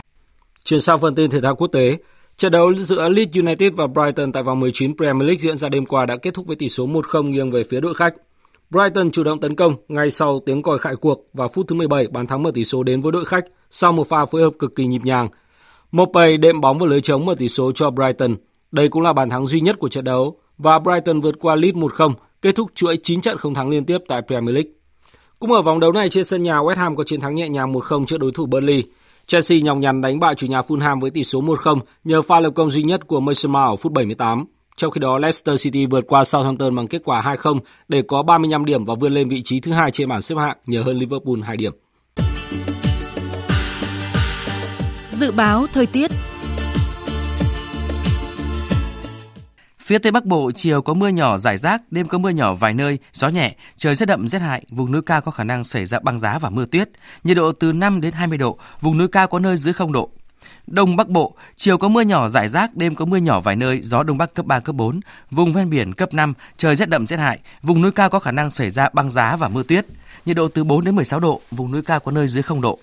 Chuyển 0.65 0.81
sang 0.81 0.99
phần 0.99 1.15
tin 1.15 1.31
thể 1.31 1.41
thao 1.41 1.57
quốc 1.57 1.69
tế, 1.69 1.97
Trận 2.37 2.53
đấu 2.53 2.75
giữa 2.75 3.09
Leeds 3.09 3.37
United 3.37 3.75
và 3.75 3.87
Brighton 3.87 4.33
tại 4.33 4.43
vòng 4.43 4.61
19 4.61 4.97
Premier 4.97 5.27
League 5.27 5.39
diễn 5.39 5.57
ra 5.57 5.69
đêm 5.69 5.87
qua 5.87 6.07
đã 6.07 6.17
kết 6.17 6.35
thúc 6.35 6.47
với 6.47 6.57
tỷ 6.57 6.69
số 6.69 6.87
1-0 6.87 7.23
nghiêng 7.23 7.51
về 7.51 7.65
phía 7.71 7.81
đội 7.81 7.95
khách. 7.95 8.15
Brighton 8.71 9.11
chủ 9.11 9.25
động 9.25 9.41
tấn 9.41 9.55
công 9.55 9.75
ngay 9.89 10.11
sau 10.11 10.41
tiếng 10.47 10.63
còi 10.63 10.79
khại 10.79 10.97
cuộc 10.97 11.21
và 11.33 11.49
phút 11.49 11.67
thứ 11.69 11.75
17 11.75 12.07
bàn 12.09 12.27
thắng 12.27 12.43
mở 12.43 12.51
tỷ 12.55 12.65
số 12.65 12.83
đến 12.83 13.01
với 13.01 13.13
đội 13.13 13.25
khách 13.25 13.45
sau 13.71 13.93
một 13.93 14.09
pha 14.09 14.27
phối 14.27 14.43
hợp 14.43 14.51
cực 14.59 14.75
kỳ 14.77 14.87
nhịp 14.87 15.01
nhàng. 15.05 15.29
Mopay 15.97 16.37
đệm 16.37 16.61
bóng 16.61 16.79
vào 16.79 16.89
lưới 16.89 17.01
trống 17.01 17.27
mở 17.27 17.35
tỷ 17.39 17.49
số 17.49 17.73
cho 17.73 17.91
Brighton. 17.91 18.37
Đây 18.73 18.89
cũng 18.89 19.03
là 19.03 19.13
bàn 19.13 19.31
thắng 19.31 19.47
duy 19.47 19.61
nhất 19.61 19.79
của 19.79 19.89
trận 19.89 20.05
đấu 20.05 20.39
và 20.59 20.79
Brighton 20.79 21.21
vượt 21.21 21.35
qua 21.41 21.55
Leeds 21.55 21.77
1-0, 21.77 22.13
kết 22.43 22.55
thúc 22.55 22.71
chuỗi 22.75 22.99
9 23.03 23.21
trận 23.21 23.39
không 23.39 23.55
thắng 23.55 23.69
liên 23.69 23.85
tiếp 23.85 23.99
tại 24.09 24.23
Premier 24.23 24.55
League. 24.55 24.71
Cũng 25.39 25.53
ở 25.53 25.63
vòng 25.63 25.81
đấu 25.81 25.93
này 25.93 26.11
trên 26.11 26.25
sân 26.25 26.43
nhà 26.43 26.59
West 26.59 26.77
Ham 26.77 26.97
có 26.97 27.05
chiến 27.05 27.21
thắng 27.21 27.35
nhẹ 27.35 27.49
nhàng 27.49 27.73
1-0 27.73 28.07
trước 28.07 28.21
đối 28.21 28.33
thủ 28.33 28.47
Burnley. 28.47 28.85
Chelsea 29.27 29.61
nhọc 29.61 29.79
nhằn 29.79 30.01
đánh 30.01 30.21
bại 30.21 30.35
chủ 30.35 30.47
nhà 30.47 30.61
Fulham 30.61 31.01
với 31.01 31.11
tỷ 31.11 31.25
số 31.25 31.41
1-0 31.41 31.81
nhờ 32.05 32.23
pha 32.23 32.41
lập 32.41 32.51
công 32.55 32.71
duy 32.71 32.83
nhất 32.83 33.07
của 33.07 33.21
Mason 33.21 33.53
Mount 33.53 33.71
ở 33.71 33.77
phút 33.77 33.93
78. 33.93 34.45
Trong 34.77 34.91
khi 34.91 34.99
đó, 34.99 35.19
Leicester 35.19 35.63
City 35.63 35.87
vượt 35.87 36.05
qua 36.07 36.25
Southampton 36.25 36.77
bằng 36.77 36.87
kết 36.87 37.03
quả 37.05 37.37
2-0 37.43 37.59
để 37.89 38.03
có 38.03 38.23
35 38.23 38.65
điểm 38.65 38.85
và 38.85 38.95
vươn 38.95 39.13
lên 39.13 39.29
vị 39.29 39.43
trí 39.43 39.61
thứ 39.61 39.73
hai 39.73 39.91
trên 39.91 40.09
bảng 40.09 40.23
xếp 40.23 40.35
hạng 40.39 40.57
nhờ 40.67 40.83
hơn 40.83 40.97
Liverpool 40.97 41.41
2 41.43 41.57
điểm. 41.57 41.73
Dự 45.17 45.33
báo 45.33 45.67
thời 45.73 45.87
tiết 45.87 46.11
Phía 49.81 49.99
Tây 49.99 50.13
Bắc 50.13 50.25
Bộ 50.25 50.51
chiều 50.53 50.83
có 50.83 50.95
mưa 50.95 51.09
nhỏ 51.09 51.39
rải 51.39 51.57
rác, 51.57 51.83
đêm 51.91 52.09
có 52.09 52.19
mưa 52.19 52.29
nhỏ 52.29 52.55
vài 52.55 52.75
nơi, 52.75 52.99
gió 53.13 53.29
nhẹ, 53.29 53.57
trời 53.77 53.95
rét 53.95 54.07
đậm 54.07 54.29
rét 54.29 54.39
hại, 54.39 54.65
vùng 54.71 54.93
núi 54.93 55.03
cao 55.03 55.21
có 55.21 55.31
khả 55.31 55.45
năng 55.45 55.65
xảy 55.65 55.87
ra 55.87 55.99
băng 56.01 56.19
giá 56.19 56.39
và 56.39 56.51
mưa 56.51 56.65
tuyết. 56.67 56.89
Nhiệt 57.25 57.37
độ 57.37 57.53
từ 57.53 57.73
5 57.73 58.01
đến 58.01 58.13
20 58.13 58.39
độ, 58.39 58.59
vùng 58.81 58.99
núi 58.99 59.09
cao 59.09 59.27
có 59.27 59.39
nơi 59.39 59.57
dưới 59.57 59.75
0 59.75 59.93
độ. 59.93 60.11
Đông 60.67 60.97
Bắc 60.97 61.09
Bộ, 61.09 61.37
chiều 61.57 61.79
có 61.79 61.89
mưa 61.89 62.01
nhỏ 62.01 62.29
rải 62.29 62.49
rác, 62.49 62.77
đêm 62.77 62.95
có 62.95 63.05
mưa 63.05 63.17
nhỏ 63.17 63.41
vài 63.41 63.57
nơi, 63.57 63.81
gió 63.83 64.03
đông 64.03 64.19
bắc 64.19 64.35
cấp 64.35 64.47
3 64.47 64.61
cấp 64.61 64.75
4, 64.75 65.01
vùng 65.31 65.53
ven 65.53 65.71
biển 65.71 65.93
cấp 65.93 66.15
5, 66.15 66.35
trời 66.57 66.77
rét 66.77 66.89
đậm 66.89 67.07
rét 67.07 67.17
hại, 67.17 67.39
vùng 67.63 67.83
núi 67.83 67.91
cao 67.93 68.11
có 68.11 68.19
khả 68.19 68.31
năng 68.33 68.51
xảy 68.51 68.71
ra 68.71 68.89
băng 68.93 69.11
giá 69.11 69.37
và 69.37 69.49
mưa 69.49 69.63
tuyết. 69.63 69.87
Nhiệt 70.27 70.37
độ 70.37 70.49
từ 70.49 70.65
4 70.65 70.85
đến 70.85 70.97
16 70.97 71.21
độ, 71.21 71.41
vùng 71.51 71.73
núi 71.73 71.83
cao 71.83 72.01
có 72.01 72.13
nơi 72.13 72.29
dưới 72.29 72.43
0 72.43 72.61
độ. 72.61 72.79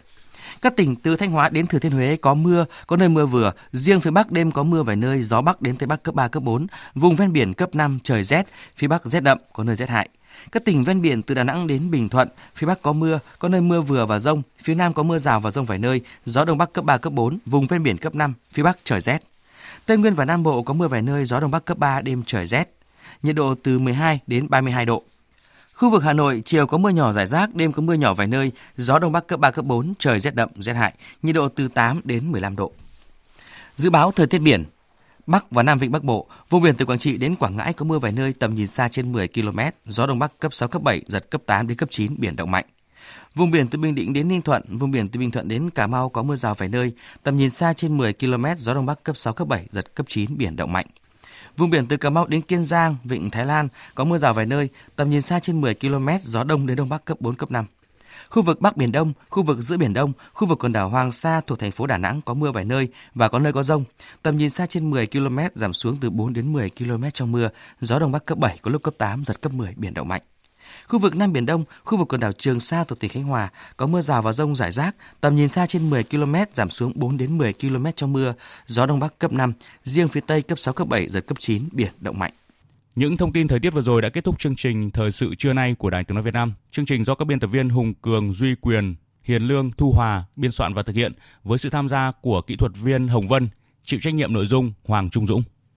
Các 0.64 0.76
tỉnh 0.76 0.95
từ 0.95 1.16
Thanh 1.16 1.32
Hóa 1.32 1.49
đến 1.49 1.68
Thừa 1.68 1.80
Thiên 1.80 1.91
Huế 1.91 2.16
có 2.22 2.34
mưa, 2.34 2.66
có 2.88 2.97
nơi 2.97 3.09
mưa 3.09 3.26
vừa, 3.26 3.51
riêng 3.72 3.99
phía 3.99 4.11
Bắc 4.11 4.32
đêm 4.32 4.51
có 4.51 4.64
mưa 4.64 4.84
vài 4.84 4.95
nơi, 4.95 5.22
gió 5.22 5.41
Bắc 5.41 5.61
đến 5.61 5.76
Tây 5.76 5.88
Bắc 5.88 6.03
cấp 6.03 6.16
3, 6.16 6.28
cấp 6.28 6.43
4, 6.43 6.68
vùng 6.95 7.16
ven 7.16 7.34
biển 7.34 7.53
cấp 7.53 7.76
5, 7.76 7.99
trời 8.03 8.24
rét, 8.24 8.47
phía 8.76 8.88
Bắc 8.88 9.05
rét 9.05 9.20
đậm, 9.20 9.38
có 9.53 9.64
nơi 9.64 9.76
rét 9.76 9.89
hại. 9.89 10.09
Các 10.51 10.66
tỉnh 10.66 10.84
ven 10.84 11.01
biển 11.01 11.22
từ 11.22 11.36
Đà 11.36 11.43
Nẵng 11.43 11.68
đến 11.68 11.91
Bình 11.91 12.09
Thuận, 12.09 12.28
phía 12.55 12.68
Bắc 12.68 12.82
có 12.82 12.93
mưa, 12.93 13.20
có 13.39 13.49
nơi 13.49 13.61
mưa 13.61 13.82
vừa 13.82 14.05
và 14.05 14.20
rông, 14.20 14.41
phía 14.64 14.76
Nam 14.76 14.93
có 14.93 15.03
mưa 15.03 15.18
rào 15.18 15.39
và 15.39 15.51
rông 15.51 15.66
vài 15.66 15.78
nơi, 15.78 16.01
gió 16.26 16.45
Đông 16.45 16.57
Bắc 16.57 16.74
cấp 16.74 16.86
3, 16.86 16.97
cấp 16.97 17.14
4, 17.14 17.38
vùng 17.45 17.68
ven 17.68 17.84
biển 17.84 17.97
cấp 17.97 18.16
5, 18.16 18.34
phía 18.51 18.64
Bắc 18.64 18.78
trời 18.84 19.01
rét. 19.01 19.24
Tây 19.86 19.97
Nguyên 19.97 20.14
và 20.14 20.26
Nam 20.26 20.43
Bộ 20.43 20.64
có 20.64 20.74
mưa 20.74 20.88
vài 20.88 21.01
nơi, 21.01 21.26
gió 21.26 21.39
Đông 21.39 21.51
Bắc 21.51 21.66
cấp 21.66 21.78
3, 21.78 22.01
đêm 22.01 22.24
trời 22.26 22.47
rét. 22.47 22.76
Nhiệt 23.24 23.36
độ 23.36 23.55
từ 23.64 23.80
12 23.80 24.20
đến 24.28 24.49
32 24.49 24.86
độ. 24.86 25.03
Khu 25.76 25.89
vực 25.89 26.03
Hà 26.03 26.13
Nội, 26.13 26.41
chiều 26.45 26.67
có 26.67 26.78
mưa 26.78 26.89
nhỏ 26.89 27.11
rải 27.11 27.26
rác, 27.26 27.55
đêm 27.55 27.71
có 27.71 27.82
mưa 27.82 27.93
nhỏ 27.93 28.13
vài 28.13 28.28
nơi, 28.28 28.51
gió 28.78 28.99
Đông 28.99 29.11
Bắc 29.11 29.28
cấp 29.28 29.39
3, 29.39 29.51
cấp 29.51 29.65
4, 29.65 29.93
trời 29.99 30.19
rét 30.19 30.36
đậm, 30.36 30.49
rét 30.55 30.74
hại, 30.74 30.93
nhiệt 31.21 31.36
độ 31.36 31.49
từ 31.49 31.67
8 31.67 32.01
đến 32.03 32.32
15 32.32 32.55
độ. 32.55 32.71
Dự 33.76 33.89
báo 33.89 34.11
thời 34.11 34.28
tiết 34.28 34.39
biển, 34.39 34.65
Bắc 35.28 35.51
và 35.51 35.63
Nam 35.63 35.80
Vịnh 35.80 35.91
Bắc 35.91 36.03
Bộ, 36.03 36.28
vùng 36.49 36.63
biển 36.63 36.76
từ 36.76 36.86
Quảng 36.86 36.99
Trị 36.99 37.17
đến 37.17 37.36
Quảng 37.36 37.57
Ngãi 37.57 37.74
có 37.74 37.86
mưa 37.86 37.99
vài 37.99 38.11
nơi 38.11 38.34
tầm 38.34 38.55
nhìn 38.55 38.67
xa 38.67 38.88
trên 38.88 39.11
10 39.11 39.28
km, 39.28 39.59
gió 39.86 40.05
Đông 40.05 40.19
Bắc 40.19 40.39
cấp 40.39 40.53
6, 40.53 40.69
cấp 40.69 40.82
7, 40.82 41.03
giật 41.07 41.30
cấp 41.30 41.41
8 41.45 41.67
đến 41.67 41.78
cấp 41.78 41.89
9, 41.91 42.15
biển 42.17 42.36
động 42.36 42.51
mạnh. 42.51 42.65
Vùng 43.36 43.51
biển 43.51 43.67
từ 43.67 43.80
Bình 43.80 43.95
Định 43.95 44.13
đến 44.13 44.28
Ninh 44.28 44.41
Thuận, 44.41 44.78
vùng 44.78 44.91
biển 44.91 45.09
từ 45.09 45.19
Bình 45.19 45.32
Thuận 45.32 45.47
đến 45.47 45.69
Cà 45.69 45.88
Mau 45.88 46.09
có 46.09 46.24
mưa 46.24 46.36
rào 46.36 46.53
vài 46.53 46.69
nơi, 46.69 46.91
tầm 47.24 47.38
nhìn 47.38 47.49
xa 47.49 47.74
trên 47.74 47.97
10 47.97 48.13
km, 48.13 48.45
gió 48.57 48.74
Đông 48.74 48.86
Bắc 48.86 49.03
cấp 49.03 49.17
6, 49.17 49.34
cấp 49.34 49.47
7, 49.47 49.65
giật 49.71 49.95
cấp 49.95 50.05
9, 50.09 50.38
biển 50.38 50.55
động 50.55 50.74
mạnh. 50.74 50.86
Vùng 51.58 51.70
biển 51.70 51.88
từ 51.88 51.97
Cà 51.97 52.10
Mau 52.10 52.28
đến 52.28 52.41
Kiên 52.41 52.66
Giang, 52.66 52.95
Vịnh 53.04 53.30
Thái 53.30 53.45
Lan 53.45 53.68
có 53.95 54.04
mưa 54.04 54.18
rào 54.18 54.34
vài 54.34 54.45
nơi, 54.45 54.70
tầm 54.95 55.10
nhìn 55.10 55.22
xa 55.22 55.39
trên 55.39 55.62
10 55.62 55.74
km, 55.76 56.08
gió 56.22 56.43
đông 56.43 56.68
đến 56.68 56.78
đông 56.78 56.89
bắc 56.89 57.06
cấp 57.06 57.22
4 57.22 57.36
cấp 57.36 57.51
5. 57.51 57.66
Khu 58.30 58.41
vực 58.41 58.62
Bắc 58.62 58.78
Biển 58.78 58.91
Đông, 58.91 59.14
khu 59.30 59.43
vực 59.43 59.62
giữa 59.62 59.78
Biển 59.78 59.93
Đông, 59.93 60.14
khu 60.34 60.47
vực 60.47 60.60
quần 60.60 60.74
đảo 60.74 60.89
Hoàng 60.89 61.12
Sa 61.12 61.41
thuộc 61.47 61.60
thành 61.60 61.72
phố 61.72 61.88
Đà 61.88 61.97
Nẵng 61.97 62.22
có 62.22 62.34
mưa 62.34 62.51
vài 62.51 62.66
nơi 62.66 62.88
và 63.16 63.28
có 63.28 63.39
nơi 63.39 63.54
có 63.54 63.64
rông. 63.64 63.84
Tầm 64.22 64.38
nhìn 64.38 64.49
xa 64.49 64.66
trên 64.66 64.89
10 64.89 65.08
km 65.08 65.39
giảm 65.54 65.74
xuống 65.74 65.97
từ 66.01 66.10
4 66.10 66.34
đến 66.34 66.54
10 66.54 66.70
km 66.70 67.04
trong 67.14 67.32
mưa, 67.32 67.49
gió 67.82 67.99
đông 67.99 68.12
bắc 68.12 68.26
cấp 68.26 68.38
7 68.38 68.58
có 68.62 68.72
lúc 68.72 68.84
cấp 68.84 68.93
8 68.97 69.26
giật 69.26 69.41
cấp 69.41 69.54
10 69.54 69.74
biển 69.78 69.93
động 69.93 70.08
mạnh. 70.08 70.22
Khu 70.88 70.99
vực 70.99 71.15
Nam 71.15 71.34
Biển 71.34 71.45
Đông, 71.45 71.63
khu 71.84 71.97
vực 71.97 72.07
quần 72.07 72.21
đảo 72.21 72.31
Trường 72.31 72.59
Sa 72.59 72.84
thuộc 72.84 72.99
tỉnh 72.99 73.09
Khánh 73.09 73.23
Hòa 73.23 73.49
có 73.77 73.88
mưa 73.88 74.01
rào 74.01 74.21
và 74.21 74.34
rông 74.34 74.55
rải 74.55 74.71
rác, 74.71 74.95
tầm 75.21 75.36
nhìn 75.36 75.47
xa 75.47 75.65
trên 75.65 75.89
10 75.89 76.03
km 76.03 76.36
giảm 76.53 76.69
xuống 76.69 76.91
4 76.95 77.17
đến 77.17 77.38
10 77.38 77.53
km 77.53 77.86
trong 77.95 78.13
mưa, 78.13 78.34
gió 78.65 78.86
đông 78.86 78.99
bắc 78.99 79.19
cấp 79.19 79.34
5, 79.34 79.53
riêng 79.84 80.07
phía 80.07 80.21
Tây 80.27 80.41
cấp 80.41 80.59
6 80.59 80.73
cấp 80.73 80.88
7 80.88 81.09
giật 81.09 81.27
cấp 81.27 81.39
9 81.39 81.63
biển 81.71 81.91
động 81.99 82.19
mạnh. 82.19 82.31
Những 82.95 83.17
thông 83.17 83.34
tin 83.34 83.47
thời 83.47 83.59
tiết 83.59 83.73
vừa 83.73 83.81
rồi 83.81 84.01
đã 84.01 84.09
kết 84.09 84.23
thúc 84.23 84.39
chương 84.39 84.55
trình 84.55 84.91
Thời 84.91 85.11
sự 85.11 85.36
trưa 85.36 85.53
nay 85.53 85.75
của 85.79 85.89
Đài 85.89 86.03
Tiếng 86.03 86.15
nói 86.15 86.23
Việt 86.23 86.34
Nam. 86.34 86.53
Chương 86.71 86.86
trình 86.86 87.05
do 87.05 87.15
các 87.15 87.25
biên 87.25 87.39
tập 87.39 87.47
viên 87.47 87.69
Hùng 87.69 87.93
Cường, 87.93 88.34
Duy 88.34 88.55
Quyền, 88.61 88.95
Hiền 89.23 89.43
Lương, 89.43 89.71
Thu 89.71 89.91
Hòa 89.91 90.23
biên 90.36 90.51
soạn 90.51 90.73
và 90.73 90.84
thực 90.84 90.95
hiện 90.95 91.13
với 91.43 91.57
sự 91.57 91.69
tham 91.69 91.89
gia 91.89 92.11
của 92.21 92.41
kỹ 92.41 92.55
thuật 92.55 92.71
viên 92.81 93.07
Hồng 93.07 93.27
Vân, 93.27 93.49
chịu 93.86 93.99
trách 94.03 94.13
nhiệm 94.13 94.34
nội 94.34 94.45
dung 94.45 94.73
Hoàng 94.86 95.09
Trung 95.09 95.27
Dũng. 95.27 95.43